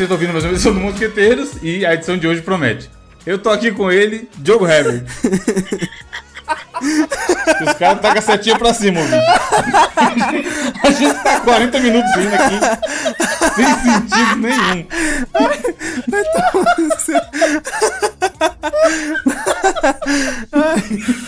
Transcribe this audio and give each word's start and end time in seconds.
vocês 0.00 0.10
estão 0.10 0.16
ouvindo 0.16 0.32
mais 0.32 0.44
uma 0.44 0.52
edição 0.52 0.72
do 0.72 0.80
Mosqueteiros 0.80 1.50
e 1.62 1.84
a 1.84 1.92
edição 1.92 2.16
de 2.16 2.26
hoje 2.26 2.40
promete. 2.40 2.88
Eu 3.26 3.38
tô 3.38 3.50
aqui 3.50 3.70
com 3.70 3.92
ele, 3.92 4.30
Diogo 4.38 4.66
Herbert. 4.66 5.04
Os 7.60 7.72
caras 7.74 8.00
tá 8.00 8.12
com 8.12 8.18
a 8.18 8.22
setinha 8.22 8.58
pra 8.58 8.72
cima, 8.72 8.98
ouvindo. 8.98 9.20
A 10.82 10.90
gente 10.90 11.22
tá 11.22 11.40
40 11.40 11.80
minutos 11.80 12.10
indo 12.16 12.34
aqui, 12.34 12.58
sem 13.54 13.66
sentido 13.82 14.36
nenhum. 14.36 14.86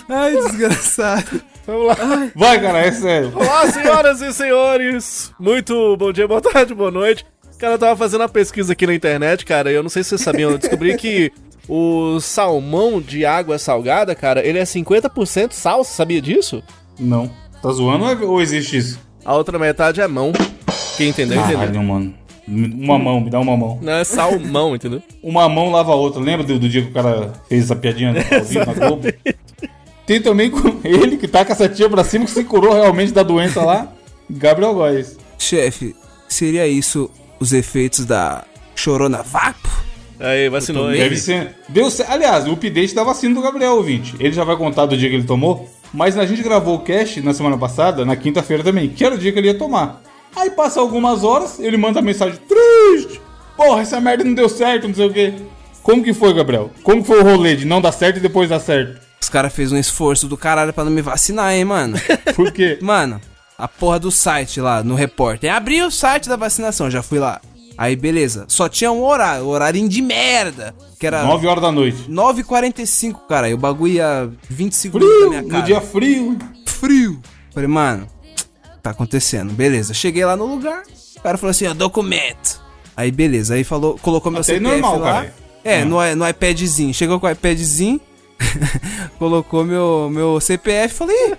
Ai, 0.09 0.37
desgraçado. 0.37 1.43
Vamos 1.67 1.89
lá. 1.89 1.97
Vai, 2.35 2.59
cara, 2.59 2.79
é 2.79 2.91
sério. 2.91 3.33
Olá, 3.35 3.71
senhoras 3.71 4.23
e 4.23 4.33
senhores! 4.33 5.31
Muito 5.39 5.95
bom 5.99 6.11
dia, 6.11 6.27
boa 6.27 6.41
tarde, 6.41 6.75
boa 6.75 6.91
noite. 6.91 7.27
Cara, 7.63 7.75
eu 7.75 7.79
tava 7.79 7.97
fazendo 7.97 8.23
uma 8.23 8.29
pesquisa 8.29 8.73
aqui 8.73 8.89
na 8.89 8.93
internet, 8.93 9.45
cara, 9.45 9.71
e 9.71 9.75
eu 9.77 9.85
não 9.85 9.89
sei 9.89 10.03
se 10.03 10.09
vocês 10.09 10.21
sabiam, 10.23 10.51
eu 10.51 10.59
descobri 10.59 10.97
que 10.97 11.31
o 11.69 12.19
salmão 12.19 13.01
de 13.01 13.25
água 13.25 13.57
salgada, 13.57 14.17
cara, 14.17 14.45
ele 14.45 14.59
é 14.59 14.65
50% 14.65 15.53
sal, 15.53 15.85
você 15.85 15.93
sabia 15.95 16.21
disso? 16.21 16.61
Não. 16.99 17.31
Tá 17.63 17.71
zoando 17.71 18.29
ou- 18.29 18.43
existe 18.43 18.77
isso? 18.79 18.99
A 19.25 19.37
outra 19.37 19.61
metade 19.61 20.01
é 20.01 20.09
mão. 20.09 20.33
Quem 20.97 21.11
entendeu, 21.11 21.39
entendeu. 21.39 21.59
Caralho, 21.61 21.83
mano. 21.85 22.13
Uma 22.49 22.99
mão, 22.99 23.21
me 23.21 23.31
dá 23.31 23.39
uma 23.39 23.57
mão. 23.57 23.79
Não, 23.81 23.93
é 23.93 24.03
salmão, 24.03 24.75
entendeu? 24.75 25.01
Uma 25.23 25.49
mão 25.49 25.71
lava 25.71 25.93
a 25.93 25.95
outra. 25.95 26.21
Lembra 26.21 26.45
do, 26.45 26.59
do 26.59 26.69
dia 26.69 26.83
que 26.83 26.89
o 26.89 26.93
cara 26.93 27.33
fez 27.49 27.63
essa 27.63 27.77
piadinha 27.77 28.13
ao 28.33 28.45
vivo 28.45 28.67
na 28.67 28.73
Globo? 28.75 29.07
Tem 30.05 30.21
também 30.21 30.51
com 30.51 30.81
ele 30.83 31.17
que 31.17 31.29
tá 31.29 31.45
com 31.45 31.53
a 31.53 31.55
setinha 31.55 31.89
pra 31.89 32.03
cima, 32.03 32.25
que 32.25 32.33
se 32.33 32.43
curou 32.43 32.75
realmente 32.75 33.13
da 33.13 33.23
doença 33.23 33.63
lá. 33.65 33.87
Gabriel 34.29 34.75
Góes. 34.75 35.17
Chefe, 35.39 35.95
seria 36.29 36.67
isso 36.67 37.09
os 37.43 37.53
efeitos 37.53 38.07
da 38.07 38.45
Chorona 38.75 39.23
Vapo? 39.23 39.69
Aí, 40.19 40.49
vacinou, 40.49 40.93
hein? 40.93 40.99
Deve 40.99 41.17
ser. 41.17 41.57
Deu 41.69 41.89
Aliás, 42.09 42.47
o 42.47 42.53
update 42.53 42.95
da 42.95 43.03
vacina 43.03 43.35
do 43.35 43.43
Gabriel, 43.43 43.73
ouvinte. 43.75 44.15
Ele 44.21 44.33
já 44.33 44.45
vai 44.45 44.57
contar 44.57 44.87
do 44.87 44.97
dia 44.97 45.09
que 45.09 45.17
ele 45.17 45.25
tomou. 45.25 45.69
Mas 45.93 46.17
a 46.17 46.25
gente 46.25 46.43
gravou 46.43 46.77
o 46.77 46.79
cast 46.79 47.21
na 47.21 47.35
semana 47.35 47.59
passada, 47.59 48.05
na 48.05 48.17
quinta-feira 48.17 48.63
também, 48.63 48.89
que 48.89 49.05
era 49.05 49.15
o 49.15 49.19
dia 49.19 49.33
que 49.33 49.39
ele 49.39 49.49
ia 49.49 49.59
tomar. 49.59 50.01
Aí 50.35 50.51
passa 50.51 50.81
algumas 50.81 51.23
horas, 51.23 51.59
ele 51.59 51.77
manda 51.77 51.99
a 51.99 52.03
mensagem 52.03 52.39
triste. 52.49 53.21
Porra, 53.57 53.83
essa 53.83 54.01
merda 54.01 54.25
não 54.25 54.33
deu 54.33 54.49
certo, 54.49 54.89
não 54.89 54.95
sei 54.95 55.07
o 55.07 55.13
quê. 55.13 55.35
Como 55.83 56.03
que 56.03 56.15
foi, 56.15 56.33
Gabriel? 56.33 56.71
Como 56.83 57.03
que 57.03 57.09
foi 57.09 57.21
o 57.21 57.25
rolê 57.25 57.57
de 57.57 57.67
não 57.67 57.81
dar 57.81 57.93
certo 57.93 58.17
e 58.17 58.21
depois 58.21 58.49
dar 58.49 58.61
certo? 58.61 59.01
Os 59.21 59.29
caras 59.29 59.53
fez 59.53 59.71
um 59.71 59.77
esforço 59.77 60.27
do 60.27 60.37
caralho 60.37 60.73
pra 60.73 60.85
não 60.85 60.91
me 60.91 61.03
vacinar, 61.03 61.53
hein, 61.53 61.65
mano? 61.65 61.99
Por 62.35 62.51
quê? 62.53 62.79
Mano, 62.81 63.21
a 63.59 63.69
porra 63.69 63.99
do 63.99 64.11
site 64.11 64.61
lá, 64.61 64.83
no 64.83 64.95
repórter. 64.95 65.53
Abriu 65.53 65.87
o 65.87 65.91
site 65.91 66.29
da 66.29 66.37
vacinação, 66.37 66.91
já 66.91 67.03
fui 67.03 67.19
lá. 67.19 67.41
Aí, 67.79 67.97
beleza. 67.97 68.45
Só 68.49 68.69
tinha 68.69 68.93
um 68.93 69.03
horário, 69.03 69.47
horário 69.47 69.89
de 69.89 70.03
merda. 70.03 70.75
Que 71.01 71.07
era 71.07 71.25
9 71.25 71.47
horas 71.47 71.63
da 71.63 71.73
noite. 71.73 72.05
9h45, 72.09 73.21
cara. 73.29 73.49
E 73.49 73.55
o 73.55 73.59
bagulho 73.59 73.95
ia 73.95 74.31
20 74.49 74.73
segundos 74.75 75.09
da 75.09 75.15
Frio, 75.17 75.29
minha 75.31 75.43
no 75.43 75.49
cara. 75.49 75.63
dia 75.63 75.81
frio. 75.81 76.39
frio. 76.67 77.21
Falei, 77.53 77.69
mano, 77.69 78.07
tá 78.83 78.91
acontecendo. 78.91 79.53
Beleza. 79.53 79.95
Cheguei 79.95 80.25
lá 80.25 80.37
no 80.37 80.45
lugar. 80.47 80.83
O 81.17 81.21
cara 81.23 81.39
falou 81.39 81.51
assim, 81.51 81.67
ó, 81.67 81.75
documento. 81.75 82.61
Aí, 82.97 83.11
beleza. 83.11 83.55
Aí 83.55 83.65
falou, 83.65 83.99
colocou 84.03 84.31
meu 84.31 84.43
Até 84.43 84.55
CPF 84.55 84.81
normal, 84.81 84.99
lá. 84.99 85.13
cara. 85.15 85.35
É, 85.65 85.81
Ah. 85.81 85.85
no, 85.85 86.17
no 86.17 86.29
iPadzinho. 86.29 86.93
Chegou 86.93 87.19
com 87.19 87.27
o 87.27 87.31
iPadzinho. 87.31 88.01
colocou 89.19 89.65
meu, 89.65 90.11
meu 90.13 90.41
CPF. 90.41 90.95
Falei, 90.95 91.17
"Ih, 91.31 91.37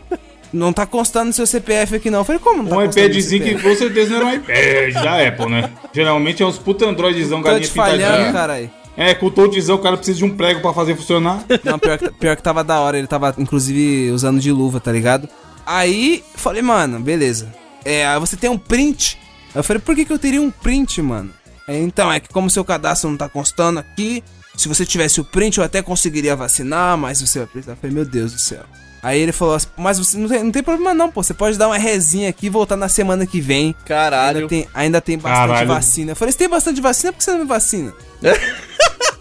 não 0.54 0.72
tá 0.72 0.86
constando 0.86 1.28
no 1.28 1.34
seu 1.34 1.48
CPF 1.48 1.96
aqui 1.96 2.10
não. 2.10 2.20
Eu 2.20 2.26
Falei, 2.26 2.40
como 2.40 2.64
não 2.64 2.70
tá 2.70 2.78
Um 2.78 2.84
iPadzinho 2.84 3.44
que 3.44 3.62
com 3.62 3.76
certeza 3.76 4.12
não 4.12 4.18
era 4.18 4.26
um 4.28 4.34
iPad 4.36 4.94
da 4.94 5.28
Apple, 5.28 5.50
né? 5.50 5.72
Geralmente 5.92 6.44
é 6.44 6.46
uns 6.46 6.58
puta 6.58 6.86
Androidzão, 6.86 7.42
galinha 7.42 7.68
falhando, 7.68 8.02
pintadinha. 8.02 8.32
caralho. 8.32 8.72
É, 8.96 9.16
com 9.16 9.26
o 9.26 9.32
touchzão 9.32 9.76
o 9.76 9.80
cara 9.80 9.98
precisa 9.98 10.20
de 10.20 10.26
um 10.26 10.30
prego 10.30 10.62
pra 10.62 10.72
fazer 10.72 10.96
funcionar. 10.96 11.44
Não, 11.64 11.80
pior 11.80 11.98
que, 11.98 12.12
pior 12.12 12.36
que 12.36 12.44
tava 12.44 12.64
da 12.64 12.80
hora, 12.80 12.98
ele 12.98 13.08
tava 13.08 13.34
inclusive 13.40 14.12
usando 14.12 14.40
de 14.40 14.52
luva, 14.52 14.80
tá 14.80 14.92
ligado? 14.92 15.28
Aí, 15.66 16.24
falei, 16.36 16.62
mano, 16.62 17.00
beleza. 17.00 17.52
É, 17.84 18.18
você 18.20 18.38
tem 18.38 18.50
um 18.50 18.58
print. 18.58 19.18
Eu 19.56 19.64
falei, 19.64 19.82
por 19.82 19.96
que, 19.96 20.06
que 20.06 20.14
eu 20.14 20.20
teria 20.20 20.42
um 20.42 20.52
print, 20.52 21.02
mano? 21.02 21.32
Aí, 21.68 21.82
então, 21.82 22.12
é 22.12 22.20
que 22.20 22.30
como 22.30 22.50
seu 22.50 22.64
cadastro 22.64 23.10
não 23.10 23.18
tá 23.18 23.28
constando 23.28 23.80
aqui, 23.80 24.24
se 24.56 24.68
você 24.68 24.86
tivesse 24.86 25.20
o 25.20 25.24
print 25.24 25.58
eu 25.58 25.64
até 25.64 25.82
conseguiria 25.82 26.36
vacinar, 26.36 26.98
mas 26.98 27.22
você 27.22 27.40
vai 27.40 27.48
precisar. 27.48 27.74
Eu 27.74 27.78
falei, 27.78 27.96
meu 27.96 28.06
Deus 28.06 28.34
do 28.34 28.40
céu. 28.40 28.64
Aí 29.04 29.20
ele 29.20 29.34
falou 29.34 29.56
assim, 29.56 29.68
mas 29.78 30.00
você 30.00 30.18
não 30.18 30.30
tem, 30.30 30.44
não 30.46 30.52
tem 30.52 30.64
problema 30.64 30.94
não, 30.94 31.12
pô. 31.12 31.22
Você 31.22 31.34
pode 31.34 31.58
dar 31.58 31.68
uma 31.68 31.78
resinha 31.78 32.30
aqui 32.30 32.46
e 32.46 32.50
voltar 32.50 32.78
na 32.78 32.88
semana 32.88 33.28
que 33.28 33.42
vem. 33.42 33.76
Caralho. 33.86 34.38
Ainda 34.38 34.48
tem, 34.48 34.68
ainda 34.74 35.02
tem 35.02 35.18
bastante 35.18 35.48
Caralho. 35.48 35.68
vacina. 35.68 36.12
Eu 36.14 36.16
falei, 36.16 36.32
se 36.32 36.38
tem 36.38 36.48
bastante 36.48 36.80
vacina, 36.80 37.12
por 37.12 37.18
que 37.18 37.24
você 37.26 37.32
não 37.32 37.40
me 37.40 37.46
vacina? 37.46 37.94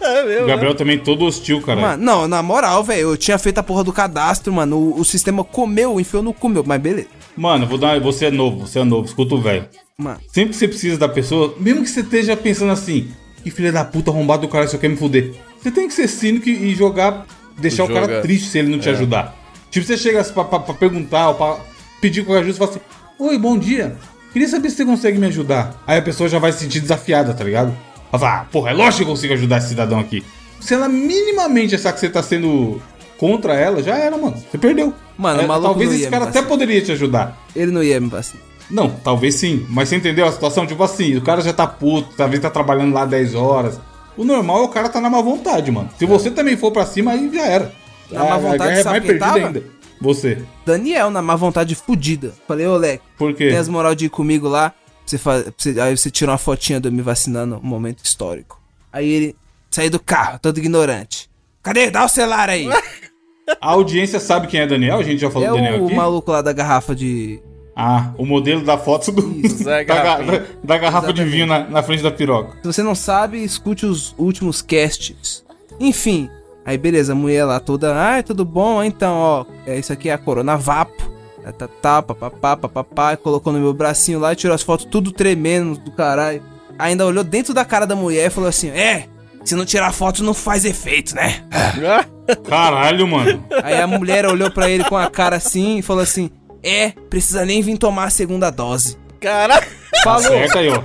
É 0.05 0.21
meu, 0.25 0.43
O 0.43 0.47
Gabriel 0.47 0.75
também 0.75 0.99
todo 0.99 1.23
hostil, 1.23 1.61
cara. 1.61 1.79
Mano, 1.79 2.03
não, 2.03 2.27
na 2.27 2.43
moral, 2.43 2.83
velho, 2.83 3.11
eu 3.11 3.17
tinha 3.17 3.37
feito 3.37 3.59
a 3.59 3.63
porra 3.63 3.85
do 3.85 3.93
cadastro, 3.93 4.51
mano. 4.51 4.77
O, 4.77 4.99
o 4.99 5.05
sistema 5.05 5.45
comeu, 5.45 5.97
enfiou 5.97 6.21
no 6.21 6.33
cu 6.33 6.49
meu, 6.49 6.61
mas 6.61 6.81
beleza. 6.81 7.07
Mano, 7.37 7.65
vou 7.65 7.77
dar. 7.77 7.97
Você 8.01 8.25
é 8.25 8.31
novo, 8.31 8.67
você 8.67 8.79
é 8.79 8.83
novo, 8.83 9.05
escuta 9.07 9.33
o 9.35 9.41
velho. 9.41 9.65
Mano, 9.97 10.19
Sempre 10.27 10.49
que 10.49 10.57
você 10.57 10.67
precisa 10.67 10.97
da 10.97 11.07
pessoa, 11.07 11.55
mesmo 11.57 11.83
que 11.83 11.89
você 11.89 12.01
esteja 12.01 12.35
pensando 12.35 12.73
assim, 12.73 13.11
que 13.43 13.49
filha 13.49 13.71
da 13.71 13.85
puta 13.85 14.11
arrombado 14.11 14.41
do 14.41 14.49
cara 14.49 14.67
só 14.67 14.77
quer 14.77 14.89
me 14.89 14.97
fuder. 14.97 15.31
Você 15.61 15.71
tem 15.71 15.87
que 15.87 15.93
ser 15.93 16.09
cínico 16.09 16.49
e 16.49 16.75
jogar, 16.75 17.25
deixar 17.57 17.85
o 17.85 17.87
cara 17.87 18.07
Joga. 18.07 18.21
triste 18.21 18.49
se 18.49 18.57
ele 18.59 18.69
não 18.69 18.79
te 18.79 18.89
ajudar. 18.89 19.33
Tipo, 19.73 19.87
você 19.87 19.97
chega 19.97 20.23
pra, 20.23 20.43
pra- 20.43 20.59
pra 20.59 20.73
perguntar 20.75 21.29
ou 21.29 21.35
pra 21.35 21.57
pedir 21.99 22.23
qualquer 22.23 22.41
ajuda, 22.43 22.53
você 22.53 22.59
fala 22.59 22.71
assim: 22.71 22.81
Oi, 23.19 23.37
bom 23.39 23.57
dia. 23.57 23.97
Queria 24.31 24.47
saber 24.47 24.69
se 24.69 24.77
você 24.77 24.85
consegue 24.85 25.17
me 25.17 25.25
ajudar. 25.27 25.83
Aí 25.87 25.97
a 25.97 26.01
pessoa 26.01 26.29
já 26.29 26.37
vai 26.39 26.51
se 26.51 26.59
sentir 26.59 26.79
desafiada, 26.79 27.33
tá 27.33 27.43
ligado? 27.43 27.75
Ela 28.11 28.19
fala, 28.19 28.41
ah, 28.41 28.45
porra, 28.51 28.69
é 28.69 28.73
lógico 28.73 28.97
que 28.97 29.03
eu 29.03 29.07
consigo 29.07 29.33
ajudar 29.33 29.57
esse 29.57 29.69
cidadão 29.69 29.99
aqui. 29.99 30.23
Se 30.59 30.73
ela 30.75 30.87
minimamente 30.87 31.73
achar 31.75 31.91
que 31.91 31.99
você 31.99 32.07
tá 32.09 32.21
sendo 32.21 32.79
contra 33.17 33.53
ela, 33.55 33.81
já 33.81 33.95
era, 33.97 34.15
mano. 34.17 34.37
Você 34.51 34.57
perdeu. 34.57 34.93
Mano, 35.17 35.41
É, 35.41 35.45
maluco 35.47 35.69
Talvez 35.69 35.89
não 35.89 35.97
esse 35.97 36.07
cara 36.09 36.25
até 36.25 36.41
poderia 36.43 36.81
te 36.81 36.91
ajudar. 36.91 37.35
ele 37.55 37.71
não 37.71 37.83
ia 37.83 37.99
me 37.99 38.07
vacinar. 38.09 38.43
Não, 38.69 38.89
talvez 38.89 39.35
sim. 39.35 39.65
Mas 39.69 39.89
você 39.89 39.95
entendeu 39.97 40.25
a 40.27 40.31
situação? 40.31 40.65
Tipo 40.65 40.83
assim, 40.83 41.15
o 41.17 41.21
cara 41.21 41.41
já 41.41 41.53
tá 41.53 41.65
puto, 41.67 42.09
talvez 42.15 42.41
tá 42.41 42.49
trabalhando 42.49 42.93
lá 42.93 43.05
10 43.05 43.35
horas. 43.35 43.79
O 44.17 44.23
normal 44.23 44.59
é 44.59 44.65
o 44.65 44.69
cara 44.69 44.89
tá 44.89 45.01
na 45.01 45.09
má 45.09 45.21
vontade, 45.21 45.71
mano. 45.71 45.89
Se 45.97 46.05
você 46.05 46.29
também 46.31 46.55
for 46.57 46.71
pra 46.71 46.85
cima, 46.85 47.11
aí 47.11 47.29
já 47.33 47.45
era. 47.45 47.71
Na 48.13 48.23
má 48.25 48.35
a 48.35 48.37
vontade, 48.37 48.57
guerra 48.63 48.79
é 48.79 48.83
sabe 48.83 49.01
quem 49.01 49.17
tava? 49.17 49.37
ainda. 49.37 49.63
Você. 50.01 50.37
Daniel, 50.65 51.09
na 51.09 51.21
má 51.21 51.35
vontade 51.35 51.75
fudida. 51.75 52.33
Falei, 52.47 52.67
ô, 52.67 52.75
Leque, 52.77 53.03
Por 53.17 53.33
quê? 53.33 53.49
tem 53.49 53.57
as 53.57 53.67
moral 53.69 53.95
de 53.95 54.05
ir 54.05 54.09
comigo 54.09 54.47
lá. 54.47 54.69
pra 54.71 54.77
Você 55.05 55.17
faz, 55.17 55.43
pra 55.43 55.53
você- 55.57 55.79
aí 55.79 55.97
você 55.97 56.09
tira 56.11 56.31
uma 56.31 56.37
fotinha 56.37 56.79
de 56.79 56.87
eu 56.87 56.91
me 56.91 57.01
vacinando, 57.01 57.59
um 57.63 57.67
momento 57.67 58.03
histórico. 58.03 58.61
Aí 58.91 59.09
ele 59.09 59.35
saiu 59.71 59.89
do 59.89 59.99
carro, 59.99 60.39
todo 60.41 60.57
ignorante. 60.57 61.29
Cadê? 61.61 61.89
Dá 61.89 62.03
o 62.05 62.09
celular 62.09 62.49
aí. 62.49 62.67
A 63.61 63.71
audiência 63.71 64.19
sabe 64.21 64.47
quem 64.47 64.61
é 64.61 64.67
Daniel? 64.67 64.99
A 64.99 65.03
gente 65.03 65.19
já 65.19 65.29
falou 65.29 65.47
é 65.47 65.51
do 65.51 65.55
Daniel 65.57 65.81
o 65.83 65.85
aqui. 65.87 65.95
maluco 65.95 66.31
lá 66.31 66.41
da 66.41 66.53
garrafa 66.53 66.95
de. 66.95 67.41
Ah, 67.75 68.13
o 68.17 68.25
modelo 68.25 68.63
da 68.63 68.77
foto 68.77 69.11
do, 69.11 69.47
Zé 69.49 69.83
da, 69.85 70.17
da- 70.21 70.43
da 70.63 70.77
garrafa 70.77 71.07
de 71.11 71.21
Exatamente. 71.21 71.29
vinho 71.31 71.47
na, 71.47 71.59
na 71.67 71.83
frente 71.83 72.01
da 72.03 72.11
piroca. 72.11 72.57
Se 72.61 72.67
você 72.71 72.83
não 72.83 72.93
sabe, 72.95 73.43
escute 73.43 73.85
os 73.85 74.13
últimos 74.17 74.61
casts. 74.61 75.43
Enfim, 75.79 76.29
aí 76.65 76.77
beleza, 76.77 77.13
a 77.13 77.15
mulher 77.15 77.45
lá 77.45 77.59
toda, 77.59 77.95
ai, 77.95 78.23
tudo 78.23 78.45
bom? 78.45 78.83
Então, 78.83 79.15
ó, 79.15 79.45
é, 79.65 79.77
isso 79.77 79.91
aqui 79.93 80.09
é 80.09 80.13
a 80.13 80.17
Corona 80.17 80.57
Vapo. 80.57 81.11
Tá, 81.43 81.51
tá, 81.51 81.67
tá, 81.67 82.01
papapá, 82.01 82.55
papapá, 82.55 83.17
colocou 83.17 83.51
no 83.51 83.59
meu 83.59 83.73
bracinho 83.73 84.17
lá 84.17 84.31
e 84.31 84.35
tirou 84.35 84.55
as 84.55 84.61
fotos 84.61 84.85
tudo 84.85 85.11
tremendo 85.11 85.77
do 85.77 85.91
caralho. 85.91 86.41
Ainda 86.79 87.05
olhou 87.05 87.23
dentro 87.23 87.53
da 87.53 87.65
cara 87.65 87.85
da 87.85 87.95
mulher 87.95 88.27
e 88.27 88.29
falou 88.29 88.49
assim: 88.49 88.69
É, 88.69 89.07
se 89.43 89.55
não 89.55 89.65
tirar 89.65 89.91
foto 89.91 90.23
não 90.23 90.33
faz 90.33 90.63
efeito, 90.63 91.13
né? 91.13 91.43
Caralho, 92.47 93.05
mano. 93.05 93.43
Aí 93.61 93.79
a 93.81 93.85
mulher 93.85 94.25
olhou 94.25 94.49
pra 94.49 94.69
ele 94.69 94.85
com 94.85 94.95
a 94.95 95.09
cara 95.09 95.35
assim 95.35 95.79
e 95.79 95.81
falou 95.81 96.01
assim: 96.01 96.29
É, 96.63 96.91
precisa 97.09 97.45
nem 97.45 97.61
vir 97.61 97.77
tomar 97.77 98.05
a 98.05 98.09
segunda 98.09 98.49
dose. 98.49 98.97
Caralho. 99.23 99.65
Tá 100.03 100.19
certo 100.19 100.57
aí, 100.57 100.67
ó. 100.69 100.81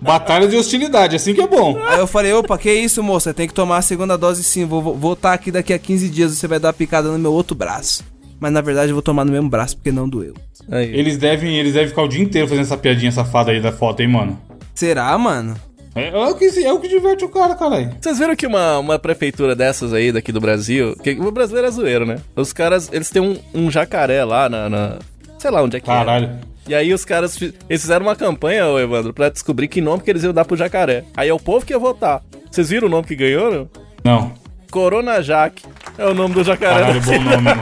Batalha 0.00 0.46
de 0.46 0.56
hostilidade, 0.56 1.16
assim 1.16 1.34
que 1.34 1.40
é 1.40 1.46
bom. 1.46 1.76
Aí 1.88 1.98
eu 1.98 2.06
falei, 2.06 2.32
opa, 2.32 2.56
que 2.56 2.72
isso, 2.72 3.02
moça? 3.02 3.34
Tem 3.34 3.48
que 3.48 3.54
tomar 3.54 3.78
a 3.78 3.82
segunda 3.82 4.16
dose 4.16 4.44
sim. 4.44 4.64
Vou 4.64 4.80
voltar 4.94 5.32
aqui 5.32 5.50
daqui 5.50 5.72
a 5.72 5.78
15 5.78 6.08
dias, 6.08 6.32
você 6.32 6.46
vai 6.46 6.60
dar 6.60 6.68
uma 6.68 6.72
picada 6.74 7.08
no 7.08 7.18
meu 7.18 7.32
outro 7.32 7.56
braço. 7.56 8.04
Mas 8.38 8.52
na 8.52 8.60
verdade 8.60 8.90
eu 8.90 8.94
vou 8.94 9.02
tomar 9.02 9.24
no 9.24 9.32
mesmo 9.32 9.48
braço 9.48 9.76
porque 9.76 9.90
não 9.90 10.08
doeu. 10.08 10.34
Aí. 10.70 10.94
Eles 10.94 11.16
devem, 11.18 11.56
eles 11.58 11.72
devem 11.72 11.88
ficar 11.88 12.02
o 12.02 12.08
dia 12.08 12.22
inteiro 12.22 12.46
fazendo 12.46 12.64
essa 12.64 12.76
piadinha 12.76 13.10
safada 13.10 13.50
aí 13.50 13.60
da 13.60 13.72
foto, 13.72 14.00
hein, 14.00 14.08
mano. 14.08 14.40
Será, 14.74 15.16
mano? 15.18 15.56
É, 15.96 16.08
é 16.08 16.16
o, 16.26 16.34
que, 16.34 16.44
é 16.64 16.72
o 16.72 16.78
que 16.80 16.88
diverte 16.88 17.24
o 17.24 17.28
cara, 17.28 17.54
caralho. 17.54 17.92
Vocês 18.00 18.18
viram 18.18 18.34
que 18.36 18.46
uma, 18.46 18.78
uma 18.78 18.98
prefeitura 18.98 19.54
dessas 19.56 19.92
aí, 19.92 20.12
daqui 20.12 20.30
do 20.32 20.40
Brasil, 20.40 20.94
que 21.02 21.12
o 21.12 21.30
brasileiro 21.30 21.68
é 21.68 21.70
zoeiro, 21.70 22.04
né? 22.06 22.16
Os 22.36 22.52
caras, 22.52 22.88
eles 22.92 23.10
têm 23.10 23.22
um, 23.22 23.36
um 23.54 23.70
jacaré 23.70 24.24
lá 24.24 24.48
na, 24.48 24.68
na- 24.68 24.98
Sei 25.38 25.50
lá 25.50 25.62
onde 25.62 25.76
é 25.76 25.80
que 25.80 25.90
é. 25.90 25.94
E 26.66 26.74
aí 26.74 26.92
os 26.94 27.04
caras 27.04 27.40
eles 27.40 27.82
fizeram 27.82 28.06
uma 28.06 28.16
campanha, 28.16 28.66
ô 28.66 28.78
Evandro, 28.78 29.12
pra 29.12 29.28
descobrir 29.28 29.68
que 29.68 29.80
nome 29.80 30.02
que 30.02 30.10
eles 30.10 30.22
iam 30.24 30.32
dar 30.32 30.44
pro 30.44 30.56
jacaré. 30.56 31.04
Aí 31.16 31.28
é 31.28 31.34
o 31.34 31.38
povo 31.38 31.64
que 31.66 31.72
ia 31.72 31.78
votar. 31.78 32.22
Vocês 32.50 32.70
viram 32.70 32.88
o 32.88 32.90
nome 32.90 33.06
que 33.06 33.14
ganhou, 33.16 33.50
não? 33.52 33.68
Não. 34.04 34.32
Corona 34.70 35.20
Jaque. 35.22 35.62
É 35.98 36.06
o 36.06 36.14
nome 36.14 36.34
do 36.34 36.42
jacaré. 36.42 36.80
Caralho, 36.80 37.00
bom 37.02 37.20
nome, 37.20 37.42
mano. 37.42 37.60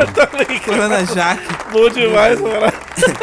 Corona 0.65 1.05
Jaque. 1.05 1.43
Bom 1.73 1.89
demais, 1.91 2.41
mano. 2.41 2.73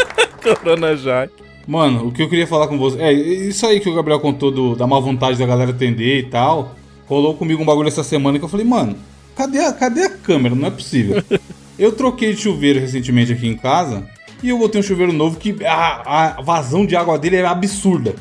Corona 0.43 0.95
Jaque. 0.95 1.33
Mano, 1.67 2.07
o 2.07 2.11
que 2.11 2.21
eu 2.21 2.29
queria 2.29 2.47
falar 2.47 2.67
com 2.67 2.77
você. 2.77 2.99
É, 2.99 3.11
isso 3.13 3.65
aí 3.65 3.79
que 3.79 3.89
o 3.89 3.95
Gabriel 3.95 4.19
contou 4.19 4.51
do- 4.51 4.75
da 4.75 4.85
má 4.87 4.99
vontade 4.99 5.37
da 5.37 5.45
galera 5.45 5.71
atender 5.71 6.19
e 6.19 6.23
tal. 6.23 6.75
Rolou 7.07 7.35
comigo 7.35 7.61
um 7.61 7.65
bagulho 7.65 7.87
essa 7.87 8.03
semana 8.03 8.37
que 8.37 8.45
eu 8.45 8.49
falei, 8.49 8.65
mano, 8.65 8.95
cadê 9.35 9.59
a, 9.59 9.73
cadê 9.73 10.03
a 10.03 10.09
câmera? 10.09 10.53
Não 10.55 10.67
é 10.67 10.71
possível. 10.71 11.23
eu 11.77 11.91
troquei 11.91 12.33
de 12.33 12.41
chuveiro 12.41 12.79
recentemente 12.79 13.33
aqui 13.33 13.47
em 13.47 13.55
casa. 13.57 14.03
E 14.41 14.49
eu 14.49 14.57
botei 14.57 14.79
um 14.79 14.83
chuveiro 14.83 15.11
novo 15.11 15.37
que 15.37 15.55
a, 15.65 16.37
a 16.37 16.41
vazão 16.41 16.85
de 16.85 16.95
água 16.95 17.17
dele 17.17 17.35
era 17.35 17.51
absurda. 17.51 18.15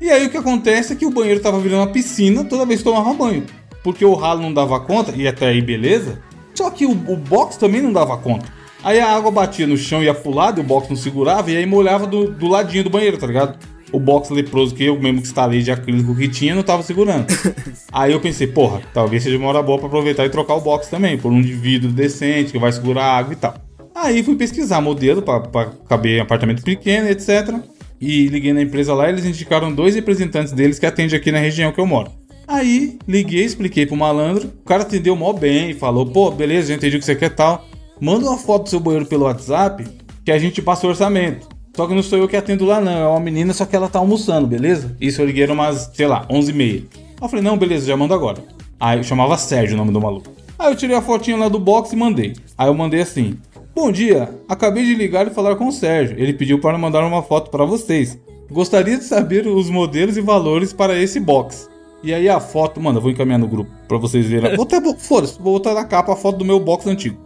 E 0.00 0.10
aí 0.10 0.26
o 0.26 0.30
que 0.30 0.36
acontece 0.36 0.92
é 0.92 0.96
que 0.96 1.06
o 1.06 1.10
banheiro 1.10 1.40
tava 1.40 1.60
virando 1.60 1.82
uma 1.82 1.92
piscina 1.92 2.44
toda 2.44 2.64
vez 2.64 2.80
que 2.80 2.84
tomava 2.84 3.12
banho. 3.12 3.44
Porque 3.82 4.04
o 4.04 4.14
ralo 4.14 4.40
não 4.40 4.52
dava 4.52 4.80
conta, 4.80 5.12
e 5.14 5.26
até 5.28 5.48
aí 5.48 5.60
beleza. 5.60 6.20
Só 6.54 6.70
que 6.70 6.86
o, 6.86 6.90
o 6.90 7.16
box 7.16 7.56
também 7.56 7.80
não 7.80 7.92
dava 7.92 8.16
conta. 8.16 8.46
Aí 8.82 8.98
a 8.98 9.10
água 9.14 9.30
batia 9.30 9.66
no 9.66 9.76
chão 9.76 10.02
e 10.02 10.06
ia 10.06 10.14
pro 10.14 10.32
lado, 10.32 10.60
e 10.60 10.64
o 10.64 10.66
box 10.66 10.88
não 10.88 10.96
segurava, 10.96 11.50
e 11.50 11.56
aí 11.56 11.66
molhava 11.66 12.06
do, 12.06 12.30
do 12.30 12.48
ladinho 12.48 12.84
do 12.84 12.90
banheiro, 12.90 13.18
tá 13.18 13.26
ligado? 13.26 13.58
O 13.92 13.98
box 13.98 14.30
leproso 14.30 14.74
que 14.74 14.84
eu 14.84 15.00
mesmo 15.00 15.20
que 15.20 15.26
instalei 15.26 15.62
de 15.62 15.70
acrílico 15.70 16.14
que 16.14 16.28
tinha 16.28 16.54
não 16.54 16.62
tava 16.62 16.82
segurando. 16.82 17.26
aí 17.92 18.12
eu 18.12 18.20
pensei, 18.20 18.46
porra, 18.46 18.82
talvez 18.92 19.22
seja 19.22 19.36
uma 19.36 19.48
hora 19.48 19.62
boa 19.62 19.78
pra 19.78 19.86
aproveitar 19.86 20.24
e 20.26 20.30
trocar 20.30 20.54
o 20.54 20.60
box 20.60 20.88
também, 20.88 21.16
por 21.18 21.32
um 21.32 21.40
de 21.40 21.52
vidro 21.52 21.90
decente, 21.90 22.52
que 22.52 22.58
vai 22.58 22.72
segurar 22.72 23.04
a 23.04 23.16
água 23.16 23.32
e 23.32 23.36
tal. 23.36 23.67
Aí 24.00 24.22
fui 24.22 24.36
pesquisar 24.36 24.80
modelo 24.80 25.22
pra 25.22 25.66
caber 25.88 26.18
em 26.18 26.20
apartamento 26.20 26.62
pequeno, 26.62 27.08
etc. 27.08 27.56
E 28.00 28.28
liguei 28.28 28.52
na 28.52 28.62
empresa 28.62 28.94
lá, 28.94 29.08
eles 29.08 29.24
indicaram 29.24 29.72
dois 29.72 29.96
representantes 29.96 30.52
deles 30.52 30.78
que 30.78 30.86
atendem 30.86 31.18
aqui 31.18 31.32
na 31.32 31.38
região 31.38 31.72
que 31.72 31.80
eu 31.80 31.86
moro. 31.86 32.12
Aí 32.46 32.96
liguei, 33.08 33.44
expliquei 33.44 33.86
pro 33.86 33.96
malandro, 33.96 34.52
o 34.60 34.64
cara 34.64 34.82
atendeu 34.82 35.16
mó 35.16 35.32
bem, 35.32 35.74
falou, 35.74 36.06
pô, 36.06 36.30
beleza, 36.30 36.68
já 36.68 36.74
entendi 36.74 36.96
o 36.96 37.00
que 37.00 37.04
você 37.04 37.16
quer 37.16 37.30
tal. 37.30 37.66
Manda 38.00 38.26
uma 38.26 38.38
foto 38.38 38.64
do 38.64 38.68
seu 38.70 38.78
banheiro 38.78 39.04
pelo 39.04 39.24
WhatsApp 39.24 39.84
que 40.24 40.30
a 40.30 40.38
gente 40.38 40.62
passa 40.62 40.86
o 40.86 40.90
orçamento. 40.90 41.48
Só 41.76 41.86
que 41.86 41.94
não 41.94 42.02
sou 42.02 42.18
eu 42.18 42.28
que 42.28 42.36
atendo 42.36 42.64
lá, 42.64 42.80
não. 42.80 42.92
É 42.92 43.06
uma 43.08 43.20
menina, 43.20 43.52
só 43.52 43.66
que 43.66 43.74
ela 43.74 43.88
tá 43.88 43.98
almoçando, 43.98 44.46
beleza? 44.46 44.96
Isso 45.00 45.20
eu 45.20 45.26
liguei 45.26 45.44
umas, 45.46 45.90
sei 45.92 46.06
lá, 46.06 46.24
11h30. 46.28 46.84
Aí 46.94 47.02
eu 47.20 47.28
falei, 47.28 47.44
não, 47.44 47.58
beleza, 47.58 47.86
já 47.86 47.96
mando 47.96 48.14
agora. 48.14 48.42
Aí 48.78 48.98
eu 48.98 49.04
chamava 49.04 49.36
Sérgio 49.36 49.74
o 49.74 49.78
nome 49.78 49.92
do 49.92 50.00
maluco. 50.00 50.38
Aí 50.58 50.72
eu 50.72 50.76
tirei 50.76 50.96
a 50.96 51.00
fotinha 51.00 51.36
lá 51.36 51.48
do 51.48 51.60
box 51.60 51.92
e 51.92 51.96
mandei. 51.96 52.34
Aí 52.56 52.66
eu 52.66 52.74
mandei 52.74 53.00
assim: 53.00 53.38
Bom 53.80 53.92
dia, 53.92 54.28
acabei 54.48 54.84
de 54.84 54.96
ligar 54.96 55.28
e 55.28 55.30
falar 55.30 55.54
com 55.54 55.68
o 55.68 55.72
Sérgio. 55.72 56.18
Ele 56.18 56.32
pediu 56.32 56.60
para 56.60 56.76
mandar 56.76 57.04
uma 57.04 57.22
foto 57.22 57.48
para 57.48 57.64
vocês. 57.64 58.18
Gostaria 58.50 58.98
de 58.98 59.04
saber 59.04 59.46
os 59.46 59.70
modelos 59.70 60.16
e 60.16 60.20
valores 60.20 60.72
para 60.72 61.00
esse 61.00 61.20
box. 61.20 61.70
E 62.02 62.12
aí 62.12 62.28
a 62.28 62.40
foto, 62.40 62.80
mano, 62.80 62.98
eu 62.98 63.02
vou 63.02 63.12
encaminhar 63.12 63.38
no 63.38 63.46
grupo 63.46 63.70
pra 63.86 63.96
vocês 63.96 64.26
verem. 64.26 64.50
Vou 64.58 64.64
até, 64.64 64.80
foda-se, 64.98 65.40
vou 65.40 65.52
botar 65.52 65.74
na 65.74 65.84
capa 65.84 66.12
a 66.12 66.16
foto 66.16 66.38
do 66.38 66.44
meu 66.44 66.58
box 66.58 66.88
antigo. 66.88 67.18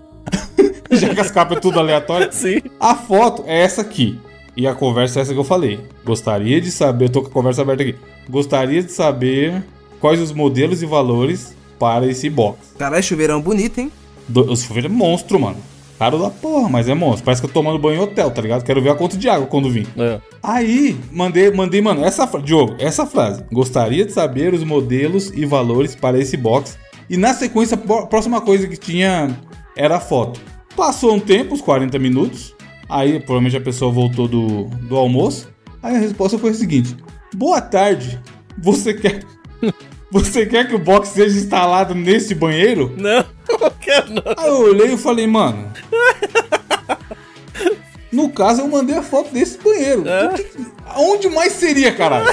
Já 0.92 1.14
que 1.14 1.20
as 1.22 1.30
capas 1.30 1.56
é 1.56 1.60
tudo 1.60 1.80
aleatório. 1.80 2.28
Sim. 2.36 2.60
A 2.78 2.94
foto 2.96 3.44
é 3.46 3.62
essa 3.62 3.80
aqui. 3.80 4.20
E 4.54 4.66
a 4.66 4.74
conversa 4.74 5.20
é 5.20 5.22
essa 5.22 5.32
que 5.32 5.40
eu 5.40 5.44
falei. 5.44 5.80
Gostaria 6.04 6.60
de 6.60 6.70
saber, 6.70 7.06
eu 7.06 7.12
tô 7.12 7.22
com 7.22 7.28
a 7.28 7.32
conversa 7.32 7.62
aberta 7.62 7.82
aqui. 7.82 7.96
Gostaria 8.28 8.82
de 8.82 8.92
saber 8.92 9.64
quais 9.98 10.20
os 10.20 10.32
modelos 10.32 10.82
e 10.82 10.86
valores 10.86 11.56
para 11.78 12.06
esse 12.06 12.28
box. 12.28 12.74
Caralho, 12.78 13.02
chuveirão 13.02 13.40
bonito, 13.40 13.78
hein? 13.78 13.90
Do, 14.28 14.52
o 14.52 14.54
chuveiro 14.54 14.88
é 14.88 14.90
monstro, 14.90 15.40
mano. 15.40 15.71
Caro 15.98 16.18
da 16.18 16.30
porra, 16.30 16.68
mas 16.68 16.88
é 16.88 16.94
monstro. 16.94 17.24
Parece 17.24 17.40
que 17.40 17.46
eu 17.46 17.52
tô 17.52 17.60
tomando 17.60 17.78
banho 17.78 18.00
em 18.00 18.04
hotel, 18.04 18.30
tá 18.30 18.42
ligado? 18.42 18.64
Quero 18.64 18.82
ver 18.82 18.90
a 18.90 18.94
conta 18.94 19.16
de 19.16 19.28
água 19.28 19.46
quando 19.46 19.70
vir. 19.70 19.86
É. 19.96 20.20
Aí, 20.42 20.98
mandei, 21.12 21.50
mandei, 21.50 21.80
mano, 21.80 22.04
essa 22.04 22.26
frase. 22.26 22.44
Diogo, 22.44 22.74
essa 22.78 23.06
frase. 23.06 23.44
Gostaria 23.52 24.04
de 24.04 24.12
saber 24.12 24.52
os 24.52 24.64
modelos 24.64 25.30
e 25.34 25.44
valores 25.44 25.94
para 25.94 26.18
esse 26.18 26.36
box. 26.36 26.78
E 27.08 27.16
na 27.16 27.34
sequência, 27.34 27.76
a 27.76 28.06
próxima 28.06 28.40
coisa 28.40 28.66
que 28.66 28.76
tinha 28.76 29.36
era 29.76 29.96
a 29.96 30.00
foto. 30.00 30.40
Passou 30.76 31.14
um 31.14 31.20
tempo, 31.20 31.54
uns 31.54 31.60
40 31.60 31.98
minutos. 31.98 32.54
Aí, 32.88 33.20
provavelmente 33.20 33.56
a 33.56 33.60
pessoa 33.60 33.92
voltou 33.92 34.26
do, 34.26 34.64
do 34.64 34.96
almoço. 34.96 35.48
Aí 35.82 35.96
a 35.96 35.98
resposta 35.98 36.38
foi 36.38 36.50
a 36.50 36.54
seguinte: 36.54 36.96
Boa 37.34 37.60
tarde. 37.60 38.20
Você 38.58 38.94
quer. 38.94 39.24
Você 40.12 40.44
quer 40.46 40.68
que 40.68 40.74
o 40.74 40.78
box 40.78 41.08
seja 41.08 41.36
instalado 41.38 41.94
nesse 41.94 42.34
banheiro? 42.34 42.94
Não, 42.96 43.24
não 43.60 43.70
quero 43.80 44.10
não. 44.12 44.22
Aí 44.36 44.48
eu 44.48 44.60
olhei 44.60 44.92
e 44.92 44.96
falei, 44.98 45.26
mano. 45.26 45.72
No 48.10 48.28
caso, 48.28 48.60
eu 48.60 48.68
mandei 48.68 48.94
a 48.96 49.02
foto 49.02 49.32
desse 49.32 49.56
banheiro. 49.58 50.04
Que- 50.36 50.72
Onde 50.96 51.28
mais 51.30 51.54
seria, 51.54 51.90
caralho? 51.94 52.26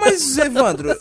Mas, 0.00 0.36
Evandro, 0.36 0.96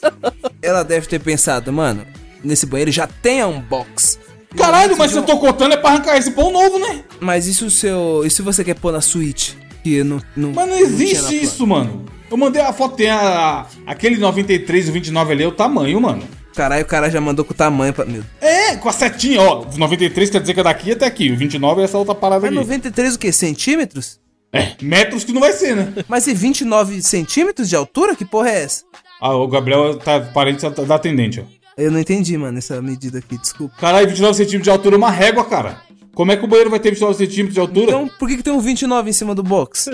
ela 0.62 0.84
deve 0.84 1.08
ter 1.08 1.20
pensado, 1.20 1.74
mano, 1.74 2.06
nesse 2.44 2.68
banheiro 2.68 2.92
já 2.92 3.08
tem 3.08 3.44
um 3.44 3.60
box. 3.60 4.20
Caralho, 4.56 4.96
mas 4.98 5.12
se 5.12 5.18
eu 5.18 5.24
tô 5.24 5.38
contando 5.40 5.74
é 5.74 5.78
pra 5.78 5.90
arrancar 5.92 6.18
esse 6.18 6.32
pão 6.32 6.52
novo, 6.52 6.78
né? 6.78 7.04
Mas 7.20 7.48
e 7.48 7.54
se 7.56 7.66
o 7.66 7.72
seu. 7.72 8.22
E 8.24 8.30
se 8.30 8.42
você 8.44 8.64
quer 8.64 8.76
pôr 8.76 8.92
na 8.92 9.02
suíte? 9.02 9.58
Que 9.84 10.04
não, 10.04 10.22
não, 10.36 10.52
Mas 10.54 10.68
não 10.70 10.78
existe 10.78 11.18
planta? 11.20 11.34
isso, 11.36 11.66
mano. 11.68 12.06
Eu 12.30 12.38
mandei 12.38 12.62
a 12.62 12.72
foto, 12.74 12.96
tem 12.96 13.10
a, 13.10 13.20
a- 13.20 13.66
aquele 13.86 14.18
93 14.18 14.88
e 14.88 14.90
o 14.90 14.94
29 14.94 15.32
ali, 15.34 15.44
é 15.44 15.48
o 15.48 15.52
tamanho, 15.52 16.00
mano. 16.00 16.24
Caralho, 16.56 16.84
o 16.84 16.88
cara 16.88 17.10
já 17.10 17.22
mandou 17.22 17.46
com 17.46 17.54
o 17.54 17.56
tamanho 17.56 17.94
pra. 17.94 18.06
Meu. 18.06 18.24
É, 18.42 18.76
com 18.76 18.90
a 18.90 18.94
setinha, 18.94 19.42
ó. 19.42 19.66
93 19.78 20.30
quer 20.30 20.42
dizer 20.42 20.54
que 20.54 20.60
é 20.60 20.64
daqui 20.64 20.92
até 20.92 21.06
aqui. 21.06 21.32
O 21.32 21.38
29 21.38 21.82
é 21.82 21.86
essa 21.86 21.98
outra 21.98 22.14
parada 22.14 22.42
Mas 22.42 22.50
aqui. 22.50 22.60
93 22.60 23.16
o 23.16 23.20
quê? 23.20 23.32
Centímetros? 23.32 24.20
É, 24.52 24.74
metros 24.82 25.24
que 25.24 25.32
não 25.32 25.40
vai 25.42 25.54
ser, 25.54 25.76
né? 25.76 25.94
Mas 26.08 26.26
e 26.28 26.34
29 26.34 27.02
centímetros 27.02 27.70
de 27.70 27.76
altura? 27.76 28.16
Que 28.16 28.26
porra 28.26 28.50
é 28.50 28.64
essa? 28.64 28.84
Ah, 29.22 29.36
o 29.36 29.48
Gabriel 29.48 29.98
tá 30.00 30.20
parente 30.20 30.68
da 30.68 30.96
atendente, 30.96 31.40
ó. 31.40 31.44
Eu 31.78 31.92
não 31.92 32.00
entendi, 32.00 32.38
mano, 32.38 32.58
essa 32.58 32.82
medida 32.82 33.20
aqui, 33.20 33.38
desculpa. 33.38 33.76
Caralho, 33.80 34.08
29 34.10 34.34
centímetros 34.36 34.64
de 34.64 34.70
altura 34.72 34.96
é 34.96 34.98
uma 34.98 35.12
régua, 35.12 35.46
cara. 35.46 35.82
Como 36.14 36.32
é 36.32 36.36
que 36.36 36.44
o 36.44 36.48
banheiro 36.48 36.70
vai 36.70 36.80
ter 36.80 36.90
29 36.90 37.16
centímetros 37.18 37.54
de 37.54 37.60
altura? 37.60 37.86
Então, 37.92 38.10
por 38.20 38.28
que, 38.28 38.38
que 38.38 38.44
tem 38.44 38.52
um 38.52 38.60
29 38.60 39.10
em 39.10 39.14
cima 39.14 39.34
do 39.34 39.44
box? 39.44 39.90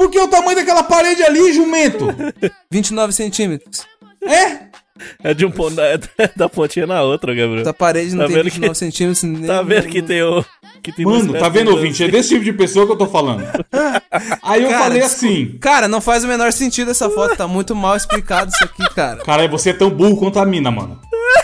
Porque 0.00 0.16
é 0.16 0.22
o 0.22 0.28
tamanho 0.28 0.56
daquela 0.56 0.82
parede 0.82 1.22
ali, 1.22 1.52
jumento. 1.52 2.06
29 2.72 3.12
centímetros. 3.12 3.86
É? 4.26 4.70
É 5.22 5.34
de 5.34 5.44
um 5.44 5.50
ponto 5.50 5.74
da, 5.76 5.82
da 6.34 6.48
pontinha 6.48 6.86
na 6.86 7.02
outra, 7.02 7.34
Gabriel. 7.34 7.60
Essa 7.60 7.74
parede 7.74 8.12
não 8.14 8.20
Tá 8.22 8.26
tem 8.28 8.36
vendo 8.36 8.44
29 8.44 8.72
que- 8.72 8.78
centímetros. 8.78 9.22
Nem, 9.24 9.46
Tá 9.46 9.60
vendo 9.62 9.88
que 9.88 10.00
tem 10.00 10.22
o. 10.22 10.42
Que 10.82 10.90
tem 10.90 11.04
Mano, 11.04 11.34
tá 11.34 11.50
vendo, 11.50 11.70
ouvinte? 11.72 12.02
É 12.02 12.08
desse 12.08 12.30
tipo 12.30 12.44
de 12.44 12.52
pessoa 12.54 12.86
que 12.86 12.92
eu 12.92 12.96
tô 12.96 13.06
falando. 13.06 13.42
Aí 14.42 14.62
eu 14.62 14.70
Cara, 14.70 14.84
falei 14.84 15.02
assim. 15.02 15.58
Cara, 15.60 15.86
não 15.86 16.00
faz 16.00 16.24
o 16.24 16.28
menor 16.28 16.50
sentido 16.52 16.90
essa 16.90 17.10
foto. 17.10 17.36
Tá 17.36 17.46
muito 17.46 17.74
mal 17.76 17.94
explicado 17.94 18.50
isso 18.50 18.64
aqui, 18.64 18.94
cara. 18.94 19.18
Caralho, 19.22 19.50
você 19.50 19.70
é 19.70 19.74
tão 19.74 19.90
burro 19.90 20.16
quanto 20.16 20.38
a 20.38 20.46
mina, 20.46 20.70
mano. 20.70 20.98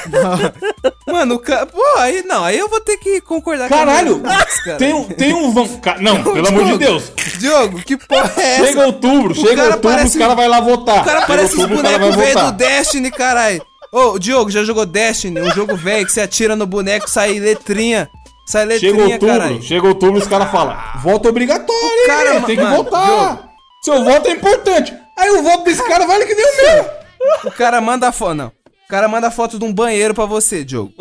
Mano, 1.07 1.37
o 1.37 1.39
cara. 1.39 1.67
Pô, 1.67 1.81
aí 1.99 2.23
não, 2.25 2.43
aí 2.45 2.59
eu 2.59 2.69
vou 2.69 2.81
ter 2.81 2.97
que 2.97 3.21
concordar 3.21 3.69
Caralho! 3.69 4.19
com 4.21 4.27
a 4.27 4.31
Max, 4.31 4.61
cara. 4.65 4.77
Tem 4.79 4.93
um, 4.93 5.05
tem 5.05 5.33
um 5.33 5.53
Não, 6.01 6.23
pelo 6.25 6.49
amor 6.49 6.65
de 6.65 6.79
Deus. 6.79 7.13
Diogo, 7.47 7.79
que 7.83 7.97
porra 7.97 8.33
é 8.37 8.55
essa? 8.57 8.67
Chega 8.67 8.87
outubro, 8.87 9.35
chega 9.35 9.57
cara 9.57 9.67
outubro, 9.75 9.91
parece- 9.91 10.09
os 10.09 10.17
caras 10.17 10.37
vão 10.37 10.49
lá 10.49 10.61
votar. 10.61 11.03
O 11.03 11.05
cara 11.05 11.21
Chega 11.21 11.27
parece 11.27 11.55
outubro, 11.57 11.79
o 11.79 11.83
bonecos 11.83 12.17
vai 12.17 12.27
velhos 12.27 12.43
do. 12.43 12.53
Destiny, 12.53 13.11
caralho. 13.11 13.63
Ô, 13.93 13.99
o 14.13 14.19
Diogo, 14.19 14.51
já 14.51 14.65
jogou 14.65 14.85
Destiny? 14.85 15.41
Um 15.41 15.51
jogo 15.53 15.77
velho 15.77 16.05
que 16.05 16.13
você 16.13 16.21
atira 16.21 16.55
no 16.57 16.67
boneco, 16.67 17.09
sai 17.09 17.39
letrinha. 17.39 18.11
Sai 18.47 18.63
Chega 18.63 18.75
letrinha, 18.87 19.15
outubro, 19.15 19.27
caralho. 19.39 19.63
chega 19.63 19.87
outubro, 19.89 20.21
os 20.21 20.27
caras 20.29 20.51
falam: 20.51 20.77
voto 21.03 21.29
obrigatório, 21.29 22.05
O 22.05 22.07
cara, 22.07 22.41
tem 22.43 22.57
que 22.57 22.63
mano, 22.63 22.77
votar. 22.77 23.05
Diogo. 23.07 23.39
Seu 23.83 24.05
voto 24.05 24.29
é 24.29 24.33
importante. 24.33 24.95
Aí 25.19 25.31
o 25.31 25.43
voto 25.43 25.65
desse 25.65 25.83
cara 25.89 26.07
vale 26.07 26.27
que 26.27 26.35
nem 26.35 26.45
o 26.45 26.57
meu. 26.63 26.91
O 27.47 27.51
cara 27.51 27.81
manda 27.81 28.07
a 28.09 28.13
foto, 28.13 28.35
não. 28.35 28.53
O 28.87 28.89
cara 28.89 29.09
manda 29.09 29.27
a 29.27 29.31
foto 29.33 29.59
de 29.59 29.65
um 29.65 29.73
banheiro 29.75 30.15
pra 30.15 30.27
você, 30.27 30.65
Diogo. 30.65 30.93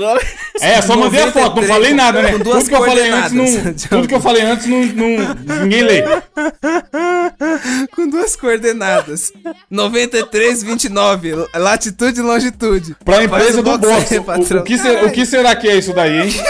É, 0.60 0.82
só 0.82 0.96
mandei 0.98 1.22
a 1.22 1.32
foto, 1.32 1.56
não 1.62 1.68
93, 1.68 1.68
falei 1.70 1.94
nada, 1.94 2.22
né? 2.24 2.32
com 2.32 2.40
duas 2.40 2.64
Tudo 2.64 2.70
que 2.70 2.76
eu 2.76 2.84
falei 2.84 3.10
antes, 3.12 3.32
não, 3.32 3.46
coordenadas. 3.46 3.84
tudo 3.90 4.08
que 4.08 4.16
eu 4.16 4.22
falei 4.22 4.42
antes, 4.42 4.66
não, 4.66 4.86
não- 4.86 5.36
ninguém 5.64 5.84
lê. 5.84 6.04
Com 7.96 8.10
duas 8.10 8.36
coordenadas. 8.36 9.32
93, 9.70 10.64
29. 10.64 11.34
Latitude 11.56 12.20
e 12.20 12.24
longitude. 12.24 12.96
Pra 13.06 13.24
empresa 13.24 13.62
do 13.62 13.78
box 13.78 14.18
O, 14.18 14.58
o 14.60 14.64
que 14.64 14.78
ser- 14.78 15.04
o 15.06 15.12
que 15.12 15.26
será 15.26 15.56
que 15.56 15.68
é 15.70 15.76
isso 15.78 15.94
daí, 15.94 16.22
hein? 16.22 16.30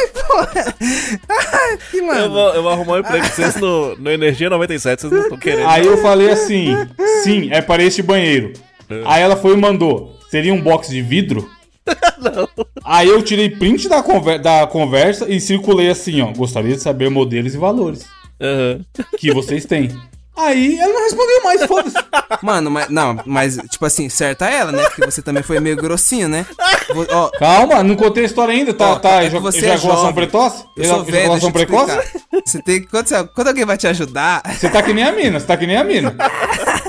Que, 1.91 1.97
Eu 1.97 2.05
mano. 2.05 2.29
vou, 2.29 2.53
eu 2.53 2.63
vou 2.63 2.71
arrumar 2.71 2.93
um 2.95 2.99
emprego 2.99 3.25
pra 3.25 3.35
vocês 3.35 3.55
no, 3.57 3.95
no 3.97 4.11
Energia 4.11 4.49
97, 4.49 5.01
vocês 5.01 5.11
não 5.11 5.21
estão 5.21 5.37
querendo. 5.37 5.67
Aí 5.67 5.85
eu 5.85 5.97
falei 6.01 6.29
assim: 6.29 6.75
sim, 7.23 7.49
é 7.51 7.61
para 7.61 7.83
este 7.83 8.01
banheiro. 8.01 8.53
Aí 9.05 9.21
ela 9.21 9.35
foi 9.35 9.53
e 9.53 9.57
mandou: 9.57 10.17
seria 10.35 10.53
um 10.53 10.59
box 10.61 10.89
de 10.89 11.01
vidro? 11.01 11.49
Aí 12.83 13.07
eu 13.07 13.21
tirei 13.21 13.49
print 13.49 13.87
da, 13.87 14.03
conver- 14.03 14.39
da 14.41 14.67
conversa 14.67 15.29
e 15.31 15.39
circulei 15.39 15.89
assim, 15.89 16.19
ó. 16.21 16.27
Gostaria 16.33 16.75
de 16.75 16.81
saber 16.81 17.09
modelos 17.09 17.53
e 17.55 17.57
valores 17.57 18.05
Aham. 18.41 18.81
que 19.17 19.31
vocês 19.33 19.63
têm. 19.65 19.89
Aí 20.37 20.77
ela 20.77 20.91
não 20.93 21.03
respondeu 21.03 21.43
mais, 21.43 21.65
foda-se. 21.65 21.95
Mano, 22.43 22.69
mas, 22.69 22.89
não, 22.89 23.17
mas, 23.25 23.57
tipo 23.69 23.85
assim, 23.85 24.09
certa 24.09 24.49
ela, 24.49 24.69
né? 24.73 24.83
Porque 24.83 25.05
você 25.05 25.21
também 25.21 25.41
foi 25.41 25.61
meio 25.61 25.77
grossinho, 25.77 26.27
né? 26.27 26.45
Vo- 26.93 27.07
Ó, 27.09 27.29
Calma, 27.39 27.81
não 27.81 27.95
contei 27.95 28.23
a 28.23 28.25
história 28.25 28.53
ainda. 28.53 28.73
Tá, 28.73 28.91
ó, 28.91 28.95
tá 28.99 29.23
é 29.23 29.29
você 29.29 29.59
é 29.59 29.69
ejaculação 29.69 30.07
jovem. 30.07 30.13
precoce? 30.15 30.65
Eu 30.75 30.83
sou 30.83 31.03
velho, 31.05 31.17
ejaculação 31.17 31.51
precoce? 31.53 31.97
Você 32.45 32.61
tem 32.61 32.81
que, 32.81 32.87
quando, 32.87 33.07
você- 33.07 33.23
quando 33.33 33.47
alguém 33.47 33.63
vai 33.63 33.77
te 33.77 33.87
ajudar, 33.87 34.41
Você 34.59 34.67
tá 34.69 34.83
que 34.83 34.91
nem 34.93 35.05
a 35.05 35.13
mina, 35.13 35.39
você 35.39 35.45
tá 35.45 35.55
que 35.55 35.65
nem 35.65 35.77
a 35.77 35.83
mina. 35.85 36.13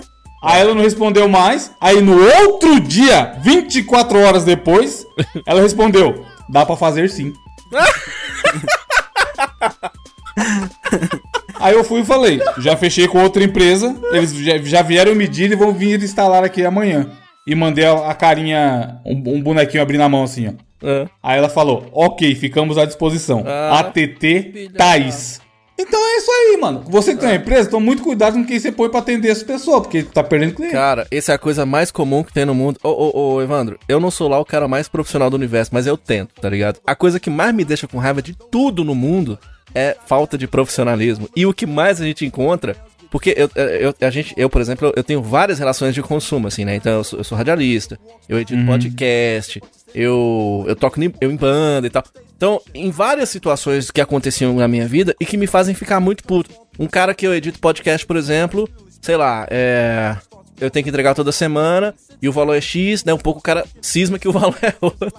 Aí 0.46 0.60
ela 0.60 0.74
não 0.74 0.82
respondeu 0.82 1.28
mais. 1.28 1.72
Aí 1.80 2.00
no 2.00 2.22
outro 2.22 2.78
dia, 2.78 3.34
24 3.42 4.20
horas 4.20 4.44
depois, 4.44 5.04
ela 5.44 5.60
respondeu: 5.60 6.24
dá 6.48 6.64
pra 6.64 6.76
fazer 6.76 7.10
sim. 7.10 7.32
Aí 11.58 11.74
eu 11.74 11.82
fui 11.82 12.02
e 12.02 12.04
falei: 12.04 12.40
já 12.58 12.76
fechei 12.76 13.08
com 13.08 13.20
outra 13.20 13.42
empresa, 13.42 13.96
eles 14.12 14.32
já, 14.68 14.82
vieram 14.82 15.16
medir 15.16 15.50
e 15.50 15.56
vão 15.56 15.72
vir 15.72 16.00
instalar 16.00 16.44
aqui 16.44 16.64
amanhã. 16.64 17.10
E 17.46 17.54
mandei 17.54 17.84
a, 17.84 18.14
carinha, 18.14 19.00
um, 19.04 19.34
um 19.34 19.42
bonequinho 19.42 19.82
abrindo 19.82 20.02
a 20.02 20.08
mão 20.08 20.24
assim, 20.24 20.48
ó. 20.48 20.52
Ah. 20.82 21.06
Aí 21.22 21.38
ela 21.38 21.48
falou: 21.48 21.86
Ok, 21.92 22.34
ficamos 22.36 22.78
à 22.78 22.84
disposição. 22.84 23.42
Ah. 23.46 23.80
ATT 23.80 24.70
Thaís. 24.76 25.40
Então 25.78 26.00
é 26.00 26.16
isso 26.16 26.30
aí, 26.30 26.58
mano. 26.60 26.82
Você 26.88 27.14
que 27.14 27.20
tem 27.20 27.28
uma 27.28 27.34
empresa, 27.34 27.68
toma 27.68 27.84
muito 27.84 28.02
cuidado 28.02 28.34
com 28.34 28.44
quem 28.44 28.58
você 28.58 28.72
põe 28.72 28.88
pra 28.88 29.00
atender 29.00 29.28
essa 29.28 29.44
pessoa, 29.44 29.82
porque 29.82 30.02
tá 30.02 30.24
perdendo 30.24 30.54
cliente. 30.54 30.72
Cara, 30.72 31.06
essa 31.10 31.32
é 31.32 31.34
a 31.34 31.38
coisa 31.38 31.66
mais 31.66 31.90
comum 31.90 32.22
que 32.22 32.32
tem 32.32 32.46
no 32.46 32.54
mundo. 32.54 32.78
Ô, 32.82 32.88
ô, 32.88 33.34
ô, 33.34 33.42
Evandro, 33.42 33.78
eu 33.86 34.00
não 34.00 34.10
sou 34.10 34.28
lá 34.28 34.38
o 34.38 34.44
cara 34.44 34.66
mais 34.66 34.88
profissional 34.88 35.28
do 35.28 35.36
universo, 35.36 35.70
mas 35.74 35.86
eu 35.86 35.96
tento, 35.98 36.40
tá 36.40 36.48
ligado? 36.48 36.80
A 36.86 36.94
coisa 36.94 37.20
que 37.20 37.28
mais 37.28 37.54
me 37.54 37.64
deixa 37.64 37.86
com 37.86 37.98
raiva 37.98 38.22
de 38.22 38.34
tudo 38.50 38.84
no 38.84 38.94
mundo 38.94 39.38
é 39.74 39.94
falta 40.06 40.38
de 40.38 40.46
profissionalismo. 40.48 41.28
E 41.36 41.44
o 41.44 41.52
que 41.52 41.66
mais 41.66 42.00
a 42.00 42.04
gente 42.04 42.24
encontra. 42.24 42.76
Porque 43.10 43.34
eu, 43.36 43.48
eu, 43.54 43.94
a 44.00 44.10
gente, 44.10 44.34
eu, 44.36 44.50
por 44.50 44.60
exemplo, 44.60 44.92
eu 44.96 45.04
tenho 45.04 45.22
várias 45.22 45.58
relações 45.58 45.94
de 45.94 46.02
consumo, 46.02 46.48
assim, 46.48 46.64
né? 46.64 46.74
Então 46.74 46.92
eu 46.92 47.04
sou, 47.04 47.20
eu 47.20 47.24
sou 47.24 47.38
radialista, 47.38 47.98
eu 48.28 48.38
edito 48.40 48.66
podcast, 48.66 49.62
eu, 49.94 50.64
eu 50.66 50.74
toco 50.74 51.02
em, 51.02 51.12
eu 51.20 51.30
em 51.30 51.36
banda 51.36 51.86
e 51.86 51.90
tal. 51.90 52.02
Então, 52.36 52.60
em 52.74 52.90
várias 52.90 53.28
situações 53.30 53.90
que 53.90 54.00
aconteciam 54.00 54.54
na 54.54 54.68
minha 54.68 54.86
vida 54.86 55.14
e 55.20 55.24
que 55.24 55.36
me 55.36 55.46
fazem 55.46 55.74
ficar 55.74 56.00
muito 56.00 56.22
puto. 56.24 56.50
Um 56.78 56.86
cara 56.86 57.14
que 57.14 57.26
eu 57.26 57.34
edito 57.34 57.58
podcast, 57.58 58.06
por 58.06 58.16
exemplo, 58.16 58.68
sei 59.00 59.16
lá, 59.16 59.46
é. 59.50 60.16
Eu 60.58 60.70
tenho 60.70 60.82
que 60.84 60.88
entregar 60.88 61.14
toda 61.14 61.30
semana 61.32 61.94
e 62.22 62.26
o 62.26 62.32
valor 62.32 62.54
é 62.54 62.60
X, 62.62 63.04
né? 63.04 63.12
Um 63.12 63.18
pouco 63.18 63.40
o 63.40 63.42
cara 63.42 63.62
cisma 63.82 64.18
que 64.18 64.26
o 64.26 64.32
valor 64.32 64.56
é 64.62 64.72
outro 64.80 65.12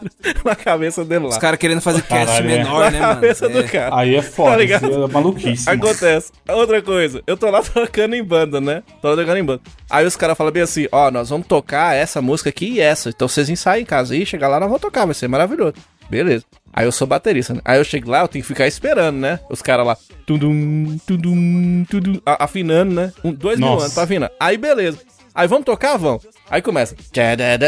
na 0.43 0.55
cabeça 0.55 1.05
dele 1.05 1.25
lá. 1.25 1.29
os 1.29 1.38
caras 1.38 1.59
querendo 1.59 1.79
fazer 1.79 2.01
cast 2.01 2.25
Caralho, 2.25 2.50
é. 2.50 2.57
menor, 2.57 2.91
né, 2.91 2.97
na 3.00 3.07
mano? 3.09 3.21
cabeça 3.21 3.45
É. 3.45 3.50
do 3.50 3.63
cara. 3.65 3.95
Aí 4.00 4.15
é 4.15 4.21
foda, 4.24 4.50
Tá 4.51 4.57
ligado? 4.57 4.89
isso 4.89 5.03
é 5.03 5.07
maluquice. 5.07 5.69
Acontece. 5.69 6.31
Outra 6.50 6.81
coisa, 6.81 7.21
eu 7.27 7.38
tô 7.38 7.51
lá 7.51 7.62
tocando 7.71 8.15
em 8.15 8.24
banda, 8.24 8.59
né? 8.59 8.81
Tô 9.00 9.09
lá 9.09 9.15
tocando 9.15 9.38
em 9.38 9.43
banda. 9.43 9.62
Aí 9.88 10.07
os 10.07 10.15
caras 10.15 10.36
falam 10.36 10.51
bem 10.51 10.63
assim: 10.63 10.88
ó, 10.91 11.12
nós 11.12 11.29
vamos 11.29 11.45
tocar 11.45 11.95
essa 11.95 12.19
música 12.19 12.50
aqui 12.50 12.71
e 12.74 12.79
essa. 12.79 13.09
Então 13.09 13.27
vocês 13.27 13.47
ensaiam 13.47 13.81
em 13.83 13.86
casa. 13.86 14.15
E 14.15 14.25
chegar 14.25 14.47
lá, 14.47 14.59
nós 14.59 14.67
vamos 14.69 14.81
tocar, 14.81 15.05
vai 15.05 15.13
ser 15.13 15.27
maravilhoso. 15.27 15.75
Beleza. 16.10 16.46
Aí 16.74 16.86
eu 16.86 16.92
sou 16.92 17.08
baterista, 17.08 17.54
né? 17.54 17.62
Aí 17.66 17.80
eu 17.80 17.84
chego 17.84 18.12
lá, 18.12 18.22
eu 18.22 18.28
tenho 18.28 18.44
que 18.44 18.48
ficar 18.48 18.68
esperando, 18.68 19.18
né? 19.18 19.40
Os 19.50 19.62
caras 19.62 19.86
lá, 19.86 19.98
tudum, 20.26 20.98
tudum, 21.08 21.84
tudum, 21.90 22.20
afinando, 22.26 22.94
né? 22.94 23.12
Um, 23.24 23.34
dois 23.34 23.58
mil 23.60 23.68
Nossa. 23.68 23.86
anos 23.86 23.94
pra 23.96 24.04
afinar. 24.04 24.32
Aí 24.40 24.58
beleza. 24.58 25.00
Aí 25.34 25.48
vamos 25.48 25.66
tocar? 25.66 25.98
Vamos. 25.98 26.26
Aí 26.50 26.62
começa. 26.62 26.96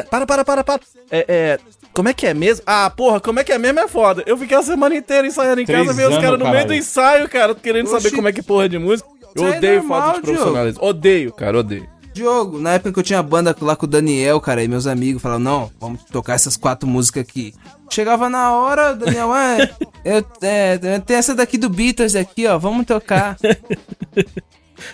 Para, 0.10 0.26
para, 0.26 0.46
para, 0.46 0.64
para. 0.64 0.82
É, 1.12 1.26
é. 1.28 1.60
Como 1.94 2.08
é 2.08 2.14
que 2.14 2.26
é 2.28 2.34
mesmo? 2.34 2.64
Ah, 2.66 2.90
porra, 2.90 3.20
como 3.20 3.40
é 3.40 3.44
que 3.44 3.52
é 3.52 3.58
mesmo 3.58 3.80
é 3.80 3.88
foda. 3.88 4.24
Eu 4.26 4.38
fiquei 4.38 4.58
a 4.58 4.62
semana 4.64 4.96
inteira 4.96 5.28
ensaiando 5.28 5.62
em 5.62 5.66
Três 5.66 5.88
casa, 5.88 5.94
ver 5.94 6.08
os 6.08 6.16
caras 6.18 6.40
no 6.40 6.46
meio 6.46 6.52
do 6.52 6.68
caralho. 6.68 6.74
ensaio, 6.76 7.30
cara, 7.30 7.56
querendo 7.56 7.88
saber 7.88 8.08
Oxi. 8.08 8.16
como 8.16 8.28
é 8.28 8.32
que 8.32 8.42
porra 8.42 8.70
de 8.70 8.78
música. 8.78 9.08
Eu 9.36 9.48
é 9.48 9.58
odeio 9.58 9.80
normal, 9.80 10.02
falta 10.02 10.20
de 10.20 10.26
profissionalismo. 10.26 10.84
Odeio, 10.84 11.34
cara, 11.34 11.60
odeio. 11.60 11.88
Diogo, 12.20 12.60
na 12.60 12.74
época 12.74 12.92
que 12.92 13.00
eu 13.00 13.04
tinha 13.04 13.24
banda 13.24 13.56
lá 13.62 13.76
com 13.76 13.86
o 13.86 13.90
Daniel, 13.90 14.42
cara, 14.42 14.62
e 14.64 14.68
meus 14.68 14.86
amigos 14.86 15.22
falavam, 15.22 15.44
não, 15.44 15.72
vamos 15.80 16.04
tocar 16.06 16.34
essas 16.34 16.58
quatro 16.58 16.88
músicas 16.88 17.22
aqui. 17.22 17.54
Chegava 17.90 18.30
na 18.30 18.52
hora, 18.54 18.94
Daniel, 18.94 19.32
ah, 19.32 19.58
eu, 20.04 20.24
é, 20.42 20.78
tem 21.00 21.16
essa 21.16 21.34
daqui 21.34 21.58
do 21.58 21.70
Beatles 21.70 22.16
aqui, 22.16 22.46
ó, 22.46 22.58
vamos 22.58 22.86
tocar. 22.86 23.38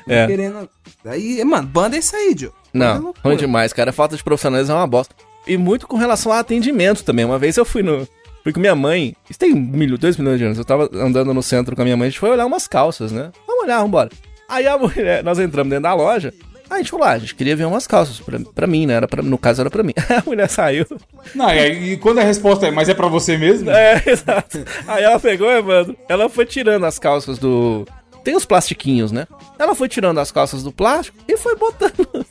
É. 0.07 0.25
Querendo... 0.25 0.67
Aí, 1.05 1.43
mano, 1.45 1.67
banda 1.67 1.95
é 1.95 1.99
isso 1.99 2.15
aí, 2.15 2.33
Diogo. 2.33 2.55
É 2.73 2.77
Não, 2.77 2.93
loucura. 2.95 3.21
ruim 3.23 3.37
demais, 3.37 3.71
cara. 3.71 3.93
Falta 3.93 4.17
de 4.17 4.23
profissionalismo 4.23 4.73
é 4.73 4.77
uma 4.77 4.87
bosta. 4.87 5.13
E 5.45 5.57
muito 5.57 5.87
com 5.87 5.95
relação 5.95 6.31
a 6.31 6.39
atendimento 6.39 7.03
também. 7.03 7.23
Uma 7.23 7.37
vez 7.37 7.55
eu 7.55 7.63
fui 7.63 7.83
no. 7.83 8.07
Fui 8.43 8.51
com 8.51 8.59
minha 8.59 8.75
mãe. 8.75 9.15
Isso 9.29 9.37
tem 9.37 9.53
milho, 9.53 9.95
dois 9.95 10.17
milhões 10.17 10.39
de 10.39 10.45
anos. 10.45 10.57
Eu 10.57 10.65
tava 10.65 10.89
andando 10.91 11.35
no 11.35 11.43
centro 11.43 11.75
com 11.75 11.83
a 11.83 11.85
minha 11.85 11.95
mãe. 11.95 12.07
A 12.07 12.09
gente 12.09 12.19
foi 12.19 12.31
olhar 12.31 12.47
umas 12.47 12.67
calças, 12.67 13.11
né? 13.11 13.31
Vamos 13.45 13.65
olhar, 13.65 13.79
vambora. 13.79 14.09
Aí 14.49 14.67
a 14.67 14.75
mulher, 14.77 15.23
nós 15.23 15.39
entramos 15.39 15.69
dentro 15.69 15.83
da 15.83 15.93
loja. 15.93 16.33
Aí 16.69 16.75
a 16.75 16.77
gente 16.77 16.91
falou, 16.91 17.05
ah, 17.05 17.11
a 17.11 17.19
gente 17.19 17.35
queria 17.35 17.55
ver 17.55 17.65
umas 17.65 17.85
calças 17.87 18.19
pra, 18.19 18.39
pra 18.39 18.67
mim, 18.67 18.85
né? 18.85 18.95
Era 18.95 19.07
pra, 19.07 19.21
no 19.21 19.37
caso 19.37 19.61
era 19.61 19.69
pra 19.69 19.83
mim. 19.83 19.93
a 20.09 20.23
mulher 20.25 20.49
saiu. 20.49 20.85
Não, 21.33 21.49
e, 21.49 21.93
e 21.93 21.97
quando 21.97 22.19
a 22.19 22.23
resposta 22.23 22.67
é, 22.67 22.71
mas 22.71 22.89
é 22.89 22.93
pra 22.93 23.07
você 23.07 23.37
mesmo? 23.37 23.69
É, 23.69 24.01
exato. 24.07 24.63
Aí 24.87 25.03
ela 25.03 25.19
pegou, 25.19 25.49
Evandro, 25.51 25.95
ela 26.09 26.29
foi 26.29 26.45
tirando 26.45 26.85
as 26.85 26.97
calças 26.99 27.37
do. 27.37 27.85
Tem 28.23 28.35
os 28.35 28.45
plastiquinhos, 28.45 29.11
né? 29.11 29.27
Ela 29.59 29.75
foi 29.75 29.87
tirando 29.87 30.19
as 30.19 30.31
calças 30.31 30.63
do 30.63 30.71
plástico 30.71 31.17
e 31.27 31.37
foi 31.37 31.55
botando. 31.55 32.07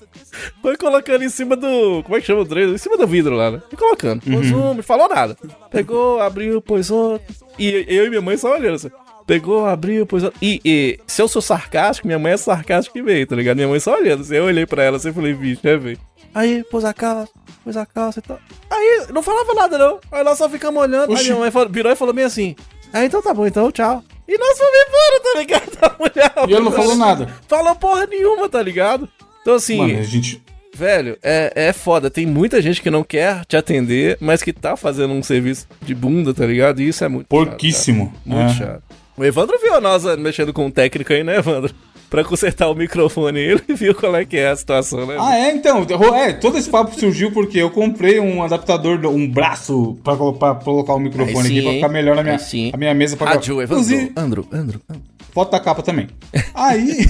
Foi 0.60 0.76
colocando 0.76 1.22
em 1.22 1.28
cima 1.28 1.54
do. 1.54 2.02
Como 2.02 2.16
é 2.16 2.20
que 2.20 2.26
chama 2.26 2.40
o 2.40 2.44
trem? 2.44 2.74
Em 2.74 2.78
cima 2.78 2.96
do 2.96 3.06
vidro 3.06 3.36
lá, 3.36 3.52
né? 3.52 3.62
E 3.72 3.76
colocando. 3.76 4.20
Pôs 4.20 4.50
um, 4.50 4.74
não 4.74 4.82
falou 4.82 5.08
nada. 5.08 5.36
Pegou, 5.70 6.20
abriu, 6.20 6.60
pôs 6.60 6.90
outro. 6.90 7.24
E 7.56 7.84
eu 7.86 8.06
e 8.06 8.08
minha 8.08 8.20
mãe 8.20 8.36
só 8.36 8.52
olhando 8.52 8.74
assim. 8.74 8.90
Pegou, 9.26 9.64
abriu, 9.66 10.04
pôs. 10.06 10.22
E, 10.42 10.60
e 10.64 11.00
se 11.06 11.22
eu 11.22 11.28
sou 11.28 11.40
sarcástico, 11.40 12.06
minha 12.06 12.18
mãe 12.18 12.32
é 12.32 12.36
sarcástica 12.36 12.98
e 12.98 13.02
veio, 13.02 13.26
tá 13.26 13.34
ligado? 13.34 13.56
Minha 13.56 13.68
mãe 13.68 13.80
só 13.80 13.94
olhando. 13.96 14.20
Assim, 14.20 14.34
eu 14.36 14.44
olhei 14.44 14.66
pra 14.66 14.82
ela 14.84 14.98
assim 14.98 15.08
e 15.08 15.12
falei, 15.12 15.32
bicho, 15.32 15.66
é, 15.66 15.76
velho. 15.76 15.98
Aí, 16.34 16.62
pôs 16.70 16.84
a 16.84 16.92
calça, 16.92 17.32
pôs 17.62 17.76
a 17.76 17.86
calça 17.86 18.18
e 18.18 18.22
tal. 18.22 18.38
Aí, 18.70 19.06
não 19.12 19.22
falava 19.22 19.54
nada, 19.54 19.78
não. 19.78 19.98
Aí 20.12 20.22
nós 20.24 20.36
só 20.36 20.48
ficamos 20.48 20.82
olhando. 20.82 21.08
Aí 21.10 21.14
Oxi. 21.14 21.24
minha 21.24 21.38
mãe 21.38 21.50
falou- 21.50 21.68
virou 21.68 21.90
e 21.92 21.96
falou 21.96 22.12
bem 22.12 22.24
assim. 22.24 22.54
Ah, 22.92 23.04
então 23.04 23.22
tá 23.22 23.32
bom, 23.32 23.46
então 23.46 23.70
tchau. 23.72 24.04
E 24.28 24.36
nós 24.38 24.58
fomos 24.58 24.72
embora, 24.88 25.20
tá 25.22 25.38
ligado? 25.38 25.78
A 25.82 25.96
mulher. 25.98 26.48
E 26.48 26.52
ele 26.52 26.60
não 26.64 26.72
falou 26.72 26.96
nada. 26.96 27.28
Falou 27.48 27.74
porra 27.76 28.06
nenhuma, 28.06 28.48
tá 28.48 28.62
ligado? 28.62 29.08
Então 29.42 29.54
assim, 29.54 29.78
Mano, 29.78 29.98
a 29.98 30.02
gente. 30.02 30.42
velho, 30.74 31.16
é, 31.22 31.52
é 31.54 31.72
foda. 31.72 32.10
Tem 32.10 32.24
muita 32.26 32.60
gente 32.62 32.80
que 32.82 32.90
não 32.90 33.02
quer 33.04 33.44
te 33.46 33.56
atender, 33.56 34.16
mas 34.20 34.42
que 34.42 34.52
tá 34.52 34.76
fazendo 34.76 35.12
um 35.14 35.22
serviço 35.22 35.66
de 35.82 35.94
bunda, 35.94 36.32
tá 36.34 36.46
ligado? 36.46 36.80
E 36.80 36.88
isso 36.88 37.04
é 37.04 37.08
muito 37.08 37.26
Porquíssimo. 37.26 38.06
chato, 38.06 38.28
cara. 38.28 38.36
Muito 38.44 38.52
É. 38.52 38.56
chato. 38.56 38.82
O 39.16 39.24
Evandro 39.24 39.58
viu 39.60 39.80
nós 39.80 40.04
ah, 40.04 40.16
mexendo 40.16 40.52
com 40.52 40.66
o 40.66 40.70
técnico 40.70 41.12
aí, 41.12 41.22
né, 41.22 41.36
Evandro? 41.38 41.74
Pra 42.10 42.24
consertar 42.24 42.68
o 42.68 42.74
microfone 42.74 43.40
ele 43.40 43.62
viu 43.74 43.94
qual 43.94 44.14
é 44.14 44.24
que 44.24 44.36
é 44.36 44.48
a 44.48 44.56
situação, 44.56 45.06
né? 45.06 45.16
Ah, 45.18 45.36
é, 45.36 45.52
então. 45.52 45.84
É, 46.14 46.32
todo 46.32 46.58
esse 46.58 46.68
papo 46.68 46.98
surgiu 46.98 47.32
porque 47.32 47.58
eu 47.58 47.70
comprei 47.70 48.20
um 48.20 48.42
adaptador, 48.42 49.04
um 49.06 49.28
braço 49.28 49.98
pra, 50.04 50.16
pra 50.16 50.54
colocar 50.56 50.94
o 50.94 51.00
microfone 51.00 51.48
sim, 51.48 51.58
aqui 51.58 51.62
pra 51.62 51.72
ficar 51.72 51.88
melhor 51.88 52.16
na 52.16 52.22
minha, 52.22 52.38
a 52.72 52.76
minha 52.76 52.94
mesa 52.94 53.16
pra 53.16 53.30
Rádio, 53.30 53.60
Evandro. 53.60 53.82
Inclusive, 53.82 54.12
Andro, 54.16 54.46
Andro, 54.52 54.80
Andro. 54.88 55.02
foto 55.32 55.50
da 55.50 55.60
capa 55.60 55.82
também. 55.82 56.08
Aí. 56.54 57.06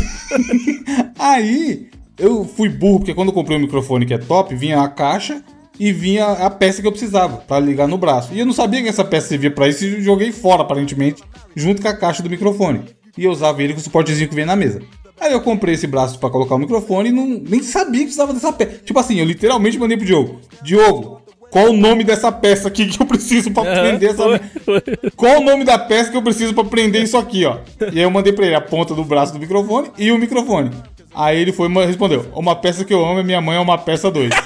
aí, 1.18 1.88
eu 2.18 2.44
fui 2.44 2.68
burro, 2.68 3.00
porque 3.00 3.14
quando 3.14 3.28
eu 3.28 3.34
comprei 3.34 3.58
o 3.58 3.60
microfone 3.60 4.06
que 4.06 4.14
é 4.14 4.18
top, 4.18 4.54
vinha 4.54 4.80
a 4.80 4.88
caixa 4.88 5.42
e 5.78 5.92
vinha 5.92 6.26
a 6.26 6.50
peça 6.50 6.80
que 6.80 6.86
eu 6.86 6.92
precisava 6.92 7.38
pra 7.38 7.58
ligar 7.58 7.88
no 7.88 7.98
braço. 7.98 8.32
E 8.32 8.38
eu 8.38 8.46
não 8.46 8.52
sabia 8.52 8.82
que 8.82 8.88
essa 8.88 9.04
peça 9.04 9.28
servia 9.28 9.50
pra 9.50 9.68
isso 9.68 9.84
e 9.84 10.02
joguei 10.02 10.32
fora, 10.32 10.62
aparentemente, 10.62 11.22
junto 11.54 11.82
com 11.82 11.88
a 11.88 11.96
caixa 11.96 12.22
do 12.22 12.30
microfone. 12.30 12.84
E 13.16 13.24
eu 13.24 13.30
usava 13.30 13.62
ele 13.62 13.72
com 13.72 13.80
o 13.80 13.82
suportezinho 13.82 14.28
que 14.28 14.34
vem 14.34 14.44
na 14.44 14.56
mesa. 14.56 14.80
Aí 15.20 15.32
eu 15.32 15.40
comprei 15.40 15.74
esse 15.74 15.86
braço 15.86 16.18
pra 16.18 16.28
colocar 16.30 16.56
o 16.56 16.58
microfone 16.58 17.08
e 17.08 17.12
não, 17.12 17.26
nem 17.26 17.62
sabia 17.62 18.00
que 18.00 18.06
precisava 18.06 18.32
dessa 18.32 18.52
peça. 18.52 18.80
Tipo 18.84 18.98
assim, 18.98 19.18
eu 19.18 19.24
literalmente 19.24 19.78
mandei 19.78 19.96
pro 19.96 20.06
Diogo: 20.06 20.40
Diogo, 20.62 21.22
qual 21.50 21.70
o 21.70 21.72
nome 21.72 22.02
dessa 22.02 22.32
peça 22.32 22.66
aqui 22.66 22.86
que 22.86 23.00
eu 23.00 23.06
preciso 23.06 23.52
pra 23.52 23.62
prender 23.62 24.10
essa. 24.10 24.24
foi, 24.24 24.40
foi. 24.64 24.82
Qual 25.14 25.40
o 25.40 25.44
nome 25.44 25.64
da 25.64 25.78
peça 25.78 26.10
que 26.10 26.16
eu 26.16 26.22
preciso 26.22 26.52
pra 26.52 26.64
prender 26.64 27.02
isso 27.02 27.16
aqui, 27.16 27.44
ó? 27.44 27.58
E 27.92 27.98
aí 27.98 28.00
eu 28.00 28.10
mandei 28.10 28.32
pra 28.32 28.44
ele 28.44 28.56
a 28.56 28.60
ponta 28.60 28.92
do 28.92 29.04
braço 29.04 29.32
do 29.32 29.38
microfone 29.38 29.92
e 29.96 30.10
o 30.10 30.18
microfone. 30.18 30.70
Aí 31.14 31.40
ele 31.40 31.52
foi 31.52 31.68
e 31.68 31.86
respondeu: 31.86 32.26
Uma 32.34 32.56
peça 32.56 32.84
que 32.84 32.92
eu 32.92 33.04
amo 33.04 33.20
é 33.20 33.22
minha 33.22 33.40
mãe 33.40 33.56
é 33.56 33.60
uma 33.60 33.78
peça 33.78 34.10
dois. 34.10 34.30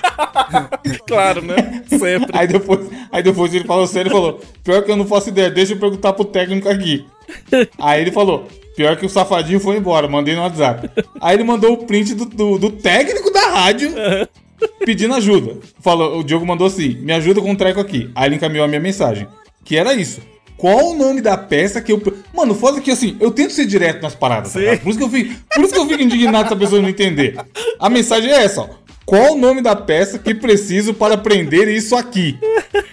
Claro, 1.06 1.42
né? 1.42 1.82
Sempre. 1.86 2.30
aí, 2.32 2.46
depois, 2.46 2.88
aí 3.12 3.22
depois 3.22 3.52
ele 3.52 3.64
falou 3.64 3.86
sério 3.86 4.08
e 4.08 4.12
falou: 4.12 4.40
Pior 4.64 4.82
que 4.82 4.90
eu 4.90 4.96
não 4.96 5.06
faço 5.06 5.28
ideia, 5.28 5.50
deixa 5.50 5.74
eu 5.74 5.78
perguntar 5.78 6.14
pro 6.14 6.24
técnico 6.24 6.68
aqui. 6.68 7.06
Aí 7.78 8.00
ele 8.00 8.10
falou: 8.10 8.48
Pior 8.74 8.96
que 8.96 9.04
o 9.04 9.10
safadinho 9.10 9.60
foi 9.60 9.76
embora, 9.76 10.08
mandei 10.08 10.34
no 10.34 10.40
WhatsApp. 10.40 10.88
Aí 11.20 11.36
ele 11.36 11.44
mandou 11.44 11.72
o 11.72 11.84
print 11.84 12.14
do, 12.14 12.24
do, 12.24 12.58
do 12.58 12.70
técnico 12.70 13.30
da 13.30 13.48
rádio 13.50 13.92
pedindo 14.84 15.14
ajuda. 15.14 15.56
Falou, 15.80 16.18
o 16.18 16.24
Diogo 16.24 16.46
mandou 16.46 16.66
assim: 16.66 16.94
Me 17.00 17.12
ajuda 17.12 17.40
com 17.40 17.50
um 17.50 17.56
treco 17.56 17.80
aqui. 17.80 18.10
Aí 18.14 18.28
ele 18.28 18.36
encaminhou 18.36 18.64
a 18.64 18.68
minha 18.68 18.80
mensagem. 18.80 19.26
Que 19.64 19.76
era 19.76 19.92
isso. 19.94 20.20
Qual 20.58 20.90
o 20.90 20.94
nome 20.94 21.20
da 21.20 21.36
peça 21.36 21.80
que 21.80 21.92
eu. 21.92 22.02
Mano, 22.34 22.52
foda 22.52 22.80
que 22.80 22.90
assim, 22.90 23.16
eu 23.20 23.30
tento 23.30 23.52
ser 23.52 23.64
direto 23.64 24.02
nas 24.02 24.16
paradas. 24.16 24.52
tá 24.52 24.60
por, 24.82 24.90
isso 24.90 24.98
que 24.98 25.04
eu 25.04 25.08
fico, 25.08 25.34
por 25.54 25.64
isso 25.64 25.72
que 25.72 25.78
eu 25.78 25.86
fico 25.86 26.02
indignado 26.02 26.48
se 26.48 26.54
a 26.54 26.56
pessoa 26.56 26.82
não 26.82 26.88
entender. 26.88 27.38
A 27.78 27.88
mensagem 27.88 28.30
é 28.30 28.44
essa, 28.44 28.62
ó. 28.62 28.68
Qual 29.06 29.34
o 29.34 29.38
nome 29.38 29.62
da 29.62 29.74
peça 29.74 30.18
que 30.18 30.34
preciso 30.34 30.92
para 30.92 31.16
prender 31.16 31.68
isso 31.68 31.96
aqui? 31.96 32.36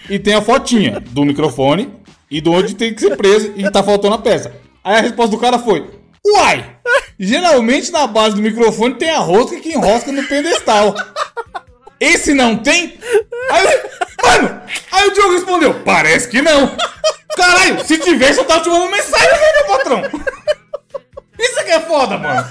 E 0.08 0.18
tem 0.18 0.32
a 0.32 0.40
fotinha 0.40 1.00
do 1.10 1.24
microfone 1.24 1.92
e 2.30 2.40
do 2.40 2.52
onde 2.52 2.74
tem 2.74 2.94
que 2.94 3.00
ser 3.00 3.16
preso 3.16 3.52
e 3.56 3.68
tá 3.70 3.82
faltando 3.82 4.14
a 4.14 4.18
peça. 4.18 4.52
Aí 4.84 4.96
a 4.96 5.00
resposta 5.00 5.32
do 5.32 5.38
cara 5.38 5.58
foi: 5.58 5.84
Uai! 6.24 6.64
Geralmente 7.18 7.90
na 7.90 8.06
base 8.06 8.36
do 8.36 8.42
microfone 8.42 8.94
tem 8.94 9.10
a 9.10 9.18
rosca 9.18 9.58
que 9.58 9.72
enrosca 9.72 10.12
no 10.12 10.22
pedestal. 10.22 10.94
Esse 11.98 12.32
não 12.32 12.56
tem? 12.56 12.94
Aí, 13.50 13.66
mano, 14.22 14.60
aí 14.92 15.08
o 15.08 15.12
Diogo 15.12 15.32
respondeu: 15.34 15.74
Parece 15.84 16.28
que 16.28 16.40
não. 16.42 16.70
Caralho, 17.36 17.84
se 17.84 17.98
tivesse, 17.98 18.38
eu 18.40 18.44
tava 18.44 18.62
te 18.62 18.68
mandando 18.70 18.90
mensagem, 18.90 19.28
né, 19.30 19.52
meu 19.56 19.66
patrão? 19.76 20.02
Isso 21.38 21.60
aqui 21.60 21.70
é 21.70 21.80
foda, 21.80 22.16
mano. 22.16 22.46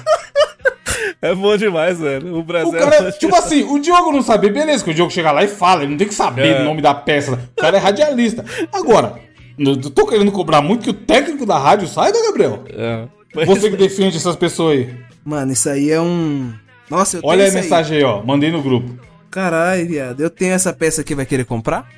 É 1.22 1.34
bom 1.34 1.58
demais, 1.58 2.00
velho. 2.00 2.36
O 2.36 2.40
O 2.40 2.44
Brasil 2.44 2.72
cara, 2.80 3.12
tipo 3.14 3.36
assim, 3.36 3.64
o 3.64 3.80
Diogo 3.80 4.12
não 4.12 4.22
sabe, 4.22 4.50
beleza, 4.50 4.84
que 4.84 4.92
o 4.92 4.94
Diogo 4.94 5.12
chega 5.12 5.32
lá 5.32 5.44
e 5.44 5.48
fala, 5.48 5.82
ele 5.82 5.92
não 5.92 5.98
tem 5.98 6.08
que 6.08 6.14
saber 6.14 6.48
É. 6.58 6.62
o 6.62 6.66
nome 6.66 6.82
da 6.82 6.94
peça. 6.94 7.34
O 7.58 7.62
cara 7.62 7.78
é 7.78 7.80
radialista. 7.80 8.46
Agora, 8.72 9.16
eu 9.58 9.76
tô 9.90 10.06
querendo 10.06 10.32
cobrar 10.32 10.62
muito 10.62 10.84
que 10.84 10.90
o 10.92 10.94
técnico 10.94 11.46
da 11.46 11.58
rádio 11.58 11.88
saiba, 11.88 12.18
Gabriel. 12.28 12.64
É. 12.70 13.06
Pois 13.34 13.48
Você 13.48 13.70
que 13.72 13.76
defende 13.78 14.16
essas 14.18 14.36
pessoas 14.36 14.78
aí. 14.78 14.94
Mano, 15.26 15.52
isso 15.52 15.68
aí 15.68 15.90
é 15.92 16.00
um. 16.00 16.54
Nossa, 16.90 17.18
eu 17.18 17.22
tenho 17.22 17.32
Olha 17.34 17.46
a 17.46 17.48
isso 17.48 17.58
aí. 17.58 17.64
mensagem 17.64 17.98
aí, 17.98 18.04
ó. 18.04 18.22
Mandei 18.24 18.52
no 18.52 18.62
grupo. 18.62 18.98
Caralho, 19.36 19.86
viado. 19.86 20.22
Eu 20.22 20.30
tenho 20.30 20.54
essa 20.54 20.72
peça 20.72 21.02
aqui, 21.02 21.14
vai 21.14 21.26
querer 21.26 21.44
comprar? 21.44 21.90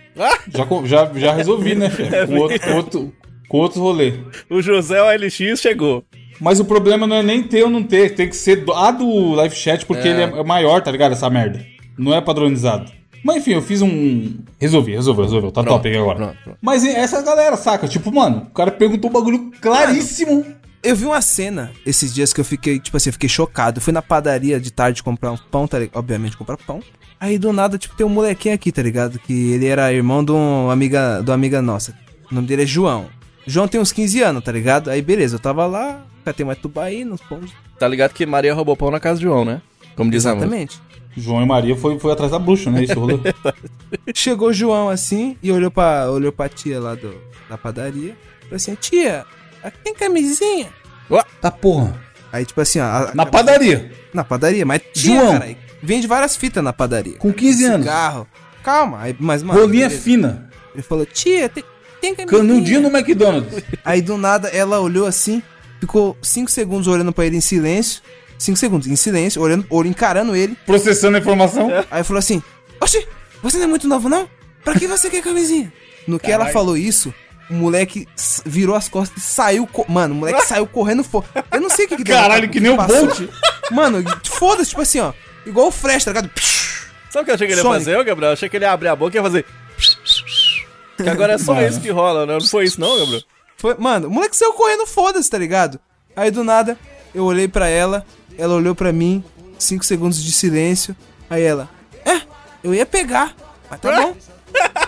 Já, 0.52 0.66
co- 0.66 0.84
já, 0.88 1.06
já 1.16 1.32
resolvi, 1.34 1.76
né? 1.76 1.88
Com 2.28 2.36
outro, 2.40 2.60
com 2.60 2.74
outro, 2.76 3.14
com 3.48 3.58
outros 3.60 3.80
rolê. 3.80 4.14
O 4.50 4.60
José 4.60 5.00
OLX 5.00 5.60
chegou. 5.62 6.04
Mas 6.42 6.60
o 6.60 6.66
problema 6.66 7.06
não 7.06 7.16
é 7.16 7.22
nem 7.22 7.44
ter 7.44 7.62
ou 7.64 7.70
não 7.70 7.84
ter. 7.84 8.16
Tem 8.16 8.28
que 8.28 8.36
ser 8.36 8.66
do- 8.66 8.74
a 8.74 8.90
do 8.90 9.34
live 9.36 9.56
chat, 9.56 9.86
porque 9.86 10.08
ele 10.08 10.22
é 10.24 10.44
maior, 10.44 10.82
tá 10.82 10.90
ligado? 10.90 11.12
Essa 11.12 11.30
merda. 11.30 11.64
Não 11.96 12.12
é 12.12 12.20
padronizado. 12.20 12.92
Mas 13.24 13.38
enfim, 13.38 13.54
eu 13.54 13.62
fiz 13.62 13.82
um. 13.84 14.38
Resolvi, 14.60 14.94
resolveu, 14.96 15.26
resolveu. 15.26 15.52
Tá 15.52 15.64
top 15.64 15.88
aqui 15.88 15.98
agora. 15.98 16.16
pronto, 16.18 16.38
pronto. 16.44 16.58
Mas 16.62 16.84
essa 16.86 17.22
galera, 17.22 17.56
saca? 17.56 17.88
Tipo, 17.88 18.12
mano, 18.12 18.48
o 18.50 18.54
cara 18.54 18.72
perguntou 18.72 19.10
um 19.10 19.14
bagulho 19.14 19.52
claríssimo. 19.62 20.44
Eu 20.84 20.96
vi 20.96 21.06
uma 21.06 21.22
cena 21.22 21.72
esses 21.86 22.14
dias 22.14 22.32
que 22.32 22.40
eu 22.40 22.46
fiquei, 22.46 22.80
tipo 22.80 22.96
assim, 22.96 23.10
eu 23.10 23.14
fiquei 23.14 23.30
chocado. 23.30 23.78
Eu 23.78 23.82
fui 23.82 23.92
na 23.94 24.02
padaria 24.02 24.60
de 24.60 24.72
tarde 24.72 25.04
comprar 25.04 25.32
um 25.32 25.38
pão, 25.38 25.68
tá 25.68 25.80
ligado? 25.80 25.98
Obviamente 25.98 26.38
comprar 26.38 26.58
pão. 26.58 26.82
Aí 27.20 27.38
do 27.38 27.52
nada, 27.52 27.78
tipo, 27.78 27.96
tem 27.96 28.06
um 28.06 28.10
molequinho 28.10 28.54
aqui, 28.54 28.72
tá 28.72 28.82
ligado? 28.82 29.18
Que 29.20 29.52
ele 29.52 29.66
era 29.66 29.92
irmão 29.92 30.24
de 30.24 30.32
uma 30.32 30.72
amiga, 30.72 31.22
de 31.22 31.30
uma 31.30 31.36
amiga 31.36 31.62
nossa. 31.62 31.94
O 32.32 32.36
nome 32.36 32.48
dele 32.48 32.64
é 32.64 32.66
João. 32.66 33.08
João 33.46 33.68
tem 33.68 33.80
uns 33.80 33.92
15 33.92 34.22
anos, 34.22 34.44
tá 34.44 34.52
ligado? 34.52 34.90
Aí 34.90 35.02
beleza, 35.02 35.36
eu 35.36 35.40
tava 35.40 35.66
lá, 35.66 36.06
catei 36.24 36.44
uma 36.44 36.56
tubaína, 36.56 37.14
uns 37.14 37.22
pães. 37.22 37.52
Tá 37.80 37.88
ligado 37.88 38.14
que 38.14 38.26
Maria 38.26 38.54
roubou 38.54 38.76
pão 38.76 38.92
na 38.92 39.00
casa 39.00 39.20
de 39.20 39.24
João, 39.24 39.46
né? 39.46 39.62
Como 39.96 40.12
diz 40.12 40.26
a 40.26 40.36
música. 40.36 40.46
Exatamente. 40.46 40.82
João 41.16 41.42
e 41.42 41.46
Maria 41.46 41.76
foi, 41.76 41.98
foi 41.98 42.12
atrás 42.12 42.32
da 42.32 42.38
bruxa, 42.38 42.70
né? 42.70 42.84
Isso 42.84 43.00
rolou. 43.00 43.20
Chegou 44.14 44.50
o 44.50 44.54
João 44.54 44.90
assim 44.90 45.36
e 45.42 45.52
olhou 45.52 45.72
pra, 45.72 46.12
olhou 46.12 46.32
pra 46.32 46.48
tia 46.48 46.80
lá 46.80 46.94
do, 46.94 47.16
da 47.50 47.58
padaria. 47.58 48.16
Falou 48.42 48.56
assim, 48.56 48.76
tia, 48.76 49.26
aqui 49.64 49.78
tem 49.84 49.94
camisinha? 49.94 50.70
tá 51.42 51.50
porra. 51.52 52.00
Aí, 52.32 52.46
tipo 52.46 52.60
assim, 52.62 52.80
ó. 52.80 52.84
a- 52.84 53.12
Na 53.14 53.26
padaria. 53.26 53.92
Na 54.14 54.24
padaria, 54.24 54.66
mas 54.66 54.82
tinha, 54.94 55.22
João. 55.22 55.40
cara. 55.40 55.56
Vende 55.82 56.08
várias 56.08 56.36
fitas 56.36 56.64
na 56.64 56.74
padaria. 56.74 57.18
Com 57.18 57.32
15 57.32 57.64
anos. 57.66 57.80
Cigarro. 57.86 58.28
Calma, 58.64 59.02
aí, 59.02 59.16
mas, 59.20 59.44
mano. 59.44 59.60
Rolinha 59.60 59.86
beleza. 59.88 60.04
fina. 60.04 60.50
Ele 60.74 60.84
falou, 60.84 61.06
tia, 61.06 61.48
tem, 61.48 61.64
tem 62.02 62.14
camisinha? 62.16 62.40
Canudinho 62.42 62.82
no 62.82 62.90
McDonald's. 62.90 63.64
Aí 63.86 64.02
do 64.02 64.18
nada 64.18 64.50
ela 64.50 64.80
olhou 64.80 65.06
assim, 65.08 65.42
ficou 65.80 66.18
5 66.22 66.52
segundos 66.52 66.88
olhando 66.88 67.14
pra 67.14 67.26
ele 67.26 67.38
em 67.38 67.42
silêncio. 67.42 68.02
5 68.38 68.58
segundos 68.58 68.88
em 68.88 68.96
silêncio, 68.96 69.42
olhando, 69.42 69.66
olho 69.70 69.88
encarando 69.90 70.36
ele. 70.36 70.56
Processando 70.66 71.18
a 71.18 71.20
informação. 71.20 71.70
Aí 71.90 72.04
falou 72.04 72.20
assim: 72.20 72.44
Oxi, 72.82 73.08
você 73.42 73.58
não 73.58 73.64
é 73.66 73.68
muito 73.68 73.88
novo, 73.88 74.10
não? 74.10 74.28
Pra 74.64 74.76
que 74.76 74.86
você 74.88 75.10
quer 75.10 75.24
camisinha? 75.24 75.72
No 76.08 76.20
que 76.20 76.32
ela 76.32 76.48
falou 76.48 76.76
isso, 76.78 77.12
o 77.50 77.54
moleque 77.54 78.08
virou 78.46 78.76
as 78.76 78.88
costas 78.90 79.24
e 79.24 79.26
saiu. 79.26 79.66
co- 79.68 79.86
Mano, 79.88 80.14
o 80.14 80.18
moleque 80.18 80.42
saiu 80.46 80.66
correndo 80.68 81.04
fora. 81.04 81.26
Eu 81.52 81.62
não 81.62 81.70
sei 81.70 81.86
o 81.86 81.90
que 81.90 81.98
que 81.98 82.04
deu 82.04 82.16
Caralho, 82.16 82.48
cabeça, 82.48 82.52
que 82.54 82.60
nem 82.60 82.72
o. 82.72 82.78
Bolt. 82.78 83.30
Mano, 83.72 84.04
foda-se, 84.26 84.70
tipo 84.70 84.82
assim, 84.82 85.00
ó. 85.00 85.14
Igual 85.46 85.68
o 85.68 85.72
Fresh, 85.72 86.04
tá 86.06 86.12
ligado? 86.12 86.30
Sabe 87.10 87.22
o 87.22 87.26
que 87.26 87.32
eu 87.32 87.36
achei 87.36 87.48
que 87.48 87.54
ele 87.54 87.60
ia 87.60 87.64
Sonic. 87.64 87.80
fazer, 87.86 87.98
ô, 87.98 88.04
Gabriel? 88.04 88.30
Eu 88.30 88.34
achei 88.34 88.50
que 88.50 88.58
ele 88.58 88.66
ia 88.66 88.72
abrir 88.72 88.90
a 88.90 88.96
boca 88.96 89.16
e 89.16 89.18
ia 89.18 89.24
fazer. 89.24 89.46
Que 90.98 91.10
agora 91.10 91.34
é 91.34 91.38
só 91.38 91.54
Mano. 91.54 91.68
isso 91.68 91.80
que 91.80 91.90
rola, 91.92 92.26
né? 92.26 92.34
Não 92.34 92.48
foi 92.48 92.66
isso, 92.66 92.80
não, 92.82 92.98
Gabriel? 92.98 93.22
Foi, 93.58 93.76
mano, 93.78 94.08
o 94.08 94.12
moleque 94.12 94.36
saiu 94.36 94.54
correndo, 94.54 94.86
foda-se, 94.86 95.30
tá 95.30 95.38
ligado? 95.38 95.80
Aí 96.16 96.30
do 96.32 96.44
nada, 96.44 96.78
eu 97.14 97.24
olhei 97.24 97.48
pra 97.48 97.68
ela, 97.68 98.06
ela 98.38 98.56
olhou 98.56 98.74
pra 98.76 98.92
mim, 98.92 99.24
5 99.58 99.86
segundos 99.86 100.22
de 100.24 100.32
silêncio. 100.32 100.96
Aí 101.30 101.44
ela, 101.44 101.70
é, 102.06 102.22
eu 102.64 102.74
ia 102.74 102.86
pegar, 102.86 103.36
mas 103.70 103.80
tá 103.80 103.92
bom. 104.02 104.16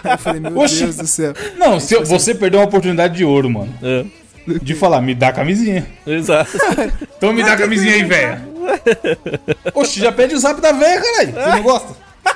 Eu 0.04 0.18
falei, 0.18 0.40
meu 0.40 0.58
Oxi. 0.58 0.84
Deus 0.84 0.96
do 0.98 1.08
céu. 1.08 1.34
Não, 1.58 1.80
se 1.80 1.94
eu- 1.94 2.06
você 2.06 2.34
perdeu 2.34 2.60
uma 2.60 2.66
oportunidade 2.66 3.16
de 3.18 3.26
ouro, 3.26 3.50
mano. 3.50 3.74
É. 3.82 4.06
De 4.62 4.74
falar, 4.74 5.02
me 5.02 5.14
dá 5.14 5.28
a 5.30 5.34
camisinha. 5.34 5.86
Exato. 6.08 6.52
Então 7.18 7.34
me 7.34 7.44
dá 7.44 7.54
a 7.54 7.58
camisinha 7.58 7.94
aí, 7.96 8.04
velha. 8.04 8.42
Oxe, 9.76 10.00
já 10.00 10.12
pede 10.12 10.34
o 10.36 10.40
zap 10.40 10.62
da 10.62 10.72
velha, 10.72 11.02
caralho. 11.02 11.34
Você 11.34 11.50
não 11.50 11.64
gosta? 11.64 11.88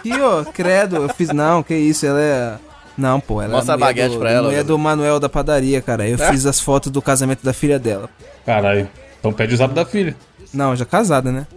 E, 0.03 0.11
ó, 0.19 0.43
credo, 0.43 0.97
eu 0.97 1.09
fiz, 1.09 1.29
não, 1.29 1.63
que 1.63 1.73
isso, 1.73 2.05
ela 2.05 2.19
é... 2.19 2.53
Não, 2.97 3.19
pô, 3.19 3.41
ela 3.41 3.53
Mostra 3.55 3.73
é 3.73 3.75
a 3.75 3.77
baguete 3.77 4.13
do, 4.15 4.19
pra 4.19 4.29
ela, 4.29 4.43
mulher 4.43 4.57
Gabriel. 4.57 4.77
do 4.77 4.83
Manuel 4.83 5.19
da 5.19 5.29
padaria, 5.29 5.81
cara. 5.81 6.07
Eu 6.07 6.17
fiz 6.17 6.45
as 6.45 6.59
fotos 6.59 6.91
do 6.91 7.01
casamento 7.01 7.43
da 7.43 7.53
filha 7.53 7.79
dela. 7.79 8.09
Caralho. 8.45 8.87
Então 9.19 9.31
pede 9.33 9.53
o 9.53 9.57
zap 9.57 9.73
da 9.73 9.85
filha. 9.85 10.15
Não, 10.53 10.75
já 10.75 10.85
casada, 10.85 11.31
né? 11.31 11.47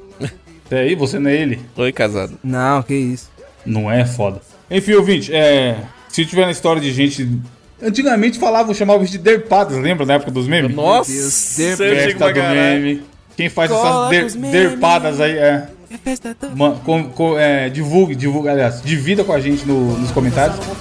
Até 0.66 0.80
aí, 0.80 0.94
você 0.94 1.18
não 1.18 1.28
é 1.30 1.34
ele. 1.36 1.60
Oi, 1.76 1.92
casado. 1.92 2.38
Não, 2.42 2.82
que 2.82 2.94
isso. 2.94 3.28
Não 3.66 3.90
é 3.90 4.04
foda. 4.06 4.40
Enfim, 4.70 4.94
ouvinte, 4.94 5.32
é. 5.34 5.76
Se 6.08 6.24
tiver 6.24 6.44
na 6.46 6.52
história 6.52 6.80
de 6.80 6.92
gente. 6.92 7.28
Antigamente 7.82 8.38
falavam, 8.38 8.72
chamavam 8.74 9.04
de 9.04 9.18
derpadas, 9.18 9.76
lembra 9.76 10.06
na 10.06 10.14
época 10.14 10.30
dos 10.30 10.46
memes? 10.48 10.74
Nossa, 10.74 11.12
Deus, 11.12 11.32
você 11.32 11.76
der- 11.76 11.76
chega 11.76 11.94
Festa 11.96 12.18
pra 12.18 12.32
do 12.32 12.54
meme. 12.54 13.02
Quem 13.36 13.48
faz 13.50 13.70
Cola 13.70 14.14
essas 14.14 14.34
der- 14.34 14.50
derpadas 14.50 15.20
aí 15.20 15.32
é. 15.36 15.68
É 15.90 15.96
festa 15.98 16.34
da... 16.40 16.48
Ma- 16.48 16.72
com- 16.84 17.04
com- 17.10 17.38
é, 17.38 17.68
divulgue, 17.68 18.14
divulgue, 18.16 18.48
aliás, 18.48 18.80
divida 18.82 19.22
com 19.24 19.32
a 19.32 19.38
gente 19.40 19.66
no- 19.66 19.98
nos 19.98 20.10
comentários. 20.10 20.58
Não 20.58 20.74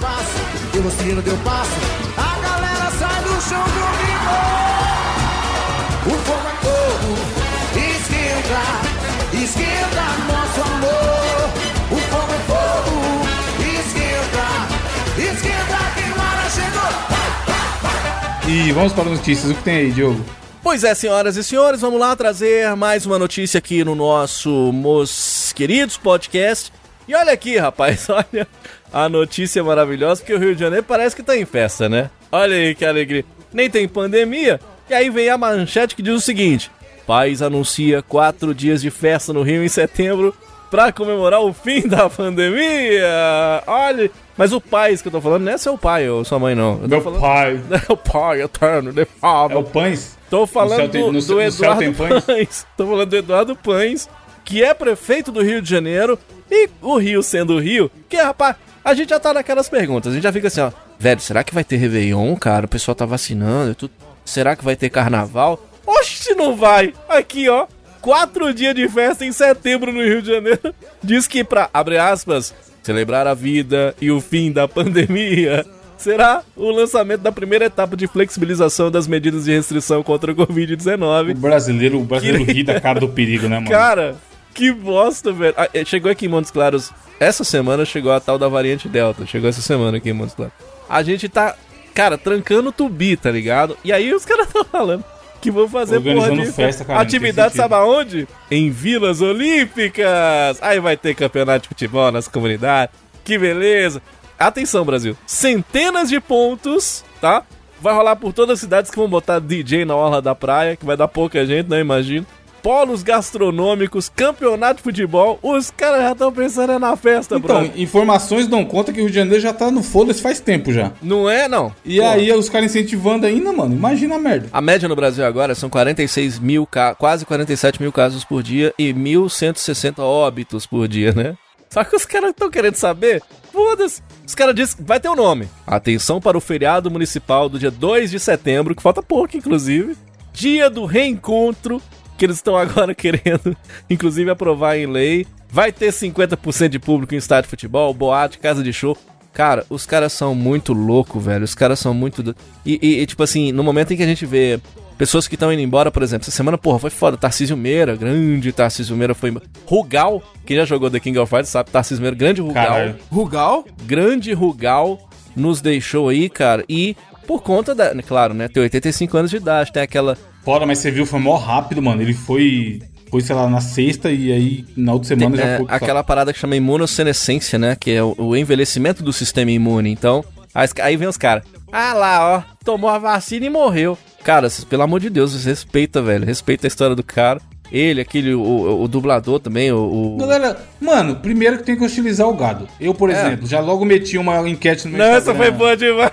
E 18.56 18.72
vamos 18.72 18.94
para 18.94 19.04
as 19.04 19.18
notícias. 19.18 19.52
O 19.52 19.54
que 19.54 19.62
tem 19.62 19.76
aí, 19.76 19.90
Diogo? 19.90 20.24
Pois 20.62 20.82
é, 20.82 20.94
senhoras 20.94 21.36
e 21.36 21.44
senhores, 21.44 21.82
vamos 21.82 22.00
lá 22.00 22.16
trazer 22.16 22.74
mais 22.74 23.04
uma 23.04 23.18
notícia 23.18 23.58
aqui 23.58 23.84
no 23.84 23.94
nosso 23.94 24.72
Mos 24.72 25.52
Queridos 25.54 25.98
Podcast. 25.98 26.72
E 27.06 27.14
olha 27.14 27.34
aqui, 27.34 27.58
rapaz, 27.58 28.08
olha 28.08 28.48
a 28.90 29.10
notícia 29.10 29.62
maravilhosa, 29.62 30.22
porque 30.22 30.32
o 30.32 30.38
Rio 30.38 30.54
de 30.54 30.60
Janeiro 30.60 30.86
parece 30.88 31.14
que 31.14 31.22
tá 31.22 31.36
em 31.36 31.44
festa, 31.44 31.86
né? 31.86 32.08
Olha 32.32 32.56
aí 32.56 32.74
que 32.74 32.86
alegria. 32.86 33.26
Nem 33.52 33.68
tem 33.68 33.86
pandemia, 33.86 34.58
e 34.88 34.94
aí 34.94 35.10
vem 35.10 35.28
a 35.28 35.36
manchete 35.36 35.94
que 35.94 36.00
diz 36.00 36.14
o 36.14 36.20
seguinte: 36.20 36.70
País 37.06 37.42
anuncia 37.42 38.00
quatro 38.00 38.54
dias 38.54 38.80
de 38.80 38.90
festa 38.90 39.34
no 39.34 39.42
Rio 39.42 39.62
em 39.62 39.68
setembro 39.68 40.34
pra 40.70 40.90
comemorar 40.90 41.42
o 41.42 41.52
fim 41.52 41.86
da 41.86 42.08
pandemia. 42.08 43.62
Olha, 43.66 44.10
mas 44.36 44.52
o 44.52 44.60
país 44.60 45.00
que 45.00 45.08
eu 45.08 45.12
tô 45.12 45.20
falando 45.20 45.44
não 45.44 45.52
é 45.52 45.58
seu 45.58 45.78
pai 45.78 46.08
ou 46.08 46.24
sua 46.24 46.38
mãe, 46.38 46.54
não. 46.54 46.76
Meu 46.78 47.00
falando... 47.00 47.20
pai. 47.20 47.60
É 47.88 47.92
o 47.92 47.96
pai 47.96 48.42
eterno, 48.42 48.92
de 48.92 49.04
Pablo. 49.04 49.56
É 49.58 49.60
o 49.60 49.64
Pães? 49.64 50.16
Tô 50.28 50.46
falando 50.46 50.90
tem- 50.90 51.02
do, 51.02 51.12
no 51.12 51.22
do 51.22 51.40
Eduardo 51.40 51.92
pães? 51.94 52.24
Pães. 52.24 52.66
Tô 52.76 52.86
falando 52.86 53.08
do 53.08 53.16
Eduardo 53.16 53.56
Pães, 53.56 54.08
que 54.44 54.62
é 54.62 54.74
prefeito 54.74 55.30
do 55.30 55.42
Rio 55.42 55.62
de 55.62 55.70
Janeiro. 55.70 56.18
E 56.50 56.68
o 56.80 56.96
Rio 56.96 57.22
sendo 57.22 57.54
o 57.54 57.60
Rio, 57.60 57.90
que 58.08 58.16
rapaz, 58.16 58.56
a 58.84 58.94
gente 58.94 59.10
já 59.10 59.18
tá 59.18 59.32
naquelas 59.34 59.68
perguntas. 59.68 60.12
A 60.12 60.14
gente 60.14 60.22
já 60.22 60.32
fica 60.32 60.46
assim, 60.48 60.60
ó. 60.60 60.70
Velho, 60.98 61.20
será 61.20 61.42
que 61.42 61.54
vai 61.54 61.64
ter 61.64 61.76
Réveillon, 61.76 62.34
cara? 62.36 62.66
O 62.66 62.68
pessoal 62.68 62.94
tá 62.94 63.04
vacinando 63.04 63.72
e 63.72 63.74
tudo. 63.74 63.92
Será 64.24 64.54
que 64.56 64.64
vai 64.64 64.76
ter 64.76 64.90
carnaval? 64.90 65.60
Oxe, 65.86 66.34
não 66.34 66.56
vai! 66.56 66.92
Aqui, 67.08 67.48
ó. 67.48 67.66
Quatro 68.00 68.52
dias 68.54 68.74
de 68.74 68.88
festa 68.88 69.24
em 69.24 69.32
setembro 69.32 69.92
no 69.92 70.02
Rio 70.02 70.22
de 70.22 70.28
Janeiro. 70.32 70.74
Diz 71.02 71.26
que 71.26 71.42
pra, 71.42 71.68
abre 71.74 71.98
aspas, 71.98 72.54
celebrar 72.86 73.26
a 73.26 73.34
vida 73.34 73.94
e 74.00 74.10
o 74.12 74.20
fim 74.20 74.52
da 74.52 74.68
pandemia. 74.68 75.66
Será 75.98 76.42
o 76.54 76.70
lançamento 76.70 77.22
da 77.22 77.32
primeira 77.32 77.64
etapa 77.64 77.96
de 77.96 78.06
flexibilização 78.06 78.90
das 78.90 79.08
medidas 79.08 79.46
de 79.46 79.52
restrição 79.52 80.02
contra 80.02 80.30
o 80.30 80.34
O 80.34 80.46
Covid-19. 80.46 81.34
brasileiro, 81.34 81.98
o 81.98 82.04
brasileiro 82.04 82.44
ri 82.44 82.62
da 82.62 82.80
cara 82.80 83.00
do 83.00 83.08
perigo, 83.08 83.48
né, 83.48 83.56
mano? 83.56 83.70
Cara, 83.70 84.14
que 84.54 84.70
bosta, 84.70 85.32
velho. 85.32 85.54
Ah, 85.56 85.68
eh, 85.72 85.84
chegou 85.84 86.10
aqui 86.10 86.26
em 86.26 86.28
Montes 86.28 86.50
Claros. 86.50 86.92
Essa 87.18 87.44
semana 87.44 87.84
chegou 87.84 88.12
a 88.12 88.20
tal 88.20 88.38
da 88.38 88.46
variante 88.46 88.88
Delta. 88.88 89.26
Chegou 89.26 89.48
essa 89.48 89.62
semana 89.62 89.96
aqui 89.96 90.10
em 90.10 90.12
Montes 90.12 90.34
Claros. 90.34 90.54
A 90.88 91.02
gente 91.02 91.28
tá, 91.28 91.56
cara, 91.94 92.16
trancando 92.18 92.68
o 92.68 92.72
tubi, 92.72 93.16
tá 93.16 93.30
ligado? 93.30 93.76
E 93.82 93.90
aí 93.90 94.14
os 94.14 94.24
caras 94.24 94.46
estão 94.48 94.64
falando 94.64 95.02
que 95.40 95.50
vão 95.50 95.68
fazer 95.68 96.00
porra 96.00 96.30
de 96.30 96.52
festa, 96.52 96.84
cara, 96.84 97.00
atividade, 97.00 97.54
sabe 97.54 97.74
aonde? 97.74 98.26
Em 98.50 98.70
Vilas 98.70 99.20
Olímpicas. 99.20 100.60
Aí 100.60 100.80
vai 100.80 100.96
ter 100.96 101.14
campeonato 101.14 101.62
de 101.62 101.68
futebol 101.68 102.10
nas 102.10 102.28
comunidades. 102.28 102.94
Que 103.24 103.38
beleza. 103.38 104.00
Atenção, 104.38 104.84
Brasil. 104.84 105.16
Centenas 105.26 106.08
de 106.08 106.20
pontos, 106.20 107.04
tá? 107.20 107.42
Vai 107.80 107.94
rolar 107.94 108.16
por 108.16 108.32
todas 108.32 108.54
as 108.54 108.60
cidades 108.60 108.90
que 108.90 108.96
vão 108.96 109.08
botar 109.08 109.38
DJ 109.38 109.84
na 109.84 109.94
orla 109.94 110.20
da 110.22 110.34
praia, 110.34 110.76
que 110.76 110.84
vai 110.84 110.96
dar 110.96 111.08
pouca 111.08 111.44
gente, 111.44 111.68
não 111.68 111.78
imagino. 111.78 112.26
Polos 112.66 113.04
gastronômicos, 113.04 114.08
campeonato 114.08 114.78
de 114.78 114.82
futebol, 114.82 115.38
os 115.40 115.70
caras 115.70 116.00
já 116.02 116.10
estão 116.10 116.32
pensando 116.32 116.72
é 116.72 116.78
na 116.80 116.96
festa, 116.96 117.36
Então, 117.36 117.62
bro. 117.62 117.80
informações 117.80 118.48
dão 118.48 118.64
conta 118.64 118.92
que 118.92 118.98
o 118.98 119.02
Rio 119.02 119.10
de 119.10 119.14
Janeiro 119.14 119.40
já 119.40 119.52
tá 119.52 119.70
no 119.70 119.84
foda-se 119.84 120.20
faz 120.20 120.40
tempo 120.40 120.72
já. 120.72 120.90
Não 121.00 121.30
é, 121.30 121.46
não. 121.46 121.72
E 121.84 122.00
aí 122.00 122.32
os 122.32 122.48
caras 122.48 122.68
incentivando 122.72 123.24
ainda, 123.24 123.52
mano. 123.52 123.72
Imagina 123.72 124.16
a 124.16 124.18
merda. 124.18 124.48
A 124.52 124.60
média 124.60 124.88
no 124.88 124.96
Brasil 124.96 125.24
agora 125.24 125.54
são 125.54 125.70
46 125.70 126.40
mil, 126.40 126.68
quase 126.98 127.24
47 127.24 127.80
mil 127.80 127.92
casos 127.92 128.24
por 128.24 128.42
dia 128.42 128.74
e 128.76 128.92
1.160 128.92 130.00
óbitos 130.00 130.66
por 130.66 130.88
dia, 130.88 131.12
né? 131.12 131.36
Só 131.70 131.84
que 131.84 131.94
os 131.94 132.04
caras 132.04 132.30
estão 132.30 132.50
querendo 132.50 132.74
saber? 132.74 133.22
Foda-se. 133.52 134.02
Os 134.26 134.34
caras 134.34 134.56
dizem 134.56 134.78
que 134.78 134.82
vai 134.82 134.98
ter 134.98 135.08
o 135.08 135.14
nome. 135.14 135.48
Atenção 135.64 136.20
para 136.20 136.36
o 136.36 136.40
feriado 136.40 136.90
municipal 136.90 137.48
do 137.48 137.60
dia 137.60 137.70
2 137.70 138.10
de 138.10 138.18
setembro, 138.18 138.74
que 138.74 138.82
falta 138.82 139.04
pouco, 139.04 139.36
inclusive. 139.36 139.96
Dia 140.32 140.68
do 140.68 140.84
reencontro, 140.84 141.80
que 142.16 142.24
eles 142.24 142.36
estão 142.36 142.56
agora 142.56 142.94
querendo, 142.96 143.56
inclusive, 143.88 144.30
aprovar 144.30 144.76
em 144.78 144.86
lei. 144.86 145.26
Vai 145.48 145.70
ter 145.72 145.92
50% 145.92 146.68
de 146.68 146.78
público 146.78 147.14
em 147.14 147.18
estádio 147.18 147.44
de 147.44 147.50
futebol, 147.50 147.92
boate, 147.94 148.38
casa 148.38 148.62
de 148.62 148.72
show. 148.72 148.96
Cara, 149.32 149.64
os 149.68 149.84
caras 149.84 150.12
são 150.12 150.34
muito 150.34 150.72
loucos, 150.72 151.22
velho. 151.22 151.44
Os 151.44 151.54
caras 151.54 151.78
são 151.78 151.92
muito. 151.92 152.22
do- 152.22 152.34
E, 152.64 152.78
e- 152.82 153.00
e, 153.02 153.06
tipo 153.06 153.22
assim, 153.22 153.52
no 153.52 153.62
momento 153.62 153.92
em 153.92 153.96
que 153.96 154.02
a 154.02 154.06
gente 154.06 154.24
vê 154.24 154.58
pessoas 154.96 155.28
que 155.28 155.34
estão 155.34 155.52
indo 155.52 155.60
embora, 155.60 155.90
por 155.90 156.02
exemplo, 156.02 156.22
essa 156.24 156.30
semana, 156.34 156.56
porra, 156.56 156.78
foi 156.78 156.88
foda. 156.90 157.18
Tarcísio 157.18 157.54
Meira, 157.56 157.94
grande 157.94 158.50
Tarcísio 158.50 158.96
Meira 158.96 159.14
foi 159.14 159.28
embora. 159.30 159.44
Rugal, 159.66 160.22
quem 160.46 160.56
já 160.56 160.64
jogou 160.64 160.90
The 160.90 160.98
King 161.00 161.18
of 161.18 161.28
Fighters 161.28 161.50
sabe, 161.50 161.70
Tarcísio 161.70 162.00
Meira, 162.02 162.16
grande 162.16 162.40
Rugal. 162.40 162.66
Caralho. 162.66 162.96
Rugal? 163.12 163.64
Grande 163.84 164.32
Rugal 164.32 164.98
nos 165.36 165.60
deixou 165.60 166.08
aí, 166.08 166.30
cara. 166.30 166.64
E 166.66 166.96
por 167.26 167.42
conta 167.42 167.74
da. 167.74 167.94
Claro, 168.02 168.32
né? 168.32 168.48
Tem 168.48 168.62
85 168.62 169.16
anos 169.18 169.30
de 169.30 169.36
idade, 169.36 169.70
tem 169.70 169.82
aquela. 169.82 170.16
Foda, 170.46 170.64
mas 170.64 170.78
você 170.78 170.90
viu, 170.92 171.04
foi 171.04 171.18
mó 171.20 171.36
rápido, 171.36 171.82
mano. 171.82 172.00
Ele 172.00 172.14
foi, 172.14 172.80
foi 173.10 173.20
sei 173.20 173.34
lá, 173.34 173.50
na 173.50 173.60
sexta 173.60 174.10
e 174.12 174.32
aí 174.32 174.64
na 174.76 174.92
outra 174.92 175.08
semana 175.08 175.36
já 175.36 175.44
é, 175.44 175.56
foi. 175.58 175.66
aquela 175.68 176.02
parada 176.04 176.32
que 176.32 176.38
chama 176.38 176.54
imunossenescência, 176.56 177.58
né? 177.58 177.76
Que 177.78 177.90
é 177.90 178.02
o, 178.02 178.14
o 178.16 178.36
envelhecimento 178.36 179.02
do 179.02 179.12
sistema 179.12 179.50
imune. 179.50 179.90
Então, 179.90 180.24
aí, 180.54 180.68
aí 180.82 180.96
vem 180.96 181.08
os 181.08 181.16
caras. 181.16 181.42
Ah 181.72 181.92
lá, 181.92 182.36
ó, 182.36 182.54
tomou 182.64 182.88
a 182.88 182.96
vacina 182.96 183.44
e 183.44 183.50
morreu. 183.50 183.98
Cara, 184.22 184.48
vocês, 184.48 184.64
pelo 184.64 184.82
amor 184.84 185.00
de 185.00 185.10
Deus, 185.10 185.32
vocês 185.32 185.44
respeita, 185.44 186.00
velho. 186.00 186.24
Respeita 186.24 186.66
a 186.66 186.68
história 186.68 186.94
do 186.94 187.02
cara. 187.02 187.40
Ele, 187.72 188.00
aquele, 188.00 188.32
o, 188.32 188.40
o- 188.40 188.82
o 188.84 188.88
dublador 188.88 189.40
também, 189.40 189.72
o. 189.72 190.14
o- 190.14 190.16
Galera, 190.16 190.56
mano, 190.80 191.16
primeiro 191.16 191.58
que 191.58 191.64
tem 191.64 191.76
que 191.76 191.84
hostilizar 191.84 192.28
o 192.28 192.34
gado. 192.36 192.68
Eu, 192.80 192.94
por 192.94 193.10
exemplo, 193.10 193.44
já 193.48 193.58
logo 193.58 193.84
meti 193.84 194.16
uma 194.16 194.48
enquete 194.48 194.86
no 194.86 194.96
meu 194.96 195.04
É. 195.04 195.10
Não, 195.10 195.16
essa 195.16 195.34
foi 195.34 195.48
Instagram. 195.48 195.58
boa 195.58 195.76
demais. 195.76 196.12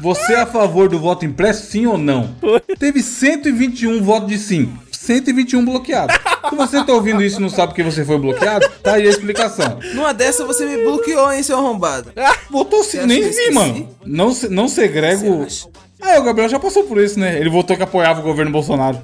Você 0.00 0.32
é 0.34 0.40
a 0.40 0.46
favor 0.46 0.88
do 0.88 0.98
voto 0.98 1.24
impresso, 1.24 1.66
sim 1.70 1.86
ou 1.86 1.96
não? 1.98 2.34
Teve 2.78 3.02
121 3.02 4.02
votos 4.02 4.28
de 4.28 4.38
sim. 4.38 4.72
121 4.92 5.64
bloqueados. 5.64 6.16
Se 6.48 6.56
você 6.56 6.82
tá 6.84 6.92
ouvindo 6.92 7.22
isso 7.22 7.38
e 7.38 7.42
não 7.42 7.48
sabe 7.50 7.74
que 7.74 7.82
você 7.82 8.04
foi 8.04 8.18
bloqueado, 8.18 8.66
tá 8.82 8.94
aí 8.94 9.06
a 9.06 9.10
explicação. 9.10 9.78
Numa 9.94 10.12
dessa 10.14 10.44
você 10.44 10.64
me 10.64 10.82
bloqueou, 10.82 11.30
hein, 11.32 11.42
seu 11.42 11.58
arrombado. 11.58 12.10
Votou 12.50 12.82
sim, 12.82 13.04
nem 13.06 13.28
vi, 13.30 13.50
mano. 13.50 13.88
Não, 14.04 14.32
se- 14.32 14.48
não 14.48 14.66
segrego. 14.68 15.46
Ah, 16.00 16.18
o 16.18 16.22
Gabriel 16.22 16.48
já 16.48 16.58
passou 16.58 16.84
por 16.84 16.98
isso, 16.98 17.18
né? 17.18 17.38
Ele 17.38 17.50
votou 17.50 17.76
que 17.76 17.82
apoiava 17.82 18.20
o 18.20 18.22
governo 18.22 18.50
Bolsonaro. 18.52 18.98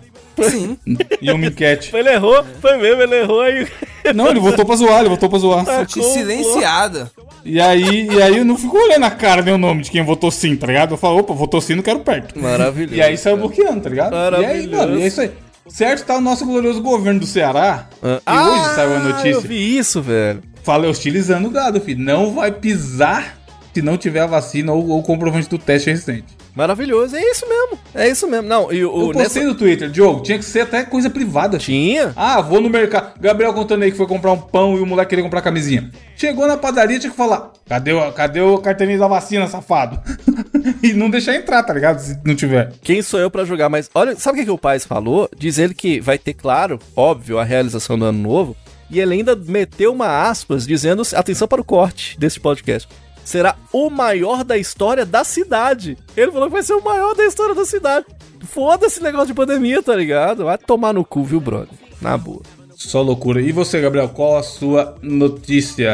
Sim. 0.48 0.78
E 1.20 1.30
uma 1.30 1.46
enquete. 1.46 1.94
Ele 1.94 2.08
errou, 2.10 2.42
foi 2.62 2.76
mesmo, 2.78 3.02
ele 3.02 3.16
errou 3.16 3.40
aí. 3.42 3.66
Não, 4.14 4.28
ele 4.28 4.40
votou 4.40 4.64
pra 4.64 4.76
zoar, 4.76 5.00
ele 5.00 5.08
votou 5.08 5.28
pra 5.28 5.38
zoar. 5.38 5.86
Te 5.86 6.02
silenciada. 6.02 7.10
E 7.44 7.60
aí, 7.60 8.06
e 8.10 8.22
aí 8.22 8.36
eu 8.38 8.44
não 8.44 8.56
fico 8.56 8.76
olhando 8.76 9.04
a 9.04 9.10
cara 9.10 9.40
nem 9.42 9.54
o 9.54 9.58
nome 9.58 9.82
de 9.82 9.90
quem 9.90 10.02
votou 10.04 10.30
sim, 10.30 10.54
tá 10.56 10.66
ligado? 10.66 10.92
Eu 10.94 10.98
falo, 10.98 11.18
opa, 11.20 11.32
votou 11.32 11.60
sim, 11.60 11.74
não 11.74 11.82
quero 11.82 12.00
perto. 12.00 12.38
Maravilhoso. 12.38 12.94
E 12.94 13.02
aí 13.02 13.16
saiu 13.16 13.36
bloqueando, 13.38 13.80
tá 13.80 13.88
ligado? 13.88 14.12
E 14.14 14.16
aí, 14.16 14.30
Maravilhoso. 14.30 14.76
mano, 14.76 14.98
e 14.98 15.02
é 15.02 15.06
isso 15.06 15.20
aí. 15.20 15.30
Certo 15.68 16.04
tá 16.04 16.16
o 16.16 16.20
nosso 16.20 16.44
glorioso 16.44 16.82
governo 16.82 17.20
do 17.20 17.26
Ceará. 17.26 17.86
Ah, 18.26 18.34
e 18.34 18.48
hoje 18.48 18.74
saiu 18.74 18.90
a 18.90 18.94
Eu 18.96 19.04
notícia. 19.04 19.40
vi 19.40 19.78
isso, 19.78 20.02
velho. 20.02 20.42
Fala 20.62 20.88
hostilizando 20.88 21.48
o 21.48 21.50
gado, 21.50 21.80
filho. 21.80 22.02
Não 22.02 22.34
vai 22.34 22.50
pisar 22.50 23.38
se 23.72 23.80
não 23.80 23.96
tiver 23.96 24.20
a 24.20 24.26
vacina 24.26 24.72
ou 24.72 24.98
o 24.98 25.02
comprovante 25.02 25.48
do 25.48 25.58
teste 25.58 25.90
recente. 25.90 26.36
Maravilhoso, 26.54 27.16
é 27.16 27.22
isso 27.22 27.48
mesmo. 27.48 27.78
É 27.94 28.08
isso 28.08 28.26
mesmo. 28.28 28.48
Não, 28.48 28.72
e 28.72 28.84
o. 28.84 29.08
Eu 29.08 29.12
postei 29.12 29.44
no 29.44 29.54
Twitter, 29.54 29.88
Diogo, 29.88 30.22
tinha 30.22 30.38
que 30.38 30.44
ser 30.44 30.60
até 30.60 30.84
coisa 30.84 31.08
privada. 31.08 31.58
Tinha? 31.58 32.12
Ah, 32.16 32.40
vou 32.40 32.60
no 32.60 32.68
mercado. 32.68 33.18
Gabriel 33.20 33.54
contando 33.54 33.82
aí 33.82 33.90
que 33.90 33.96
foi 33.96 34.06
comprar 34.06 34.32
um 34.32 34.38
pão 34.38 34.76
e 34.76 34.80
o 34.80 34.86
moleque 34.86 35.10
queria 35.10 35.24
comprar 35.24 35.42
camisinha. 35.42 35.90
Chegou 36.16 36.46
na 36.46 36.56
padaria, 36.56 36.98
tinha 36.98 37.10
que 37.10 37.16
falar: 37.16 37.52
cadê 37.68 37.92
o, 37.92 38.12
cadê 38.12 38.40
o 38.40 38.58
carteirinho 38.58 38.98
da 38.98 39.08
vacina, 39.08 39.46
safado? 39.46 40.00
e 40.82 40.92
não 40.92 41.08
deixar 41.08 41.34
entrar, 41.34 41.62
tá 41.62 41.72
ligado? 41.72 41.98
Se 42.00 42.18
não 42.24 42.34
tiver. 42.34 42.72
Quem 42.82 43.00
sou 43.02 43.20
eu 43.20 43.30
pra 43.30 43.44
julgar? 43.44 43.70
Mas 43.70 43.88
olha, 43.94 44.16
sabe 44.16 44.36
o 44.36 44.40
que, 44.40 44.46
que 44.46 44.50
o 44.50 44.58
Paz 44.58 44.84
falou? 44.84 45.28
Diz 45.36 45.58
ele 45.58 45.74
que 45.74 46.00
vai 46.00 46.18
ter, 46.18 46.34
claro, 46.34 46.78
óbvio, 46.96 47.38
a 47.38 47.44
realização 47.44 47.98
do 47.98 48.04
ano 48.04 48.18
novo. 48.18 48.56
E 48.90 48.98
ele 48.98 49.14
ainda 49.14 49.36
meteu 49.36 49.92
uma 49.92 50.28
aspas 50.28 50.66
dizendo: 50.66 51.02
atenção 51.14 51.46
para 51.46 51.60
o 51.60 51.64
corte 51.64 52.18
desse 52.18 52.40
podcast. 52.40 52.88
Será 53.24 53.54
o 53.72 53.88
maior 53.90 54.42
da 54.44 54.56
história 54.58 55.04
da 55.06 55.22
cidade. 55.24 55.96
Ele 56.16 56.32
falou 56.32 56.48
que 56.48 56.52
vai 56.54 56.62
ser 56.62 56.74
o 56.74 56.82
maior 56.84 57.14
da 57.14 57.24
história 57.24 57.54
da 57.54 57.64
cidade. 57.64 58.06
Foda-se 58.44 58.94
esse 58.94 59.02
negócio 59.02 59.28
de 59.28 59.34
pandemia, 59.34 59.82
tá 59.82 59.94
ligado? 59.94 60.44
Vai 60.44 60.58
tomar 60.58 60.92
no 60.92 61.04
cu, 61.04 61.22
viu, 61.22 61.40
brother? 61.40 61.68
Na 62.00 62.16
boa. 62.16 62.40
Só 62.74 63.02
loucura. 63.02 63.40
E 63.42 63.52
você, 63.52 63.80
Gabriel, 63.80 64.08
qual 64.08 64.38
a 64.38 64.42
sua 64.42 64.96
notícia? 65.02 65.90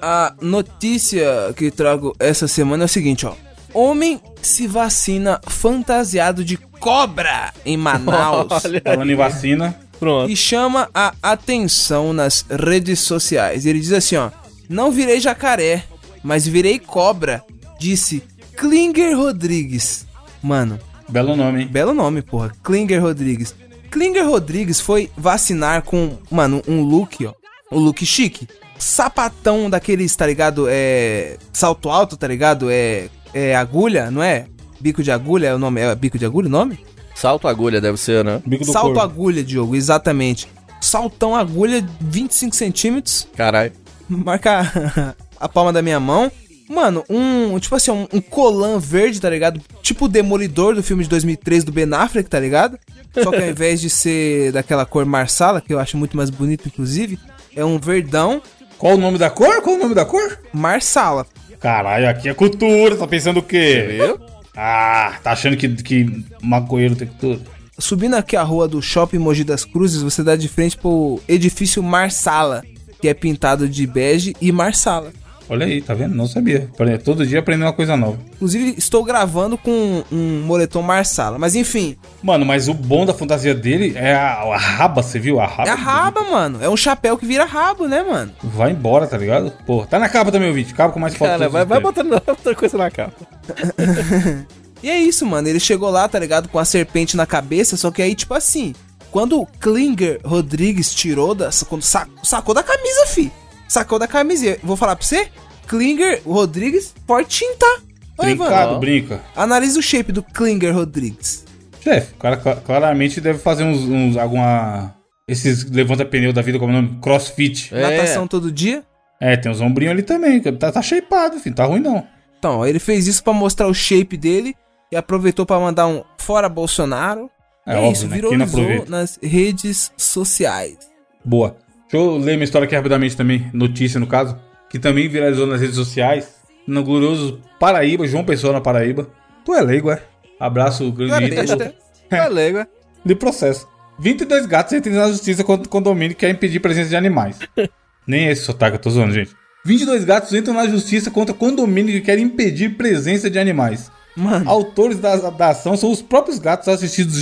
A 0.00 0.34
notícia 0.40 1.52
que 1.56 1.70
trago 1.70 2.14
essa 2.18 2.48
semana 2.48 2.84
é 2.84 2.86
o 2.86 2.88
seguinte, 2.88 3.26
ó. 3.26 3.34
Homem 3.72 4.20
se 4.40 4.66
vacina 4.66 5.40
fantasiado 5.46 6.44
de 6.44 6.56
cobra 6.56 7.52
em 7.64 7.76
Manaus 7.76 8.46
Falando 8.84 9.10
em 9.10 9.16
vacina. 9.16 9.74
pronto. 9.98 10.30
e 10.30 10.36
chama 10.36 10.88
a 10.94 11.12
atenção 11.22 12.12
nas 12.12 12.44
redes 12.48 13.00
sociais. 13.00 13.66
Ele 13.66 13.80
diz 13.80 13.92
assim, 13.92 14.16
ó: 14.16 14.30
"Não 14.68 14.92
virei 14.92 15.18
jacaré, 15.20 15.84
mas 16.24 16.46
virei 16.46 16.80
cobra", 16.80 17.44
disse 17.78 18.22
Klinger 18.56 19.16
Rodrigues. 19.16 20.06
Mano, 20.42 20.78
Belo 21.08 21.36
nome, 21.36 21.62
hein? 21.62 21.68
Belo 21.68 21.94
nome, 21.94 22.22
porra. 22.22 22.52
Klinger 22.62 23.00
Rodrigues. 23.02 23.54
Klinger 23.90 24.26
Rodrigues 24.28 24.80
foi 24.80 25.10
vacinar 25.16 25.82
com, 25.82 26.18
mano, 26.30 26.62
um 26.66 26.82
look, 26.82 27.24
ó. 27.26 27.32
Um 27.70 27.78
look 27.78 28.04
chique. 28.04 28.48
Sapatão 28.78 29.70
daqueles, 29.70 30.14
tá 30.16 30.26
ligado? 30.26 30.66
É. 30.68 31.36
Salto 31.52 31.88
alto, 31.88 32.16
tá 32.16 32.26
ligado? 32.26 32.68
É. 32.70 33.08
É 33.32 33.54
agulha, 33.54 34.10
não 34.10 34.22
é? 34.22 34.46
Bico 34.80 35.02
de 35.02 35.10
agulha 35.10 35.48
é 35.48 35.54
o 35.54 35.58
nome? 35.58 35.80
É 35.80 35.94
bico 35.94 36.18
de 36.18 36.24
agulha 36.24 36.46
o 36.46 36.50
nome? 36.50 36.78
Salto 37.14 37.48
agulha 37.48 37.80
deve 37.80 37.98
ser, 37.98 38.24
né? 38.24 38.40
Bico 38.46 38.64
do 38.64 38.72
Salto 38.72 38.94
corvo. 38.94 39.00
agulha, 39.00 39.42
Diogo, 39.42 39.74
exatamente. 39.74 40.48
Saltão 40.80 41.34
agulha, 41.34 41.84
25 42.00 42.54
centímetros. 42.54 43.26
Caralho. 43.36 43.72
Marca 44.08 45.16
a 45.44 45.48
palma 45.48 45.72
da 45.72 45.82
minha 45.82 46.00
mão. 46.00 46.32
Mano, 46.68 47.04
um. 47.10 47.58
Tipo 47.58 47.76
assim, 47.76 47.90
um, 47.90 48.08
um 48.10 48.20
colã 48.20 48.78
verde, 48.78 49.20
tá 49.20 49.28
ligado? 49.28 49.60
Tipo 49.82 50.06
o 50.06 50.08
Demolidor 50.08 50.74
do 50.74 50.82
filme 50.82 51.02
de 51.02 51.10
2003 51.10 51.62
do 51.64 51.70
Ben 51.70 51.92
Affleck, 51.92 52.28
tá 52.28 52.40
ligado? 52.40 52.78
Só 53.22 53.30
que 53.30 53.36
ao 53.36 53.44
invés 53.50 53.78
de 53.80 53.90
ser 53.90 54.52
daquela 54.52 54.86
cor 54.86 55.04
marsala, 55.04 55.60
que 55.60 55.74
eu 55.74 55.78
acho 55.78 55.98
muito 55.98 56.16
mais 56.16 56.30
bonito, 56.30 56.66
inclusive, 56.66 57.18
é 57.54 57.62
um 57.62 57.78
verdão 57.78 58.40
Qual 58.78 58.94
o 58.94 58.96
nome 58.96 59.18
da 59.18 59.28
cor? 59.28 59.60
Qual 59.60 59.76
o 59.76 59.78
nome 59.78 59.94
da 59.94 60.06
cor? 60.06 60.38
marsala. 60.52 61.26
Caralho, 61.60 62.08
aqui 62.08 62.28
é 62.28 62.34
cultura, 62.34 62.96
tá 62.96 63.06
pensando 63.06 63.40
o 63.40 63.42
quê? 63.42 63.98
Viu? 64.00 64.18
Ah, 64.56 65.18
tá 65.22 65.32
achando 65.32 65.56
que, 65.56 65.68
que 65.68 66.24
maconheiro 66.42 66.96
tem 66.96 67.08
cultura? 67.08 67.40
Subindo 67.78 68.14
aqui 68.14 68.36
a 68.36 68.42
rua 68.42 68.66
do 68.66 68.80
Shopping 68.80 69.18
Mogi 69.18 69.44
das 69.44 69.64
Cruzes, 69.64 70.00
você 70.00 70.22
dá 70.22 70.36
de 70.36 70.48
frente 70.48 70.76
pro 70.78 71.20
edifício 71.28 71.82
Marsala, 71.82 72.62
que 73.00 73.08
é 73.08 73.12
pintado 73.12 73.68
de 73.68 73.86
bege 73.86 74.34
e 74.40 74.50
marsala. 74.50 75.12
Olha 75.48 75.66
aí, 75.66 75.82
tá 75.82 75.92
vendo? 75.92 76.14
Não 76.14 76.26
sabia. 76.26 76.68
Aprende- 76.72 76.98
Todo 77.04 77.26
dia 77.26 77.40
aprendendo 77.40 77.66
uma 77.66 77.72
coisa 77.72 77.96
nova. 77.96 78.18
Inclusive, 78.34 78.74
estou 78.78 79.04
gravando 79.04 79.58
com 79.58 80.02
um 80.10 80.42
moletom 80.46 80.80
marsala. 80.80 81.38
Mas 81.38 81.54
enfim, 81.54 81.96
Mano, 82.22 82.46
mas 82.46 82.66
o 82.68 82.72
bom 82.72 83.04
da 83.04 83.12
fantasia 83.12 83.54
dele 83.54 83.92
é 83.94 84.14
a, 84.14 84.40
a 84.42 84.56
raba, 84.56 85.02
você 85.02 85.18
viu? 85.18 85.38
A 85.40 85.46
raba. 85.46 85.68
é 85.68 85.72
a 85.72 85.74
raba, 85.74 86.22
mano. 86.24 86.58
É 86.62 86.68
um 86.70 86.76
chapéu 86.76 87.18
que 87.18 87.26
vira 87.26 87.44
rabo, 87.44 87.86
né, 87.86 88.02
mano? 88.02 88.32
Vai 88.42 88.70
embora, 88.72 89.06
tá 89.06 89.18
ligado? 89.18 89.52
Pô, 89.66 89.84
tá 89.84 89.98
na 89.98 90.08
capa 90.08 90.32
também 90.32 90.50
o 90.50 90.54
vídeo. 90.54 90.74
Capa 90.74 90.92
com 90.94 91.00
mais 91.00 91.14
fotos. 91.14 91.32
Cara, 91.36 91.48
vai, 91.50 91.64
vai 91.66 91.78
botando 91.80 92.12
outra 92.26 92.54
coisa 92.54 92.78
na 92.78 92.90
capa. 92.90 93.14
E 94.82 94.90
é 94.90 94.98
isso, 94.98 95.24
mano. 95.24 95.48
Ele 95.48 95.58
chegou 95.60 95.88
lá, 95.88 96.06
tá 96.06 96.18
ligado? 96.18 96.46
Com 96.48 96.58
a 96.58 96.64
serpente 96.64 97.16
na 97.16 97.24
cabeça. 97.24 97.74
Só 97.74 97.90
que 97.90 98.02
aí, 98.02 98.14
tipo 98.14 98.34
assim, 98.34 98.74
quando 99.10 99.40
o 99.40 99.46
Klinger 99.46 100.20
Rodrigues 100.22 100.94
tirou 100.94 101.34
da. 101.34 101.48
Quando 101.66 101.80
sa- 101.82 102.06
sacou 102.22 102.54
da 102.54 102.62
camisa, 102.62 103.06
fi. 103.06 103.32
Sacou 103.74 103.98
da 103.98 104.06
camisa. 104.06 104.56
Vou 104.62 104.76
falar 104.76 104.94
pra 104.94 105.04
você: 105.04 105.28
Klinger 105.66 106.22
Rodrigues, 106.24 106.94
fortinho, 107.08 107.56
tá? 107.56 107.80
Oi, 108.18 108.36
Brincado, 108.36 108.78
brinca. 108.78 109.20
Analisa 109.34 109.80
o 109.80 109.82
shape 109.82 110.12
do 110.12 110.22
Klinger 110.22 110.72
Rodrigues. 110.72 111.44
Chefe, 111.82 112.14
o 112.14 112.18
cara 112.18 112.36
cla- 112.36 112.54
claramente 112.54 113.20
deve 113.20 113.40
fazer 113.40 113.64
uns, 113.64 113.80
uns 113.80 114.16
alguma. 114.16 114.94
Esses 115.26 115.68
levanta 115.68 116.04
pneu 116.04 116.32
da 116.32 116.40
vida, 116.40 116.56
como 116.56 116.70
é 116.72 116.78
o 116.78 116.82
nome? 116.82 117.00
Crossfit. 117.02 117.74
É. 117.74 117.82
Natação 117.82 118.28
todo 118.28 118.52
dia. 118.52 118.84
É, 119.20 119.36
tem 119.36 119.50
uns 119.50 119.60
ombrinhos 119.60 119.90
ali 119.92 120.02
também. 120.04 120.40
Tá, 120.40 120.70
tá 120.70 120.80
shapeado, 120.80 121.40
filho. 121.40 121.56
Tá 121.56 121.64
ruim 121.64 121.80
não. 121.80 122.06
Então, 122.38 122.64
ele 122.64 122.78
fez 122.78 123.08
isso 123.08 123.24
pra 123.24 123.32
mostrar 123.32 123.66
o 123.66 123.74
shape 123.74 124.16
dele 124.16 124.54
e 124.92 124.94
aproveitou 124.96 125.44
pra 125.44 125.58
mandar 125.58 125.88
um 125.88 126.04
fora 126.16 126.48
Bolsonaro. 126.48 127.28
É, 127.66 127.74
óbvio, 127.74 127.90
isso, 127.90 128.06
né? 128.06 128.44
Aproveita? 128.44 128.88
nas 128.88 129.18
redes 129.20 129.90
sociais. 129.96 130.76
Boa. 131.24 131.56
Deixa 131.94 132.08
eu 132.08 132.16
ler 132.16 132.34
uma 132.34 132.42
história 132.42 132.66
aqui 132.66 132.74
rapidamente 132.74 133.16
também, 133.16 133.48
notícia 133.52 134.00
no 134.00 134.06
caso, 134.08 134.36
que 134.68 134.80
também 134.80 135.08
viralizou 135.08 135.46
nas 135.46 135.60
redes 135.60 135.76
sociais, 135.76 136.34
no 136.66 136.82
glorioso 136.82 137.40
Paraíba, 137.60 138.04
João 138.04 138.24
Pessoa 138.24 138.52
na 138.52 138.60
Paraíba. 138.60 139.08
Tu 139.44 139.54
é 139.54 139.60
leigo, 139.60 139.92
é? 139.92 140.02
Abraço, 140.40 140.90
Tu 140.90 141.04
é 141.04 141.06
grande 141.06 141.30
besta, 141.30 141.54
Ítalo. 141.54 141.72
tu 142.10 142.16
é 142.16 142.28
leigo, 142.28 142.58
é? 142.58 142.66
De 143.04 143.14
processo. 143.14 143.68
22 144.00 144.44
gatos 144.46 144.72
entram 144.72 144.92
na 144.92 145.06
justiça 145.06 145.44
contra 145.44 145.68
o 145.68 145.70
condomínio 145.70 146.16
que 146.16 146.26
quer 146.26 146.30
impedir 146.30 146.58
a 146.58 146.60
presença 146.62 146.88
de 146.88 146.96
animais. 146.96 147.38
Nem 148.04 148.26
esse 148.26 148.42
sotaque 148.42 148.74
eu 148.74 148.80
tô 148.80 148.90
zoando, 148.90 149.14
gente. 149.14 149.30
22 149.64 150.04
gatos 150.04 150.34
entram 150.34 150.52
na 150.52 150.66
justiça 150.66 151.12
contra 151.12 151.32
condomínio 151.32 151.92
que 151.94 152.00
quer 152.00 152.18
impedir 152.18 152.70
presença 152.70 153.30
de 153.30 153.38
animais. 153.38 153.88
Mano, 154.16 154.50
Autores 154.50 154.98
da, 154.98 155.14
da 155.30 155.48
ação 155.50 155.76
são 155.76 155.92
os 155.92 156.02
próprios 156.02 156.40
gatos 156.40 156.66
assistidos 156.66 157.14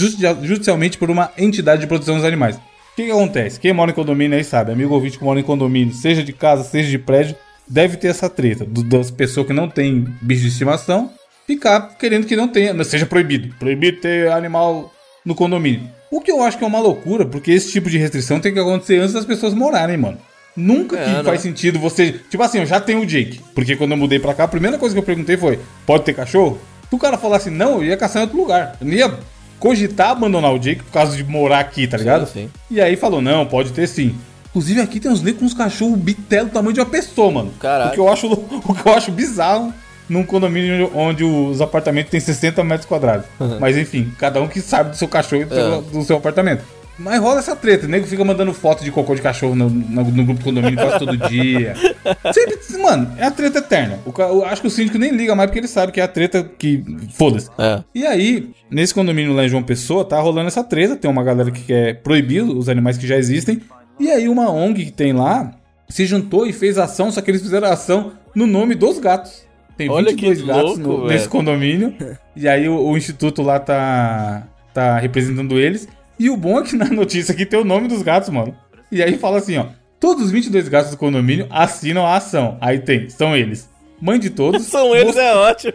judicialmente 0.42 0.96
por 0.96 1.10
uma 1.10 1.30
entidade 1.36 1.82
de 1.82 1.86
proteção 1.86 2.14
dos 2.16 2.24
animais. 2.24 2.58
O 2.92 2.96
que, 2.96 3.04
que 3.06 3.10
acontece? 3.10 3.58
Quem 3.58 3.72
mora 3.72 3.90
em 3.90 3.94
condomínio 3.94 4.36
aí 4.36 4.44
sabe, 4.44 4.70
amigo 4.72 4.92
ouvinte 4.94 5.18
que 5.18 5.24
mora 5.24 5.40
em 5.40 5.42
condomínio, 5.42 5.94
seja 5.94 6.22
de 6.22 6.32
casa, 6.32 6.62
seja 6.64 6.90
de 6.90 6.98
prédio, 6.98 7.34
deve 7.66 7.96
ter 7.96 8.08
essa 8.08 8.28
treta 8.28 8.64
do- 8.64 8.82
das 8.82 9.10
pessoas 9.10 9.46
que 9.46 9.52
não 9.52 9.68
têm 9.68 10.06
bicho 10.20 10.42
de 10.42 10.48
estimação 10.48 11.10
ficar 11.46 11.96
querendo 11.98 12.26
que 12.26 12.36
não 12.36 12.48
tenha, 12.48 12.72
não 12.74 12.84
seja 12.84 13.06
proibido. 13.06 13.54
Proibido 13.58 14.00
ter 14.00 14.30
animal 14.30 14.92
no 15.24 15.34
condomínio. 15.34 15.88
O 16.10 16.20
que 16.20 16.30
eu 16.30 16.42
acho 16.42 16.58
que 16.58 16.64
é 16.64 16.66
uma 16.66 16.80
loucura, 16.80 17.24
porque 17.24 17.50
esse 17.50 17.72
tipo 17.72 17.88
de 17.88 17.96
restrição 17.96 18.38
tem 18.38 18.52
que 18.52 18.58
acontecer 18.60 18.98
antes 18.98 19.14
das 19.14 19.24
pessoas 19.24 19.54
morarem, 19.54 19.96
mano. 19.96 20.18
Nunca 20.54 20.98
É, 20.98 21.04
que 21.04 21.10
né? 21.12 21.22
faz 21.24 21.40
sentido 21.40 21.78
você. 21.78 22.12
Tipo 22.28 22.42
assim, 22.42 22.58
eu 22.58 22.66
já 22.66 22.78
tenho 22.78 23.00
o 23.00 23.06
Jake. 23.06 23.40
Porque 23.54 23.74
quando 23.74 23.92
eu 23.92 23.96
mudei 23.96 24.18
pra 24.18 24.34
cá, 24.34 24.44
a 24.44 24.48
primeira 24.48 24.76
coisa 24.76 24.94
que 24.94 24.98
eu 24.98 25.02
perguntei 25.02 25.36
foi: 25.38 25.58
pode 25.86 26.04
ter 26.04 26.12
cachorro? 26.12 26.58
Se 26.90 26.94
o 26.94 26.98
cara 26.98 27.16
falasse 27.16 27.48
não, 27.48 27.76
eu 27.76 27.84
ia 27.84 27.96
caçar 27.96 28.20
em 28.20 28.26
outro 28.26 28.36
lugar. 28.38 28.76
Eu 28.78 28.86
não 28.86 28.92
ia 28.92 29.18
cogitar 29.62 30.10
abandonar 30.10 30.52
o 30.52 30.58
Jake 30.58 30.82
por 30.82 30.90
causa 30.90 31.16
de 31.16 31.22
morar 31.22 31.60
aqui, 31.60 31.86
tá 31.86 31.96
ligado? 31.96 32.26
sim. 32.26 32.50
E 32.68 32.80
aí 32.80 32.96
falou: 32.96 33.22
não, 33.22 33.46
pode 33.46 33.70
ter 33.70 33.86
sim. 33.86 34.16
Inclusive 34.50 34.80
aqui 34.80 34.98
tem 34.98 35.10
uns 35.10 35.22
negros 35.22 35.38
com 35.38 35.46
uns 35.46 35.54
cachorros 35.54 35.96
bitelo 35.98 36.48
do 36.48 36.52
tamanho 36.52 36.74
de 36.74 36.80
uma 36.80 36.86
pessoa, 36.86 37.30
mano. 37.30 37.52
Caralho. 37.60 37.90
O 37.90 37.94
que 37.94 38.00
eu 38.00 38.08
acho, 38.12 38.26
o 38.66 38.74
que 38.74 38.86
eu 38.86 38.92
acho 38.92 39.12
bizarro 39.12 39.72
num 40.08 40.24
condomínio 40.24 40.90
onde 40.94 41.22
os 41.24 41.60
apartamentos 41.60 42.10
têm 42.10 42.18
60 42.20 42.62
metros 42.64 42.86
quadrados. 42.86 43.24
Mas 43.60 43.78
enfim, 43.78 44.12
cada 44.18 44.42
um 44.42 44.48
que 44.48 44.60
sabe 44.60 44.90
do 44.90 44.96
seu 44.96 45.06
cachorro 45.08 45.42
e 45.42 45.44
do, 45.44 45.54
seu, 45.54 45.74
É. 45.74 45.80
do 45.80 46.02
seu 46.02 46.16
apartamento. 46.16 46.64
Mas 46.98 47.20
rola 47.20 47.38
essa 47.38 47.56
treta, 47.56 47.86
o 47.86 47.88
nego 47.88 48.06
fica 48.06 48.24
mandando 48.24 48.52
foto 48.52 48.84
de 48.84 48.90
cocô 48.92 49.14
de 49.14 49.22
cachorro 49.22 49.54
no, 49.54 49.68
no- 49.70 50.04
no 50.04 50.24
grupo 50.24 50.34
do 50.40 50.44
condomínio 50.44 50.76
quase 50.76 50.98
todo 50.98 51.16
dia. 51.16 51.74
Sempre, 52.32 52.58
mano, 52.80 53.12
é 53.18 53.24
a 53.24 53.30
treta 53.30 53.58
eterna. 53.58 53.98
O, 54.04 54.12
eu 54.20 54.44
acho 54.44 54.60
que 54.60 54.66
o 54.68 54.70
síndico 54.70 54.98
nem 54.98 55.10
liga 55.10 55.34
mais 55.34 55.48
porque 55.48 55.58
ele 55.58 55.68
sabe 55.68 55.90
que 55.90 56.00
é 56.00 56.04
a 56.04 56.08
treta 56.08 56.44
que. 56.58 56.84
Foda-se. 57.14 57.48
É. 57.58 57.82
E 57.94 58.06
aí, 58.06 58.50
nesse 58.70 58.92
condomínio 58.94 59.32
lá 59.32 59.44
em 59.44 59.48
João 59.48 59.62
Pessoa, 59.62 60.04
tá 60.04 60.20
rolando 60.20 60.48
essa 60.48 60.62
treta. 60.62 60.94
Tem 60.94 61.10
uma 61.10 61.24
galera 61.24 61.50
que 61.50 61.62
quer 61.62 62.02
proibir 62.02 62.42
os 62.42 62.68
animais 62.68 62.96
que 62.98 63.06
já 63.06 63.16
existem. 63.16 63.60
E 63.98 64.10
aí, 64.10 64.28
uma 64.28 64.50
ONG 64.50 64.84
que 64.86 64.92
tem 64.92 65.12
lá 65.12 65.50
se 65.88 66.06
juntou 66.06 66.46
e 66.46 66.52
fez 66.52 66.78
ação, 66.78 67.10
só 67.10 67.20
que 67.20 67.30
eles 67.30 67.42
fizeram 67.42 67.68
ação 67.68 68.12
no 68.34 68.46
nome 68.46 68.74
dos 68.74 68.98
gatos. 68.98 69.44
Tem 69.76 69.88
Olha 69.90 70.10
22 70.10 70.40
que 70.40 70.46
gatos 70.46 70.78
louco, 70.78 71.02
no- 71.02 71.06
nesse 71.08 71.28
condomínio. 71.28 71.94
E 72.34 72.48
aí, 72.48 72.66
o, 72.66 72.76
o 72.78 72.96
instituto 72.96 73.42
lá 73.42 73.58
tá, 73.60 74.46
tá 74.72 74.98
representando 74.98 75.58
eles. 75.60 75.86
E 76.22 76.30
o 76.30 76.36
bom 76.36 76.60
é 76.60 76.62
que 76.62 76.76
na 76.76 76.84
notícia 76.84 77.32
aqui 77.32 77.44
tem 77.44 77.58
o 77.58 77.64
nome 77.64 77.88
dos 77.88 78.00
gatos, 78.00 78.28
mano. 78.28 78.56
E 78.92 79.02
aí 79.02 79.18
fala 79.18 79.38
assim, 79.38 79.56
ó. 79.58 79.66
Todos 79.98 80.26
os 80.26 80.30
22 80.30 80.68
gatos 80.68 80.92
do 80.92 80.96
condomínio 80.96 81.48
assinam 81.50 82.06
a 82.06 82.14
ação. 82.16 82.58
Aí 82.60 82.78
tem, 82.78 83.08
são 83.08 83.36
eles. 83.36 83.68
Mãe 84.00 84.20
de 84.20 84.30
todos. 84.30 84.62
São 84.70 84.94
eles, 84.94 85.16
é 85.16 85.34
ótimo. 85.34 85.74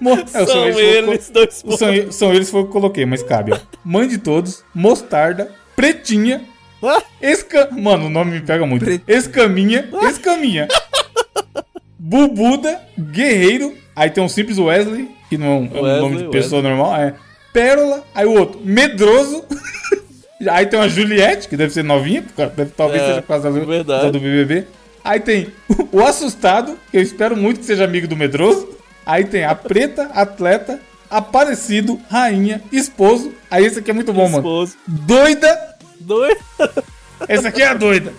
Mo- 0.00 0.12
é, 0.12 0.46
São 0.46 0.66
eles, 0.68 1.28
dois 1.30 1.54
são, 1.76 2.12
são 2.12 2.32
eles 2.34 2.50
foi 2.50 2.60
o 2.60 2.64
que 2.64 2.68
eu 2.68 2.72
coloquei, 2.72 3.04
mas 3.04 3.22
cabe, 3.22 3.52
ó. 3.52 3.58
Mãe 3.84 4.08
de 4.08 4.16
todos, 4.16 4.64
mostarda, 4.74 5.50
pretinha, 5.76 6.40
esca... 7.20 7.68
Mano, 7.70 8.06
o 8.06 8.10
nome 8.10 8.30
me 8.32 8.40
pega 8.40 8.64
muito. 8.66 8.86
Escaminha, 9.06 9.88
escaminha. 10.08 10.68
Bubuda, 11.98 12.80
guerreiro. 12.98 13.74
Aí 13.94 14.08
tem 14.10 14.22
um 14.22 14.28
simples 14.28 14.58
Wesley, 14.58 15.10
que 15.28 15.36
não 15.36 15.46
é 15.46 15.50
um, 15.50 15.64
é 15.64 15.80
um 15.80 15.82
Wesley, 15.82 16.00
nome 16.00 16.16
de 16.18 16.28
pessoa 16.30 16.62
Wesley. 16.62 16.76
normal. 16.76 16.96
É. 17.00 17.14
Pérola, 17.52 18.04
aí 18.14 18.26
o 18.26 18.32
outro, 18.38 18.60
medroso. 18.64 19.44
aí 20.50 20.66
tem 20.66 20.78
uma 20.78 20.88
Juliette, 20.88 21.48
que 21.48 21.56
deve 21.56 21.72
ser 21.72 21.82
novinha, 21.84 22.22
porque 22.22 22.46
deve- 22.56 22.72
talvez 22.76 23.02
É, 23.02 23.06
seja 23.08 23.22
por 23.22 23.28
causa 23.28 23.50
do, 23.50 23.60
do 24.12 24.20
BBB. 24.20 24.66
Aí 25.02 25.18
tem 25.20 25.48
o 25.92 26.00
assustado, 26.04 26.78
que 26.90 26.96
eu 26.98 27.02
espero 27.02 27.36
muito 27.36 27.60
que 27.60 27.66
seja 27.66 27.84
amigo 27.84 28.06
do 28.06 28.16
medroso. 28.16 28.68
Aí 29.06 29.24
tem 29.24 29.44
a 29.44 29.54
preta, 29.54 30.10
atleta, 30.12 30.78
aparecido, 31.10 31.98
rainha, 32.10 32.62
esposo. 32.70 33.32
Aí 33.50 33.64
esse 33.64 33.78
aqui 33.78 33.90
é 33.90 33.94
muito 33.94 34.12
bom, 34.12 34.24
mano. 34.28 34.36
esposo. 34.38 34.76
Doida, 34.86 35.76
Dois. 35.98 36.36
essa 37.28 37.48
aqui 37.48 37.62
é 37.62 37.66
a 37.68 37.74
doida. 37.74 38.12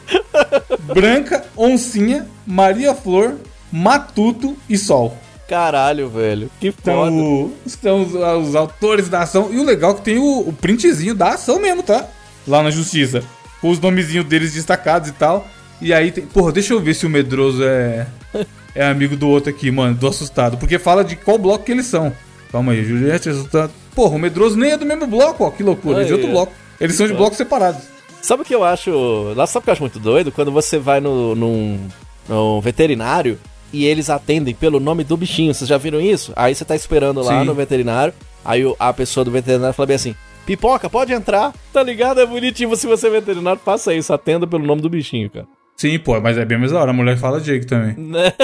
Branca, 0.94 1.46
oncinha, 1.56 2.28
Maria 2.46 2.94
Flor, 2.96 3.36
Matuto 3.72 4.58
e 4.67 4.78
Sol. 4.78 5.15
Caralho, 5.51 6.07
velho. 6.07 6.49
Que 6.61 6.69
Então, 6.69 7.03
foda. 7.03 7.53
estão 7.65 8.01
os, 8.03 8.47
os 8.47 8.55
autores 8.55 9.09
da 9.09 9.23
ação. 9.23 9.49
E 9.51 9.59
o 9.59 9.65
legal 9.65 9.91
é 9.91 9.93
que 9.95 10.01
tem 10.01 10.17
o, 10.17 10.47
o 10.47 10.53
printzinho 10.53 11.13
da 11.13 11.33
ação 11.33 11.59
mesmo, 11.59 11.83
tá? 11.83 12.07
Lá 12.47 12.63
na 12.63 12.71
justiça. 12.71 13.21
Com 13.59 13.69
os 13.69 13.77
nomezinhos 13.77 14.25
deles 14.25 14.53
destacados 14.53 15.09
e 15.09 15.11
tal. 15.11 15.45
E 15.81 15.93
aí 15.93 16.09
tem. 16.09 16.25
Porra, 16.25 16.53
deixa 16.53 16.73
eu 16.73 16.79
ver 16.79 16.93
se 16.93 17.05
o 17.05 17.09
medroso 17.09 17.61
é. 17.65 18.07
É 18.73 18.85
amigo 18.85 19.17
do 19.17 19.27
outro 19.27 19.49
aqui, 19.49 19.69
mano, 19.69 19.93
do 19.93 20.07
assustado. 20.07 20.55
Porque 20.57 20.79
fala 20.79 21.03
de 21.03 21.17
qual 21.17 21.37
bloco 21.37 21.65
que 21.65 21.73
eles 21.73 21.87
são. 21.87 22.13
Calma 22.53 22.71
aí, 22.71 22.85
Juliette 22.85 23.27
assustado. 23.27 23.73
Porra, 23.93 24.15
o 24.15 24.19
medroso 24.19 24.55
nem 24.57 24.71
é 24.71 24.77
do 24.77 24.85
mesmo 24.85 25.05
bloco, 25.07 25.43
ó. 25.43 25.51
Que 25.51 25.61
loucura. 25.61 25.97
Eles 25.97 26.05
é 26.05 26.07
de 26.07 26.13
outro 26.13 26.27
Aí, 26.27 26.33
bloco. 26.33 26.53
Eles 26.79 26.95
são 26.95 27.05
de 27.05 27.13
blocos 27.13 27.35
separados. 27.37 27.81
Sabe 28.21 28.43
o 28.43 28.45
que 28.45 28.55
eu 28.55 28.63
acho. 28.63 29.33
Lá 29.35 29.45
sabe 29.45 29.63
o 29.63 29.65
que 29.65 29.69
eu 29.69 29.73
acho 29.73 29.81
muito 29.83 29.99
doido? 29.99 30.31
Quando 30.31 30.53
você 30.53 30.77
vai 30.79 31.01
no, 31.01 31.35
num, 31.35 31.85
num 32.29 32.61
veterinário 32.61 33.37
e 33.73 33.86
eles 33.86 34.10
atendem 34.10 34.53
pelo 34.53 34.79
nome 34.79 35.03
do 35.03 35.17
bichinho. 35.17 35.53
Vocês 35.53 35.67
já 35.67 35.77
viram 35.77 36.01
isso? 36.01 36.34
Aí 36.36 36.53
você 36.53 36.65
tá 36.65 36.75
esperando 36.75 37.21
lá 37.21 37.39
Sim. 37.39 37.45
no 37.45 37.53
veterinário. 37.53 38.13
Aí 38.43 38.63
a 38.79 38.93
pessoa 38.93 39.23
do 39.23 39.31
veterinário 39.31 39.73
fala 39.73 39.88
bem 39.88 39.95
assim: 39.95 40.15
Pipoca, 40.45 40.89
pode 40.89 41.13
entrar. 41.13 41.53
Tá 41.71 41.84
ligado? 41.84 42.19
É 42.19 42.25
bonitinho. 42.25 42.75
Se 42.75 42.88
você 42.88 43.07
é 43.07 43.12
veterinário, 43.12 43.62
faça 43.63 43.93
isso. 43.93 44.13
Atenda 44.13 44.47
pelo 44.47 44.65
nome 44.65 44.81
do 44.81 44.89
bichinho, 44.89 45.29
cara. 45.29 45.47
Sim, 45.77 45.97
pô, 45.97 46.19
mas 46.21 46.38
é 46.38 46.45
bem 46.45 46.60
mais 46.60 46.71
da 46.71 46.79
hora. 46.79 46.91
A 46.91 46.93
mulher 46.93 47.17
fala 47.17 47.39
Jake 47.39 47.65
também. 47.65 47.95
Né? 47.97 48.34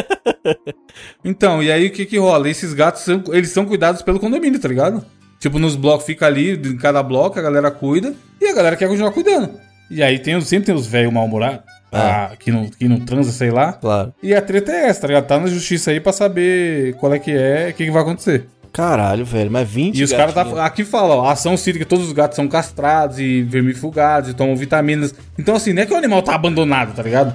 Então, 1.24 1.62
e 1.62 1.72
aí 1.72 1.88
o 1.88 1.92
que 1.92 2.06
que 2.06 2.18
rola? 2.18 2.50
Esses 2.50 2.74
gatos, 2.74 3.04
são, 3.04 3.22
eles 3.32 3.52
são 3.52 3.66
cuidados 3.66 4.02
pelo 4.02 4.20
condomínio, 4.20 4.60
tá 4.60 4.68
ligado? 4.68 5.06
Tipo, 5.40 5.60
nos 5.60 5.76
blocos 5.76 6.06
fica 6.06 6.26
ali, 6.26 6.54
em 6.54 6.78
cada 6.78 7.04
bloco 7.04 7.38
a 7.38 7.42
galera 7.42 7.70
cuida 7.70 8.16
e 8.42 8.48
a 8.48 8.54
galera 8.54 8.76
quer 8.76 8.88
continuar 8.88 9.12
cuidando. 9.12 9.52
E 9.92 10.02
aí 10.02 10.18
tem, 10.18 10.40
sempre 10.42 10.68
tem 10.68 10.76
os 10.76 10.88
velhos 10.88 11.14
mal-humorados, 11.14 11.64
ah, 11.92 12.32
que, 12.38 12.52
não, 12.52 12.68
que 12.68 12.88
não 12.88 13.00
transa, 13.00 13.32
sei 13.32 13.50
lá. 13.50 13.74
Claro. 13.74 14.14
E 14.22 14.34
a 14.34 14.42
treta 14.42 14.72
é 14.72 14.88
essa, 14.88 15.02
tá 15.02 15.08
ligado? 15.08 15.26
Tá 15.26 15.40
na 15.40 15.48
justiça 15.48 15.92
aí 15.92 16.00
pra 16.00 16.12
saber 16.12 16.96
qual 16.96 17.14
é 17.14 17.20
que 17.20 17.32
é 17.32 17.70
e 17.70 17.72
o 17.72 17.74
que, 17.74 17.86
que 17.86 17.92
vai 17.92 18.02
acontecer. 18.02 18.48
Caralho, 18.72 19.26
velho. 19.26 19.50
Mas 19.50 19.68
20 19.68 19.98
E 19.98 20.04
os 20.04 20.12
caras 20.12 20.34
tá, 20.34 20.66
aqui 20.66 20.84
falam, 20.84 21.18
ó, 21.18 21.28
a 21.28 21.32
ação 21.32 21.56
que 21.56 21.86
todos 21.86 22.06
os 22.06 22.14
gatos 22.14 22.36
são 22.36 22.48
castrados 22.48 23.20
e 23.20 23.42
vermifugados 23.42 24.30
e 24.30 24.34
tomam 24.34 24.56
vitaminas. 24.56 25.16
Então, 25.38 25.56
assim, 25.56 25.74
não 25.74 25.82
é 25.82 25.86
que 25.86 25.94
o 25.94 25.98
animal 25.98 26.22
tá 26.22 26.36
abandonado, 26.36 26.94
tá 26.94 27.02
ligado? 27.02 27.34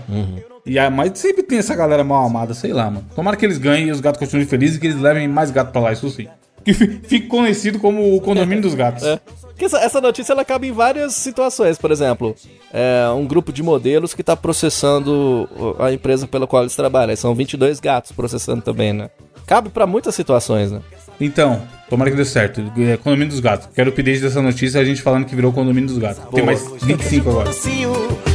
E 0.65 0.79
a, 0.79 0.89
mas 0.89 1.19
sempre 1.19 1.43
tem 1.43 1.59
essa 1.59 1.75
galera 1.75 2.05
mal 2.05 2.25
amada, 2.25 2.55
sei 2.55 2.73
lá, 2.73 2.85
mano. 2.85 3.05
Tomara 3.15 3.37
que 3.37 3.45
eles 3.45 3.59
ganhem 3.59 3.89
e 3.89 3.91
os 3.91 4.01
gatos 4.01 4.21
continuem 4.21 4.47
felizes 4.47 4.77
e 4.77 4.81
que 4.81 4.87
eles 4.87 5.01
levem 5.01 5.27
mais 5.27 5.51
gato 5.51 5.73
pra 5.73 5.81
lá, 5.81 5.93
isso 5.93 6.09
sim. 6.11 6.29
Que 6.65 6.73
fi- 6.73 7.01
fique 7.05 7.27
conhecido 7.27 7.79
como 7.79 8.15
o 8.17 8.21
condomínio 8.21 8.63
dos 8.63 8.75
gatos. 8.75 9.03
É. 9.13 9.19
Porque 9.53 9.67
essa, 9.67 9.79
essa 9.85 10.01
notícia 10.01 10.33
ela 10.33 10.45
cabe 10.47 10.69
em 10.69 10.73
várias 10.73 11.15
situações. 11.15 11.77
Por 11.77 11.91
exemplo, 11.91 12.35
é, 12.73 13.07
um 13.15 13.27
grupo 13.27 13.53
de 13.53 13.63
modelos 13.63 14.15
que 14.15 14.23
está 14.23 14.35
processando 14.35 15.47
a 15.79 15.93
empresa 15.93 16.27
pela 16.27 16.47
qual 16.47 16.63
eles 16.63 16.75
trabalham. 16.75 17.15
São 17.15 17.35
22 17.35 17.79
gatos 17.79 18.13
processando 18.13 18.63
também, 18.63 18.93
né? 18.95 19.11
Cabe 19.47 19.69
pra 19.69 19.87
muitas 19.87 20.15
situações, 20.15 20.73
né? 20.73 20.81
Então, 21.21 21.63
tomara 21.91 22.11
que 22.11 22.17
dê 22.17 22.25
certo. 22.25 22.61
É, 22.79 22.97
condomínio 22.97 23.29
dos 23.29 23.41
gatos. 23.41 23.69
Quero 23.75 23.91
o 23.91 23.93
update 23.93 24.21
dessa 24.21 24.41
notícia 24.41 24.81
a 24.81 24.85
gente 24.85 25.03
falando 25.03 25.27
que 25.27 25.37
virou 25.37 25.53
condomínio 25.53 25.89
dos 25.91 25.99
gatos. 25.99 26.23
Tem 26.33 26.45
mais 26.45 26.67
25 26.83 27.29
agora. 27.31 27.51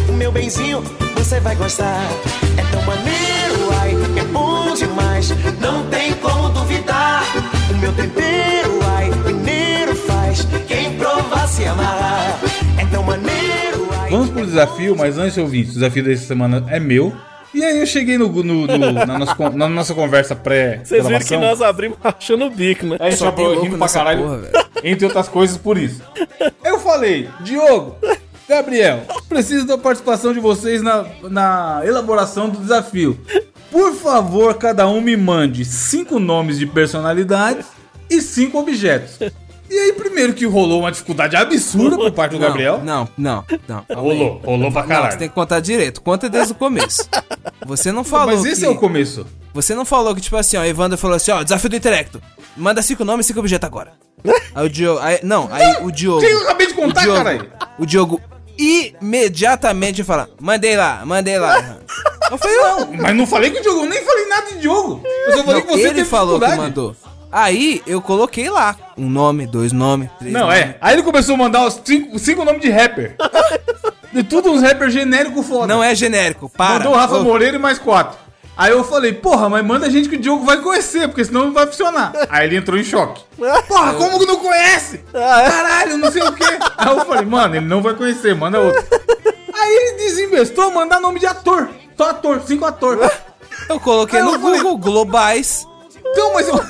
O 0.10 0.14
meu 0.14 0.32
benzinho, 0.32 0.82
você 1.16 1.40
vai 1.40 1.56
gostar. 1.56 2.00
É 2.58 2.67
meu 7.80 7.94
tempero, 7.94 8.80
ai, 8.96 9.10
mineiro 9.26 9.96
faz. 9.96 10.48
Quem 10.68 10.98
provar 10.98 11.48
se 11.48 11.66
amarrar. 11.66 12.40
É 12.80 12.86
tão 12.92 13.04
maneiro, 13.04 13.88
ai. 14.00 14.10
Vamos 14.10 14.30
pro 14.30 14.46
desafio, 14.46 14.96
mas 14.96 15.18
antes, 15.18 15.38
ouvinte, 15.38 15.70
o 15.70 15.74
desafio 15.74 16.04
dessa 16.04 16.26
semana 16.26 16.66
é 16.70 16.80
meu. 16.80 17.14
E 17.54 17.64
aí 17.64 17.80
eu 17.80 17.86
cheguei 17.88 18.18
no, 18.18 18.28
no- 18.30 18.44
no- 18.68 18.92
na, 18.94 19.18
nossa, 19.20 19.50
na 19.52 19.70
nossa 19.70 19.94
conversa 19.96 20.36
pré 20.36 20.82
Vocês 20.84 21.06
viram 21.08 21.20
que 21.20 21.38
nós 21.38 21.62
abrimos 21.62 21.98
achando 22.04 22.46
o 22.46 22.50
bico, 22.50 22.86
né? 22.86 22.98
Gente 23.02 23.16
Só 23.18 23.30
louco 23.30 23.62
rindo 23.64 23.78
pra 23.78 23.88
caralho, 23.90 24.24
porra, 24.24 24.42
entre 24.84 25.06
outras 25.06 25.28
coisas, 25.28 25.58
por 25.58 25.78
isso. 25.78 26.02
Eu 26.64 26.80
falei, 26.80 27.30
Diogo, 27.40 27.96
Gabriel, 28.48 29.02
preciso 29.28 29.66
da 29.66 29.78
participação 29.78 30.34
de 30.34 30.40
vocês 30.40 30.82
na, 30.84 31.06
na 31.24 31.82
elaboração 31.84 32.50
do 32.50 32.60
desafio. 32.60 33.18
Por 33.78 33.94
favor, 33.94 34.56
cada 34.56 34.88
um 34.88 35.00
me 35.00 35.16
mande 35.16 35.64
cinco 35.64 36.18
nomes 36.18 36.58
de 36.58 36.66
personalidades 36.66 37.68
e 38.10 38.20
cinco 38.24 38.58
objetos. 38.58 39.20
E 39.70 39.74
aí, 39.78 39.94
primeiro 39.94 40.34
que 40.34 40.48
rolou 40.48 40.80
uma 40.80 40.92
dificuldade 40.92 41.36
absurda 41.36 41.96
por 41.96 42.12
parte 42.12 42.32
do 42.32 42.40
Não, 42.40 42.48
Gabriel. 42.48 42.82
Não, 42.84 43.08
não, 43.16 43.46
não. 43.68 43.86
Rolou, 43.96 44.42
rolou 44.44 44.72
pra 44.72 44.82
Não, 44.82 44.88
caralho. 44.88 45.12
você 45.12 45.20
tem 45.20 45.30
que 45.30 45.36
contar 45.36 45.60
direito. 45.60 46.02
Conta 46.02 46.28
desde 46.28 46.54
o 46.54 46.56
começo. 46.56 47.08
Você 47.68 47.92
não 47.92 48.04
falou 48.04 48.36
Mas 48.38 48.46
esse 48.46 48.62
que... 48.62 48.66
é 48.66 48.70
o 48.70 48.76
começo. 48.78 49.28
Você 49.54 49.76
não 49.76 49.86
falou 49.86 50.16
que, 50.16 50.22
tipo 50.22 50.38
assim, 50.38 50.58
ó, 50.58 50.66
Evandro 50.66 50.98
falou 50.98 51.16
assim, 51.16 51.30
ó, 51.30 51.44
desafio 51.44 51.70
do 51.70 51.76
intelecto. 51.76 52.20
Manda 52.56 52.82
cinco 52.82 53.06
nomes 53.06 53.28
e 53.28 53.28
cinco 53.28 53.42
objetos 53.42 53.68
agora. 53.68 53.92
Aí 54.56 54.66
o 54.66 54.70
Diogo. 54.72 55.00
Aí, 55.04 55.20
não, 55.22 55.48
aí 55.52 55.84
o 55.84 55.92
Diogo. 55.92 56.22
Sim, 56.22 56.32
eu 56.32 56.42
acabei 56.42 56.66
de 56.66 56.74
contar, 56.74 57.06
caralho. 57.06 57.48
O 57.78 57.86
Diogo 57.86 58.20
imediatamente 58.58 60.04
fala: 60.04 60.30
mandei 60.40 60.76
lá, 60.76 61.04
mandei 61.06 61.38
lá. 61.38 61.78
Eu 62.30 62.38
falei, 62.38 62.58
não. 62.58 62.94
Mas 62.94 63.16
não 63.16 63.26
falei 63.26 63.50
que 63.52 63.60
o 63.60 63.62
Diogo, 63.62 63.86
eu 63.86 63.90
nem 63.90 64.04
falei 64.04 64.26
nada 64.28 64.48
de 64.48 64.60
Diogo. 64.60 65.02
Eu 65.28 65.38
só 65.38 65.44
falei 65.46 65.62
Não, 65.62 65.68
que 65.68 65.78
você 65.78 65.88
ele 65.88 66.04
falou 66.04 66.38
que 66.38 66.56
mandou. 66.58 66.94
Aí 67.32 67.82
eu 67.88 68.02
coloquei 68.02 68.50
lá 68.50 68.76
um 68.98 69.10
nome, 69.10 69.48
dois 69.48 69.72
nomes, 69.72 70.10
três 70.20 70.34
Não, 70.34 70.42
nomes. 70.42 70.58
é. 70.58 70.78
Aí 70.82 70.96
ele 70.96 71.04
começou 71.04 71.36
a 71.36 71.38
mandar 71.38 71.66
os 71.66 71.80
cinco, 71.86 72.20
cinco 72.20 72.44
nomes 72.44 72.62
de 72.62 72.70
rapper. 72.70 73.16
De 74.12 74.24
tudo 74.24 74.52
uns 74.52 74.62
rappers 74.62 74.92
genéricos 74.94 75.46
foda. 75.46 75.68
Não 75.68 75.84
é 75.84 75.94
genérico, 75.94 76.50
para. 76.50 76.80
Mandou 76.80 76.94
o 76.94 76.96
Rafa 76.96 77.18
Ô, 77.18 77.24
Moreira 77.24 77.56
e 77.58 77.60
mais 77.60 77.78
quatro. 77.78 78.18
Aí 78.58 78.72
eu 78.72 78.84
falei, 78.84 79.14
porra, 79.14 79.48
mas 79.50 79.64
manda 79.64 79.90
gente 79.90 80.10
que 80.10 80.16
o 80.16 80.20
Diogo 80.20 80.44
vai 80.44 80.58
conhecer, 80.62 81.08
porque 81.08 81.24
senão 81.24 81.46
não 81.46 81.54
vai 81.54 81.68
funcionar. 81.68 82.12
Aí 82.30 82.48
ele 82.48 82.58
entrou 82.58 82.78
em 82.78 82.84
choque. 82.84 83.24
Porra, 83.68 83.94
como 83.94 84.20
que 84.20 84.26
não 84.26 84.38
conhece? 84.38 84.98
Caralho, 85.14 85.98
não 85.98 86.12
sei 86.12 86.24
o 86.24 86.32
quê. 86.34 86.58
Aí 86.76 86.88
eu 86.90 87.06
falei, 87.06 87.26
mano, 87.26 87.56
ele 87.56 87.66
não 87.68 87.82
vai 87.84 87.94
conhecer, 87.94 88.34
manda 88.36 88.60
outro. 88.60 88.84
Aí 89.54 89.74
ele 89.76 89.98
desinvestou 89.98 90.72
mandar 90.72 91.00
nome 91.00 91.20
de 91.20 91.28
ator. 91.28 91.70
Só 91.96 92.10
ator, 92.10 92.42
cinco 92.42 92.66
ator. 92.66 92.98
Eu 93.70 93.80
coloquei 93.80 94.20
Aí 94.20 94.26
no 94.26 94.36
eu 94.36 94.40
falei- 94.40 94.62
Google 94.62 94.78
Globais. 94.78 95.68
Então, 96.00 96.34
mas 96.34 96.48
eu. 96.48 96.64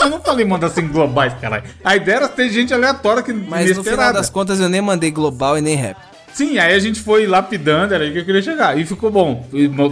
Eu 0.00 0.08
não 0.10 0.20
falei 0.20 0.44
mandar 0.44 0.66
assim 0.68 0.88
globais, 0.88 1.32
caralho. 1.40 1.62
A 1.84 1.94
ideia 1.94 2.16
era 2.16 2.28
ter 2.28 2.48
gente 2.48 2.74
aleatória 2.74 3.22
que 3.22 3.32
Mas 3.32 3.76
no 3.76 3.84
final 3.84 4.12
das 4.12 4.30
contas 4.30 4.58
eu 4.58 4.68
nem 4.68 4.80
mandei 4.80 5.10
global 5.12 5.56
e 5.56 5.60
nem 5.60 5.76
rap. 5.76 5.96
Sim, 6.34 6.58
aí 6.58 6.74
a 6.74 6.78
gente 6.80 6.98
foi 6.98 7.28
lapidando, 7.28 7.94
era 7.94 8.02
aí 8.02 8.12
que 8.12 8.18
eu 8.18 8.24
queria 8.24 8.42
chegar. 8.42 8.76
E 8.76 8.84
ficou 8.84 9.08
bom. 9.08 9.48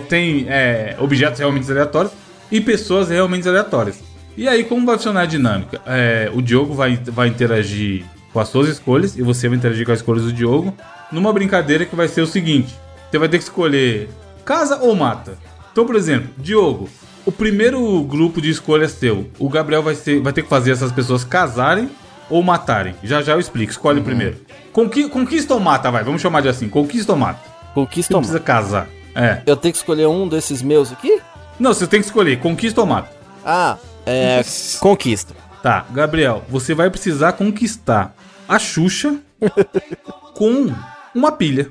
Tem 0.08 0.44
é, 0.48 0.96
objetos 0.98 1.38
realmente 1.38 1.70
aleatórios 1.70 2.12
e 2.50 2.60
pessoas 2.60 3.08
realmente 3.08 3.48
aleatórias. 3.48 4.00
E 4.36 4.48
aí, 4.48 4.64
como 4.64 4.84
vai 4.84 4.96
funcionar 4.96 5.22
a 5.22 5.26
dinâmica? 5.26 5.80
É, 5.86 6.28
o 6.34 6.42
Diogo 6.42 6.74
vai, 6.74 6.96
vai 6.96 7.28
interagir 7.28 8.04
com 8.32 8.40
as 8.40 8.48
suas 8.48 8.66
escolhas 8.68 9.16
e 9.16 9.22
você 9.22 9.48
vai 9.48 9.56
interagir 9.56 9.86
com 9.86 9.92
as 9.92 10.00
escolhas 10.00 10.24
do 10.24 10.32
Diogo 10.32 10.76
numa 11.12 11.32
brincadeira 11.32 11.86
que 11.86 11.94
vai 11.94 12.08
ser 12.08 12.22
o 12.22 12.26
seguinte: 12.26 12.74
você 13.08 13.18
vai 13.18 13.28
ter 13.28 13.38
que 13.38 13.44
escolher 13.44 14.08
casa 14.44 14.78
ou 14.78 14.96
mata. 14.96 15.38
Então, 15.70 15.86
por 15.86 15.94
exemplo, 15.94 16.28
Diogo, 16.36 16.88
o 17.24 17.30
primeiro 17.30 18.02
grupo 18.02 18.40
de 18.40 18.50
escolhas 18.50 18.90
seu, 18.90 19.30
o 19.38 19.48
Gabriel 19.48 19.82
vai, 19.82 19.94
ser, 19.94 20.20
vai 20.20 20.32
ter 20.32 20.42
que 20.42 20.48
fazer 20.48 20.72
essas 20.72 20.90
pessoas 20.90 21.22
casarem 21.22 21.88
ou 22.32 22.42
matarem. 22.42 22.94
Já 23.02 23.20
já 23.22 23.32
eu 23.32 23.40
explico, 23.40 23.70
escolhe 23.70 24.00
primeiro. 24.00 24.36
Conqui, 24.72 25.08
conquista 25.08 25.54
ou 25.54 25.60
mata, 25.60 25.90
vai, 25.90 26.02
vamos 26.02 26.20
chamar 26.22 26.40
de 26.40 26.48
assim: 26.48 26.68
conquista 26.68 27.12
ou 27.12 27.18
mata. 27.18 27.40
Conquista 27.74 28.12
não 28.12 28.18
ou 28.18 28.22
precisa 28.22 28.40
casar. 28.40 28.88
É. 29.14 29.42
Eu 29.46 29.56
tenho 29.56 29.72
que 29.72 29.78
escolher 29.78 30.06
um 30.06 30.26
desses 30.26 30.62
meus 30.62 30.90
aqui? 30.90 31.20
Não, 31.60 31.72
você 31.74 31.86
tem 31.86 32.00
que 32.00 32.06
escolher, 32.06 32.38
conquista 32.40 32.80
ou 32.80 32.86
mata. 32.86 33.10
Ah, 33.44 33.76
é. 34.06 34.42
Conquista. 34.80 35.34
Tá, 35.62 35.84
Gabriel, 35.90 36.42
você 36.48 36.74
vai 36.74 36.90
precisar 36.90 37.32
conquistar 37.34 38.14
a 38.48 38.58
Xuxa 38.58 39.16
com 40.34 40.72
uma 41.14 41.30
pilha. 41.32 41.70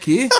Que? 0.00 0.28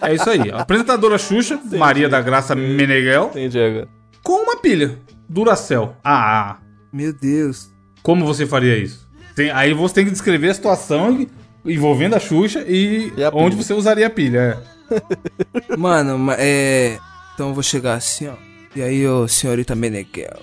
É 0.00 0.14
isso 0.14 0.28
aí. 0.28 0.50
A 0.50 0.62
apresentadora 0.62 1.18
Xuxa, 1.18 1.60
Maria 1.72 2.08
da 2.08 2.20
Graça 2.22 2.54
Meneghel, 2.54 3.26
Entendi 3.30 3.60
agora. 3.60 3.88
com 4.22 4.42
uma 4.42 4.56
pilha. 4.56 4.98
Duracell. 5.28 5.94
Ah, 6.02 6.56
Meu 6.90 7.12
Deus. 7.12 7.69
Como 8.02 8.24
você 8.24 8.46
faria 8.46 8.76
isso? 8.76 9.06
Tem- 9.34 9.50
aí 9.50 9.72
você 9.72 9.94
tem 9.94 10.04
que 10.04 10.10
descrever 10.10 10.50
a 10.50 10.54
situação 10.54 11.26
envolvendo 11.64 12.14
a 12.16 12.20
Xuxa 12.20 12.64
e, 12.66 13.12
E 13.16 13.24
a 13.24 13.30
onde 13.32 13.56
você 13.56 13.72
usaria 13.72 14.06
a 14.06 14.10
pilha. 14.10 14.58
é. 14.90 15.76
Mano, 15.76 16.18
ma- 16.18 16.36
é. 16.38 16.98
Então 17.34 17.48
eu 17.48 17.54
vou 17.54 17.62
chegar 17.62 17.94
assim, 17.94 18.28
ó. 18.28 18.32
E 18.74 18.82
aí, 18.82 19.06
ô, 19.06 19.26
senhorita 19.28 19.74
Meneghel. 19.74 20.38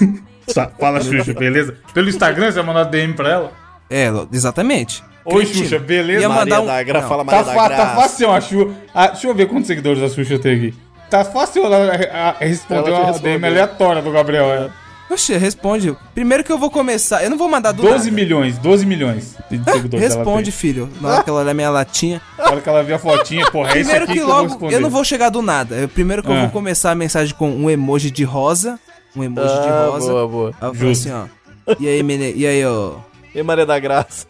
Fala, 0.78 1.00
Xuxa, 1.00 1.32
beleza? 1.32 1.76
Pelo 1.94 2.08
Instagram 2.08 2.46
você 2.50 2.56
vai 2.62 2.66
mandar 2.66 2.84
DM 2.84 3.14
pra 3.14 3.28
ela? 3.30 3.52
É, 3.88 4.08
exatamente. 4.32 5.02
Oi, 5.24 5.44
Cretino. 5.44 5.64
Xuxa, 5.64 5.78
beleza? 5.78 6.22
Ia 6.22 6.28
Maria 6.28 6.44
mandar 6.44 6.60
um... 6.62 6.66
da 6.66 6.82
Gra 6.82 7.02
fala 7.02 7.24
Tá, 7.24 7.30
Maria 7.36 7.44
da 7.44 7.54
fa 7.54 7.68
tá 7.68 7.76
Graça. 7.76 7.94
fácil 7.94 8.30
a 8.32 8.40
Xuxa. 8.40 8.74
Ah, 8.92 9.06
deixa 9.08 9.26
eu 9.28 9.34
ver 9.34 9.46
quantos 9.46 9.66
seguidores 9.68 10.02
a 10.02 10.08
Xuxa 10.08 10.38
tem 10.38 10.56
aqui. 10.56 10.74
Tá 11.08 11.24
fácil 11.24 11.64
ela 11.64 11.76
a- 11.92 12.30
a- 12.30 12.36
responder 12.40 12.90
uma 12.90 13.06
respondeu. 13.06 13.38
DM 13.38 13.46
aleatória 13.46 14.02
do 14.02 14.10
Gabriel. 14.10 14.46
É. 14.46 14.70
Oxe, 15.12 15.36
responde. 15.36 15.96
Primeiro 16.14 16.42
que 16.44 16.50
eu 16.52 16.58
vou 16.58 16.70
começar. 16.70 17.22
Eu 17.22 17.30
não 17.30 17.36
vou 17.38 17.48
mandar 17.48 17.72
do 17.72 17.82
12 17.82 17.96
nada. 18.04 18.10
milhões, 18.10 18.58
12 18.58 18.86
milhões 18.86 19.36
de 19.50 19.62
seguidores 19.64 19.92
ela 19.92 20.00
Responde, 20.16 20.50
tem. 20.50 20.52
filho. 20.52 20.88
Na 21.00 21.08
hora 21.10 21.22
que 21.24 21.30
ela 21.30 21.40
olhar 21.42 21.54
minha 21.54 21.70
latinha. 21.70 22.20
Na 22.38 22.44
hora 22.50 22.60
que 22.60 22.68
ela 22.68 22.82
vê 22.82 22.94
a 22.94 22.98
fotinha, 22.98 23.44
porra, 23.50 23.72
é 23.76 23.80
isso 23.80 23.90
aqui 23.92 24.06
que 24.06 24.12
que, 24.14 24.18
eu 24.20 24.26
vou 24.26 24.34
logo. 24.36 24.48
responder. 24.48 24.74
Eu 24.74 24.80
não 24.80 24.90
vou 24.90 25.04
chegar 25.04 25.28
do 25.28 25.42
nada. 25.42 25.74
Eu- 25.76 25.88
Primeiro 25.88 26.22
que 26.22 26.28
eu 26.30 26.34
Ah. 26.34 26.40
vou 26.42 26.50
começar 26.50 26.90
a 26.90 26.94
mensagem 26.94 27.34
com 27.34 27.50
um 27.50 27.68
emoji 27.70 28.10
de 28.10 28.24
rosa. 28.24 28.78
Um 29.14 29.22
emoji 29.22 29.52
de 29.60 29.68
Ah, 29.68 29.88
rosa. 29.90 30.10
boa, 30.10 30.28
boa. 30.28 30.54
Aí 30.60 30.68
eu 30.68 30.74
falo 30.74 30.90
assim, 30.90 31.10
ó. 31.12 31.24
E 31.78 31.86
aí, 31.88 32.02
mene... 32.02 32.32
E 32.34 32.46
aí, 32.46 32.64
ó. 32.64 32.94
E 33.34 33.42
Maria 33.42 33.66
da 33.66 33.78
Graça? 33.78 34.26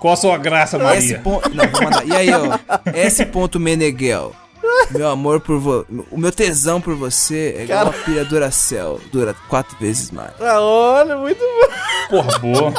Qual 0.00 0.12
a 0.14 0.16
sua 0.16 0.36
graça, 0.38 0.76
S. 0.76 0.84
Maria? 0.84 1.18
Ponto... 1.20 1.48
Não, 1.54 1.66
vou 1.68 1.82
mandar. 1.82 2.06
E 2.06 2.12
aí, 2.16 2.28
ó. 2.32 2.58
S. 2.94 3.24
Ponto 3.26 3.58
Meneghel. 3.60 4.32
Meu 4.90 5.08
amor 5.08 5.40
por 5.40 5.58
você. 5.58 5.86
O 6.10 6.18
meu 6.18 6.32
tesão 6.32 6.80
por 6.80 6.94
você 6.94 7.54
é 7.58 7.64
igual 7.64 7.84
Cara. 7.84 7.90
uma 7.96 8.04
pilha 8.04 8.24
Duracell. 8.24 9.00
Dura 9.12 9.34
quatro 9.48 9.76
vezes 9.78 10.10
mais. 10.10 10.32
Ah, 10.40 10.60
olha, 10.60 11.16
muito 11.16 11.40
bom. 11.40 11.68
Porra, 12.10 12.38
boa. 12.38 12.72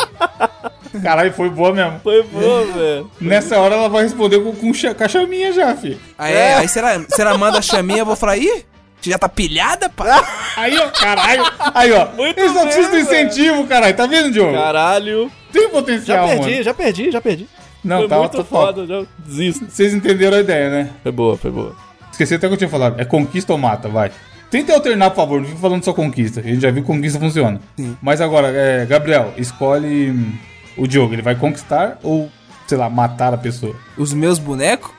Caralho, 1.02 1.34
foi 1.34 1.50
boa 1.50 1.73
mesmo. 1.73 2.00
Foi 2.02 2.23
bom, 2.23 2.65
velho. 2.73 3.12
Nessa 3.19 3.58
hora 3.60 3.76
ela 3.76 3.89
vai 3.89 4.04
responder 4.04 4.39
com, 4.39 4.54
com, 4.56 4.71
com 4.71 5.04
a 5.04 5.08
chaminha 5.08 5.52
já, 5.52 5.76
fi. 5.76 5.97
Aí, 6.17 6.34
é, 6.34 6.56
aí 6.56 6.67
se, 6.67 6.80
ela, 6.80 7.06
se 7.08 7.21
ela 7.21 7.38
manda 7.38 7.60
a 7.60 7.62
chaminha, 7.62 8.00
eu 8.00 8.06
vou 8.06 8.15
falar, 8.15 8.38
ih, 8.38 8.65
você 9.00 9.12
já 9.12 9.17
tá 9.17 9.30
pilhada, 9.30 9.89
pá? 9.89 10.28
Aí, 10.58 10.76
ó, 10.78 10.89
caralho. 10.89 11.43
Aí, 11.73 11.91
ó. 11.91 12.08
Muito 12.15 12.39
Eles 12.39 12.52
só 12.52 12.60
bem, 12.63 12.67
precisam 12.73 12.91
do 12.91 12.97
incentivo, 13.00 13.67
caralho. 13.67 13.95
Tá 13.95 14.08
vendo, 14.08 14.32
Diogo? 14.32 14.54
Caralho. 14.54 15.32
Tem 15.52 15.63
Já 15.63 15.69
potencial, 15.69 16.28
perdi, 16.28 16.52
mano. 16.52 16.63
já 16.63 16.73
perdi, 16.73 17.12
já 17.12 17.21
perdi. 17.21 17.47
Não, 17.88 18.00
foi 18.00 18.08
tá, 18.08 18.17
muito 18.17 18.43
foda. 18.43 18.86
já 18.86 19.04
desisto. 19.19 19.65
Vocês 19.69 19.93
entenderam 19.93 20.38
a 20.38 20.39
ideia, 20.41 20.69
né? 20.69 20.89
Foi 21.04 21.12
boa, 21.12 21.38
foi 21.38 21.52
boa. 21.52 21.76
Esqueci 22.12 22.36
até 22.36 22.47
o 22.47 22.50
que 22.50 22.54
eu 22.56 22.58
tinha 22.58 22.69
falado. 22.69 23.00
É 23.00 23.06
conquista 23.06 23.54
ou 23.54 23.60
mata, 23.60 23.88
vai. 23.88 24.12
Tenta 24.50 24.73
alternar, 24.73 25.10
por 25.12 25.17
favor. 25.17 25.39
Não 25.41 25.47
fica 25.47 25.60
falando 25.60 25.84
só 25.84 25.93
conquista. 25.93 26.39
A 26.39 26.43
gente 26.43 26.62
já 26.62 26.71
viu 26.71 26.82
que 26.82 26.88
conquista 26.88 27.19
funciona. 27.19 27.60
Sim. 27.76 27.95
Mas 28.02 28.21
agora, 28.21 28.47
é, 28.50 28.86
Gabriel, 28.86 29.34
escolhe 29.38 30.12
hum, 30.12 30.32
o 30.78 30.88
Diogo. 30.88 31.13
Ele 31.13 31.21
vai 31.21 31.36
conquistar 31.36 32.00
ou, 32.02 32.30
sei 32.65 32.78
lá, 32.78 32.89
matar 32.89 33.34
a 33.34 33.38
pessoa? 33.38 33.76
Os 33.97 34.13
meus 34.13 34.39
bonecos? 34.39 34.89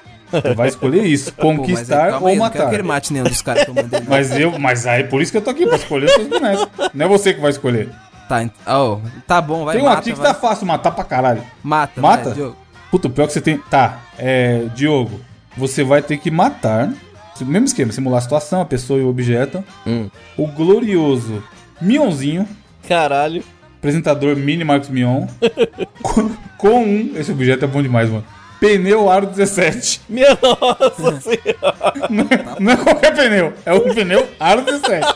Ele 0.44 0.54
vai 0.54 0.68
escolher 0.68 1.04
isso. 1.04 1.32
Pô, 1.34 1.52
mas 1.52 1.60
aí, 1.60 1.66
Conquistar 1.66 2.10
calma 2.10 2.20
ou 2.20 2.26
aí, 2.28 2.36
eu 2.36 2.38
Não 2.38 2.50
quero 2.50 2.58
matar. 2.64 2.68
que 2.70 2.76
ele 2.76 2.82
mate 2.82 3.12
nenhum 3.12 3.24
dos 3.24 3.40
caras 3.42 3.64
que 3.64 3.70
eu 3.70 3.74
mandei. 3.74 4.00
não. 4.00 4.06
Mas 4.08 4.38
eu, 4.38 4.58
mas 4.58 4.86
aí 4.86 5.04
por 5.04 5.22
isso 5.22 5.32
que 5.32 5.38
eu 5.38 5.42
tô 5.42 5.50
aqui, 5.50 5.66
pra 5.66 5.76
escolher 5.76 6.06
os 6.06 6.12
seus 6.12 6.28
bonecos. 6.28 6.68
Não 6.92 7.06
é 7.06 7.08
você 7.08 7.32
que 7.32 7.40
vai 7.40 7.50
escolher. 7.50 7.88
Tá, 8.28 8.46
ó, 8.66 8.98
tá 9.26 9.40
bom, 9.40 9.64
vai, 9.64 9.76
tem 9.76 9.82
um 9.82 9.88
mata, 9.88 10.00
aqui 10.00 10.12
que 10.12 10.18
vai. 10.18 10.26
tá 10.28 10.34
fácil 10.34 10.66
matar 10.66 10.90
pra 10.90 11.02
caralho. 11.02 11.42
Mata, 11.62 11.98
Mata? 11.98 12.24
vai, 12.24 12.34
Diogo. 12.34 12.56
Puta, 12.90 13.08
o 13.08 13.10
pior 13.10 13.26
que 13.26 13.32
você 13.32 13.40
tem. 13.40 13.58
Tá, 13.58 14.00
é. 14.18 14.64
Diogo, 14.74 15.20
você 15.56 15.84
vai 15.84 16.02
ter 16.02 16.18
que 16.18 16.30
matar. 16.30 16.92
Mesmo 17.40 17.66
esquema, 17.66 17.92
simular 17.92 18.18
a 18.18 18.22
situação, 18.22 18.60
a 18.60 18.64
pessoa 18.64 18.98
e 18.98 19.02
o 19.04 19.08
objeto. 19.08 19.64
Hum. 19.86 20.10
O 20.36 20.46
glorioso 20.48 21.40
Mionzinho, 21.80 22.48
Caralho. 22.88 23.44
apresentador 23.78 24.34
Mini 24.34 24.64
Marcos 24.64 24.88
Mion, 24.88 25.26
com, 26.02 26.30
com 26.56 26.82
um. 26.84 27.12
Esse 27.14 27.30
objeto 27.30 27.64
é 27.64 27.68
bom 27.68 27.80
demais, 27.80 28.10
mano. 28.10 28.24
Pneu 28.58 29.08
Aro 29.08 29.26
17. 29.26 30.00
Minha 30.08 30.36
nossa 30.42 31.20
senhora. 31.22 32.08
Não 32.10 32.24
é, 32.24 32.60
não 32.60 32.72
é 32.72 32.76
qualquer 32.76 33.14
pneu, 33.14 33.52
é 33.64 33.72
um 33.72 33.94
pneu 33.94 34.28
Aro 34.40 34.62
17. 34.62 35.06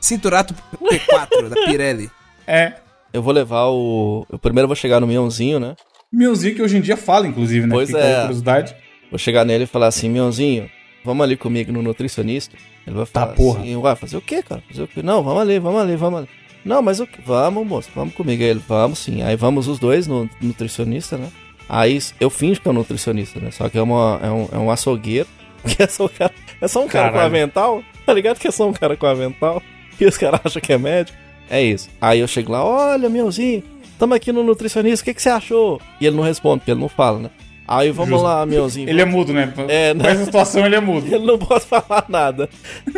Cinturato 0.00 0.54
P4 0.80 1.48
da 1.48 1.56
Pirelli. 1.64 2.10
É. 2.46 2.74
Eu 3.14 3.22
vou 3.22 3.32
levar 3.32 3.68
o. 3.68 4.26
Eu 4.28 4.40
primeiro 4.40 4.66
vou 4.66 4.74
chegar 4.74 4.98
no 5.00 5.06
Mionzinho, 5.06 5.60
né? 5.60 5.76
Mionzinho 6.12 6.56
que 6.56 6.60
hoje 6.62 6.76
em 6.76 6.80
dia 6.80 6.96
fala, 6.96 7.28
inclusive, 7.28 7.64
né? 7.64 7.72
Pois 7.72 7.88
Fica 7.88 8.00
é. 8.00 8.20
curiosidade. 8.22 8.74
Vou 9.08 9.18
chegar 9.20 9.44
nele 9.44 9.64
e 9.64 9.66
falar 9.68 9.86
assim, 9.86 10.08
Mionzinho, 10.08 10.68
vamos 11.04 11.22
ali 11.22 11.36
comigo 11.36 11.70
no 11.70 11.80
nutricionista. 11.80 12.56
Ele 12.84 12.96
vai 12.96 13.06
falar 13.06 13.26
Tá, 13.28 13.32
porra. 13.32 13.60
assim, 13.60 13.76
ué, 13.76 13.94
fazer 13.94 14.16
o 14.16 14.20
quê, 14.20 14.42
cara? 14.42 14.60
Fazer 14.68 14.82
o 14.82 14.88
quê? 14.88 15.00
Não, 15.00 15.22
vamos 15.22 15.42
ali, 15.42 15.60
vamos 15.60 15.80
ali, 15.80 15.94
vamos 15.94 16.18
ali. 16.18 16.28
Não, 16.64 16.82
mas 16.82 16.98
o 16.98 17.06
quê? 17.06 17.20
Vamos, 17.24 17.64
moço, 17.64 17.88
vamos 17.94 18.14
comigo. 18.14 18.42
Aí 18.42 18.48
ele, 18.48 18.62
vamos 18.66 18.98
sim. 18.98 19.22
Aí 19.22 19.36
vamos 19.36 19.68
os 19.68 19.78
dois 19.78 20.08
no 20.08 20.28
nutricionista, 20.40 21.16
né? 21.16 21.28
Aí 21.68 22.00
eu 22.18 22.28
finjo 22.28 22.60
que 22.60 22.66
é 22.66 22.70
um 22.72 22.74
nutricionista, 22.74 23.38
né? 23.38 23.52
Só 23.52 23.68
que 23.68 23.78
é, 23.78 23.82
uma, 23.82 24.18
é, 24.20 24.28
um, 24.28 24.48
é 24.50 24.58
um 24.58 24.70
açougueiro. 24.72 25.28
Que 25.64 25.82
é 25.82 25.86
só, 25.86 26.04
um 26.04 26.08
cara, 26.08 26.34
é 26.60 26.68
só 26.68 26.84
um 26.84 26.88
cara 26.88 27.10
com 27.10 27.18
avental. 27.20 27.82
Tá 28.04 28.12
ligado 28.12 28.38
que 28.38 28.48
é 28.48 28.50
só 28.50 28.68
um 28.68 28.72
cara 28.74 28.98
com 28.98 29.06
avental? 29.06 29.62
E 29.98 30.04
os 30.04 30.18
caras 30.18 30.40
acham 30.44 30.60
que 30.60 30.72
é 30.72 30.76
médico. 30.76 31.16
É 31.50 31.62
isso. 31.62 31.88
Aí 32.00 32.20
eu 32.20 32.28
chego 32.28 32.52
lá, 32.52 32.64
olha, 32.64 33.08
Mionzinho, 33.08 33.62
tamo 33.98 34.14
aqui 34.14 34.32
no 34.32 34.42
nutricionista, 34.42 35.02
o 35.02 35.04
que, 35.04 35.14
que 35.14 35.22
você 35.22 35.28
achou? 35.28 35.80
E 36.00 36.06
ele 36.06 36.16
não 36.16 36.22
responde, 36.22 36.60
porque 36.60 36.70
ele 36.70 36.80
não 36.80 36.88
fala, 36.88 37.18
né? 37.18 37.30
Aí 37.66 37.90
vamos 37.90 38.10
Justo. 38.10 38.24
lá, 38.24 38.44
Mionzinho. 38.44 38.88
Ele 38.90 39.00
é 39.00 39.04
mudo, 39.06 39.32
né? 39.32 39.52
É, 39.68 39.94
né? 39.94 40.04
Nessa 40.04 40.26
situação 40.26 40.66
ele 40.66 40.76
é 40.76 40.80
mudo. 40.80 41.06
Ele 41.12 41.24
não 41.24 41.38
pode 41.38 41.64
falar 41.64 42.04
nada. 42.10 42.48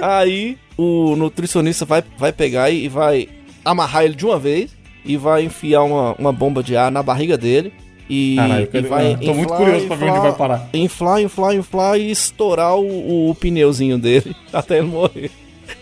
Aí 0.03 0.59
o 0.77 1.15
nutricionista 1.15 1.85
vai, 1.85 2.03
vai 2.19 2.33
pegar 2.33 2.69
e 2.69 2.89
vai 2.89 3.29
amarrar 3.65 4.05
ele 4.05 4.15
de 4.15 4.27
uma 4.27 4.39
vez 4.39 4.77
e 5.05 5.17
vai 5.17 5.45
enfiar 5.45 5.83
uma, 5.85 6.15
uma 6.19 6.33
bomba 6.33 6.63
de 6.65 6.77
ar 6.77 6.91
na 6.91 7.01
barriga 7.03 7.39
dele. 7.39 7.73
E, 8.09 8.37
Caralho, 8.37 8.69
e 8.73 8.81
vai 8.83 9.13
eu 9.13 9.19
tô 9.19 9.35
muito 9.35 9.41
inflar, 9.45 9.59
curioso 9.59 9.87
pra 9.87 9.97
ver 9.97 10.05
onde 10.05 10.13
inflar, 10.13 10.31
vai 10.31 10.39
parar. 10.39 10.69
Inflar, 10.73 11.23
inflar, 11.23 11.55
inflar 11.55 12.01
e 12.01 12.11
estourar 12.11 12.77
o, 12.77 13.31
o 13.31 13.35
pneuzinho 13.35 13.99
dele 13.99 14.35
até 14.53 14.79
ele 14.79 14.89
morrer. 14.89 15.31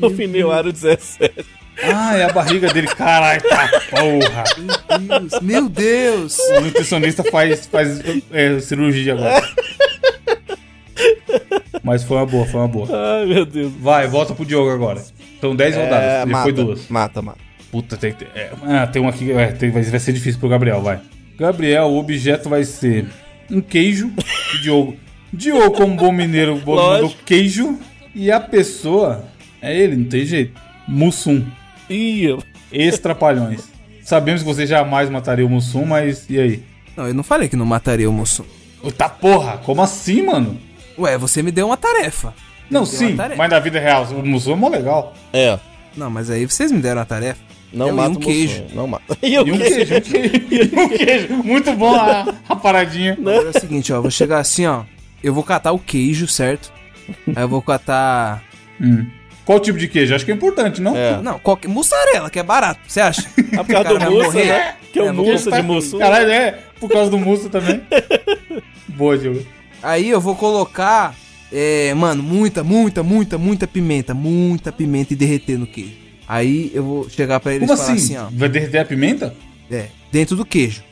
O 0.00 0.10
pneu 0.10 0.50
aro 0.50 0.72
17. 0.72 1.44
Ah, 1.82 2.16
é 2.16 2.24
a 2.24 2.32
barriga 2.32 2.72
dele. 2.72 2.86
Caralho, 2.88 3.42
tá 3.42 3.68
porra. 3.90 4.44
Deus, 4.98 5.40
meu 5.42 5.68
Deus! 5.68 6.38
O 6.38 6.60
nutricionista 6.60 7.24
faz, 7.24 7.66
faz 7.66 8.00
é, 8.32 8.58
cirurgia 8.60 9.14
agora. 9.14 9.48
Mas 11.82 12.02
foi 12.04 12.16
uma 12.16 12.26
boa, 12.26 12.46
foi 12.46 12.60
uma 12.60 12.68
boa. 12.68 12.88
Ai, 12.90 13.26
meu 13.26 13.44
Deus. 13.44 13.72
Vai, 13.78 14.06
volta 14.06 14.34
pro 14.34 14.44
Diogo 14.46 14.70
agora. 14.70 15.02
São 15.40 15.54
10 15.54 15.76
rodadas, 15.76 16.04
É, 16.04 16.20
já 16.20 16.26
mata, 16.26 16.42
foi 16.44 16.52
duas. 16.52 16.88
Mata, 16.88 17.20
mata. 17.22 17.38
Puta, 17.70 17.96
tem 17.96 18.12
que 18.12 18.24
ter. 18.24 18.30
é, 18.34 18.50
ah, 18.62 18.86
tem 18.86 19.02
um 19.02 19.08
aqui. 19.08 19.32
É, 19.32 19.48
tem- 19.48 19.70
vai, 19.70 19.82
vai 19.82 20.00
ser 20.00 20.12
difícil 20.12 20.38
pro 20.40 20.48
Gabriel, 20.48 20.80
vai. 20.80 21.00
Gabriel, 21.36 21.86
o 21.86 21.98
objeto 21.98 22.48
vai 22.48 22.64
ser 22.64 23.06
um 23.50 23.60
queijo. 23.60 24.12
Diogo. 24.62 24.96
Diogo, 25.32 25.72
como 25.72 25.96
bom 25.96 26.12
mineiro, 26.12 26.56
mandou 26.64 27.12
queijo. 27.26 27.78
E 28.14 28.30
a 28.30 28.38
pessoa. 28.38 29.24
É 29.60 29.76
ele, 29.76 29.96
não 29.96 30.04
tem 30.04 30.24
jeito. 30.24 30.58
Mussum. 30.86 31.44
Ih, 31.89 32.24
eu- 32.24 32.43
Ex-trapalhões. 32.72 33.62
Sabemos 34.03 34.43
que 34.43 34.47
você 34.47 34.66
jamais 34.66 35.09
mataria 35.09 35.47
o 35.47 35.49
Mussum, 35.49 35.85
mas 35.85 36.26
e 36.28 36.39
aí? 36.39 36.62
Não, 36.97 37.07
eu 37.09 37.14
não 37.14 37.22
falei 37.22 37.49
que 37.49 37.57
não 37.57 37.64
mataria 37.66 38.09
o 38.09 38.12
Mussum. 38.12 38.45
Tá 38.99 39.09
porra, 39.09 39.57
como 39.59 39.80
assim, 39.82 40.22
mano? 40.22 40.59
Ué, 40.99 41.16
você 41.16 41.43
me 41.43 41.51
deu 41.51 41.66
uma 41.66 41.76
tarefa. 41.76 42.35
Não, 42.70 42.85
sim, 42.85 43.16
tarefa. 43.16 43.37
mas 43.37 43.51
na 43.51 43.59
vida 43.59 43.78
real, 43.80 44.05
o 44.05 44.26
Mussum 44.26 44.53
é 44.53 44.57
mó 44.57 44.68
legal. 44.68 45.14
É. 45.32 45.59
Não, 45.97 46.11
mas 46.11 46.30
aí 46.30 46.45
vocês 46.47 46.70
me 46.70 46.80
deram 46.80 47.01
a 47.01 47.05
tarefa. 47.05 47.41
Não 47.72 47.89
Eu 47.89 47.95
mata 47.97 48.11
um 48.11 48.12
o 48.12 48.18
queijo. 48.20 48.62
Mussum, 48.62 48.74
Não 48.76 48.87
mata. 48.87 49.18
E 49.22 49.39
um 49.39 49.45
queijo, 49.59 49.95
um 49.97 50.01
queijo. 50.01 50.41
E 50.51 50.78
um 50.80 50.89
queijo. 50.89 51.35
Muito 51.43 51.72
bom 51.72 51.95
a, 51.95 52.35
a 52.49 52.57
paradinha. 52.57 53.14
Agora 53.18 53.47
é 53.47 53.51
o 53.57 53.61
seguinte, 53.61 53.93
ó, 53.93 54.01
vou 54.01 54.11
chegar 54.11 54.39
assim, 54.39 54.66
ó. 54.66 54.82
Eu 55.22 55.32
vou 55.35 55.43
catar 55.43 55.72
o 55.72 55.78
queijo, 55.78 56.28
certo? 56.28 56.70
Aí 57.35 57.43
eu 57.43 57.49
vou 57.49 57.62
catar. 57.62 58.43
Hum. 58.80 59.07
Qual 59.45 59.61
tipo 59.61 59.78
de 59.78 59.88
queijo? 59.88 60.14
Acho 60.14 60.24
que 60.24 60.32
é 60.32 60.34
importante, 60.34 60.80
não? 60.80 60.97
É. 60.97 61.20
Não, 61.20 61.38
qualquer. 61.38 61.68
Mussarela, 61.68 62.30
que 62.30 62.38
é 62.38 62.42
barato, 62.42 62.80
você 62.86 63.01
acha? 63.01 63.28
Ah, 63.59 63.62
por 63.64 63.72
causa 63.72 63.99
do 63.99 64.11
Mussa, 64.11 64.38
né? 64.45 64.76
Que 64.92 64.99
é 64.99 65.03
o 65.03 65.09
É, 65.09 65.12
Mussa 65.12 65.51
Tá- 65.51 65.61
de 65.61 65.66
Mussum. 65.66 65.99
Caralho, 65.99 66.30
é. 66.30 66.59
Por 66.80 66.90
causa 66.90 67.11
do 67.11 67.18
Musso 67.18 67.49
também. 67.51 67.82
Boa, 68.88 69.18
Diogo. 69.18 69.45
Aí 69.82 70.09
eu 70.09 70.20
vou 70.20 70.34
colocar. 70.34 71.14
É, 71.53 71.92
mano, 71.95 72.22
muita, 72.22 72.64
muita, 72.64 73.03
muita, 73.03 73.38
muita 73.38 73.66
pimenta. 73.66 74.14
Muita 74.14 74.72
pimenta 74.72 75.12
e 75.12 75.16
derreter 75.16 75.59
no 75.59 75.66
queijo. 75.66 75.92
Aí 76.26 76.70
eu 76.74 76.82
vou 76.82 77.09
chegar 77.11 77.38
pra 77.38 77.55
eles 77.55 77.68
Como 77.68 77.78
e 77.78 77.82
falar 77.82 77.92
assim? 77.97 78.14
assim, 78.14 78.16
ó. 78.16 78.28
Vai 78.32 78.49
derreter 78.49 78.78
a 78.78 78.84
pimenta? 78.84 79.34
É, 79.70 79.86
dentro 80.11 80.36
do 80.36 80.45
queijo. 80.45 80.82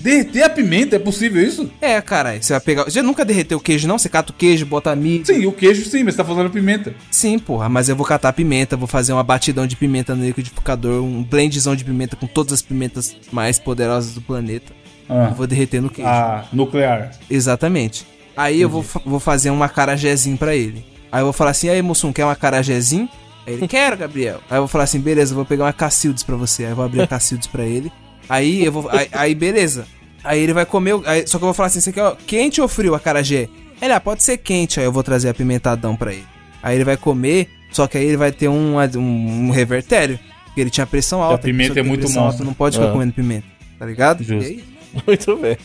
Derreter 0.00 0.44
a 0.44 0.48
pimenta? 0.48 0.96
É 0.96 0.98
possível 0.98 1.42
isso? 1.42 1.70
É, 1.80 2.00
caralho, 2.00 2.42
você 2.42 2.52
vai 2.52 2.60
pegar. 2.60 2.84
Você 2.84 3.02
nunca 3.02 3.24
derreteu 3.24 3.58
o 3.58 3.60
queijo, 3.60 3.86
não? 3.86 3.98
Você 3.98 4.08
cata 4.08 4.32
o 4.32 4.34
queijo, 4.34 4.66
bota 4.66 4.94
milho. 4.96 5.24
Sim, 5.24 5.46
o 5.46 5.52
queijo 5.52 5.84
sim, 5.84 6.02
mas 6.02 6.14
você 6.14 6.22
tá 6.22 6.24
falando 6.24 6.50
pimenta. 6.50 6.94
Sim, 7.10 7.38
porra, 7.38 7.68
mas 7.68 7.88
eu 7.88 7.96
vou 7.96 8.06
catar 8.06 8.32
pimenta, 8.32 8.76
vou 8.76 8.88
fazer 8.88 9.12
uma 9.12 9.22
batidão 9.22 9.66
de 9.66 9.76
pimenta 9.76 10.14
no 10.14 10.24
liquidificador, 10.24 11.02
um 11.02 11.22
blendzão 11.22 11.76
de 11.76 11.84
pimenta 11.84 12.16
com 12.16 12.26
todas 12.26 12.52
as 12.52 12.62
pimentas 12.62 13.16
mais 13.30 13.58
poderosas 13.58 14.14
do 14.14 14.20
planeta. 14.20 14.72
Ah, 15.08 15.32
vou 15.36 15.46
derreter 15.46 15.80
no 15.80 15.88
queijo. 15.88 16.08
a 16.08 16.46
nuclear. 16.52 17.12
Exatamente. 17.30 18.06
Aí 18.36 18.60
eu 18.60 18.68
vou, 18.68 18.84
vou 19.04 19.18
fazer 19.18 19.50
um 19.50 19.62
acarajézinho 19.62 20.36
pra 20.36 20.54
ele. 20.54 20.84
Aí 21.10 21.20
eu 21.20 21.26
vou 21.26 21.32
falar 21.32 21.50
assim, 21.50 21.68
aí, 21.68 21.80
Mussum, 21.80 22.12
quer 22.12 22.24
um 22.24 22.28
acarajézinho? 22.30 23.08
Aí 23.46 23.54
ele, 23.54 23.66
quero, 23.66 23.96
Gabriel. 23.96 24.40
Aí 24.50 24.58
eu 24.58 24.62
vou 24.62 24.68
falar 24.68 24.84
assim, 24.84 25.00
beleza, 25.00 25.32
eu 25.32 25.36
vou 25.36 25.44
pegar 25.44 25.64
uma 25.64 25.72
Cacildes 25.72 26.22
pra 26.22 26.36
você. 26.36 26.64
Aí 26.64 26.70
eu 26.70 26.76
vou 26.76 26.84
abrir 26.84 27.00
a 27.00 27.06
Cacildes 27.06 27.46
pra 27.48 27.64
ele. 27.64 27.90
Aí 28.28 28.64
eu 28.64 28.72
vou. 28.72 28.88
Aí, 28.90 29.08
aí, 29.12 29.34
beleza. 29.34 29.86
Aí 30.24 30.40
ele 30.40 30.52
vai 30.52 30.66
comer. 30.66 30.94
o- 30.94 31.02
aí- 31.06 31.26
só 31.26 31.38
que 31.38 31.44
eu 31.44 31.46
vou 31.48 31.54
falar 31.54 31.68
assim: 31.68 31.80
você 31.80 31.92
quer 31.92 32.02
ó, 32.02 32.14
quente 32.26 32.60
ou 32.60 32.68
frio 32.68 32.94
a 32.94 32.96
acarajé? 32.98 33.48
Ele, 33.80 33.92
ah, 33.92 34.00
pode 34.00 34.22
ser 34.22 34.36
quente. 34.38 34.80
Aí 34.80 34.86
eu 34.86 34.92
vou 34.92 35.02
trazer 35.02 35.28
apimentadão 35.28 35.94
pra 35.96 36.12
ele. 36.12 36.26
Aí 36.62 36.76
ele 36.76 36.84
vai 36.84 36.96
comer, 36.96 37.48
só 37.70 37.86
que 37.86 37.96
aí 37.96 38.04
ele 38.04 38.16
vai 38.16 38.32
ter 38.32 38.48
um, 38.48 38.76
um, 38.78 38.98
um 38.98 39.50
revertério. 39.50 40.18
Porque 40.46 40.60
ele 40.60 40.70
tinha 40.70 40.86
pressão 40.86 41.22
alta. 41.22 41.44
pimenta 41.44 41.68
pessoa 41.68 41.74
que 41.74 41.80
é 41.80 41.82
muito 41.88 42.00
pressão 42.00 42.22
alta 42.22 42.30
monstra. 42.32 42.46
Não 42.46 42.54
pode 42.54 42.76
ficar 42.76 42.88
Ah. 42.88 42.92
comendo 42.92 43.12
pimenta. 43.12 43.46
Tá 43.78 43.86
ligado? 43.86 44.24
Justo. 44.24 44.60
Muito 45.06 45.36
bem. 45.36 45.56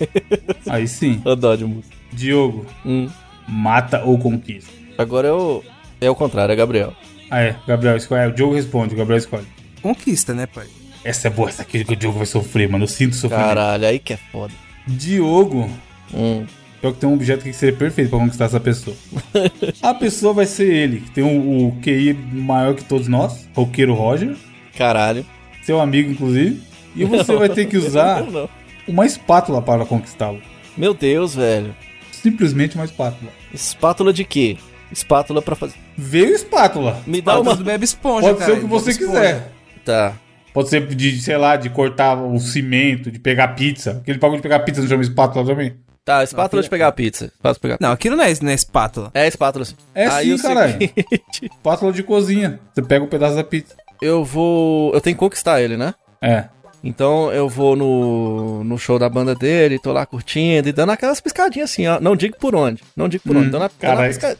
Aí 0.69 0.85
sim. 0.87 1.21
Eu 1.25 1.35
dó 1.35 1.55
de 1.55 1.63
Mussa. 1.65 1.87
Diogo, 2.11 2.65
Hum. 2.85 3.07
mata 3.47 4.03
ou 4.03 4.19
conquista? 4.19 4.69
Agora 4.97 5.29
é 5.29 5.31
o, 5.31 5.63
é 6.01 6.09
o 6.09 6.13
contrário, 6.13 6.51
é 6.51 6.55
Gabriel. 6.57 6.93
Ah, 7.31 7.39
é. 7.41 7.55
Gabriel, 7.65 7.95
escolhe. 7.95 8.27
O 8.29 8.33
Diogo 8.35 8.53
responde, 8.53 8.93
o 8.93 8.97
Gabriel 8.97 9.17
escolhe. 9.17 9.47
Conquista, 9.81 10.33
né, 10.33 10.45
pai? 10.45 10.67
Essa 11.03 11.27
é 11.27 11.31
boa, 11.31 11.49
essa 11.49 11.61
aqui 11.63 11.83
que 11.83 11.93
o 11.93 11.95
Diogo 11.95 12.17
vai 12.17 12.25
sofrer, 12.27 12.69
mano. 12.69 12.83
Eu 12.85 12.87
sinto 12.87 13.15
sofrer. 13.15 13.37
Caralho, 13.39 13.85
aí 13.85 13.99
que 13.99 14.13
é 14.13 14.17
foda. 14.31 14.53
Diogo, 14.87 15.69
Hum. 16.13 16.45
pior 16.81 16.93
que 16.93 16.99
tem 16.99 17.09
um 17.09 17.13
objeto 17.13 17.39
aqui 17.41 17.49
que 17.49 17.55
seria 17.55 17.75
perfeito 17.75 18.09
pra 18.09 18.19
conquistar 18.19 18.45
essa 18.45 18.59
pessoa. 18.59 18.95
a 19.81 19.93
pessoa 19.93 20.33
vai 20.33 20.45
ser 20.45 20.71
ele, 20.71 21.01
que 21.01 21.11
tem 21.11 21.23
o, 21.23 21.67
o 21.67 21.77
QI 21.81 22.13
maior 22.13 22.73
que 22.75 22.83
todos 22.85 23.07
nós, 23.07 23.47
roqueiro 23.55 23.93
Roger, 23.93 24.35
Caralho. 24.77 25.25
seu 25.65 25.79
amigo, 25.81 26.11
inclusive. 26.11 26.61
E 26.95 27.03
você 27.05 27.35
vai 27.35 27.49
ter 27.49 27.65
que 27.65 27.75
usar 27.77 28.21
Não, 28.23 28.31
não. 28.31 28.49
uma 28.87 29.05
espátula 29.05 29.61
para 29.61 29.85
conquistá-lo. 29.85 30.39
Meu 30.77 30.93
Deus, 30.93 31.35
velho. 31.35 31.75
Simplesmente 32.11 32.75
uma 32.75 32.85
espátula. 32.85 33.31
Espátula 33.53 34.13
de 34.13 34.23
quê? 34.23 34.57
Espátula 34.91 35.41
pra 35.41 35.55
fazer. 35.55 35.75
Veio 35.97 36.33
espátula. 36.35 37.01
Me 37.07 37.19
dá 37.21 37.39
uma. 37.39 37.55
Bebe 37.55 37.83
Esponja, 37.83 38.33
Pode 38.33 38.45
ser 38.45 38.51
o 38.53 38.59
que 38.61 38.65
você 38.65 38.93
quiser. 38.93 39.51
Tá. 39.83 40.13
Pode 40.53 40.69
ser 40.69 40.85
de, 40.87 41.19
sei 41.21 41.35
lá, 41.37 41.55
de 41.55 41.69
cortar 41.69 42.15
o 42.15 42.39
cimento, 42.39 43.09
de 43.11 43.19
pegar 43.19 43.49
pizza. 43.49 43.97
Aquele 44.01 44.19
bagulho 44.19 44.37
de 44.39 44.43
pegar 44.43 44.59
pizza 44.59 44.81
não 44.81 44.87
chama 44.87 45.01
espátula 45.03 45.45
também? 45.45 45.73
Tá, 46.05 46.23
espátula 46.23 46.61
de 46.61 46.69
pegar 46.69 46.91
pizza. 46.91 47.25
Espátula 47.25 47.59
pegar 47.61 47.77
Não, 47.79 47.91
aquilo 47.91 48.15
não 48.15 48.23
é, 48.23 48.33
não 48.41 48.51
é 48.51 48.53
espátula. 48.53 49.09
É 49.13 49.27
espátula 49.27 49.65
sim. 49.65 49.75
É 49.95 50.09
sim, 50.09 50.33
o 50.33 50.41
caralho. 50.41 50.73
seguinte, 50.73 51.45
Espátula 51.51 51.91
de 51.91 52.03
cozinha. 52.03 52.59
Você 52.73 52.81
pega 52.81 53.03
um 53.03 53.07
pedaço 53.07 53.35
da 53.35 53.43
pizza. 53.43 53.73
eu 54.01 54.23
vou. 54.23 54.93
Eu 54.93 55.01
tenho 55.01 55.15
que 55.15 55.19
conquistar 55.19 55.61
ele, 55.61 55.75
né? 55.77 55.93
É. 56.21 56.45
Então 56.83 57.31
eu 57.31 57.47
vou 57.47 57.77
no, 57.77 58.61
no 58.65 58.77
show 58.77 58.99
da 58.99 59.07
banda 59.07 59.33
dele, 59.33 59.79
tô 59.79 59.93
lá 59.93 60.05
curtindo 60.05 60.67
e 60.67 60.73
dando 60.73 60.91
aquelas 60.91 61.21
piscadinhas 61.21 61.71
assim, 61.71 61.87
ó. 61.87 61.97
Não 62.01 62.13
digo 62.13 62.35
por 62.37 62.53
onde. 62.53 62.83
Não 62.97 63.07
digo 63.07 63.23
por 63.25 63.37
onde. 63.37 63.49
Dando, 63.49 63.63
a, 63.63 63.67
dando, 63.69 63.71
a 63.77 63.87
caralho. 63.87 64.07
pisca- 64.09 64.37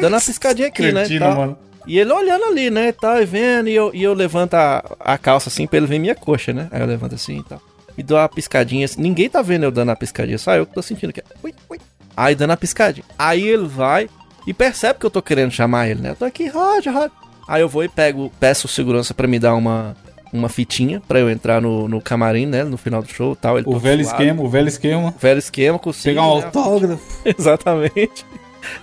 dando 0.00 0.16
a 0.16 0.20
piscadinha 0.20 0.68
aqui, 0.68 0.82
né? 0.90 1.00
Cretino, 1.02 1.26
tá? 1.26 1.34
mano. 1.34 1.58
E 1.86 1.98
ele 1.98 2.12
olhando 2.12 2.44
ali, 2.44 2.70
né? 2.70 2.88
e 2.88 2.92
Tal, 2.92 3.20
e 3.20 3.24
vendo, 3.24 3.68
e 3.68 3.74
eu, 3.74 3.90
e 3.92 4.02
eu 4.02 4.14
levanto 4.14 4.54
a, 4.54 4.84
a 5.00 5.18
calça 5.18 5.48
assim 5.48 5.66
pra 5.66 5.76
ele 5.78 5.86
ver 5.86 5.98
minha 5.98 6.14
coxa, 6.14 6.52
né? 6.52 6.68
Aí 6.70 6.80
eu 6.80 6.86
levanto 6.86 7.14
assim 7.14 7.38
e 7.38 7.42
tal. 7.42 7.60
E 7.96 8.02
dou 8.02 8.16
uma 8.16 8.28
piscadinha 8.28 8.84
assim. 8.84 9.00
Ninguém 9.00 9.28
tá 9.28 9.42
vendo 9.42 9.64
eu 9.64 9.70
dando 9.70 9.90
a 9.90 9.96
piscadinha, 9.96 10.38
só 10.38 10.54
eu 10.54 10.64
que 10.64 10.74
tô 10.74 10.82
sentindo 10.82 11.12
que 11.12 11.20
é. 11.20 11.24
Ui, 11.42 11.52
ui. 11.68 11.78
Aí 12.16 12.34
dando 12.34 12.52
a 12.52 12.56
piscadinha. 12.56 13.04
Aí 13.18 13.46
ele 13.46 13.66
vai 13.66 14.08
e 14.46 14.54
percebe 14.54 14.98
que 14.98 15.06
eu 15.06 15.10
tô 15.10 15.20
querendo 15.20 15.50
chamar 15.50 15.88
ele, 15.88 16.00
né? 16.00 16.10
Eu 16.10 16.16
tô 16.16 16.24
aqui, 16.24 16.48
Roger, 16.48 16.92
Roger. 16.92 17.10
Aí 17.48 17.60
eu 17.60 17.68
vou 17.68 17.84
e 17.84 17.88
pego, 17.88 18.32
peço 18.38 18.66
o 18.66 18.70
segurança 18.70 19.12
pra 19.12 19.26
me 19.26 19.38
dar 19.38 19.54
uma, 19.54 19.96
uma 20.32 20.48
fitinha 20.48 21.02
pra 21.06 21.18
eu 21.18 21.28
entrar 21.28 21.60
no, 21.60 21.88
no 21.88 22.00
camarim, 22.00 22.46
né? 22.46 22.64
No 22.64 22.76
final 22.76 23.02
do 23.02 23.08
show 23.12 23.32
e 23.32 23.36
tal. 23.36 23.58
Ele 23.58 23.68
O 23.68 23.78
velho 23.78 24.02
suado. 24.04 24.22
esquema, 24.22 24.42
o 24.42 24.48
velho 24.48 24.68
esquema. 24.68 25.14
Velho 25.18 25.38
esquema, 25.38 25.78
consigo. 25.78 26.14
Pegar 26.14 26.26
um 26.26 26.38
né? 26.38 26.44
autógrafo. 26.44 27.20
Exatamente. 27.38 28.24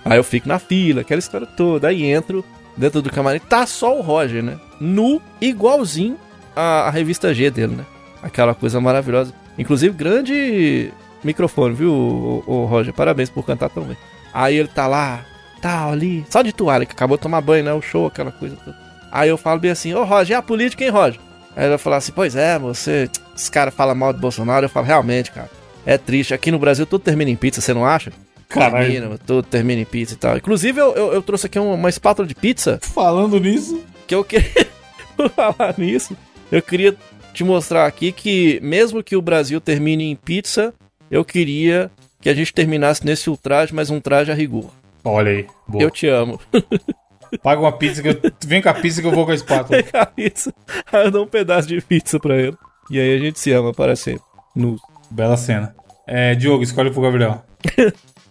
Aí 0.04 0.18
eu 0.18 0.24
fico 0.24 0.46
na 0.46 0.58
fila, 0.58 1.00
aquela 1.00 1.18
história 1.18 1.46
toda. 1.46 1.88
Aí 1.88 2.04
entro 2.04 2.44
dentro 2.80 3.02
do 3.02 3.10
camarim, 3.10 3.38
tá 3.38 3.66
só 3.66 3.96
o 3.96 4.00
Roger, 4.00 4.42
né? 4.42 4.58
Nu, 4.80 5.20
igualzinho 5.40 6.16
a, 6.56 6.88
a 6.88 6.90
revista 6.90 7.32
G 7.32 7.50
dele, 7.50 7.76
né? 7.76 7.86
Aquela 8.22 8.54
coisa 8.54 8.80
maravilhosa. 8.80 9.32
Inclusive, 9.58 9.94
grande 9.94 10.90
microfone, 11.22 11.74
viu, 11.74 11.92
o, 11.92 12.42
o 12.46 12.64
Roger? 12.64 12.94
Parabéns 12.94 13.28
por 13.28 13.44
cantar 13.44 13.68
tão 13.68 13.84
bem. 13.84 13.96
Aí 14.32 14.56
ele 14.56 14.68
tá 14.68 14.86
lá, 14.86 15.24
tal, 15.60 15.92
ali, 15.92 16.24
só 16.30 16.42
de 16.42 16.52
toalha, 16.52 16.86
que 16.86 16.92
acabou 16.92 17.16
de 17.16 17.22
tomar 17.22 17.40
banho, 17.40 17.64
né? 17.64 17.72
O 17.72 17.82
show, 17.82 18.06
aquela 18.06 18.32
coisa 18.32 18.56
toda. 18.56 18.76
Aí 19.12 19.28
eu 19.28 19.36
falo 19.36 19.60
bem 19.60 19.70
assim, 19.70 19.92
ô 19.92 20.04
Roger, 20.04 20.36
é 20.36 20.38
a 20.38 20.42
política, 20.42 20.82
hein, 20.82 20.90
Roger? 20.90 21.20
Aí 21.54 21.64
ele 21.64 21.70
vai 21.70 21.78
falar 21.78 21.98
assim, 21.98 22.12
pois 22.12 22.34
é, 22.34 22.58
você. 22.58 23.10
Esse 23.36 23.50
cara 23.50 23.70
fala 23.70 23.94
mal 23.94 24.12
do 24.12 24.20
Bolsonaro. 24.20 24.64
Eu 24.64 24.70
falo, 24.70 24.86
realmente, 24.86 25.32
cara. 25.32 25.50
É 25.84 25.98
triste. 25.98 26.32
Aqui 26.32 26.50
no 26.50 26.58
Brasil 26.58 26.86
tudo 26.86 27.02
termina 27.02 27.30
em 27.30 27.36
pizza, 27.36 27.60
você 27.60 27.74
não 27.74 27.84
acha? 27.84 28.12
Caralho. 28.50 29.18
Tudo 29.24 29.44
termina 29.44 29.80
em 29.80 29.84
pizza 29.84 30.14
e 30.14 30.16
tal. 30.16 30.36
Inclusive, 30.36 30.80
eu, 30.80 30.92
eu, 30.94 31.12
eu 31.14 31.22
trouxe 31.22 31.46
aqui 31.46 31.58
uma, 31.58 31.74
uma 31.74 31.88
espátula 31.88 32.26
de 32.26 32.34
pizza 32.34 32.78
Falando 32.82 33.38
nisso, 33.38 33.80
que 34.06 34.14
eu 34.14 34.24
queria 34.24 34.66
por 35.16 35.30
falar 35.30 35.74
nisso. 35.78 36.16
Eu 36.50 36.60
queria 36.60 36.96
te 37.32 37.44
mostrar 37.44 37.86
aqui 37.86 38.10
que, 38.10 38.58
mesmo 38.60 39.02
que 39.04 39.14
o 39.16 39.22
Brasil 39.22 39.60
termine 39.60 40.10
em 40.10 40.16
pizza, 40.16 40.74
eu 41.08 41.24
queria 41.24 41.90
que 42.20 42.28
a 42.28 42.34
gente 42.34 42.52
terminasse 42.52 43.06
nesse 43.06 43.30
ultraje, 43.30 43.72
mas 43.72 43.88
um 43.88 44.00
traje 44.00 44.32
a 44.32 44.34
rigor. 44.34 44.70
olha 45.04 45.30
aí. 45.30 45.46
Boa. 45.66 45.82
Eu 45.82 45.90
te 45.90 46.08
amo. 46.08 46.40
Paga 47.42 47.60
uma 47.60 47.72
pizza 47.72 48.02
que 48.02 48.08
eu. 48.08 48.20
Vem 48.44 48.60
com 48.60 48.68
a 48.68 48.74
pizza 48.74 49.00
que 49.00 49.06
eu 49.06 49.12
vou 49.12 49.24
com 49.24 49.30
a 49.30 49.34
espátula. 49.36 49.78
isso. 50.16 50.52
Aí 50.92 51.04
eu 51.06 51.10
dou 51.12 51.24
um 51.24 51.28
pedaço 51.28 51.68
de 51.68 51.80
pizza 51.80 52.18
pra 52.18 52.36
ele. 52.36 52.56
E 52.90 52.98
aí 52.98 53.14
a 53.14 53.18
gente 53.18 53.38
se 53.38 53.52
ama 53.52 53.72
para 53.72 53.94
sempre. 53.94 54.24
Nu. 54.56 54.76
Bela 55.08 55.36
cena. 55.36 55.72
É, 56.04 56.34
Diogo, 56.34 56.64
escolhe 56.64 56.90
pro 56.90 57.02
Gabriel. 57.02 57.44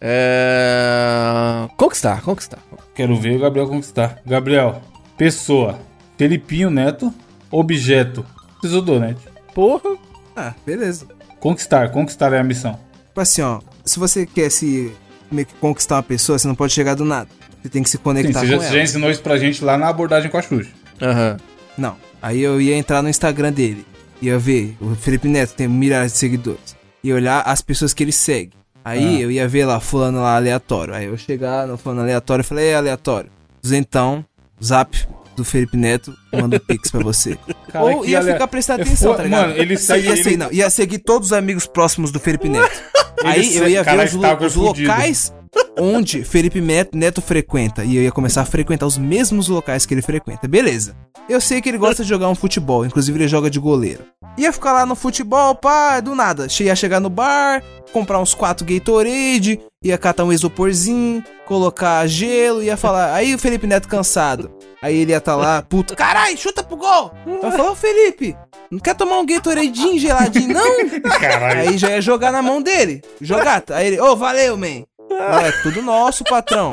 É... 0.02 1.68
Conquistar, 1.78 2.22
conquistar. 2.22 2.60
Quero 2.96 3.16
ver 3.16 3.36
o 3.36 3.40
Gabriel 3.40 3.68
conquistar. 3.68 4.20
Gabriel, 4.26 4.82
pessoa. 5.18 5.80
Felipinho 6.18 6.70
Neto. 6.70 7.14
Objeto. 7.52 8.26
Precisou 8.60 8.82
do 8.82 8.94
Donete. 8.94 9.22
Porra. 9.54 9.98
Ah, 10.36 10.54
beleza. 10.66 11.08
Conquistar, 11.40 11.90
conquistar 11.92 12.34
é 12.34 12.40
a 12.40 12.44
missão. 12.44 12.80
Tipo 13.08 13.22
assim, 13.22 13.42
ó. 13.42 13.60
Se 13.86 13.98
você 13.98 14.26
quer 14.26 14.50
se 14.52 14.92
meio 15.32 15.48
que 15.48 15.54
conquistar 15.56 15.96
uma 15.96 16.04
pessoa, 16.04 16.38
você 16.38 16.48
não 16.48 16.56
pode 16.56 16.74
chegar 16.74 16.96
do 16.96 17.06
nada. 17.06 17.30
Você 17.62 17.70
tem 17.70 17.82
que 17.84 17.90
se 17.90 17.98
Sim, 17.98 18.04
conectar 18.04 18.40
você 18.40 18.46
com 18.46 18.48
já, 18.48 18.54
ela. 18.56 18.64
você 18.64 18.74
já 18.78 18.84
ensinou 18.84 19.10
isso 19.10 19.22
pra 19.22 19.38
gente 19.38 19.64
lá 19.64 19.78
na 19.78 19.88
abordagem 19.90 20.30
com 20.30 20.38
a 20.38 20.42
Xuxa. 20.42 20.72
Aham. 21.02 21.38
Não. 21.78 21.96
Aí 22.22 22.42
eu 22.42 22.62
ia 22.62 22.76
entrar 22.76 23.02
no 23.02 23.10
Instagram 23.10 23.52
dele. 23.52 23.86
Ia 24.22 24.38
ver, 24.38 24.76
o 24.82 24.94
Felipe 24.96 25.28
Neto 25.30 25.56
tem 25.56 25.68
milhares 25.68 26.12
de 26.12 26.18
seguidores. 26.18 26.76
Ia 27.04 27.16
olhar 27.16 27.42
as 27.42 27.62
pessoas 27.62 27.94
que 27.94 28.04
ele 28.04 28.12
segue. 28.12 28.52
Aí 28.90 29.18
Ah. 29.18 29.22
eu 29.22 29.32
ia 29.32 29.48
ver 29.48 29.66
lá, 29.66 29.80
fulano 29.80 30.22
lá 30.22 30.36
aleatório. 30.36 30.94
Aí 30.94 31.06
eu 31.06 31.18
chegar 31.18 31.68
no 31.68 31.78
fulano 31.78 32.02
aleatório 32.02 32.42
e 32.42 32.46
falei, 32.46 32.66
ei, 32.70 32.74
aleatório. 32.76 33.30
Então, 33.72 34.24
zap 34.64 34.98
do 35.36 35.46
Felipe 35.46 35.78
Neto, 35.78 36.14
manda 36.34 36.58
um 36.58 36.60
pix 36.60 36.92
pra 36.92 37.02
você. 37.02 37.38
Cara, 37.72 37.86
Ou 37.86 38.06
ia 38.06 38.20
ale- 38.20 38.34
ficar 38.34 38.48
prestando 38.48 38.82
É 38.82 38.84
atenção, 38.84 39.12
fo- 39.12 39.18
tá 39.18 39.24
ligado? 39.24 39.48
Mano, 39.50 39.58
ele 39.62 39.78
segue- 39.78 40.08
ia, 40.08 40.14
ele- 40.14 40.38
não, 40.38 40.52
ia 40.52 40.70
seguir 40.70 41.00
todos 41.00 41.28
os 41.30 41.34
amigos 41.34 41.66
próximos 41.66 42.12
do 42.12 42.20
Felipe 42.20 42.50
Neto. 42.50 42.82
Aí 43.24 43.56
eu 43.56 43.68
ia 43.68 43.84
ver 43.84 44.06
os, 44.06 44.14
lo- 44.14 44.46
os 44.46 44.56
locais 44.56 45.34
onde 45.78 46.24
Felipe 46.24 46.62
Neto, 46.94 47.22
frequenta. 47.22 47.84
E 47.84 47.96
eu 47.96 48.04
ia 48.04 48.12
começar 48.12 48.42
a 48.42 48.46
frequentar 48.46 48.86
os 48.86 48.98
mesmos 48.98 49.48
locais 49.48 49.86
que 49.86 49.94
ele 49.94 50.02
frequenta. 50.02 50.48
Beleza. 50.48 50.96
Eu 51.28 51.40
sei 51.40 51.62
que 51.62 51.70
ele 51.70 51.78
gosta 51.78 52.04
de 52.04 52.10
jogar 52.10 52.30
um 52.30 52.36
futebol, 52.36 52.86
inclusive 52.86 53.18
ele 53.18 53.28
joga 53.28 53.50
de 53.50 53.60
goleiro. 53.60 54.04
Ia 54.38 54.52
ficar 54.52 54.74
lá 54.74 54.86
no 54.86 54.96
futebol, 54.96 55.56
pá, 55.56 56.00
do 56.00 56.16
nada. 56.16 56.48
Ia 56.60 56.76
chegar 56.76 57.00
no 57.00 57.10
bar, 57.10 57.64
comprar 57.92 58.20
uns 58.20 58.34
quatro 58.34 58.66
Gatorade, 58.66 59.60
ia 59.84 59.98
catar 59.98 60.24
um 60.24 60.34
isoporzinho, 60.34 61.24
colocar 61.46 62.06
gelo, 62.08 62.64
ia 62.64 62.78
falar. 62.78 63.14
Aí 63.14 63.34
o 63.36 63.40
Felipe 63.40 63.68
Neto 63.68 63.88
cansado. 63.88 64.52
Aí 64.82 64.96
ele 64.96 65.12
ia 65.12 65.18
estar 65.18 65.36
lá, 65.36 65.62
puto, 65.62 65.96
carai, 65.96 66.38
chuta 66.38 66.64
pro 66.64 66.78
gol! 66.78 67.12
Eu 67.26 67.52
falar, 67.52 67.72
ô 67.72 67.76
Felipe, 67.76 68.36
não 68.72 68.80
quer 68.80 68.96
tomar 68.96 69.20
um 69.20 69.26
Gatoradinho 69.26 70.00
geladinho, 70.00 70.54
não? 70.54 71.02
Caralho. 71.20 71.70
Aí 71.70 71.78
já 71.78 71.90
ia 71.92 72.02
jogar 72.02 72.32
na 72.32 72.42
mão 72.42 72.62
dele. 72.62 73.02
Jogar. 73.20 73.62
Aí 73.72 73.88
ele, 73.88 74.00
ô, 74.00 74.16
valeu, 74.16 74.56
man. 74.56 74.84
É 75.12 75.52
tudo 75.64 75.82
nosso, 75.82 76.24
patrão. 76.24 76.72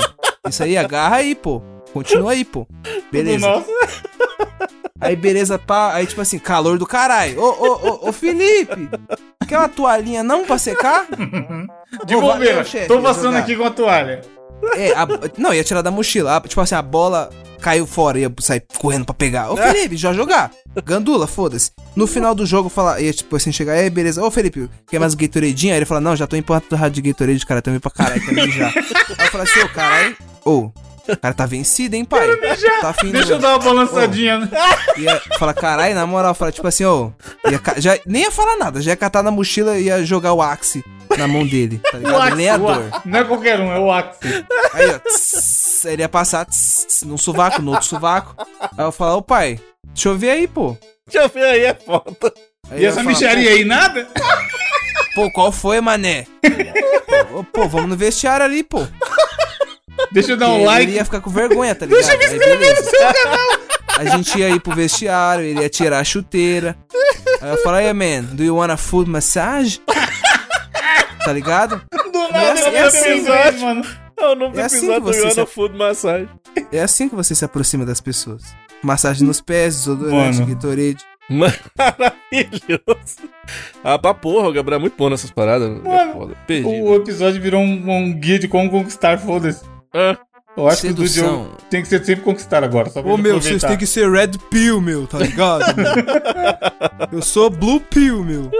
Isso 0.48 0.62
aí, 0.62 0.76
agarra 0.76 1.16
aí, 1.16 1.34
pô. 1.34 1.62
Continua 1.92 2.32
aí, 2.32 2.44
pô. 2.44 2.66
Beleza. 3.10 3.46
Nossa. 3.46 3.66
Aí, 5.00 5.14
beleza, 5.16 5.58
pá. 5.58 5.94
Aí, 5.94 6.06
tipo 6.06 6.20
assim, 6.20 6.38
calor 6.38 6.78
do 6.78 6.86
caralho. 6.86 7.40
Ô, 7.40 7.48
ô, 7.48 7.88
ô, 7.88 8.08
ô, 8.08 8.12
Felipe. 8.12 8.88
Quer 9.46 9.58
uma 9.58 9.68
toalhinha 9.68 10.22
não 10.22 10.44
pra 10.44 10.58
secar? 10.58 11.06
De 12.04 12.16
Ô, 12.16 12.20
valeu, 12.20 12.64
chefe, 12.64 12.88
Tô 12.88 13.00
passando 13.00 13.36
aqui 13.36 13.54
com 13.56 13.64
a 13.64 13.70
toalha. 13.70 14.22
É, 14.74 14.92
a- 14.92 15.06
não, 15.38 15.52
ia 15.54 15.64
tirar 15.64 15.82
da 15.82 15.90
mochila. 15.90 16.36
A- 16.36 16.40
tipo 16.40 16.60
assim, 16.60 16.74
a 16.74 16.82
bola 16.82 17.30
caiu 17.60 17.86
fora, 17.86 18.18
ia 18.18 18.32
sair 18.40 18.62
correndo 18.78 19.04
pra 19.04 19.14
pegar. 19.14 19.50
Ô, 19.50 19.56
Felipe, 19.56 19.96
já 19.96 20.12
jogar. 20.12 20.50
Gandula, 20.84 21.26
foda-se. 21.26 21.70
No 21.96 22.06
final 22.06 22.34
do 22.34 22.44
jogo, 22.44 22.68
falar, 22.68 23.00
ia 23.00 23.12
tipo 23.12 23.34
assim, 23.34 23.50
chegar, 23.50 23.72
aí, 23.72 23.88
beleza. 23.88 24.22
Ô, 24.22 24.30
Felipe, 24.30 24.68
quer 24.88 24.98
mais 24.98 25.14
Gatoradinho? 25.14 25.72
Aí 25.72 25.78
ele 25.78 25.86
fala, 25.86 26.00
não, 26.00 26.14
já 26.14 26.26
tô 26.26 26.36
empurrado 26.36 26.66
de 26.90 27.00
Gatorade, 27.02 27.46
cara, 27.46 27.62
também 27.62 27.80
pra 27.80 27.90
caralho, 27.90 28.24
também 28.24 28.50
já. 28.50 28.68
aí 28.68 28.74
eu 29.26 29.30
falei 29.30 29.46
assim, 29.50 29.60
ô, 29.60 29.68
caralho, 29.70 30.16
ô, 30.44 30.70
o 31.08 31.16
cara 31.16 31.34
tá 31.34 31.46
vencido, 31.46 31.94
hein, 31.96 32.04
pai? 32.04 32.28
Tá 32.80 32.90
afim 32.90 33.10
Deixa 33.10 33.28
do- 33.28 33.32
eu 33.34 33.38
dar 33.38 33.50
uma 33.50 33.58
balançadinha. 33.58 34.38
né? 34.40 34.48
Ia 34.98 35.20
falar, 35.38 35.54
caralho, 35.54 35.94
na 35.94 36.06
moral, 36.06 36.34
fala, 36.34 36.52
tipo 36.52 36.66
assim, 36.66 36.84
ô. 36.84 37.12
ia 37.50 37.58
ca- 37.58 37.74
já, 37.78 37.98
nem 38.06 38.22
ia 38.22 38.30
falar 38.30 38.56
nada, 38.56 38.80
já 38.80 38.90
ia 38.92 38.96
catar 38.96 39.22
na 39.22 39.30
mochila 39.30 39.78
e 39.78 39.84
ia 39.84 40.04
jogar 40.04 40.32
o 40.32 40.42
Axe 40.42 40.84
na 41.16 41.26
mão 41.28 41.46
dele, 41.46 41.80
tá 41.90 41.98
ligado? 41.98 42.14
O 42.14 42.22
Axe, 42.22 42.34
Lenhador. 42.34 42.68
o 42.78 42.94
Axe. 42.96 43.08
Não 43.08 43.18
é 43.18 43.24
qualquer 43.24 43.60
um, 43.60 43.72
é 43.72 43.78
o 43.78 43.92
Axe. 43.92 44.18
Aí, 44.74 44.90
ó, 44.94 44.98
tss, 44.98 45.84
ele 45.88 46.02
ia 46.02 46.08
passar 46.08 46.44
tss, 46.46 46.86
tss, 46.86 47.04
num 47.06 47.16
sovaco, 47.18 47.62
no 47.62 47.70
outro 47.72 47.86
sovaco. 47.86 48.34
Aí 48.60 48.84
eu 48.84 48.92
falar, 48.92 49.16
ô 49.16 49.22
pai, 49.22 49.60
deixa 49.86 50.08
eu 50.08 50.16
ver 50.18 50.30
aí, 50.30 50.48
pô. 50.48 50.76
Deixa 51.06 51.24
eu 51.26 51.28
ver 51.28 51.44
aí, 51.44 51.64
é 51.64 51.74
foda. 51.74 52.32
Aí 52.70 52.82
E 52.82 52.84
essa 52.86 52.96
falar, 52.96 53.08
micharia 53.08 53.50
aí, 53.50 53.64
nada? 53.64 54.08
Pô, 55.14 55.30
qual 55.30 55.52
foi, 55.52 55.80
mané? 55.80 56.26
Pô, 57.30 57.44
pô, 57.44 57.68
vamos 57.68 57.88
no 57.88 57.96
vestiário 57.96 58.44
ali, 58.44 58.62
pô. 58.62 58.86
Deixa 60.16 60.32
eu 60.32 60.36
dar 60.36 60.48
um 60.48 60.64
like. 60.64 60.82
ele 60.86 60.96
ia 60.96 61.04
ficar 61.04 61.20
com 61.20 61.30
vergonha, 61.30 61.74
tá 61.74 61.86
ligado? 61.86 61.98
Deixa 62.00 62.14
eu 62.14 62.18
me 62.18 62.24
inscrever 62.36 62.76
no 62.76 62.84
seu 62.90 62.98
canal. 62.98 63.48
A 63.98 64.04
gente 64.16 64.38
ia 64.38 64.48
ir 64.50 64.60
pro 64.60 64.74
vestiário, 64.74 65.44
ele 65.44 65.60
ia 65.60 65.68
tirar 65.68 66.00
a 66.00 66.04
chuteira. 66.04 66.76
Aí 67.40 67.50
eu 67.50 67.58
falei, 67.62 67.86
hey 67.86 67.92
man, 67.92 68.22
do 68.32 68.42
you 68.42 68.56
want 68.56 68.70
a 68.70 68.76
foot 68.76 69.08
massage? 69.10 69.80
Tá 71.24 71.32
ligado? 71.32 71.82
Do 71.90 72.18
E 72.18 72.32
nada, 72.32 72.60
é 72.60 72.68
ele 72.68 72.78
assim, 72.78 73.24
velho. 73.24 73.56
isso, 73.56 73.64
mano. 73.64 73.84
É 74.16 74.24
o 74.26 74.34
nome 74.34 74.54
do 74.54 74.60
É 74.60 74.64
assim 74.64 74.86
episódio 74.90 75.12
que 75.12 75.20
você 75.30 75.30
se- 75.30 75.46
Food 75.46 75.76
Massage. 75.76 76.28
É 76.72 76.80
assim 76.80 77.08
que 77.08 77.14
você 77.14 77.34
se 77.34 77.44
aproxima 77.44 77.84
das 77.84 78.00
pessoas. 78.00 78.42
Massagem 78.82 79.26
nos 79.26 79.40
pés, 79.42 79.76
desodorante, 79.76 80.40
Mano. 80.40 80.54
Gatorade. 80.54 80.96
Maravilhoso. 81.28 83.16
Ah, 83.84 83.98
pra 83.98 84.14
porra, 84.14 84.48
o 84.48 84.52
Gabriel 84.52 84.78
é 84.78 84.80
muito 84.80 84.96
bom 84.96 85.10
nessas 85.10 85.30
paradas. 85.30 85.68
é 85.68 85.88
Mano, 85.88 86.12
foda. 86.12 86.34
Perdi. 86.46 86.66
O 86.68 86.94
episódio 86.94 87.40
virou 87.42 87.60
um, 87.60 87.90
um 87.90 88.14
guia 88.18 88.38
de 88.38 88.48
como 88.48 88.70
conquistar, 88.70 89.18
foda-se. 89.18 89.62
Ah, 89.94 90.16
Eu 90.56 90.66
acho 90.68 90.82
que 90.82 90.88
o 90.88 90.94
do 90.94 91.06
Sedução. 91.06 91.42
Diogo 91.42 91.56
tem 91.70 91.82
que 91.82 91.88
ser 91.88 92.04
sempre 92.04 92.24
conquistar 92.24 92.64
agora, 92.64 92.88
só 92.88 93.02
pra 93.02 93.12
Ô 93.12 93.16
meu, 93.16 93.36
aproveitar. 93.36 93.48
vocês 93.58 93.62
têm 93.62 93.76
que 93.78 93.86
ser 93.86 94.10
Red 94.10 94.32
Pill, 94.50 94.80
meu, 94.80 95.06
tá 95.06 95.18
ligado? 95.18 95.64
meu? 95.76 95.86
Eu 97.12 97.22
sou 97.22 97.50
Blue 97.50 97.80
Pill, 97.80 98.24
meu. 98.24 98.50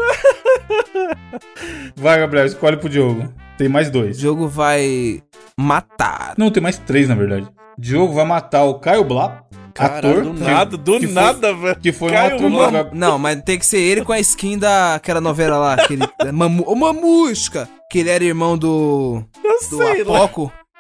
Vai, 1.97 2.19
Gabriel, 2.21 2.47
escolhe 2.47 2.77
pro 2.77 2.89
Diogo. 2.89 3.33
Tem 3.59 3.69
mais 3.69 3.89
O 3.89 3.93
dois. 3.93 4.19
jogo 4.19 4.47
vai 4.49 5.23
matar. 5.59 6.35
Não, 6.37 6.51
tem 6.51 6.63
mais 6.63 6.79
três, 6.79 7.09
na 7.09 7.15
verdade. 7.15 7.47
Diogo 7.79 8.13
vai 8.13 8.25
matar 8.25 8.65
o 8.65 8.75
Caio 8.79 9.05
Blá, 9.05 9.43
caralho, 9.75 10.21
ator. 10.21 10.25
do 10.25 10.35
que- 10.35 10.45
nada, 10.45 10.77
do 10.77 10.99
que 11.01 11.07
foi- 11.07 11.15
nada, 11.15 11.55
velho. 11.55 11.81
Que 11.81 11.93
foi 11.93 12.09
um 12.11 12.15
Caio 12.15 12.35
ator 12.37 12.51
Blá. 12.51 12.91
Não, 12.93 13.19
mas 13.19 13.41
tem 13.43 13.59
que 13.59 13.67
ser 13.67 13.79
ele 13.79 14.05
com 14.05 14.13
a 14.13 14.21
skin 14.21 14.59
daquela 14.59 15.21
novela 15.21 15.57
lá, 15.59 15.75
aquele. 15.75 16.03
Mamu, 16.33 16.63
o 16.67 16.75
Mamusca! 16.75 17.69
Que 17.91 18.01
ele 18.01 18.11
era 18.11 18.25
irmão 18.25 18.57
do. 18.59 19.23
Eu 19.43 19.59
do 19.71 19.77
sei 19.79 20.05
lá. 20.05 20.29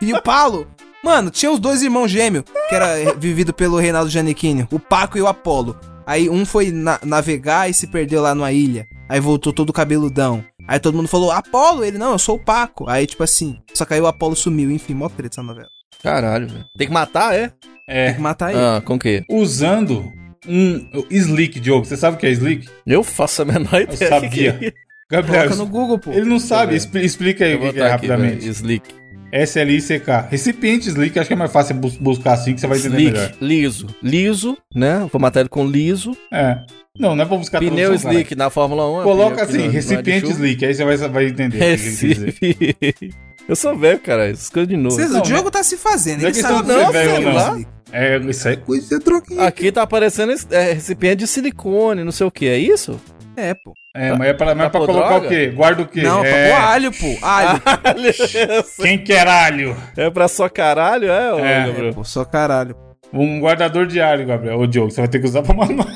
E 0.01 0.12
o 0.12 0.20
Paulo. 0.22 0.66
Mano, 1.05 1.30
tinha 1.30 1.53
os 1.53 1.61
dois 1.61 1.82
irmãos 1.82 2.09
gêmeos, 2.11 2.44
que 2.68 2.74
era 2.74 3.14
vivido 3.14 3.53
pelo 3.55 3.78
Reinaldo 3.78 4.11
Giannichini, 4.11 4.66
o 4.72 4.78
Paco 4.78 5.16
e 5.16 5.22
o 5.22 5.26
Apolo. 5.28 5.78
Aí 6.07 6.28
um 6.28 6.44
foi 6.44 6.70
na- 6.70 6.99
navegar 7.05 7.68
e 7.70 7.74
se 7.74 7.86
perdeu 7.86 8.20
lá 8.22 8.34
numa 8.34 8.51
ilha. 8.53 8.86
Aí 9.09 9.20
voltou 9.20 9.53
todo 9.53 9.72
cabeludão. 9.72 10.44
Aí 10.66 10.80
todo 10.80 10.97
mundo 10.97 11.09
falou, 11.09 11.30
Apolo? 11.30 11.84
Ele, 11.84 11.97
não, 11.99 12.12
eu 12.12 12.18
sou 12.18 12.36
o 12.36 12.44
Paco. 12.44 12.88
Aí, 12.88 13.07
tipo 13.07 13.22
assim, 13.22 13.59
só 13.72 13.84
que 13.84 13.94
aí 13.94 14.01
o 14.01 14.07
Apolo 14.07 14.34
sumiu. 14.34 14.70
Enfim, 14.70 14.94
mó 14.94 15.09
treta 15.09 15.34
essa 15.34 15.42
novela. 15.42 15.68
Caralho, 16.03 16.49
velho. 16.49 16.64
Tem 16.76 16.86
que 16.88 16.92
matar, 16.92 17.34
é? 17.34 17.49
Tem 17.49 17.70
É, 17.88 18.12
que 18.14 18.20
matar 18.20 18.51
ele. 18.51 18.59
Ah, 18.61 18.82
com 18.84 18.94
o 18.94 18.99
quê? 18.99 19.24
usando 19.30 20.12
um 20.49 20.88
Slick, 21.11 21.61
Diogo. 21.61 21.84
Você 21.84 21.97
sabe 21.97 22.16
o 22.16 22.18
que 22.18 22.26
é 22.26 22.30
Slick? 22.30 22.68
Eu 22.84 23.03
faço 23.05 23.42
a 23.42 23.44
menor 23.44 23.80
ideia. 23.82 24.09
sabia. 24.11 24.28
que 24.53 24.59
que 24.59 24.66
é. 24.66 24.72
Gabriel, 25.09 25.44
Coloca 25.44 25.57
no 25.57 25.66
Google, 25.70 25.99
pô. 26.01 26.11
ele 26.11 26.24
não 26.28 26.40
sabe. 26.40 26.74
Expli- 26.74 27.05
explica 27.05 27.44
aí 27.44 27.53
Eu 27.53 27.59
o 27.59 27.61
que, 27.62 27.72
que 27.74 27.78
é 27.80 27.82
aqui, 27.82 27.90
rapidamente. 27.92 28.40
velho. 28.40 28.51
Slick. 28.53 28.94
S-L-I-C-K. 29.43 30.28
Recipiente 30.30 30.89
Slick, 30.89 31.18
acho 31.18 31.28
que 31.28 31.34
é 31.34 31.37
mais 31.37 31.53
fácil 31.53 31.74
bus- 31.76 31.97
buscar 31.97 32.32
assim 32.34 32.55
que 32.55 32.61
você 32.61 32.66
vai 32.66 32.78
entender 32.78 32.97
melhor. 32.97 33.26
Slick, 33.26 33.45
liso. 33.45 33.87
Liso, 34.03 34.59
né? 34.74 35.07
Vou 35.12 35.20
matar 35.20 35.41
ele 35.41 35.49
com 35.49 35.66
liso. 35.66 36.16
É. 36.32 36.59
Não, 36.99 37.14
não 37.14 37.24
é 37.24 37.26
pra 37.26 37.37
buscar 37.37 37.59
Pneu 37.59 37.74
tradução, 37.89 38.03
cara. 38.11 38.14
slick 38.14 38.34
na 38.34 38.49
Fórmula 38.51 38.91
1. 38.91 39.01
é 39.01 39.03
Coloca 39.05 39.43
assim, 39.43 39.53
não- 39.59 39.64
não 39.64 39.70
é 39.70 39.72
recipiente. 39.74 40.30
Slick, 40.30 40.64
aí 40.64 40.74
você 40.74 40.84
vai, 40.84 40.97
vai 40.97 41.26
entender 41.26 41.57
o 41.57 41.61
que 41.61 41.64
ele 41.66 41.76
quis 41.76 41.99
dizer. 41.99 42.34
Recife. 42.41 43.14
Eu 43.49 43.55
sou 43.55 43.76
velho, 43.78 44.01
cara. 44.01 44.28
Essas 44.28 44.49
coisas 44.51 44.68
de 44.68 44.76
novo. 44.76 44.97
Vocês- 44.97 45.11
Não, 45.11 45.20
o 45.20 45.22
Diogo 45.22 45.51
tá 45.53 45.62
se 45.62 45.76
fazendo. 45.76 46.18
não 46.22 46.24
é 46.26 46.30
Ele 46.30 46.32
questão 46.34 46.57
sabe 46.57 46.68
de 46.68 46.74
ser 46.74 46.82
não, 46.84 46.93
velho 46.93 47.20
não. 47.26 47.34
lá. 47.34 47.61
É, 47.93 48.18
isso 48.18 48.49
aí 48.49 48.55
é 48.55 48.57
coisa 48.57 48.99
de 48.99 49.05
troquinha. 49.05 49.43
Aqui 49.43 49.70
tá 49.70 49.82
aparecendo 49.82 50.32
é, 50.51 50.72
recipiente 50.72 51.18
de 51.18 51.26
silicone, 51.28 52.03
não 52.03 52.11
sei 52.11 52.26
o 52.26 52.30
que. 52.30 52.47
É 52.49 52.59
isso? 52.59 53.01
É, 53.37 53.55
pô. 53.55 53.72
É, 53.97 54.12
mas 54.16 54.28
é 54.28 54.32
pra, 54.34 54.55
mas 54.55 54.59
é 54.59 54.62
Tá 54.64 54.70
pra 54.70 54.80
por 54.80 54.86
colocar 54.86 55.09
droga? 55.09 55.26
o 55.26 55.28
quê? 55.28 55.47
Guarda 55.49 55.82
o 55.82 55.86
quê? 55.86 56.03
Não, 56.03 56.24
é... 56.24 56.49
pra 56.49 56.57
pôr 56.57 56.64
alho, 56.68 56.92
pô. 56.92 57.26
Alho. 57.26 57.62
Quem 58.82 58.99
quer 59.03 59.26
alho? 59.26 59.76
é 59.97 60.11
pra 60.11 60.28
só 60.28 60.49
caralho, 60.49 61.11
é, 61.11 61.32
ô, 61.34 61.38
É. 61.38 61.66
Gabriel? 61.66 61.94
Pô, 61.94 62.05
só 62.05 62.24
caralho. 62.24 62.76
Um 63.12 63.40
guardador 63.40 63.86
de 63.86 64.01
alho, 64.01 64.26
Gabriel. 64.26 64.59
Ô, 64.59 64.66
Diogo, 64.66 64.90
você 64.90 65.01
vai 65.01 65.09
ter 65.09 65.18
que 65.20 65.26
usar 65.26 65.42
pra 65.42 65.55
mamar. 65.55 65.86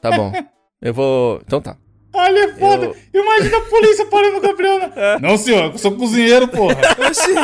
Tá 0.00 0.10
bom. 0.10 0.32
Eu 0.82 0.92
vou. 0.92 1.40
Então 1.46 1.60
tá. 1.60 1.76
Alho 2.12 2.38
é 2.38 2.48
foda. 2.54 2.86
Eu- 3.12 3.22
Imagina 3.22 3.56
a 3.58 3.60
polícia 3.62 4.06
parando 4.06 4.36
o 4.36 4.40
Gabriel. 4.40 4.78
Né? 4.78 4.90
Não, 5.20 5.36
senhor, 5.36 5.72
eu 5.72 5.78
sou 5.78 5.92
cozinheiro, 5.92 6.46
porra. 6.48 6.76
Oxi, 7.08 7.34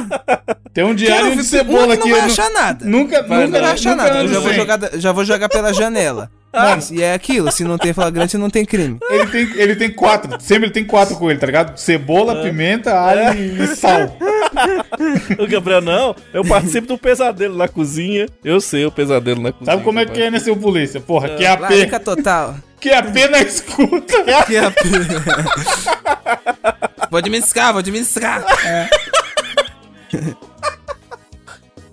Tem 0.72 0.84
um 0.84 0.94
diário 0.94 1.34
de 1.36 1.42
cebola 1.44 1.94
aqui. 1.94 2.04
não 2.08 2.11
vai 2.16 2.20
eu 2.20 2.24
achar 2.26 2.50
nada. 2.50 2.84
Nunca, 2.84 3.22
Vai 3.22 3.46
nunca, 3.46 3.58
Não 3.58 3.64
vai 3.66 3.74
achar 3.74 3.90
nunca 3.96 4.04
nada. 4.04 4.18
Eu 4.24 4.28
já 4.28 4.38
vou, 4.40 4.48
sem. 4.50 4.56
jogar, 4.58 4.78
já 4.94 5.12
vou 5.12 5.24
jogar 5.24 5.48
pela 5.48 5.72
janela. 5.72 6.30
E 6.90 7.03
é 7.03 7.14
aquilo, 7.14 7.53
se 7.53 7.62
não 7.62 7.78
tem 7.78 7.92
flagrante, 7.92 8.36
não 8.36 8.51
tem 8.51 8.64
crime. 8.64 8.98
Ele 9.09 9.26
tem, 9.26 9.61
ele 9.61 9.76
tem 9.76 9.90
quatro. 9.92 10.40
Sempre 10.40 10.64
ele 10.66 10.72
tem 10.72 10.84
quatro 10.84 11.14
com 11.16 11.30
ele, 11.30 11.38
tá 11.38 11.46
ligado? 11.46 11.76
Cebola, 11.78 12.42
pimenta, 12.42 12.98
alho 12.98 13.62
e 13.62 13.66
sal. 13.76 14.16
O 15.38 15.46
Gabriel, 15.46 15.80
não. 15.80 16.14
Eu 16.34 16.44
participo 16.44 16.88
do 16.88 16.98
pesadelo 16.98 17.57
na 17.57 17.68
cozinha. 17.68 18.26
Eu 18.44 18.61
sei 18.61 18.84
o 18.84 18.90
pesadelo 18.90 19.40
na 19.40 19.53
cozinha. 19.53 19.72
Sabe 19.72 19.84
como 19.84 20.01
é 20.01 20.05
que 20.07 20.20
é, 20.20 20.28
né, 20.30 20.40
seu 20.40 20.57
polícia? 20.57 21.01
Porra, 21.01 21.28
QAP. 21.38 21.61
Larica 21.61 22.01
total. 22.01 22.57
QAP 22.80 23.28
na 23.30 23.38
escuta. 23.40 24.14
Que 24.46 24.57
a 24.57 24.70
p- 24.70 24.82
vou 27.11 27.18
administrar, 27.18 27.72
vou 27.72 27.78
administrar. 27.78 28.44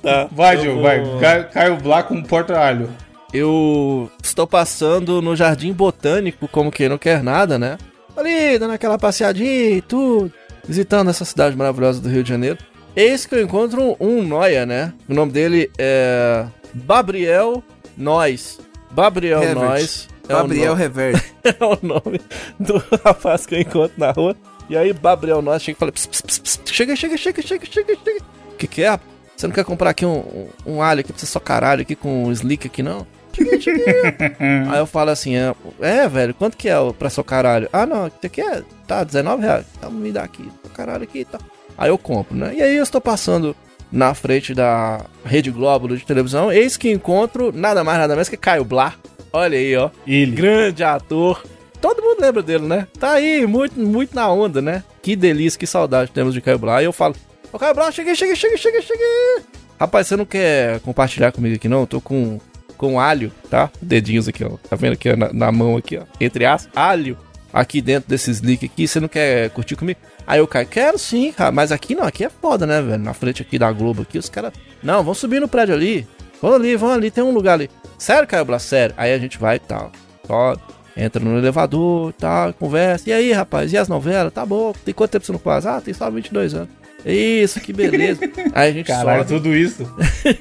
Tá. 0.01 0.27
Vai, 0.31 0.57
Diogo, 0.57 0.81
vou- 0.81 1.19
vai. 1.19 1.43
Caio 1.49 1.77
Blá 1.77 2.03
com 2.03 2.21
porta-alho. 2.23 2.89
Eu 3.33 4.09
estou 4.23 4.47
passando 4.47 5.21
no 5.21 5.35
Jardim 5.35 5.73
Botânico, 5.73 6.47
como 6.47 6.71
quem 6.71 6.89
não 6.89 6.97
quer 6.97 7.21
nada, 7.23 7.57
né? 7.59 7.77
Ali, 8.15 8.57
dando 8.57 8.73
aquela 8.73 8.97
passeadinha 8.97 9.71
e 9.77 9.81
tudo, 9.81 10.31
visitando 10.67 11.09
essa 11.09 11.23
cidade 11.25 11.55
maravilhosa 11.55 12.01
do 12.01 12.09
Rio 12.09 12.23
de 12.23 12.29
Janeiro. 12.29 12.57
Eis 12.95 13.25
que 13.27 13.35
eu 13.35 13.43
encontro 13.43 13.95
um 13.99 14.23
noia, 14.23 14.65
né? 14.65 14.91
O 15.07 15.13
nome 15.13 15.31
dele 15.31 15.69
é. 15.77 16.45
Babriel 16.73 17.63
Nois. 17.95 18.59
Babriel 18.91 19.41
Herbert. 19.43 19.63
Nois. 19.69 20.07
É 20.27 20.33
Gabriel 20.33 20.69
nome- 20.71 20.81
Reverde. 20.81 21.23
é 21.43 21.55
o 21.63 21.77
nome 21.81 22.19
do 22.59 22.77
rapaz 23.05 23.45
que 23.45 23.55
eu 23.55 23.61
encontro 23.61 23.93
na 23.97 24.11
rua. 24.11 24.35
E 24.69 24.75
aí, 24.75 24.91
Gabriel 24.93 25.41
Nois 25.41 25.61
chega 25.61 25.77
e 25.77 25.79
fala: 25.79 25.91
"Ps, 25.91 26.07
ps, 26.07 26.21
ps, 26.21 26.39
ps, 26.39 26.61
chega, 26.73 26.95
chega, 26.95 27.17
chega, 27.17 27.41
chega, 27.41 27.65
chega, 27.65 27.95
chega. 28.03 28.19
O 28.51 28.55
que, 28.57 28.67
que 28.67 28.83
é? 28.83 28.99
Você 29.35 29.45
não 29.47 29.53
quer 29.53 29.63
comprar 29.63 29.91
aqui 29.91 30.03
um, 30.05 30.17
um, 30.17 30.49
um 30.65 30.81
alho 30.81 31.01
aqui 31.01 31.13
pra 31.13 31.19
você 31.19 31.27
só 31.27 31.39
caralho 31.39 31.83
aqui 31.83 31.95
com 31.95 32.25
um 32.25 32.31
slick 32.31 32.65
aqui, 32.65 32.81
não? 32.81 33.05
Aí 34.71 34.79
eu 34.79 34.85
falo 34.87 35.11
assim: 35.11 35.35
é, 35.35 35.53
é, 35.79 36.07
velho, 36.07 36.33
quanto 36.33 36.57
que 36.57 36.69
é 36.69 36.75
pra 36.97 37.09
só 37.09 37.23
caralho? 37.23 37.69
Ah, 37.71 37.85
não, 37.85 38.07
isso 38.07 38.17
aqui 38.23 38.41
é. 38.41 38.63
Tá, 38.85 39.03
19 39.03 39.43
reais. 39.43 39.65
Então 39.77 39.91
me 39.91 40.11
dá 40.11 40.23
aqui, 40.23 40.49
pra 40.61 40.71
caralho 40.71 41.03
aqui 41.03 41.19
e 41.19 41.25
tal. 41.25 41.41
Aí 41.77 41.89
eu 41.89 41.97
compro, 41.97 42.35
né? 42.35 42.53
E 42.55 42.61
aí 42.61 42.75
eu 42.75 42.83
estou 42.83 42.99
passando 42.99 43.55
na 43.91 44.13
frente 44.13 44.53
da 44.53 45.05
Rede 45.23 45.51
Globo 45.51 45.87
de 45.95 46.05
televisão. 46.05 46.51
Eis 46.51 46.77
que 46.77 46.91
encontro 46.91 47.51
nada 47.53 47.83
mais, 47.83 47.99
nada 47.99 48.15
menos 48.15 48.29
que 48.29 48.37
Caio 48.37 48.65
Blá. 48.65 48.95
Olha 49.31 49.57
aí, 49.57 49.75
ó 49.75 49.89
Ele. 50.05 50.31
grande 50.31 50.83
ator. 50.83 51.43
Todo 51.79 52.01
mundo 52.01 52.19
lembra 52.19 52.41
dele, 52.41 52.65
né? 52.65 52.87
Tá 52.99 53.11
aí, 53.11 53.45
muito, 53.45 53.79
muito 53.79 54.15
na 54.15 54.31
onda, 54.31 54.61
né? 54.61 54.83
Que 55.01 55.15
delícia, 55.15 55.59
que 55.59 55.67
saudade 55.67 56.11
temos 56.11 56.33
de 56.33 56.41
Caio 56.41 56.57
Blá. 56.57 56.81
E 56.81 56.85
eu 56.85 56.91
falo, 56.93 57.15
ô 57.53 57.59
Caio 57.59 57.75
Blá, 57.75 57.91
cheguei, 57.91 58.15
cheguei, 58.15 58.35
cheguei, 58.35 58.57
cheguei, 58.57 58.81
cheguei. 58.81 59.43
Rapaz, 59.79 60.07
você 60.07 60.15
não 60.15 60.25
quer 60.25 60.79
compartilhar 60.79 61.31
comigo 61.31 61.55
aqui, 61.55 61.69
não? 61.69 61.81
Eu 61.81 61.87
tô 61.87 62.01
com, 62.01 62.39
com 62.77 62.99
alho, 62.99 63.31
tá? 63.49 63.69
Dedinhos 63.81 64.27
aqui, 64.27 64.43
ó. 64.43 64.51
Tá 64.69 64.75
vendo 64.75 64.93
aqui 64.93 65.09
ó, 65.09 65.15
na, 65.15 65.33
na 65.33 65.51
mão 65.51 65.75
aqui, 65.77 65.97
ó. 65.97 66.03
Entre 66.19 66.45
as 66.45 66.69
alho 66.75 67.17
aqui 67.51 67.81
dentro 67.81 68.09
desses 68.09 68.41
leak 68.41 68.65
aqui. 68.65 68.87
Você 68.87 68.99
não 68.99 69.07
quer 69.07 69.49
curtir 69.49 69.75
comigo? 69.75 69.99
Aí 70.25 70.39
eu 70.39 70.47
Caio, 70.47 70.67
quero 70.67 70.97
sim, 70.99 71.31
cara. 71.31 71.51
Mas 71.51 71.71
aqui 71.71 71.95
não, 71.95 72.03
aqui 72.03 72.25
é 72.25 72.29
foda, 72.29 72.65
né, 72.65 72.81
velho? 72.81 73.03
Na 73.03 73.13
frente 73.13 73.41
aqui 73.41 73.57
da 73.57 73.71
Globo 73.71 74.01
aqui, 74.03 74.17
os 74.17 74.29
caras... 74.29 74.53
Não, 74.83 75.03
vão 75.03 75.13
subir 75.13 75.39
no 75.39 75.47
prédio 75.47 75.73
ali. 75.73 76.07
Vão 76.41 76.53
ali, 76.53 76.75
vão 76.75 76.91
ali, 76.91 77.09
tem 77.09 77.23
um 77.23 77.31
lugar 77.31 77.53
ali. 77.53 77.69
Sério, 77.97 78.27
Caio 78.27 78.45
Blá, 78.45 78.59
sério. 78.59 78.93
Aí 78.97 79.13
a 79.13 79.17
gente 79.17 79.37
vai 79.37 79.55
e 79.55 79.59
tal. 79.59 79.91
Foda. 80.25 80.61
Entra 80.95 81.23
no 81.23 81.37
elevador 81.37 82.09
e 82.09 82.13
tal, 82.13 82.53
conversa. 82.53 83.09
E 83.09 83.13
aí, 83.13 83.31
rapaz, 83.31 83.71
e 83.71 83.77
as 83.77 83.87
novelas? 83.87 84.33
Tá 84.33 84.45
bom. 84.45 84.73
Tem 84.83 84.93
quanto 84.93 85.11
tempo 85.11 85.25
você 85.25 85.31
não 85.31 85.39
faz? 85.39 85.65
Ah, 85.65 85.79
tem 85.79 85.93
só 85.93 86.09
22 86.09 86.55
anos. 86.55 86.69
Isso, 87.05 87.61
que 87.61 87.71
beleza. 87.71 88.19
Aí 88.53 88.69
a 88.69 88.73
gente 88.73 88.87
Caralho, 88.87 89.19
sobe. 89.19 89.33
tudo 89.33 89.55
isso. 89.55 89.87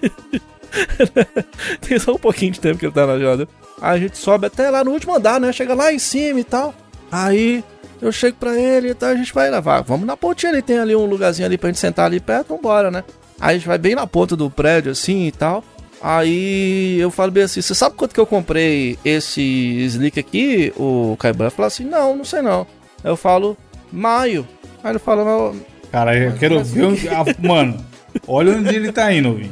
Tem 1.81 1.99
só 1.99 2.13
um 2.13 2.19
pouquinho 2.19 2.53
de 2.53 2.61
tempo 2.61 2.79
que 2.79 2.87
ele 2.87 2.93
tá 2.93 3.07
na 3.07 3.19
jornada. 3.19 3.49
Aí 3.81 3.97
a 3.97 4.01
gente 4.01 4.19
sobe 4.19 4.47
até 4.47 4.71
lá 4.71 4.83
no 4.85 4.93
último 4.93 5.15
andar, 5.15 5.41
né? 5.41 5.53
Chega 5.53 5.75
lá 5.75 5.93
em 5.93 5.99
cima 5.99 6.41
e 6.41 6.45
tal. 6.45 6.75
Aí 7.11 7.63
eu 8.01 8.11
chego 8.13 8.37
pra 8.39 8.59
ele 8.59 8.91
e 8.91 8.95
tal, 8.95 9.11
a 9.11 9.15
gente 9.15 9.33
vai 9.33 9.51
levar. 9.51 9.83
Vamos 9.83 10.07
na 10.07 10.17
pontinha 10.17 10.53
ali, 10.53 10.63
tem 10.63 10.79
ali 10.79 10.95
um 10.95 11.07
lugarzinho 11.07 11.47
ali 11.47 11.57
pra 11.57 11.69
gente 11.69 11.79
sentar 11.79 12.07
ali 12.07 12.21
perto, 12.21 12.49
vambora, 12.49 12.91
né? 12.91 13.05
Aí 13.41 13.57
a 13.57 13.59
gente 13.59 13.69
vai 13.69 13.79
bem 13.79 13.95
na 13.95 14.07
ponta 14.07 14.37
do 14.37 14.51
prédio 14.51 14.93
assim 14.93 15.27
e 15.27 15.33
tal. 15.33 15.63
Aí 16.01 16.99
eu 17.01 17.11
falo 17.11 17.31
bem 17.33 17.45
assim, 17.45 17.63
você 17.63 17.75
sabe 17.75 17.97
quanto 17.97 18.15
que 18.15 18.21
eu 18.21 18.27
comprei 18.27 18.99
esse 19.05 19.43
slick 19.87 20.21
aqui? 20.21 20.73
O 20.77 21.17
Caiban 21.19 21.51
fala 21.51 21.69
assim, 21.69 21.85
não, 21.85 22.17
não 22.17 22.25
sei 22.25 22.43
não. 22.43 22.67
Eu 23.03 23.17
falo, 23.17 23.57
maio. 23.91 24.47
Aí 24.85 24.93
ele 24.93 24.99
fala, 24.99 25.25
não, 25.25 25.57
Cara, 25.91 26.17
eu 26.17 26.35
quero 26.35 26.63
ver 26.63 26.85
onde. 26.85 27.09
ah, 27.09 27.25
mano, 27.39 27.85
olha 28.27 28.57
onde 28.57 28.75
ele 28.75 28.93
tá 28.93 29.13
indo, 29.13 29.33
Vim. 29.37 29.51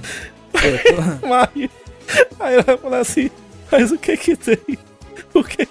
Maio. 1.29 1.71
Aí 2.41 2.55
ela 2.55 2.63
vai 2.63 2.77
falar 2.77 2.99
assim, 2.99 3.31
mas 3.71 3.91
o 3.91 3.99
que 3.99 4.17
que 4.17 4.37
tem? 4.37 4.59
O 5.33 5.43
que, 5.43 5.67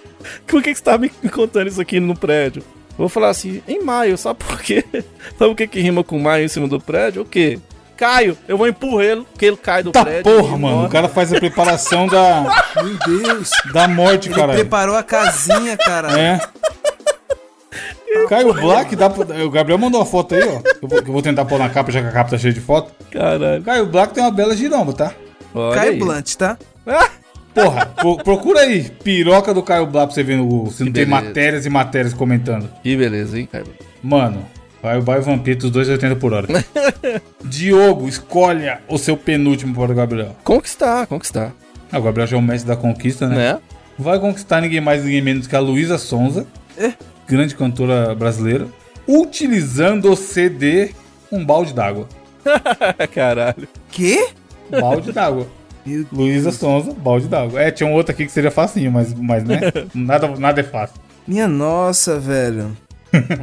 por 0.48 0.62
que 0.62 0.72
que 0.72 0.78
você 0.78 0.84
tá 0.84 0.98
me 0.98 1.10
contando 1.10 1.68
isso 1.68 1.80
aqui 1.82 2.00
no 2.00 2.16
prédio? 2.16 2.64
Vou 2.98 3.10
falar 3.10 3.30
assim, 3.30 3.62
em 3.68 3.82
maio, 3.84 4.18
sabe 4.18 4.44
por 4.44 4.62
quê? 4.62 4.84
Sabe 5.40 5.52
o 5.52 5.56
que 5.56 5.68
que 5.68 5.80
rima 5.80 6.04
com 6.04 6.20
maio 6.20 6.46
em 6.46 6.48
cima 6.48 6.68
do 6.68 6.80
prédio? 6.80 7.24
O 7.24 7.26
quê? 7.26 7.60
Caio, 7.98 8.38
eu 8.48 8.58
vou 8.58 8.68
empurrar 8.68 9.06
ele, 9.06 9.24
porque 9.32 9.46
ele 9.46 9.58
cai 9.58 9.82
do 9.84 9.92
Tá 9.92 10.04
prédio. 10.04 10.24
porra, 10.24 10.58
mano. 10.58 10.76
morre. 10.78 10.88
O 10.88 10.90
cara 10.90 11.08
faz 11.08 11.32
a 11.34 11.40
preparação 11.40 12.06
da, 12.08 12.64
Meu 12.84 12.98
Deus. 13.20 13.50
da 13.72 13.88
morte, 13.88 14.28
Ele 14.28 14.36
cara. 14.36 14.54
preparou 14.54 14.96
a 14.96 15.04
casinha, 15.04 15.78
cara. 15.78 16.20
É. 16.20 16.40
Caio 18.30 18.54
Black, 18.54 18.96
dá 18.96 19.10
pra... 19.10 19.44
o 19.46 19.50
Gabriel 19.50 19.78
mandou 19.78 20.00
uma 20.00 20.06
foto 20.06 20.36
aí, 20.36 20.44
ó. 20.44 20.62
Eu 20.82 20.88
vou, 20.88 21.00
eu 21.00 21.04
vou 21.14 21.22
tentar 21.22 21.46
pôr 21.46 21.58
na 21.60 21.70
capa, 21.70 21.92
já 21.92 22.02
que 22.02 22.08
a 22.08 22.12
capa 22.12 22.32
tá 22.32 22.38
cheia 22.38 22.54
de 22.54 22.60
foto. 22.62 22.92
Caralho. 23.12 23.62
Caio 23.64 23.86
Black 23.88 24.14
tem 24.14 24.24
uma 24.24 24.32
bela 24.32 24.56
giromba, 24.56 24.94
tá? 24.94 25.14
Olha 25.54 25.76
Caio 25.76 25.92
aí. 25.92 26.00
Blunt, 26.00 26.36
tá? 26.36 26.58
Ah, 26.88 27.10
Porra, 27.54 27.86
pro- 27.86 28.18
procura 28.18 28.62
aí, 28.62 28.90
piroca 29.04 29.54
do 29.54 29.62
Caio 29.62 29.86
Black 29.86 30.08
pra 30.08 30.16
você 30.16 30.24
ver 30.24 30.38
no, 30.38 30.72
se 30.72 30.84
não 30.84 30.92
tem 30.92 31.06
matérias 31.06 31.66
e 31.66 31.70
matérias 31.70 32.14
comentando. 32.14 32.68
que 32.82 32.98
beleza, 32.98 33.38
hein, 33.40 33.48
Caio? 33.52 33.68
Mano, 34.02 34.44
vai 34.82 34.98
o 34.98 35.02
Baio 35.04 35.22
Vampiro, 35.22 35.60
os 35.68 35.72
2,80 35.72 36.16
por 36.18 36.34
hora. 36.34 36.48
Diogo, 37.44 38.08
escolha 38.08 38.82
o 38.88 38.98
seu 38.98 39.16
penúltimo 39.16 39.76
para 39.76 39.92
o 39.92 39.96
Gabriel. 39.96 40.36
Conquistar, 40.44 41.06
conquistar. 41.08 41.52
Ah, 41.92 42.00
o 42.00 42.02
Gabriel 42.02 42.26
já 42.28 42.36
é 42.36 42.40
o 42.40 42.42
mestre 42.42 42.68
da 42.68 42.76
conquista, 42.76 43.28
né? 43.28 43.36
Né? 43.36 43.60
Vai 44.00 44.20
conquistar 44.20 44.60
ninguém 44.62 44.82
mais, 44.82 45.04
ninguém 45.04 45.22
menos 45.22 45.46
que 45.46 45.56
a 45.56 45.60
Luísa 45.60 45.98
Sonza, 46.00 46.48
É. 46.76 46.94
grande 47.28 47.56
cantora 47.56 48.14
brasileira, 48.16 48.68
utilizando 49.08 50.12
o 50.12 50.16
CD 50.16 50.92
um 51.32 51.46
balde 51.46 51.74
d'água. 51.74 52.08
Caralho. 53.14 53.68
Quê? 53.90 54.30
Balde 54.70 55.12
d'água. 55.12 55.48
Luísa 56.12 56.52
Sonza, 56.52 56.94
balde 56.94 57.28
d'água. 57.28 57.62
É, 57.62 57.72
tinha 57.72 57.88
um 57.88 57.94
outro 57.94 58.14
aqui 58.14 58.26
que 58.26 58.32
seria 58.32 58.52
facinho, 58.52 58.92
mas, 58.92 59.14
mas 59.14 59.44
né? 59.44 59.60
nada, 59.94 60.28
nada 60.38 60.62
é 60.62 60.64
fácil. 60.64 60.96
Minha 61.28 61.48
nossa, 61.48 62.20
velho. 62.20 62.76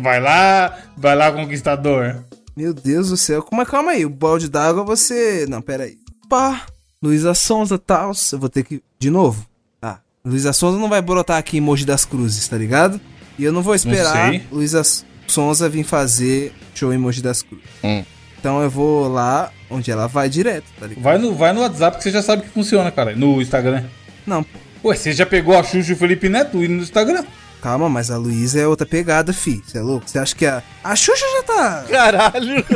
Vai 0.00 0.20
lá, 0.20 0.78
vai 0.96 1.14
lá, 1.14 1.30
conquistador. 1.30 2.24
Meu 2.56 2.74
Deus 2.74 3.10
do 3.10 3.16
céu. 3.16 3.42
Como 3.42 3.62
é? 3.62 3.64
Calma 3.64 3.92
aí. 3.92 4.04
O 4.04 4.10
balde 4.10 4.48
d'água 4.48 4.84
você. 4.84 5.46
Não, 5.48 5.62
pera 5.62 5.84
aí. 5.84 5.96
Pá. 6.28 6.66
Luísa 7.02 7.32
Sonza, 7.32 7.78
tal. 7.78 8.12
Eu 8.32 8.38
vou 8.38 8.48
ter 8.48 8.64
que. 8.64 8.82
De 8.98 9.08
novo? 9.08 9.46
Tá. 9.80 10.00
Luísa 10.24 10.52
Sonza 10.52 10.78
não 10.78 10.88
vai 10.88 11.00
brotar 11.00 11.38
aqui 11.38 11.56
em 11.56 11.60
Mogi 11.60 11.86
das 11.86 12.04
Cruzes, 12.04 12.46
tá 12.48 12.58
ligado? 12.58 13.00
E 13.40 13.44
eu 13.44 13.52
não 13.52 13.62
vou 13.62 13.74
esperar 13.74 14.28
sei. 14.28 14.42
Luísa 14.52 14.82
Sonza 15.26 15.66
vir 15.68 15.82
fazer 15.84 16.52
show 16.74 16.92
em 16.92 16.98
Mogi 16.98 17.22
das 17.22 17.42
Cruzes. 17.42 17.64
Hum. 17.82 18.04
Então 18.38 18.62
eu 18.62 18.68
vou 18.68 19.08
lá 19.08 19.50
onde 19.70 19.90
ela 19.90 20.06
vai 20.06 20.28
direto, 20.28 20.64
tá 20.78 20.86
ligado? 20.86 21.02
Vai 21.02 21.16
no, 21.18 21.34
vai 21.34 21.52
no 21.54 21.60
WhatsApp 21.62 21.96
que 21.96 22.02
você 22.02 22.10
já 22.10 22.22
sabe 22.22 22.42
que 22.42 22.48
funciona, 22.50 22.90
cara. 22.90 23.16
No 23.16 23.40
Instagram. 23.40 23.84
Não. 24.26 24.44
Ué, 24.84 24.94
você 24.94 25.12
já 25.12 25.24
pegou 25.24 25.56
a 25.56 25.62
Xuxa 25.62 25.90
e 25.90 25.94
o 25.94 25.96
Felipe 25.96 26.28
Neto 26.28 26.62
e 26.62 26.68
no 26.68 26.82
Instagram? 26.82 27.24
Calma, 27.62 27.88
mas 27.88 28.10
a 28.10 28.16
Luísa 28.16 28.60
é 28.60 28.66
outra 28.66 28.86
pegada, 28.86 29.32
fi. 29.32 29.62
Você 29.66 29.78
é 29.78 29.82
louco? 29.82 30.08
Você 30.08 30.18
acha 30.18 30.34
que 30.34 30.44
a. 30.46 30.62
A 30.84 30.94
Xuxa 30.96 31.24
já 31.36 31.42
tá. 31.42 31.84
Caralho. 31.88 32.64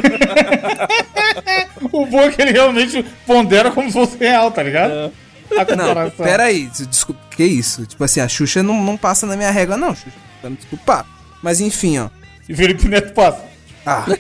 O 1.92 2.06
bom 2.06 2.20
é 2.22 2.30
que 2.30 2.40
ele 2.42 2.52
realmente 2.52 3.04
pondera 3.26 3.70
como 3.70 3.86
se 3.88 3.92
fosse 3.92 4.16
real, 4.16 4.50
tá 4.50 4.62
ligado? 4.62 5.12
A 5.56 5.76
Não, 5.76 5.88
comparação. 5.88 6.24
pera 6.26 6.44
aí. 6.44 6.68
Desculpa. 6.88 7.20
Que 7.36 7.44
isso? 7.44 7.86
Tipo 7.86 8.02
assim, 8.04 8.20
a 8.20 8.28
Xuxa 8.28 8.62
não, 8.62 8.82
não 8.82 8.96
passa 8.96 9.26
na 9.26 9.36
minha 9.36 9.50
régua, 9.50 9.76
não, 9.76 9.94
Xuxa. 9.94 10.16
Pra 10.44 10.50
me 10.50 10.56
desculpar. 10.56 11.06
Mas 11.42 11.58
enfim, 11.58 11.96
ó. 11.96 12.10
E 12.46 12.52
o 12.52 12.56
Felipe 12.56 12.86
Neto 12.86 13.14
passa. 13.14 13.42
Ah. 13.86 14.04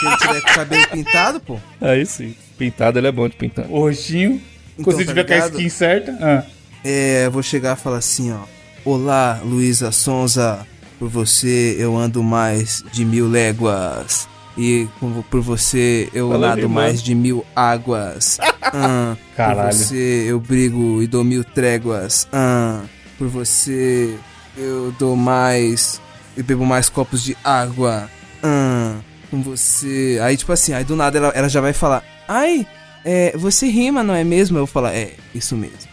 Se 0.00 0.06
ele 0.06 0.16
tiver 0.16 0.40
com 0.40 0.50
o 0.50 0.54
cabelo 0.54 0.88
pintado, 0.88 1.40
pô. 1.40 1.58
Aí 1.78 2.06
sim. 2.06 2.34
Pintado, 2.56 2.98
ele 2.98 3.06
é 3.08 3.12
bom 3.12 3.28
de 3.28 3.36
pintar. 3.36 3.66
O 3.68 3.80
roxinho. 3.80 4.40
Então, 4.78 4.92
se 4.96 5.04
tá 5.04 5.10
tiver 5.12 5.24
com 5.24 5.32
a 5.32 5.36
ligado? 5.36 5.52
skin 5.52 5.68
certa. 5.68 6.18
Ah. 6.22 6.42
É, 6.82 7.26
eu 7.26 7.30
vou 7.30 7.42
chegar 7.42 7.76
e 7.76 7.80
falar 7.80 7.98
assim, 7.98 8.32
ó. 8.32 8.38
Olá, 8.82 9.38
Luísa 9.44 9.92
Sonza. 9.92 10.66
Por 10.98 11.10
você 11.10 11.76
eu 11.78 11.94
ando 11.94 12.22
mais 12.22 12.82
de 12.90 13.04
mil 13.04 13.28
léguas. 13.28 14.26
E 14.56 14.88
por 15.30 15.42
você 15.42 16.08
eu 16.14 16.30
Fala 16.30 16.48
nado 16.48 16.66
mais 16.66 17.02
de 17.02 17.14
mil 17.14 17.44
águas. 17.54 18.38
Ah, 18.70 19.16
Caralho. 19.34 19.70
Por 19.70 19.78
você 19.78 20.24
eu 20.26 20.38
brigo 20.38 21.02
e 21.02 21.06
dou 21.06 21.24
mil 21.24 21.42
tréguas. 21.42 22.28
Ah, 22.30 22.82
por 23.18 23.26
você 23.28 24.14
eu 24.58 24.94
dou 24.98 25.16
mais. 25.16 26.00
Eu 26.36 26.44
bebo 26.44 26.64
mais 26.66 26.88
copos 26.88 27.22
de 27.22 27.36
água. 27.42 28.08
Ah, 28.42 28.96
com 29.30 29.42
você. 29.42 30.18
Aí, 30.22 30.36
tipo 30.36 30.52
assim, 30.52 30.72
aí 30.72 30.84
do 30.84 30.94
nada 30.96 31.18
ela, 31.18 31.28
ela 31.34 31.48
já 31.48 31.60
vai 31.60 31.72
falar: 31.72 32.02
Ai, 32.26 32.66
é, 33.04 33.32
você 33.36 33.66
rima, 33.68 34.02
não 34.02 34.14
é 34.14 34.24
mesmo? 34.24 34.56
Eu 34.56 34.66
vou 34.66 34.72
falar: 34.72 34.94
É, 34.94 35.12
isso 35.34 35.56
mesmo. 35.56 35.88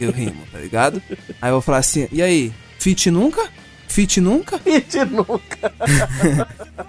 Eu 0.00 0.10
rimo, 0.10 0.42
tá 0.52 0.58
ligado? 0.58 1.02
Aí 1.40 1.48
eu 1.50 1.54
vou 1.54 1.60
falar 1.62 1.78
assim: 1.78 2.08
E 2.12 2.20
aí, 2.22 2.52
fit 2.78 3.10
nunca? 3.10 3.48
Fit 3.88 4.20
nunca? 4.20 4.58
Fit 4.64 4.98
nunca. 5.04 5.72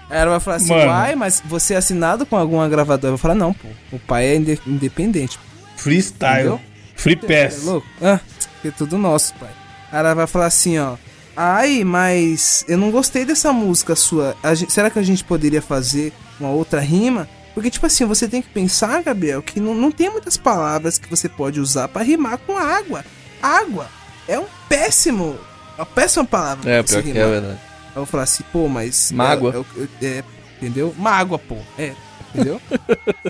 Aí 0.10 0.18
ela 0.20 0.32
vai 0.32 0.40
falar 0.40 0.58
assim: 0.58 0.74
Mano. 0.74 0.90
Uai, 0.90 1.16
mas 1.16 1.42
você 1.46 1.74
é 1.74 1.78
assinado 1.78 2.26
com 2.26 2.36
alguma 2.36 2.68
gravadora? 2.68 3.08
Eu 3.08 3.18
vou 3.18 3.18
falar: 3.18 3.36
Não, 3.36 3.54
pô, 3.54 3.68
o 3.92 4.00
pai 4.00 4.26
é 4.26 4.36
inde- 4.36 4.60
independente. 4.68 5.40
Freestyle. 5.76 6.40
Entendeu? 6.48 6.62
Free 6.96 7.20
É 7.28 7.46
pass. 7.48 7.64
louco? 7.64 7.88
Ah, 8.02 8.20
é 8.66 8.72
tudo 8.72 8.98
nosso, 8.98 9.34
pai. 9.36 9.50
Aí 9.92 10.00
ela 10.00 10.14
vai 10.16 10.26
falar 10.28 10.48
assim, 10.48 10.78
ó. 10.80 10.96
Ai, 11.40 11.84
mas 11.84 12.66
eu 12.68 12.78
não 12.80 12.90
gostei 12.90 13.24
dessa 13.24 13.54
música 13.54 13.96
sua. 13.96 14.36
A 14.42 14.56
gen- 14.56 14.70
será 14.70 14.90
que 14.90 14.98
a 14.98 15.04
gente 15.04 15.24
poderia 15.24 15.62
fazer 15.62 16.12
uma 16.40 16.50
outra 16.50 16.80
rima? 16.82 17.30
Porque, 17.54 17.70
tipo 17.70 17.86
assim, 17.86 18.06
você 18.06 18.28
tem 18.28 18.42
que 18.42 18.50
pensar, 18.50 19.02
Gabriel, 19.04 19.42
que 19.44 19.60
não, 19.60 19.76
não 19.76 19.92
tem 19.92 20.10
muitas 20.10 20.36
palavras 20.38 20.98
que 20.98 21.08
você 21.10 21.30
pode 21.30 21.60
usar 21.60 21.88
pra 21.90 22.02
rimar 22.04 22.38
com 22.40 22.58
água. 22.58 23.06
Água 23.42 23.88
é 24.28 24.40
um 24.40 24.46
péssimo. 24.68 25.38
Uma 25.78 25.86
péssima 25.86 26.26
palavra. 26.26 26.70
É, 26.72 26.82
pior 26.84 27.04
que 27.04 27.10
é 27.10 27.14
verdade. 27.30 27.60
Eu 27.90 27.96
vou 28.02 28.06
falar 28.08 28.24
assim, 28.24 28.44
pô, 28.52 28.68
mas. 28.68 29.12
Mágoa. 29.12 29.66
É, 30.02 30.06
é, 30.06 30.08
é, 30.20 30.24
entendeu? 30.60 30.94
Mágoa, 30.98 31.38
pô. 31.40 31.58
É, 31.78 31.94
entendeu? 32.34 32.60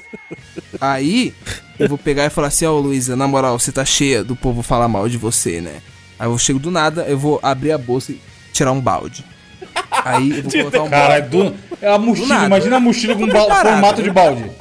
Aí, 0.79 1.33
eu 1.79 1.87
vou 1.89 1.97
pegar 1.97 2.25
e 2.25 2.29
falar 2.29 2.47
assim, 2.47 2.65
ó, 2.65 2.77
Luísa, 2.77 3.15
na 3.15 3.27
moral, 3.27 3.57
você 3.59 3.71
tá 3.71 3.83
cheia 3.85 4.23
do 4.23 4.35
povo 4.35 4.61
falar 4.61 4.87
mal 4.87 5.07
de 5.09 5.17
você, 5.17 5.61
né? 5.61 5.81
Aí 6.19 6.27
eu 6.27 6.37
chego 6.37 6.59
do 6.59 6.71
nada, 6.71 7.03
eu 7.03 7.17
vou 7.17 7.39
abrir 7.43 7.71
a 7.71 7.77
bolsa 7.77 8.11
e 8.11 8.21
tirar 8.51 8.71
um 8.71 8.81
balde. 8.81 9.23
Aí 9.91 10.37
eu 10.37 10.43
vou 10.43 10.51
colocar 10.51 10.81
um 10.83 10.89
balde. 10.89 10.89
Caralho, 10.89 11.29
do... 11.29 11.55
é 11.81 11.89
a 11.89 11.97
mochila, 11.97 12.45
imagina 12.45 12.77
a 12.77 12.79
mochila 12.79 13.15
com 13.15 13.27
preparado. 13.27 13.69
formato 13.69 14.03
de 14.03 14.11
balde. 14.11 14.51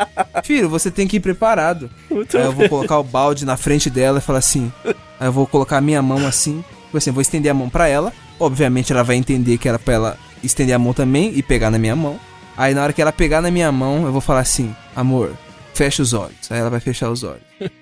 Filho, 0.44 0.68
você 0.68 0.90
tem 0.90 1.06
que 1.06 1.16
ir 1.16 1.20
preparado. 1.20 1.90
aí 2.10 2.40
eu 2.40 2.52
vou 2.52 2.68
colocar 2.68 2.98
o 2.98 3.04
balde 3.04 3.44
na 3.44 3.56
frente 3.56 3.88
dela 3.88 4.18
e 4.18 4.22
falar 4.22 4.38
assim. 4.40 4.72
Aí 4.84 5.28
eu 5.28 5.32
vou 5.32 5.46
colocar 5.46 5.78
a 5.78 5.80
minha 5.80 6.02
mão 6.02 6.26
assim. 6.26 6.64
Tipo 6.86 6.98
assim, 6.98 7.10
eu 7.10 7.14
vou 7.14 7.22
estender 7.22 7.50
a 7.50 7.54
mão 7.54 7.68
pra 7.68 7.88
ela. 7.88 8.12
Obviamente 8.38 8.92
ela 8.92 9.02
vai 9.02 9.16
entender 9.16 9.58
que 9.58 9.68
era 9.68 9.78
pra 9.78 9.94
ela 9.94 10.18
estender 10.42 10.74
a 10.74 10.78
mão 10.78 10.92
também 10.92 11.32
e 11.34 11.42
pegar 11.42 11.70
na 11.70 11.78
minha 11.78 11.96
mão. 11.96 12.18
Aí 12.56 12.74
na 12.74 12.82
hora 12.82 12.92
que 12.92 13.02
ela 13.02 13.12
pegar 13.12 13.42
na 13.42 13.50
minha 13.50 13.70
mão, 13.70 14.06
eu 14.06 14.12
vou 14.12 14.20
falar 14.20 14.40
assim: 14.40 14.74
amor, 14.94 15.32
fecha 15.74 16.02
os 16.02 16.12
olhos. 16.12 16.50
Aí 16.50 16.58
ela 16.58 16.70
vai 16.70 16.80
fechar 16.80 17.10
os 17.10 17.22
olhos. 17.22 17.42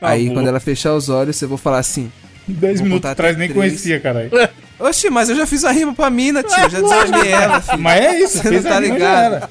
Aí 0.00 0.24
Amor. 0.24 0.34
quando 0.34 0.48
ela 0.48 0.60
fechar 0.60 0.94
os 0.94 1.08
olhos, 1.08 1.40
eu 1.40 1.48
vou 1.48 1.58
falar 1.58 1.78
assim: 1.78 2.12
10 2.46 2.80
Vou 2.80 2.88
minutos 2.88 3.10
atrás 3.10 3.36
nem 3.36 3.52
conhecia, 3.52 3.98
caralho. 4.00 4.30
Oxi, 4.78 5.08
mas 5.08 5.28
eu 5.30 5.36
já 5.36 5.46
fiz 5.46 5.64
a 5.64 5.70
rima 5.70 5.94
pra 5.94 6.10
mina, 6.10 6.42
tio. 6.42 6.62
Eu 6.64 6.70
já 6.70 6.80
desarmei 6.80 7.30
ela, 7.32 7.60
filho. 7.60 7.78
Mas 7.78 8.04
é 8.04 8.20
isso, 8.20 8.38
Você 8.42 8.50
não 8.50 8.62
tá 8.62 8.76
a 8.76 8.80
rima, 8.80 8.86
já 8.86 8.92
ligado? 8.94 9.34
era. 9.34 9.50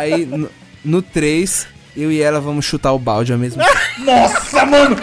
Aí 0.00 0.24
no- 0.26 0.50
no 0.84 1.02
3, 1.02 1.66
eu 1.96 2.10
e 2.10 2.20
ela 2.22 2.40
vamos 2.40 2.64
chutar 2.64 2.92
o 2.92 2.98
balde 2.98 3.32
ao 3.32 3.38
mesmo 3.38 3.62
tempo. 3.62 3.78
Nossa, 4.04 4.64
mano! 4.66 4.96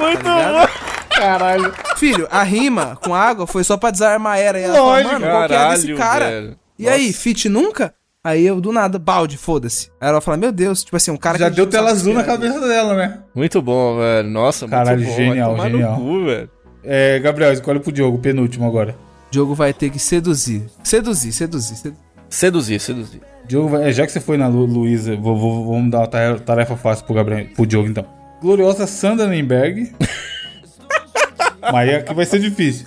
Muito 0.00 0.18
ligado? 0.18 0.68
bom. 0.68 0.68
Caralho. 1.16 1.74
Filho, 1.96 2.28
a 2.30 2.42
rima 2.42 2.98
com 3.02 3.14
água 3.14 3.46
foi 3.46 3.64
só 3.64 3.76
pra 3.76 3.90
desarmar 3.90 4.38
ela. 4.38 4.58
E 4.58 4.62
ela 4.64 4.78
Lógico, 4.80 5.10
falou, 5.14 5.20
mano, 5.20 5.32
qual 5.32 5.48
que 5.48 5.54
é 5.54 5.68
desse 5.70 5.94
cara? 5.94 6.24
velho. 6.26 6.56
E 6.78 6.88
aí, 6.88 7.12
fit 7.12 7.48
nunca? 7.48 7.94
Aí 8.26 8.44
eu, 8.44 8.60
do 8.60 8.72
nada, 8.72 8.98
balde, 8.98 9.36
foda-se. 9.36 9.88
Aí 10.00 10.08
ela 10.08 10.20
fala, 10.20 10.36
meu 10.36 10.50
Deus, 10.50 10.82
tipo 10.82 10.96
assim, 10.96 11.12
um 11.12 11.16
cara 11.16 11.38
Já 11.38 11.48
deu 11.48 11.64
tela 11.68 11.90
azul 11.92 12.12
na 12.12 12.22
esperar. 12.22 12.38
cabeça 12.40 12.66
dela, 12.66 12.96
né? 12.96 13.18
Muito 13.32 13.62
bom, 13.62 13.98
velho. 13.98 14.28
Nossa, 14.28 14.66
Caralho, 14.66 14.98
muito 14.98 15.10
bom. 15.10 15.16
genial, 15.16 15.56
Vai 15.56 15.70
tomar 15.70 15.70
genial. 15.70 16.00
no 16.00 16.04
cu, 16.04 16.24
velho. 16.24 16.50
É, 16.82 17.18
Gabriel, 17.20 17.52
escolhe 17.52 17.78
pro 17.78 17.92
Diogo, 17.92 18.18
penúltimo 18.18 18.66
agora. 18.66 18.96
Diogo 19.30 19.54
vai 19.54 19.72
ter 19.72 19.90
que 19.90 20.00
seduzir. 20.00 20.64
Seduzir, 20.82 21.30
seduzir, 21.32 21.76
seduzir. 21.76 21.98
Seduzir, 22.28 22.80
seduzir. 22.80 23.20
Diogo, 23.46 23.68
vai- 23.68 23.88
é, 23.88 23.92
já 23.92 24.04
que 24.04 24.10
você 24.10 24.18
foi 24.20 24.36
na 24.36 24.48
Lu, 24.48 24.64
Luísa, 24.66 25.14
vou, 25.14 25.38
vou- 25.38 25.66
vamos 25.72 25.92
dar 25.92 25.98
uma 26.00 26.08
tarefa, 26.08 26.40
tarefa 26.40 26.76
fácil 26.76 27.04
pro, 27.06 27.14
Gabriel, 27.14 27.46
pro 27.54 27.64
Diogo, 27.64 27.88
então. 27.88 28.04
Gloriosa 28.42 28.88
Sandra 28.88 29.28
Nemberg. 29.28 29.92
Mas 31.72 31.94
aqui 31.94 32.14
vai 32.14 32.24
ser 32.26 32.38
difícil. 32.40 32.86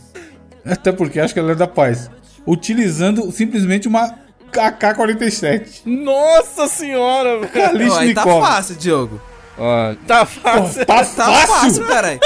Até 0.65 0.91
porque 0.91 1.19
acho 1.19 1.33
que 1.33 1.39
ela 1.39 1.53
é 1.53 1.55
da 1.55 1.67
paz. 1.67 2.09
Utilizando 2.45 3.31
simplesmente 3.31 3.87
uma 3.87 4.13
AK-47. 4.57 5.81
Nossa 5.85 6.67
senhora, 6.67 7.39
velho. 7.39 8.13
Tá 8.13 8.23
fácil, 8.23 8.75
Diogo. 8.75 9.21
Ó, 9.57 9.93
Tá 10.07 10.25
fácil. 10.25 10.85
Tá 10.85 10.95
Tá 10.97 11.03
fácil, 11.05 11.47
fácil? 11.47 11.87
caralho. 11.87 12.19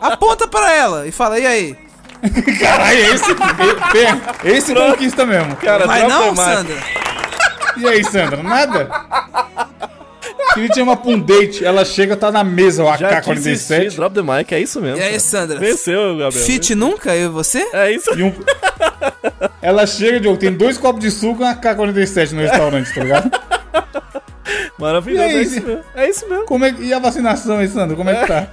Aponta 0.00 0.48
pra 0.48 0.72
ela 0.72 1.06
e 1.06 1.12
fala, 1.12 1.38
e 1.38 1.46
aí? 1.46 1.76
Caralho, 2.60 2.98
esse, 3.14 3.30
esse, 3.32 4.48
esse 4.48 4.74
conquista 4.74 5.24
mesmo. 5.24 5.56
Cara, 5.56 5.86
Vai 5.86 6.06
não. 6.06 6.36
Sandra? 6.36 6.76
E 7.78 7.86
aí, 7.88 8.04
Sandra, 8.04 8.42
nada? 8.42 8.90
Queria 10.54 10.74
chamar 10.74 10.96
pra 10.96 11.10
um 11.10 11.18
date, 11.18 11.64
ela 11.64 11.84
chega, 11.84 12.16
tá 12.16 12.30
na 12.32 12.42
mesa, 12.42 12.84
o 12.84 12.96
Já 12.96 13.20
desisti, 13.20 13.72
AK-47. 13.72 13.96
drop 13.96 14.14
the 14.14 14.22
mic, 14.22 14.52
é 14.52 14.60
isso 14.60 14.80
mesmo. 14.80 14.98
E 14.98 15.02
aí. 15.02 15.20
Sandra? 15.20 15.58
Venceu, 15.58 16.16
Gabriel. 16.16 16.44
Fit 16.44 16.74
nunca, 16.74 17.14
eu 17.14 17.26
e 17.26 17.28
você? 17.28 17.68
É 17.72 17.92
isso. 17.92 18.10
E 18.18 18.22
um... 18.22 18.32
Ela 19.62 19.86
chega, 19.86 20.18
Diogo, 20.18 20.38
tem 20.38 20.52
dois 20.52 20.76
copos 20.78 21.00
de 21.00 21.10
suco 21.10 21.42
e 21.42 21.44
uma 21.44 21.52
AK-47 21.52 22.32
no 22.32 22.40
restaurante, 22.40 22.94
tá 22.94 23.02
ligado? 23.02 23.30
Maravilhoso, 24.78 25.22
aí, 25.22 25.36
é 25.36 25.42
isso 25.42 25.66
mesmo. 25.66 25.84
É 25.94 26.08
isso 26.08 26.28
mesmo. 26.28 26.44
Como 26.46 26.64
é. 26.64 26.74
E 26.80 26.92
a 26.92 26.98
vacinação 26.98 27.58
aí, 27.58 27.68
Sandra, 27.68 27.94
como 27.94 28.08
é 28.08 28.14
que 28.14 28.26
tá? 28.26 28.48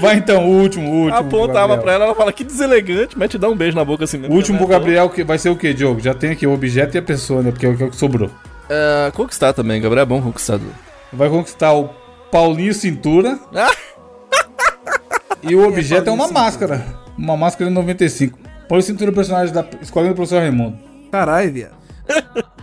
Vai 0.00 0.16
então, 0.16 0.44
o 0.44 0.60
último, 0.60 0.90
o 0.90 0.94
último. 1.04 1.16
Apontava 1.16 1.78
pra 1.78 1.92
ela, 1.92 2.06
ela 2.06 2.14
fala 2.14 2.32
que 2.32 2.42
deselegante, 2.42 3.16
mas 3.16 3.30
te 3.30 3.38
dá 3.38 3.48
um 3.48 3.56
beijo 3.56 3.76
na 3.76 3.84
boca 3.84 4.04
assim 4.04 4.18
mesmo. 4.18 4.34
O 4.34 4.36
último 4.36 4.58
pro 4.58 4.66
Gabriel. 4.66 5.08
Que 5.08 5.22
vai 5.22 5.38
ser 5.38 5.50
o 5.50 5.56
quê, 5.56 5.72
Diogo? 5.72 6.00
Já 6.00 6.12
tem 6.12 6.32
aqui 6.32 6.46
o 6.46 6.52
objeto 6.52 6.96
e 6.96 6.98
a 6.98 7.02
pessoa, 7.02 7.42
né? 7.42 7.52
Porque 7.52 7.64
é 7.64 7.68
o 7.68 7.76
que 7.76 7.82
é 7.84 7.86
o 7.86 7.90
que 7.90 7.96
sobrou. 7.96 8.30
É, 8.68 9.10
conquistar 9.12 9.52
também, 9.52 9.80
Gabriel 9.80 10.02
é 10.02 10.06
bom 10.06 10.22
conquistador. 10.22 10.70
Vai 11.12 11.28
conquistar 11.28 11.72
o 11.72 11.88
Paulinho 12.30 12.74
Cintura. 12.74 13.38
e 15.42 15.54
o 15.54 15.66
objeto 15.66 16.10
é 16.10 16.12
uma 16.12 16.28
máscara. 16.28 16.84
Uma 17.16 17.36
máscara 17.36 17.70
de 17.70 17.74
95. 17.74 18.38
Paulinho 18.68 18.86
Cintura 18.86 19.10
é 19.10 19.12
o 19.12 19.14
personagem 19.14 19.54
da 19.54 19.64
Escolinha 19.80 20.12
do 20.12 20.16
Professor 20.16 20.40
Raimundo. 20.40 20.78
Caralho, 21.10 21.52
viado. 21.52 21.76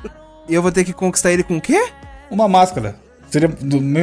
E 0.48 0.54
eu 0.54 0.62
vou 0.62 0.74
ter 0.74 0.84
que 0.84 0.92
conquistar 0.92 1.32
ele 1.32 1.42
com 1.42 1.56
o 1.56 1.62
quê? 1.62 1.88
Uma 2.30 2.50
máscara. 2.50 2.98
Seria 3.30 3.50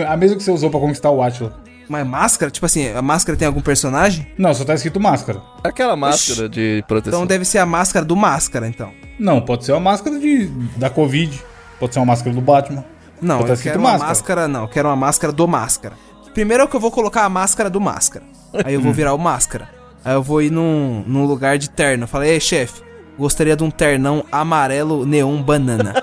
a 0.09 0.17
mesma 0.17 0.39
que 0.39 0.43
você 0.43 0.51
usou 0.51 0.71
pra 0.71 0.81
conquistar 0.81 1.11
o 1.11 1.23
Atila. 1.23 1.55
Mas 1.89 2.07
máscara? 2.07 2.51
Tipo 2.51 2.67
assim, 2.67 2.89
a 2.89 3.03
máscara 3.03 3.37
tem 3.37 3.47
algum 3.47 3.61
personagem? 3.61 4.27
Não, 4.39 4.55
só 4.55 4.65
tá 4.65 4.75
escrito 4.75 5.01
máscara. 5.01 5.43
Aquela 5.63 5.97
máscara 5.97 6.49
de 6.49 6.85
proteção. 6.87 7.21
Então 7.21 7.27
deve 7.27 7.45
ser 7.45 7.59
a 7.59 7.67
máscara 7.67 8.07
do 8.07 8.17
máscara, 8.17 8.69
então. 8.69 8.93
Não, 9.19 9.41
pode 9.41 9.65
ser 9.65 9.73
uma 9.73 9.81
máscara 9.81 10.19
de, 10.19 10.47
da 10.77 10.89
Covid. 10.89 11.43
Pode 11.81 11.95
ser 11.95 11.99
uma 12.01 12.07
máscara 12.07 12.35
do 12.35 12.41
Batman. 12.41 12.85
Não, 13.21 13.43
Tá 13.43 13.55
eu 13.55 13.57
quero 13.57 13.79
uma 13.81 13.91
máscara. 13.93 14.09
máscara, 14.09 14.49
não. 14.49 14.63
Eu 14.63 14.69
quero 14.69 14.89
uma 14.89 14.97
máscara 14.97 15.33
do 15.33 15.49
máscara. 15.49 15.95
Primeiro 16.33 16.63
é 16.63 16.67
que 16.69 16.77
eu 16.77 16.81
vou 16.81 16.91
colocar 16.93 17.25
a 17.25 17.29
máscara 17.29 17.69
do 17.69 17.81
máscara. 17.81 18.25
Aí 18.65 18.75
eu 18.75 18.81
vou 18.81 18.93
virar 18.95 19.15
o 19.15 19.19
máscara. 19.19 19.69
Aí 20.05 20.15
eu 20.15 20.23
vou 20.23 20.41
ir 20.41 20.51
num, 20.51 21.03
num 21.07 21.25
lugar 21.27 21.59
de 21.59 21.69
terno. 21.69 22.05
Eu 22.05 22.09
falei, 22.09 22.31
ei, 22.33 22.41
chefe, 22.41 22.83
gostaria 23.19 23.57
de 23.57 23.65
um 23.65 23.71
ternão 23.71 24.25
amarelo 24.31 25.05
neon 25.05 25.43
banana. 25.43 25.95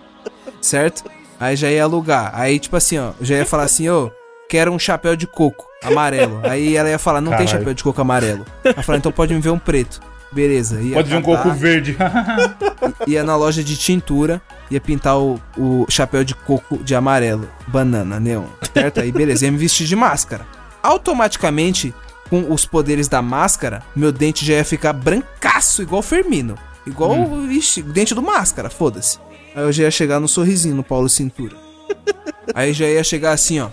certo? 0.60 1.04
Aí 1.38 1.56
já 1.56 1.70
ia 1.70 1.84
alugar. 1.84 2.30
Aí, 2.34 2.58
tipo 2.58 2.76
assim, 2.76 2.98
ó, 2.98 3.12
já 3.20 3.36
ia 3.36 3.46
falar 3.46 3.62
assim, 3.64 3.88
ô, 3.88 4.10
quero 4.48 4.70
um 4.72 4.78
chapéu 4.78 5.16
de 5.16 5.26
coco 5.26 5.64
amarelo. 5.82 6.40
Aí 6.44 6.76
ela 6.76 6.90
ia 6.90 6.98
falar, 6.98 7.20
não 7.20 7.30
tem 7.32 7.46
Caralho. 7.46 7.58
chapéu 7.58 7.74
de 7.74 7.82
coco 7.82 8.00
amarelo. 8.00 8.44
Aí 8.64 8.74
eu 8.76 8.82
falei, 8.82 8.98
então 8.98 9.12
pode 9.12 9.32
me 9.32 9.40
ver 9.40 9.50
um 9.50 9.58
preto. 9.58 10.00
Beleza. 10.32 10.80
Ia 10.80 10.94
Pode 10.94 11.08
vir 11.08 11.16
um 11.16 11.22
coco 11.22 11.50
verde. 11.50 11.96
ia 13.06 13.24
na 13.24 13.36
loja 13.36 13.64
de 13.64 13.76
tintura, 13.76 14.40
ia 14.70 14.80
pintar 14.80 15.18
o, 15.18 15.40
o 15.56 15.86
chapéu 15.88 16.22
de 16.22 16.34
coco 16.34 16.78
de 16.78 16.94
amarelo, 16.94 17.48
banana, 17.66 18.20
neon, 18.20 18.44
certo? 18.72 19.00
Aí 19.00 19.10
beleza, 19.10 19.44
ia 19.44 19.52
me 19.52 19.58
vestir 19.58 19.86
de 19.86 19.96
máscara. 19.96 20.46
Automaticamente, 20.82 21.92
com 22.28 22.52
os 22.52 22.64
poderes 22.64 23.08
da 23.08 23.20
máscara, 23.20 23.82
meu 23.94 24.12
dente 24.12 24.46
já 24.46 24.54
ia 24.54 24.64
ficar 24.64 24.92
brancaço, 24.92 25.82
igual 25.82 25.98
o 25.98 26.02
Firmino. 26.02 26.56
Igual 26.86 27.12
o 27.12 27.46
dente 27.92 28.14
do 28.14 28.22
máscara, 28.22 28.70
foda-se. 28.70 29.18
Aí 29.54 29.62
eu 29.62 29.72
já 29.72 29.82
ia 29.84 29.90
chegar 29.90 30.20
no 30.20 30.28
sorrisinho 30.28 30.74
no 30.74 30.84
Paulo 30.84 31.08
Cintura. 31.08 31.56
Aí 32.54 32.72
já 32.72 32.86
ia 32.86 33.02
chegar 33.04 33.32
assim, 33.32 33.60
ó. 33.60 33.68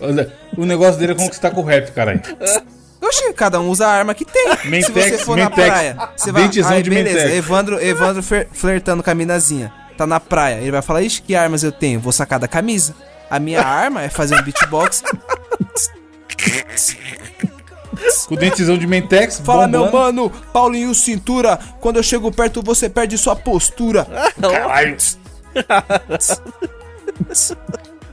Olha, 0.00 0.32
o 0.56 0.64
negócio 0.64 1.00
dele 1.00 1.12
é 1.12 1.14
conquistar 1.14 1.50
com 1.50 1.62
o 1.62 1.64
rap, 1.64 1.90
caralho. 1.92 2.20
Oxi, 3.00 3.32
cada 3.32 3.60
um 3.60 3.68
usa 3.68 3.86
a 3.86 3.90
arma 3.90 4.14
que 4.14 4.24
tem. 4.24 4.56
Se 4.58 4.68
Mentex, 4.68 5.10
você 5.10 5.18
for 5.18 5.36
na 5.36 5.48
Mentex. 5.48 5.68
praia, 5.68 6.10
você 6.16 6.32
vai. 6.32 6.42
Aí, 6.42 6.48
de 6.82 6.90
beleza, 6.90 7.16
Mentex. 7.18 7.36
Evandro, 7.36 7.80
Evandro 7.82 8.22
flertando 8.52 9.02
com 9.02 9.10
a 9.10 9.14
minazinha. 9.14 9.72
Tá 9.96 10.06
na 10.06 10.20
praia. 10.20 10.60
Ele 10.60 10.70
vai 10.70 10.82
falar: 10.82 11.02
Ixi, 11.02 11.22
que 11.22 11.34
armas 11.34 11.62
eu 11.62 11.72
tenho? 11.72 12.00
Vou 12.00 12.12
sacar 12.12 12.38
da 12.38 12.48
camisa. 12.48 12.94
A 13.30 13.38
minha 13.38 13.62
arma 13.62 14.02
é 14.02 14.08
fazer 14.08 14.36
um 14.36 14.42
beatbox. 14.42 15.02
Com 18.26 18.34
o 18.34 18.36
dentezão 18.36 18.78
de 18.78 18.86
Mentex. 18.86 19.40
Fala, 19.40 19.66
bombando. 19.66 19.90
meu 19.90 20.00
mano, 20.00 20.30
Paulinho 20.52 20.94
Cintura. 20.94 21.58
Quando 21.80 21.96
eu 21.96 22.02
chego 22.02 22.30
perto, 22.30 22.62
você 22.62 22.88
perde 22.88 23.18
sua 23.18 23.34
postura. 23.34 24.06
Caralho. 24.40 24.96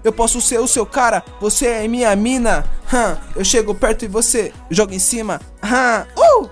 Eu 0.06 0.14
posso 0.14 0.40
ser 0.40 0.60
o 0.60 0.68
seu 0.68 0.86
cara, 0.86 1.24
você 1.42 1.66
é 1.66 1.88
minha 1.88 2.16
mina. 2.16 2.64
Eu 3.36 3.44
chego 3.44 3.74
perto 3.74 4.06
e 4.06 4.08
você 4.08 4.54
joga 4.70 4.94
em 4.94 5.00
cima. 5.00 5.42
Uh! 6.16 6.48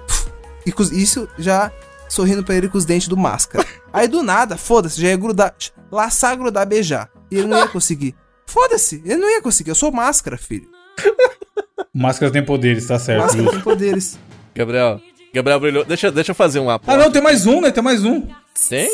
E 0.66 0.72
com 0.72 0.82
isso 0.82 1.30
já 1.38 1.72
sorrindo 2.10 2.44
pra 2.44 2.56
ele 2.56 2.68
com 2.68 2.80
os 2.80 2.84
dentes 2.84 3.08
do 3.08 3.16
máscara. 3.16 3.64
Aí 3.94 4.08
do 4.08 4.24
nada, 4.24 4.58
foda-se, 4.58 5.00
já 5.00 5.10
ia 5.10 5.18
grudar, 5.18 5.54
laçar, 5.92 6.36
grudar, 6.36 6.66
beijar. 6.66 7.12
E 7.30 7.38
ele 7.38 7.46
não 7.48 7.60
ia 7.60 7.68
conseguir. 7.68 8.16
Foda-se, 8.48 9.04
ele 9.06 9.18
não 9.18 9.30
ia 9.30 9.42
conseguir. 9.42 9.70
Eu 9.70 9.76
sou 9.76 9.92
máscara, 9.92 10.36
filho. 10.36 10.68
Máscara 11.94 12.32
tem 12.32 12.44
poderes, 12.44 12.88
tá 12.88 12.98
certo. 12.98 13.22
Máscara 13.22 13.52
tem 13.52 13.62
poderes. 13.62 14.18
Gabriel. 14.56 15.00
Gabriel 15.32 15.60
brilhou. 15.60 15.86
Deixa, 15.86 16.12
deixa 16.12 16.32
eu 16.32 16.36
fazer 16.36 16.60
um 16.60 16.72
Ah, 16.72 16.76
aposta. 16.76 17.00
não, 17.00 17.12
tem 17.12 17.22
mais 17.22 17.46
um, 17.46 17.62
né? 17.62 17.70
Tem 17.70 17.84
mais 17.84 18.04
um. 18.04 18.28
Tem? 18.68 18.90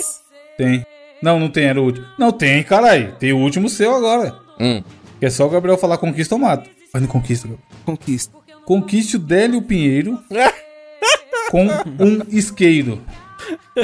Tem. 0.58 0.86
Não, 1.22 1.40
não 1.40 1.50
tem, 1.50 1.66
era 1.66 1.80
o 1.80 1.86
último. 1.86 2.06
Não, 2.18 2.32
tem, 2.34 2.62
caralho. 2.64 3.16
Tem 3.18 3.32
o 3.32 3.38
último 3.38 3.70
seu 3.70 3.96
agora. 3.96 4.38
Hum. 4.60 4.84
Que 5.20 5.26
é 5.26 5.30
só 5.30 5.46
o 5.46 5.50
Gabriel 5.50 5.78
falar 5.78 5.98
conquista 5.98 6.36
ou 6.36 6.40
mato. 6.42 6.70
Mas 6.94 7.02
não 7.02 7.10
conquista, 7.10 7.48
Gabriel. 7.48 7.68
Conquista. 7.86 8.38
Conquiste 8.66 9.16
o 9.16 9.20
Délio 9.20 9.62
Pinheiro 9.62 10.18
com 11.52 11.66
um 12.00 12.22
isqueiro. 12.30 13.02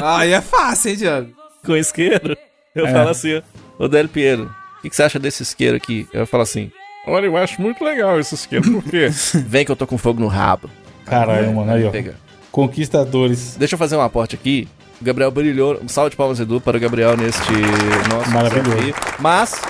Aí 0.02 0.32
é 0.32 0.40
fácil, 0.40 0.90
hein, 0.90 0.96
Diego? 0.96 1.36
com 1.64 1.76
isqueiro, 1.76 2.36
eu 2.74 2.86
É. 2.86 2.92
falo 2.92 3.08
assim, 3.08 3.42
ô 3.76 3.88
Del 3.88 4.08
Piero, 4.08 4.44
o 4.78 4.82
que, 4.82 4.90
que 4.90 4.94
você 4.94 5.02
acha 5.02 5.18
desse 5.18 5.42
isqueiro 5.42 5.76
aqui? 5.76 6.06
Eu 6.12 6.24
falo 6.24 6.44
assim, 6.44 6.70
olha, 7.08 7.26
eu 7.26 7.36
acho 7.36 7.60
muito 7.60 7.82
legal 7.84 8.20
esse 8.20 8.36
isqueiro, 8.36 8.70
por 8.70 8.84
quê? 8.84 9.08
Vem 9.34 9.64
que 9.64 9.72
eu 9.72 9.74
tô 9.76 9.84
com 9.84 9.98
fogo 9.98 10.20
no 10.20 10.28
rabo. 10.28 10.70
Caralho, 11.04 11.52
mano, 11.52 11.72
aí, 11.72 11.84
ó. 11.84 11.90
Pega. 11.90 12.14
Conquistadores. 12.52 13.56
Deixa 13.58 13.74
eu 13.74 13.78
fazer 13.78 13.96
um 13.96 14.00
aporte 14.00 14.36
aqui. 14.36 14.68
O 15.00 15.04
Gabriel 15.04 15.30
brilhou. 15.32 15.78
Um 15.82 15.88
salve 15.88 16.10
de 16.10 16.16
palmas, 16.16 16.38
Edu, 16.38 16.60
para 16.60 16.76
o 16.76 16.80
Gabriel 16.80 17.16
neste 17.16 17.52
nosso 18.10 18.30
Maravilhoso. 18.30 18.70
desafio. 18.76 18.94
Mas, 19.18 19.60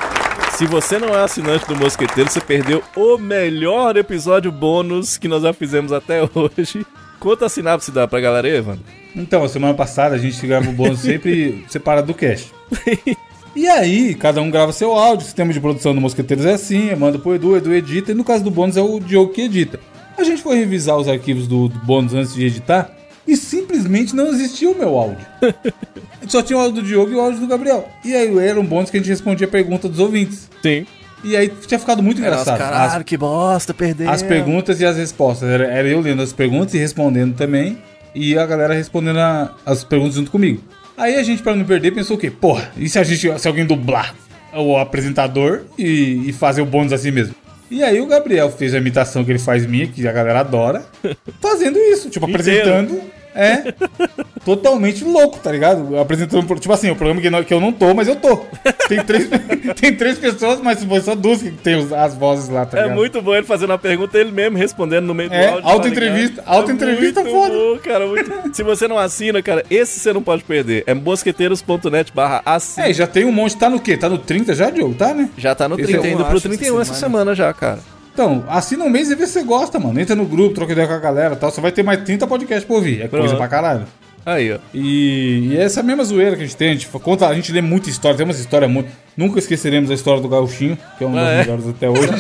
se 0.57 0.65
você 0.65 0.99
não 0.99 1.09
é 1.09 1.23
assinante 1.23 1.67
do 1.67 1.77
Mosqueteiro, 1.77 2.31
você 2.31 2.41
perdeu 2.41 2.83
o 2.97 3.19
melhor 3.19 3.95
episódio 3.95 4.51
bônus 4.51 5.19
que 5.19 5.29
nós 5.29 5.43
já 5.43 5.53
fizemos 5.53 5.93
até 5.93 6.23
hoje. 6.23 6.87
Quanto 7.21 7.47
sinapse 7.47 7.91
dá 7.91 8.09
pra 8.09 8.21
galera 8.21 8.49
aí, 8.49 8.57
Evandro? 8.57 8.83
Então, 9.15 9.45
a 9.45 9.51
semana 9.51 9.75
passada 9.75 10.15
a 10.15 10.19
gente 10.19 10.47
grava 10.47 10.71
o 10.71 10.73
bônus 10.73 11.01
sempre 11.01 11.63
separado 11.69 12.07
do 12.07 12.15
cast. 12.15 12.55
E 13.55 13.69
aí, 13.69 14.15
cada 14.15 14.41
um 14.41 14.51
grava 14.51 14.73
seu 14.73 14.95
áudio, 14.95 15.25
o 15.25 15.27
sistema 15.27 15.53
de 15.53 15.61
produção 15.61 15.95
do 15.95 16.01
Mosqueteiros 16.01 16.47
é 16.47 16.55
assim, 16.55 16.95
manda 16.95 17.19
pro 17.19 17.35
Edu, 17.35 17.55
Edu 17.55 17.75
edita, 17.75 18.13
e 18.13 18.15
no 18.15 18.25
caso 18.25 18.43
do 18.43 18.51
bônus 18.51 18.79
é 18.79 18.83
o 18.83 18.99
Diogo 18.99 19.35
que 19.35 19.43
edita. 19.43 19.79
A 20.17 20.25
gente 20.25 20.43
foi 20.43 20.57
revisar 20.57 20.97
os 20.97 21.07
arquivos 21.07 21.47
do, 21.47 21.69
do 21.69 21.79
bônus 21.81 22.15
antes 22.15 22.35
de 22.35 22.47
editar 22.47 22.91
simplesmente 23.67 24.15
não 24.15 24.29
existia 24.29 24.71
o 24.71 24.79
meu 24.79 24.97
áudio. 24.97 25.27
Só 26.29 26.43
tinha 26.43 26.57
o 26.59 26.61
áudio 26.63 26.83
do 26.83 26.87
Diogo 26.89 27.11
e 27.13 27.15
o 27.15 27.21
áudio 27.21 27.41
do 27.41 27.47
Gabriel. 27.47 27.89
E 28.05 28.15
aí 28.15 28.39
era 28.39 28.61
um 28.61 28.65
bônus 28.65 28.91
que 28.91 28.97
a 28.97 29.01
gente 29.01 29.09
respondia 29.09 29.47
a 29.47 29.51
pergunta 29.51 29.89
dos 29.89 29.99
ouvintes. 29.99 30.49
Sim. 30.63 30.87
E 31.25 31.37
aí 31.37 31.49
tinha 31.67 31.79
ficado 31.79 32.03
muito 32.03 32.21
engraçado. 32.21 32.59
caralho, 32.59 32.99
As- 32.99 33.03
que 33.05 33.17
bosta, 33.17 33.75
perdeu. 33.75 34.09
as 34.09 34.23
perguntas 34.23 34.81
e 34.81 34.87
as 34.87 34.97
respostas. 34.97 35.49
Era, 35.49 35.65
era 35.67 35.89
eu 35.89 36.01
lendo 36.01 36.23
as 36.23 36.33
perguntas 36.33 36.75
e 36.75 36.79
respondendo 36.79 37.35
também. 37.35 37.79
E 38.15 38.39
a 38.39 38.47
galera 38.47 38.75
respondendo 38.75 39.19
a- 39.19 39.55
as 39.65 39.83
perguntas 39.85 40.15
junto 40.15 40.31
comigo. 40.31 40.63
Aí 40.97 41.17
a 41.17 41.23
gente, 41.23 41.43
pra 41.43 41.55
não 41.55 41.65
perder, 41.65 41.93
pensou 41.93 42.17
o 42.17 42.19
quê? 42.19 42.31
Porra, 42.31 42.71
e 42.77 42.89
se, 42.89 42.99
a 42.99 43.05
gente, 43.05 43.39
se 43.39 43.49
alguém 43.49 43.67
dublar 43.67 44.15
o 44.55 44.77
apresentador 44.79 45.63
e, 45.77 46.23
e 46.29 46.33
fazer 46.33 46.63
o 46.63 46.67
bônus 46.67 46.93
assim 46.93 47.11
mesmo? 47.11 47.35
E 47.71 47.83
aí 47.83 48.01
o 48.01 48.07
Gabriel 48.07 48.51
fez 48.51 48.73
a 48.75 48.79
imitação 48.79 49.25
que 49.25 49.31
ele 49.33 49.39
faz 49.39 49.67
minha, 49.67 49.87
que 49.87 50.07
a 50.09 50.13
galera 50.13 50.41
adora, 50.41 50.85
fazendo 51.43 51.79
isso, 51.79 52.09
tipo, 52.09 52.25
apresentando. 52.25 53.01
É, 53.37 53.75
totalmente 54.45 55.05
louco, 55.05 55.39
tá 55.39 55.53
ligado? 55.53 55.99
Apresentando, 55.99 56.59
tipo 56.59 56.73
assim, 56.73 56.91
o 56.91 56.97
programa 56.97 57.21
que, 57.21 57.29
não- 57.31 57.45
que 57.45 57.53
eu 57.53 57.61
não 57.61 57.73
tô, 57.73 57.93
mas 57.95 58.09
eu 58.09 58.17
tô. 58.17 58.37
Tem 58.89 59.03
três, 59.05 59.29
tem 59.81 59.95
três 59.95 60.19
pessoas, 60.19 60.61
mas 60.61 60.83
foi 60.83 61.01
só 61.01 61.15
duas 61.15 61.43
que 61.43 61.51
tem 61.51 61.87
as 61.97 62.15
vozes 62.15 62.49
lá, 62.49 62.65
tá 62.65 62.79
É 62.79 62.83
ligado? 62.83 62.97
muito 62.97 63.21
bom 63.21 63.35
ele 63.35 63.47
fazendo 63.47 63.73
a 63.73 63.79
pergunta, 63.79 64.19
ele 64.19 64.31
mesmo 64.33 64.57
respondendo 64.57 65.05
no 65.07 65.15
meio 65.15 65.29
do 65.29 65.35
É, 65.35 65.49
áudio. 65.49 65.63
tá 65.63 65.71
auto-entrevista, 65.71 66.41
ligado? 66.41 66.55
auto-entrevista 66.55 67.23
muito 67.23 67.37
foda. 67.37 67.55
bom, 67.55 67.79
cara, 67.79 68.07
muito- 68.07 68.57
Se 68.57 68.63
você 68.63 68.89
não 68.89 68.99
assina, 68.99 69.43
cara, 69.43 69.65
esse 69.71 70.01
você 70.01 70.13
não 70.13 70.23
pode 70.23 70.43
perder. 70.45 70.85
É 70.87 70.95
mosqueteiros.net 70.95 72.13
barra 72.15 72.43
assina. 72.47 72.87
É, 72.87 72.91
e 72.91 72.95
já 72.95 73.07
tem 73.07 73.25
um 73.25 73.33
monte. 73.33 73.57
Tá 73.57 73.69
no 73.69 73.81
quê? 73.81 73.97
Tá 73.97 74.09
no 74.09 74.19
30 74.19 74.55
já, 74.55 74.71
Diogo? 74.71 74.95
Tá, 74.95 75.13
né? 75.13 75.29
Já 75.37 75.55
tá 75.55 75.69
no 75.69 75.75
Esse 75.77 75.85
30, 75.93 76.07
eu 76.07 76.13
indo 76.13 76.21
acho 76.23 76.29
pro 76.31 76.39
essa 76.39 76.49
31 76.49 76.81
essa 76.81 76.95
semana 76.95 77.35
já, 77.35 77.53
cara. 77.53 77.79
Então, 78.17 78.45
assina 78.49 78.83
um 78.83 78.89
mês 78.89 79.11
e 79.11 79.15
vê 79.15 79.27
se 79.27 79.35
você 79.35 79.43
gosta, 79.43 79.79
mano. 79.79 80.01
Entra 80.01 80.17
no 80.17 80.25
grupo, 80.25 80.55
troca 80.55 80.73
ideia 80.73 80.89
com 80.89 80.95
a 80.95 80.99
galera 80.99 81.35
e 81.35 81.37
tal. 81.37 81.51
Você 81.51 81.61
vai 81.61 81.71
ter 81.71 81.83
mais 81.83 82.03
30 82.03 82.27
podcasts 82.27 82.65
pra 82.65 82.75
ouvir. 82.77 83.03
É 83.03 83.09
coisa 83.09 83.27
Pronto. 83.27 83.37
pra 83.37 83.47
caralho. 83.47 83.85
Aí, 84.25 84.55
ó. 84.55 84.59
E, 84.73 85.49
e 85.51 85.57
é 85.59 85.63
essa 85.65 85.83
mesma 85.83 86.03
zoeira 86.03 86.35
que 86.35 86.43
a 86.43 86.47
gente 86.47 86.57
tem. 86.57 86.71
A 86.71 86.73
gente, 86.73 86.89
conta, 86.89 87.29
a 87.29 87.35
gente 87.35 87.53
lê 87.53 87.61
muita 87.61 87.91
história, 87.91 88.17
tem 88.17 88.25
umas 88.25 88.41
histórias 88.41 88.71
muito. 88.71 88.89
Nunca 89.19 89.39
esqueceremos 89.39 89.91
a 89.91 89.95
história 89.95 90.23
do 90.23 90.31
Gauchinho, 90.31 90.79
que 90.97 91.05
é 91.05 91.09
das 91.09 91.17
Ah, 91.19 91.31
é? 91.31 91.39
melhores 91.43 91.69
até 91.69 91.91
hoje. 91.91 92.09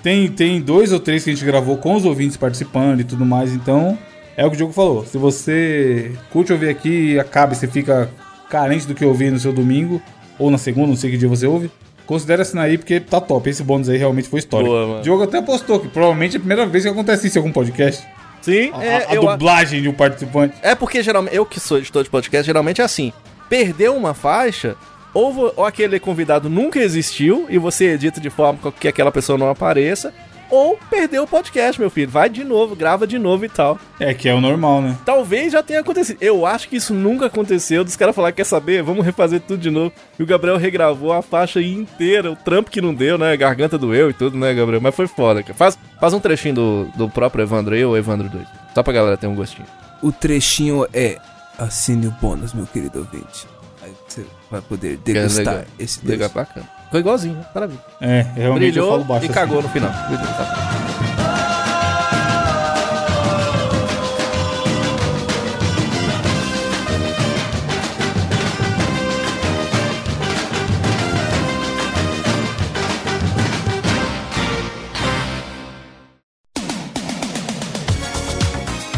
tem, 0.00 0.28
tem 0.28 0.60
dois 0.60 0.92
ou 0.92 1.00
três 1.00 1.24
que 1.24 1.30
a 1.30 1.34
gente 1.34 1.44
gravou 1.44 1.76
com 1.76 1.96
os 1.96 2.04
ouvintes 2.04 2.36
participando 2.36 3.00
e 3.00 3.04
tudo 3.04 3.26
mais, 3.26 3.52
então 3.52 3.98
é 4.36 4.46
o 4.46 4.48
que 4.48 4.54
o 4.54 4.58
Diogo 4.58 4.72
falou. 4.72 5.04
Se 5.04 5.18
você 5.18 6.12
curte 6.30 6.52
ouvir 6.52 6.68
aqui 6.68 7.14
e 7.14 7.18
acaba 7.20 7.52
e 7.52 7.56
você 7.56 7.66
fica 7.66 8.08
carente 8.48 8.86
do 8.86 8.94
que 8.94 9.04
ouvir 9.04 9.32
no 9.32 9.40
seu 9.40 9.52
domingo, 9.52 10.00
ou 10.38 10.52
na 10.52 10.58
segunda, 10.58 10.86
não 10.88 10.96
sei 10.96 11.10
que 11.10 11.18
dia 11.18 11.28
você 11.28 11.46
ouve, 11.48 11.68
considere 12.06 12.42
assinar 12.42 12.64
aí 12.66 12.78
porque 12.78 13.00
tá 13.00 13.20
top. 13.20 13.48
Esse 13.50 13.62
bônus 13.62 13.88
aí 13.88 13.96
realmente 13.98 14.28
foi 14.28 14.38
histórico. 14.38 14.70
Boa, 14.70 14.86
mano. 14.86 15.00
O 15.00 15.02
Diogo 15.02 15.22
até 15.24 15.42
postou 15.42 15.80
que 15.80 15.88
provavelmente 15.88 16.34
é 16.34 16.38
a 16.38 16.40
primeira 16.40 16.64
vez 16.66 16.84
que 16.84 16.90
acontece 16.90 17.26
isso 17.26 17.36
em 17.38 17.40
algum 17.40 17.52
podcast. 17.52 18.06
Sim, 18.42 18.70
A, 18.74 18.84
é, 18.84 19.06
a 19.08 19.14
eu, 19.14 19.28
a- 19.28 19.32
dublagem 19.32 19.82
de 19.82 19.88
um 19.88 19.92
participante. 19.92 20.54
é 20.62 20.74
porque 20.74 21.02
geralmente, 21.02 21.34
eu 21.34 21.44
que 21.44 21.58
sou 21.58 21.78
editor 21.78 22.04
de 22.04 22.10
podcast, 22.10 22.46
geralmente 22.46 22.80
é 22.80 22.84
assim. 22.84 23.12
Perdeu 23.48 23.96
uma 23.96 24.14
faixa, 24.14 24.76
ou, 25.12 25.52
ou 25.56 25.64
aquele 25.64 25.98
convidado 25.98 26.48
nunca 26.48 26.78
existiu 26.78 27.46
e 27.48 27.58
você 27.58 27.86
edita 27.94 28.20
de 28.20 28.30
forma 28.30 28.72
que 28.78 28.86
aquela 28.86 29.10
pessoa 29.10 29.36
não 29.38 29.48
apareça, 29.50 30.12
ou 30.50 30.78
perdeu 30.90 31.24
o 31.24 31.26
podcast, 31.26 31.80
meu 31.80 31.90
filho. 31.90 32.10
Vai 32.10 32.28
de 32.28 32.44
novo, 32.44 32.74
grava 32.76 33.06
de 33.06 33.18
novo 33.18 33.44
e 33.44 33.48
tal. 33.48 33.78
É 33.98 34.12
que 34.14 34.28
é 34.28 34.34
o 34.34 34.40
normal, 34.40 34.82
né? 34.82 34.96
Talvez 35.04 35.52
já 35.52 35.62
tenha 35.62 35.80
acontecido. 35.80 36.18
Eu 36.20 36.46
acho 36.46 36.68
que 36.68 36.76
isso 36.76 36.92
nunca 36.94 37.26
aconteceu. 37.26 37.84
Dos 37.84 37.96
caras 37.96 38.14
falar, 38.14 38.32
quer 38.32 38.44
saber? 38.44 38.82
Vamos 38.82 39.04
refazer 39.04 39.40
tudo 39.40 39.60
de 39.60 39.70
novo. 39.70 39.92
E 40.18 40.22
o 40.22 40.26
Gabriel 40.26 40.56
regravou 40.56 41.12
a 41.12 41.22
faixa 41.22 41.60
inteira. 41.60 42.30
O 42.30 42.36
trampo 42.36 42.70
que 42.70 42.80
não 42.80 42.94
deu, 42.94 43.16
né? 43.18 43.32
A 43.32 43.36
garganta 43.36 43.78
doeu 43.78 44.10
e 44.10 44.12
tudo, 44.12 44.36
né, 44.36 44.52
Gabriel? 44.54 44.80
Mas 44.80 44.94
foi 44.94 45.06
foda, 45.06 45.42
cara. 45.42 45.54
Faz, 45.54 45.78
faz 46.00 46.12
um 46.12 46.20
trechinho 46.20 46.54
do, 46.54 46.84
do 46.96 47.08
próprio 47.08 47.42
Evandro 47.42 47.74
aí, 47.74 47.84
ou 47.84 47.96
Evandro 47.96 48.28
2. 48.28 48.46
Só 48.74 48.82
pra 48.82 48.92
galera 48.92 49.16
ter 49.16 49.26
um 49.26 49.34
gostinho. 49.34 49.66
O 50.02 50.12
trechinho 50.12 50.86
é 50.92 51.18
assine 51.58 52.06
o 52.06 52.10
bônus, 52.20 52.52
meu 52.52 52.66
querido 52.66 52.98
ouvinte. 52.98 53.46
Aí 53.82 53.92
você 54.06 54.24
vai 54.50 54.60
poder 54.60 54.98
degustar 54.98 55.54
legal. 55.54 55.64
esse 55.78 56.00
Legal, 56.06 56.28
Deus. 56.28 56.32
bacana. 56.32 56.75
Ficou 56.86 57.00
igualzinho, 57.00 57.34
né? 57.34 57.44
Parabéns. 57.52 57.80
É, 58.00 58.26
realmente 58.34 58.44
eu 58.44 58.54
Brilhou 58.54 58.90
falo 58.90 59.04
baixo. 59.04 59.24
e 59.24 59.26
assim. 59.26 59.34
cagou 59.34 59.62
no 59.62 59.68
final. 59.68 59.90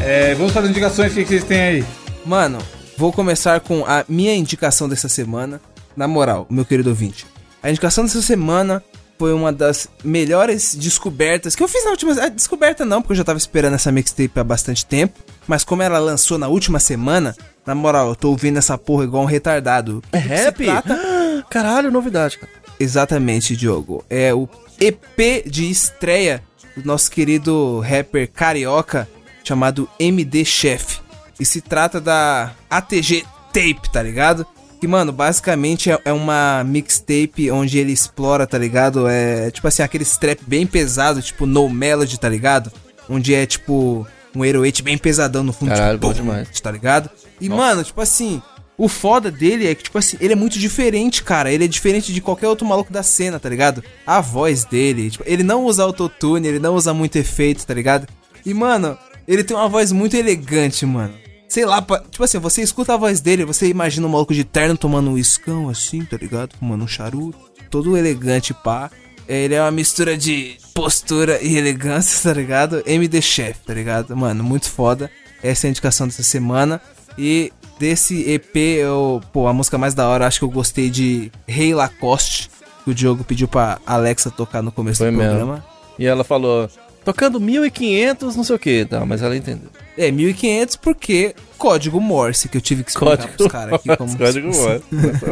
É, 0.01 0.35
vamos 0.35 0.53
fazer 0.53 0.69
indicações, 0.69 1.13
o 1.13 1.15
que 1.15 1.23
que 1.23 1.29
vocês 1.29 1.45
têm 1.45 1.61
aí? 1.61 1.85
Mano, 2.25 2.59
vou 2.97 3.13
começar 3.13 3.61
com 3.61 3.85
a 3.85 4.05
minha 4.09 4.35
indicação 4.35 4.89
dessa 4.89 5.09
semana. 5.09 5.61
Na 5.97 6.07
moral, 6.07 6.47
meu 6.49 6.65
querido 6.65 6.91
ouvinte. 6.91 7.27
A 7.63 7.71
indicação 7.71 8.05
dessa 8.05 8.23
semana 8.23 8.83
foi 9.19 9.33
uma 9.33 9.53
das 9.53 9.89
melhores 10.05 10.75
descobertas 10.77 11.57
que 11.57 11.63
eu 11.63 11.69
fiz 11.69 11.85
na 11.85 11.91
última. 11.91 12.13
ah, 12.23 12.29
Descoberta 12.29 12.85
não, 12.85 13.03
porque 13.03 13.13
eu 13.13 13.17
já 13.17 13.25
tava 13.25 13.39
esperando 13.39 13.75
essa 13.75 13.91
mixtape 13.91 14.39
há 14.39 14.45
bastante 14.45 14.87
tempo. 14.87 15.19
Mas 15.47 15.65
como 15.65 15.83
ela 15.83 15.99
lançou 15.99 16.39
na 16.39 16.47
última 16.47 16.79
semana, 16.79 17.35
na 17.67 17.75
moral, 17.75 18.09
eu 18.11 18.15
tô 18.17 18.29
ouvindo 18.31 18.59
essa 18.59 18.79
porra 18.79 19.05
igual 19.05 19.23
um 19.25 19.27
retardado. 19.27 20.03
É 20.13 20.19
rap? 20.19 20.65
trata- 20.65 21.45
Caralho, 21.51 21.91
novidade, 21.91 22.39
cara. 22.39 22.53
Exatamente, 22.79 23.57
Diogo. 23.57 24.05
É 24.09 24.33
o 24.33 24.49
EP 24.81 25.43
de 25.49 25.69
estreia 25.69 26.43
do 26.77 26.85
nosso 26.87 27.11
querido 27.11 27.81
rapper 27.81 28.31
carioca 28.31 29.09
chamado 29.43 29.89
MD 29.99 30.45
Chef. 30.45 31.01
E 31.41 31.45
se 31.45 31.61
trata 31.61 32.01
da 32.01 32.53
ATG 32.71 33.25
Tape, 33.53 33.91
tá 33.93 34.03
ligado? 34.03 34.47
Que, 34.81 34.87
mano, 34.87 35.13
basicamente 35.13 35.91
é- 35.91 36.01
é 36.05 36.13
uma 36.13 36.63
mixtape 36.65 37.51
onde 37.51 37.79
ele 37.79 37.93
explora, 37.93 38.47
tá 38.47 38.57
ligado? 38.57 39.09
É 39.09 39.51
tipo 39.51 39.67
assim, 39.67 39.83
aquele 39.83 40.05
strap 40.05 40.39
bem 40.47 40.67
pesado, 40.67 41.21
tipo 41.21 41.47
No 41.47 41.69
Melody, 41.69 42.19
tá 42.19 42.29
ligado? 42.29 42.71
Onde 43.09 43.35
é 43.35 43.45
tipo 43.45 44.07
um 44.35 44.41
808 44.41 44.83
bem 44.85 44.97
pesadão 44.97 45.43
no 45.43 45.53
fundo, 45.53 45.71
Caralho, 45.71 45.99
tipo, 45.99 46.07
bom 46.07 46.13
demais. 46.13 46.61
tá 46.61 46.71
ligado? 46.71 47.11
E, 47.41 47.49
mano, 47.49 47.83
tipo 47.83 48.01
assim, 48.01 48.41
o 48.77 48.87
foda 48.89 49.31
dele 49.33 49.67
é 49.67 49.75
que, 49.75 49.83
tipo 49.85 49.99
assim, 49.99 50.17
ele 50.21 50.35
é 50.35 50.37
muito 50.37 50.59
diferente, 50.59 51.25
cara. 51.25 51.51
Ele 51.51 51.65
é 51.65 51.69
diferente 51.69 52.13
de 52.13 52.21
qualquer 52.21 52.47
outro 52.47 52.65
maluco 52.67 52.93
da 52.93 53.03
cena, 53.03 53.41
tá 53.41 53.49
ligado? 53.49 53.83
A 54.07 54.21
voz 54.21 54.65
dele, 54.65 55.11
tipo, 55.11 55.25
ele 55.27 55.43
não 55.43 55.65
usa 55.65 55.83
autotune, 55.83 56.47
ele 56.47 56.59
não 56.61 56.75
usa 56.77 56.95
muito 56.95 57.17
efeito, 57.17 57.67
tá 57.67 57.75
ligado? 57.75 58.07
E, 58.47 58.55
mano, 58.55 58.97
ele 59.27 59.43
tem 59.43 59.57
uma 59.57 59.69
voz 59.69 59.91
muito 59.91 60.15
elegante, 60.17 60.87
mano. 60.87 61.15
Sei 61.49 61.65
lá, 61.65 61.81
tipo 62.11 62.23
assim, 62.23 62.39
você 62.39 62.61
escuta 62.63 62.93
a 62.95 62.97
voz 62.97 63.21
dele, 63.21 63.45
você 63.45 63.69
imagina 63.69 64.07
um 64.07 64.11
maluco 64.11 64.35
de 64.35 64.45
terno 64.45 64.77
tomando 64.77 65.11
um 65.11 65.17
iscão 65.19 65.69
assim, 65.69 66.05
tá 66.05 66.17
ligado? 66.17 66.55
Fumando 66.59 66.85
um 66.85 66.89
charuto, 66.89 67.39
todo 67.71 67.97
elegante, 67.97 68.53
pá. 68.53 68.91
Ele 69.27 69.55
é 69.55 69.61
uma 69.63 69.71
mistura 69.71 70.17
de 70.17 70.57
postura 70.75 71.41
e 71.43 71.57
elegância, 71.57 72.21
tá 72.31 72.39
ligado? 72.39 72.83
MD 72.87 73.21
Chef, 73.23 73.59
tá 73.67 73.73
ligado? 73.75 74.17
Mano, 74.17 74.45
muito 74.45 74.71
foda. 74.71 75.11
Essa 75.43 75.67
é 75.67 75.69
a 75.69 75.71
indicação 75.71 76.07
dessa 76.07 76.23
semana. 76.23 76.81
E 77.17 77.53
desse 77.79 78.31
EP, 78.31 78.57
eu, 78.57 79.21
pô, 79.33 79.47
a 79.47 79.53
música 79.53 79.77
mais 79.79 79.95
da 79.95 80.07
hora, 80.09 80.27
acho 80.27 80.39
que 80.39 80.45
eu 80.45 80.51
gostei 80.51 80.89
de 80.91 81.33
Rei 81.47 81.75
Lacoste, 81.75 82.51
que 82.85 82.91
o 82.91 82.95
Diogo 82.95 83.25
pediu 83.25 83.49
pra 83.49 83.79
Alexa 83.87 84.31
tocar 84.31 84.63
no 84.63 84.71
começo 84.73 84.99
Foi 84.99 85.11
do 85.11 85.17
mesmo. 85.17 85.31
programa. 85.37 85.65
E 85.99 86.07
ela 86.07 86.25
falou, 86.25 86.69
tocando 87.09 87.41
1500, 87.41 88.37
não 88.37 88.45
sei 88.45 88.57
o 88.57 88.59
que, 88.59 88.85
tá, 88.85 89.07
mas 89.07 89.23
ela 89.23 89.35
entendeu. 89.35 89.71
É, 89.97 90.11
1500 90.11 90.77
porque 90.77 91.35
código 91.57 91.99
Morse, 92.03 92.51
que 92.51 92.59
eu 92.59 92.61
tive 92.61 92.85
que 92.85 92.91
explicar 92.91 93.17
Código 93.17 93.33
pros 93.35 93.51
caras 93.51 93.73
aqui 93.73 93.97
como... 93.97 94.19
Código 94.19 94.49
Morse. 94.49 94.83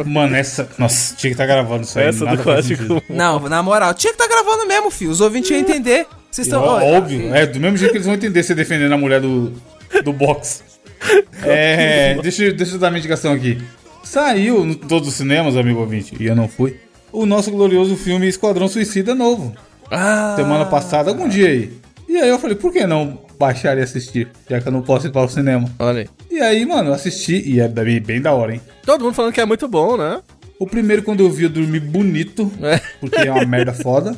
Mano, 0.09 0.35
essa. 0.35 0.67
Nossa, 0.79 1.15
tinha 1.15 1.29
que 1.29 1.35
estar 1.35 1.45
gravando 1.45 1.83
isso 1.83 1.99
aí. 1.99 2.07
Essa 2.07 2.25
nada 2.25 2.37
do 2.37 2.43
código. 2.43 3.01
Não, 3.07 3.39
na 3.47 3.61
moral, 3.61 3.93
tinha 3.93 4.11
que 4.11 4.17
tá 4.17 4.27
gravando 4.27 4.65
mesmo, 4.65 4.89
filho. 4.89 5.11
Os 5.11 5.21
ouvintes 5.21 5.51
iam 5.51 5.59
entender. 5.59 6.07
Vocês 6.31 6.47
estão... 6.47 6.63
Óbvio, 6.63 7.33
é 7.33 7.45
do 7.45 7.59
mesmo 7.59 7.77
jeito 7.77 7.91
que 7.91 7.97
eles 7.97 8.07
vão 8.07 8.15
entender 8.15 8.41
você 8.41 8.55
defendendo 8.55 8.93
a 8.93 8.97
mulher 8.97 9.21
do, 9.21 9.53
do 10.03 10.11
box. 10.11 10.63
É, 11.43 12.15
deixa, 12.23 12.43
eu- 12.45 12.55
deixa 12.55 12.73
eu 12.73 12.79
dar 12.79 12.89
uma 12.89 12.97
indicação 12.97 13.31
aqui. 13.33 13.61
Saiu 14.03 14.65
em 14.65 14.73
todos 14.73 15.09
os 15.09 15.13
cinemas, 15.13 15.55
amigo 15.55 15.79
ouvinte, 15.79 16.15
e 16.19 16.25
eu 16.25 16.35
não 16.35 16.47
fui, 16.47 16.77
o 17.11 17.23
nosso 17.23 17.51
glorioso 17.51 17.95
filme 17.95 18.27
Esquadrão 18.27 18.67
Suicida 18.67 19.13
novo. 19.13 19.55
Ah, 19.91 20.33
Semana 20.35 20.65
passada, 20.65 21.09
algum 21.09 21.27
dia 21.27 21.47
aí. 21.49 21.73
E 22.07 22.17
aí 22.17 22.29
eu 22.29 22.39
falei, 22.39 22.55
por 22.55 22.71
que 22.71 22.85
não 22.87 23.19
baixar 23.39 23.77
e 23.77 23.81
assistir? 23.81 24.27
Já 24.49 24.59
que 24.59 24.67
eu 24.67 24.71
não 24.71 24.81
posso 24.81 25.07
ir 25.07 25.11
para 25.11 25.25
o 25.25 25.29
cinema. 25.29 25.69
olha 25.79 26.01
aí. 26.01 26.09
E 26.31 26.39
aí, 26.41 26.65
mano, 26.65 26.89
eu 26.89 26.93
assisti 26.93 27.41
e 27.49 27.59
é 27.59 27.67
bem, 27.67 28.21
da 28.21 28.33
hora, 28.33 28.53
hein? 28.53 28.61
Todo 28.85 29.03
mundo 29.03 29.13
falando 29.13 29.33
que 29.33 29.41
é 29.41 29.45
muito 29.45 29.67
bom, 29.67 29.97
né? 29.97 30.21
O 30.59 30.65
primeiro, 30.65 31.03
quando 31.03 31.19
eu 31.21 31.29
vi, 31.29 31.43
eu 31.43 31.49
dormi 31.49 31.79
bonito, 31.79 32.51
É. 32.61 32.79
porque 32.99 33.17
é 33.27 33.31
uma 33.31 33.45
merda 33.45 33.73
foda. 33.73 34.15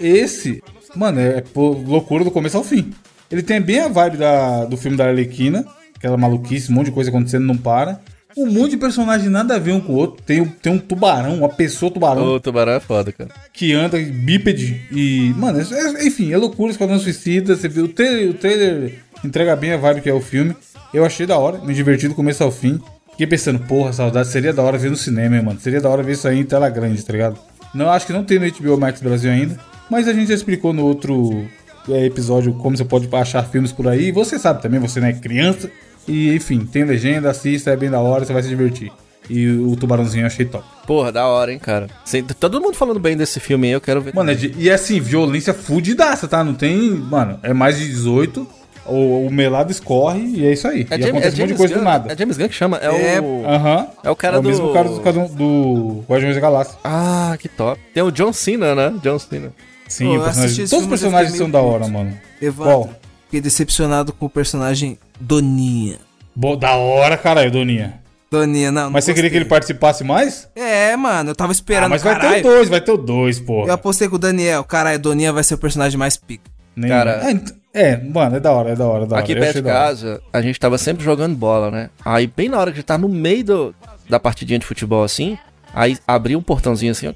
Esse, 0.00 0.62
mano, 0.96 1.20
é 1.20 1.40
pô, 1.40 1.70
loucura 1.70 2.24
do 2.24 2.30
começo 2.30 2.56
ao 2.56 2.64
fim. 2.64 2.92
Ele 3.30 3.42
tem 3.42 3.60
bem 3.60 3.80
a 3.80 3.88
vibe 3.88 4.16
da, 4.16 4.64
do 4.64 4.76
filme 4.76 4.96
da 4.96 5.06
Arlequina, 5.08 5.64
aquela 5.96 6.16
maluquice, 6.16 6.70
um 6.70 6.74
monte 6.74 6.86
de 6.86 6.92
coisa 6.92 7.10
acontecendo, 7.10 7.46
não 7.46 7.56
para. 7.56 8.00
Um 8.36 8.46
monte 8.50 8.72
de 8.72 8.76
personagem 8.76 9.28
nada 9.28 9.56
a 9.56 9.58
ver 9.58 9.72
um 9.72 9.80
com 9.80 9.92
o 9.92 9.96
outro. 9.96 10.22
Tem, 10.24 10.40
um- 10.40 10.48
tem 10.48 10.72
um 10.72 10.78
tubarão, 10.78 11.34
uma 11.38 11.48
pessoa 11.48 11.90
tubarão, 11.92 12.22
O 12.34 12.40
tubarão 12.40 12.72
é 12.72 12.80
foda, 12.80 13.12
cara. 13.12 13.30
que 13.52 13.72
anda 13.72 13.98
bípede 13.98 14.80
e. 14.90 15.32
Mano, 15.36 15.60
é- 15.60 16.06
enfim, 16.06 16.32
é 16.32 16.36
loucura, 16.36 16.70
Esquadrão 16.72 16.98
Suicida. 16.98 17.54
Você 17.56 17.68
viu 17.68 17.84
o 17.84 17.88
trailer, 17.88 18.30
o 18.30 18.34
trailer 18.34 18.94
entrega 19.24 19.54
bem 19.56 19.72
a 19.72 19.76
vibe 19.76 20.00
que 20.00 20.08
é 20.10 20.14
o 20.14 20.20
filme. 20.20 20.54
Eu 20.92 21.04
achei 21.04 21.26
da 21.26 21.38
hora, 21.38 21.58
me 21.58 21.74
diverti 21.74 22.08
do 22.08 22.14
começo 22.14 22.42
ao 22.44 22.50
fim. 22.50 22.80
Fiquei 23.12 23.26
pensando, 23.26 23.58
porra, 23.60 23.92
saudade, 23.92 24.28
seria 24.28 24.52
da 24.52 24.62
hora 24.62 24.78
ver 24.78 24.90
no 24.90 24.96
cinema, 24.96 25.36
hein, 25.36 25.42
mano. 25.42 25.60
Seria 25.60 25.80
da 25.80 25.88
hora 25.88 26.02
ver 26.02 26.12
isso 26.12 26.26
aí 26.26 26.38
em 26.38 26.44
tela 26.44 26.68
grande, 26.70 27.02
tá 27.04 27.12
ligado? 27.12 27.38
Não, 27.74 27.88
acho 27.90 28.06
que 28.06 28.12
não 28.12 28.24
tem 28.24 28.38
no 28.38 28.46
HBO 28.50 28.78
Max 28.78 29.00
Brasil 29.00 29.30
ainda. 29.30 29.56
Mas 29.90 30.08
a 30.08 30.12
gente 30.14 30.28
já 30.28 30.34
explicou 30.34 30.72
no 30.72 30.84
outro 30.84 31.46
é, 31.90 32.06
episódio 32.06 32.54
como 32.54 32.76
você 32.76 32.84
pode 32.84 33.08
achar 33.12 33.42
filmes 33.44 33.72
por 33.72 33.86
aí. 33.88 34.10
Você 34.12 34.38
sabe 34.38 34.62
também, 34.62 34.80
você 34.80 35.00
não 35.00 35.08
é 35.08 35.12
criança. 35.12 35.70
E 36.08 36.34
enfim, 36.34 36.60
tem 36.60 36.84
legenda, 36.84 37.30
assista, 37.30 37.70
é 37.70 37.76
bem 37.76 37.90
da 37.90 38.00
hora, 38.00 38.24
você 38.24 38.32
vai 38.32 38.42
se 38.42 38.48
divertir. 38.48 38.90
E 39.30 39.46
o 39.48 39.76
tubarãozinho 39.76 40.22
eu 40.22 40.26
achei 40.26 40.44
top. 40.44 40.64
Porra, 40.86 41.12
da 41.12 41.26
hora, 41.26 41.52
hein, 41.52 41.58
cara. 41.58 41.86
Sem- 42.04 42.24
todo 42.24 42.60
mundo 42.60 42.74
falando 42.76 42.98
bem 42.98 43.16
desse 43.16 43.38
filme 43.38 43.68
aí, 43.68 43.72
eu 43.72 43.80
quero 43.80 44.00
ver. 44.00 44.12
Mano, 44.14 44.32
é 44.32 44.34
de- 44.34 44.52
e 44.58 44.68
é 44.68 44.74
assim, 44.74 44.98
violência 45.00 45.54
fudidaça, 45.54 46.26
tá? 46.26 46.42
Não 46.42 46.54
tem. 46.54 46.90
Mano, 46.90 47.38
é 47.42 47.52
mais 47.54 47.78
de 47.78 47.86
18. 47.88 48.46
O, 48.84 49.26
o 49.28 49.30
melado 49.30 49.70
escorre 49.70 50.18
e 50.24 50.44
é 50.44 50.52
isso 50.52 50.66
aí. 50.66 50.80
é 50.90 50.96
e 50.96 51.02
James, 51.02 51.06
acontece 51.06 51.40
é 51.40 51.44
um 51.44 51.46
monte 51.46 51.52
de 51.52 51.54
coisa 51.56 51.74
Gunn, 51.74 51.80
do 51.82 51.84
nada. 51.84 52.12
É 52.12 52.16
James 52.18 52.36
Gunn 52.36 52.48
que 52.48 52.54
chama? 52.54 52.78
É, 52.78 53.14
É, 53.14 53.20
o... 53.20 53.44
Aham. 53.46 53.86
É 54.02 54.10
o 54.10 54.16
cara 54.16 54.36
é 54.38 54.40
o 54.40 54.42
mesmo 54.42 54.66
do- 54.66 54.72
cara 54.72 54.88
do, 54.88 54.98
do, 54.98 55.28
do 55.28 56.04
Guardiões 56.08 56.34
da 56.34 56.40
Galáxia. 56.40 56.76
Ah, 56.82 57.36
que 57.38 57.48
top. 57.48 57.80
Tem 57.94 58.02
o 58.02 58.10
John 58.10 58.32
Cena, 58.32 58.74
né? 58.74 58.92
John 59.00 59.20
Cena. 59.20 59.52
Sim, 59.86 60.16
Pô, 60.18 60.24
personagem- 60.24 60.66
todos 60.66 60.84
os 60.84 60.90
personagens 60.90 61.36
são 61.36 61.48
da 61.48 61.60
hora, 61.60 61.86
mano. 61.86 62.12
Evandro, 62.40 62.72
Qual? 62.72 62.90
Fiquei 63.32 63.40
decepcionado 63.40 64.12
com 64.12 64.26
o 64.26 64.28
personagem 64.28 64.98
Doninha. 65.18 65.96
Bo- 66.36 66.54
da 66.54 66.74
hora, 66.76 67.16
caralho, 67.16 67.50
Doninha. 67.50 67.98
Doninha, 68.30 68.70
não. 68.70 68.84
não 68.84 68.90
Mas 68.90 69.04
você 69.04 69.14
queria 69.14 69.30
que 69.30 69.36
ele 69.36 69.46
participasse 69.46 70.04
mais? 70.04 70.48
É, 70.54 70.94
mano, 70.96 71.30
eu 71.30 71.34
tava 71.34 71.50
Ah, 71.50 71.54
esperando. 71.54 71.90
mas 71.90 72.02
vai 72.02 72.14
ter 72.14 72.20
caralho. 72.20 72.40
o 72.40 72.42
dois, 72.42 72.68
vai 72.68 72.80
ter 72.82 72.92
o 72.92 72.96
dois, 72.98 73.40
pô. 73.40 73.66
Eu 73.66 73.72
apostei 73.72 74.06
com 74.08 74.16
o 74.16 74.18
Daniel. 74.18 74.62
Caralho, 74.64 74.98
Doninha 74.98 75.32
vai 75.32 75.42
ser 75.42 75.54
o 75.54 75.58
personagem 75.58 75.98
mais 75.98 76.14
pica. 76.16 76.44
Nem- 76.76 76.90
Cara- 76.90 77.20
Ah, 77.24 77.30
ent- 77.32 77.54
É, 77.74 77.96
mano, 77.96 78.36
é 78.36 78.40
da 78.40 78.52
hora, 78.52 78.70
é 78.70 78.76
da 78.76 78.86
hora, 78.86 79.04
é 79.04 79.06
da 79.06 79.14
hora. 79.16 79.24
Aqui 79.24 79.34
perto 79.34 79.56
de 79.56 79.62
casa, 79.62 80.20
a 80.30 80.42
gente 80.42 80.60
tava 80.60 80.76
sempre 80.76 81.02
jogando 81.02 81.34
bola, 81.34 81.70
né? 81.70 81.88
Aí, 82.04 82.26
bem 82.26 82.50
na 82.50 82.58
hora 82.58 82.70
que 82.70 82.74
a 82.76 82.80
gente 82.80 82.86
tá 82.86 82.98
no 82.98 83.08
meio 83.08 83.42
do, 83.44 83.74
da 84.10 84.20
partidinha 84.20 84.58
de 84.58 84.66
futebol 84.66 85.02
assim, 85.02 85.38
aí 85.74 85.96
abria 86.06 86.36
um 86.38 86.42
portãozinho 86.42 86.92
assim, 86.92 87.08
ó, 87.08 87.14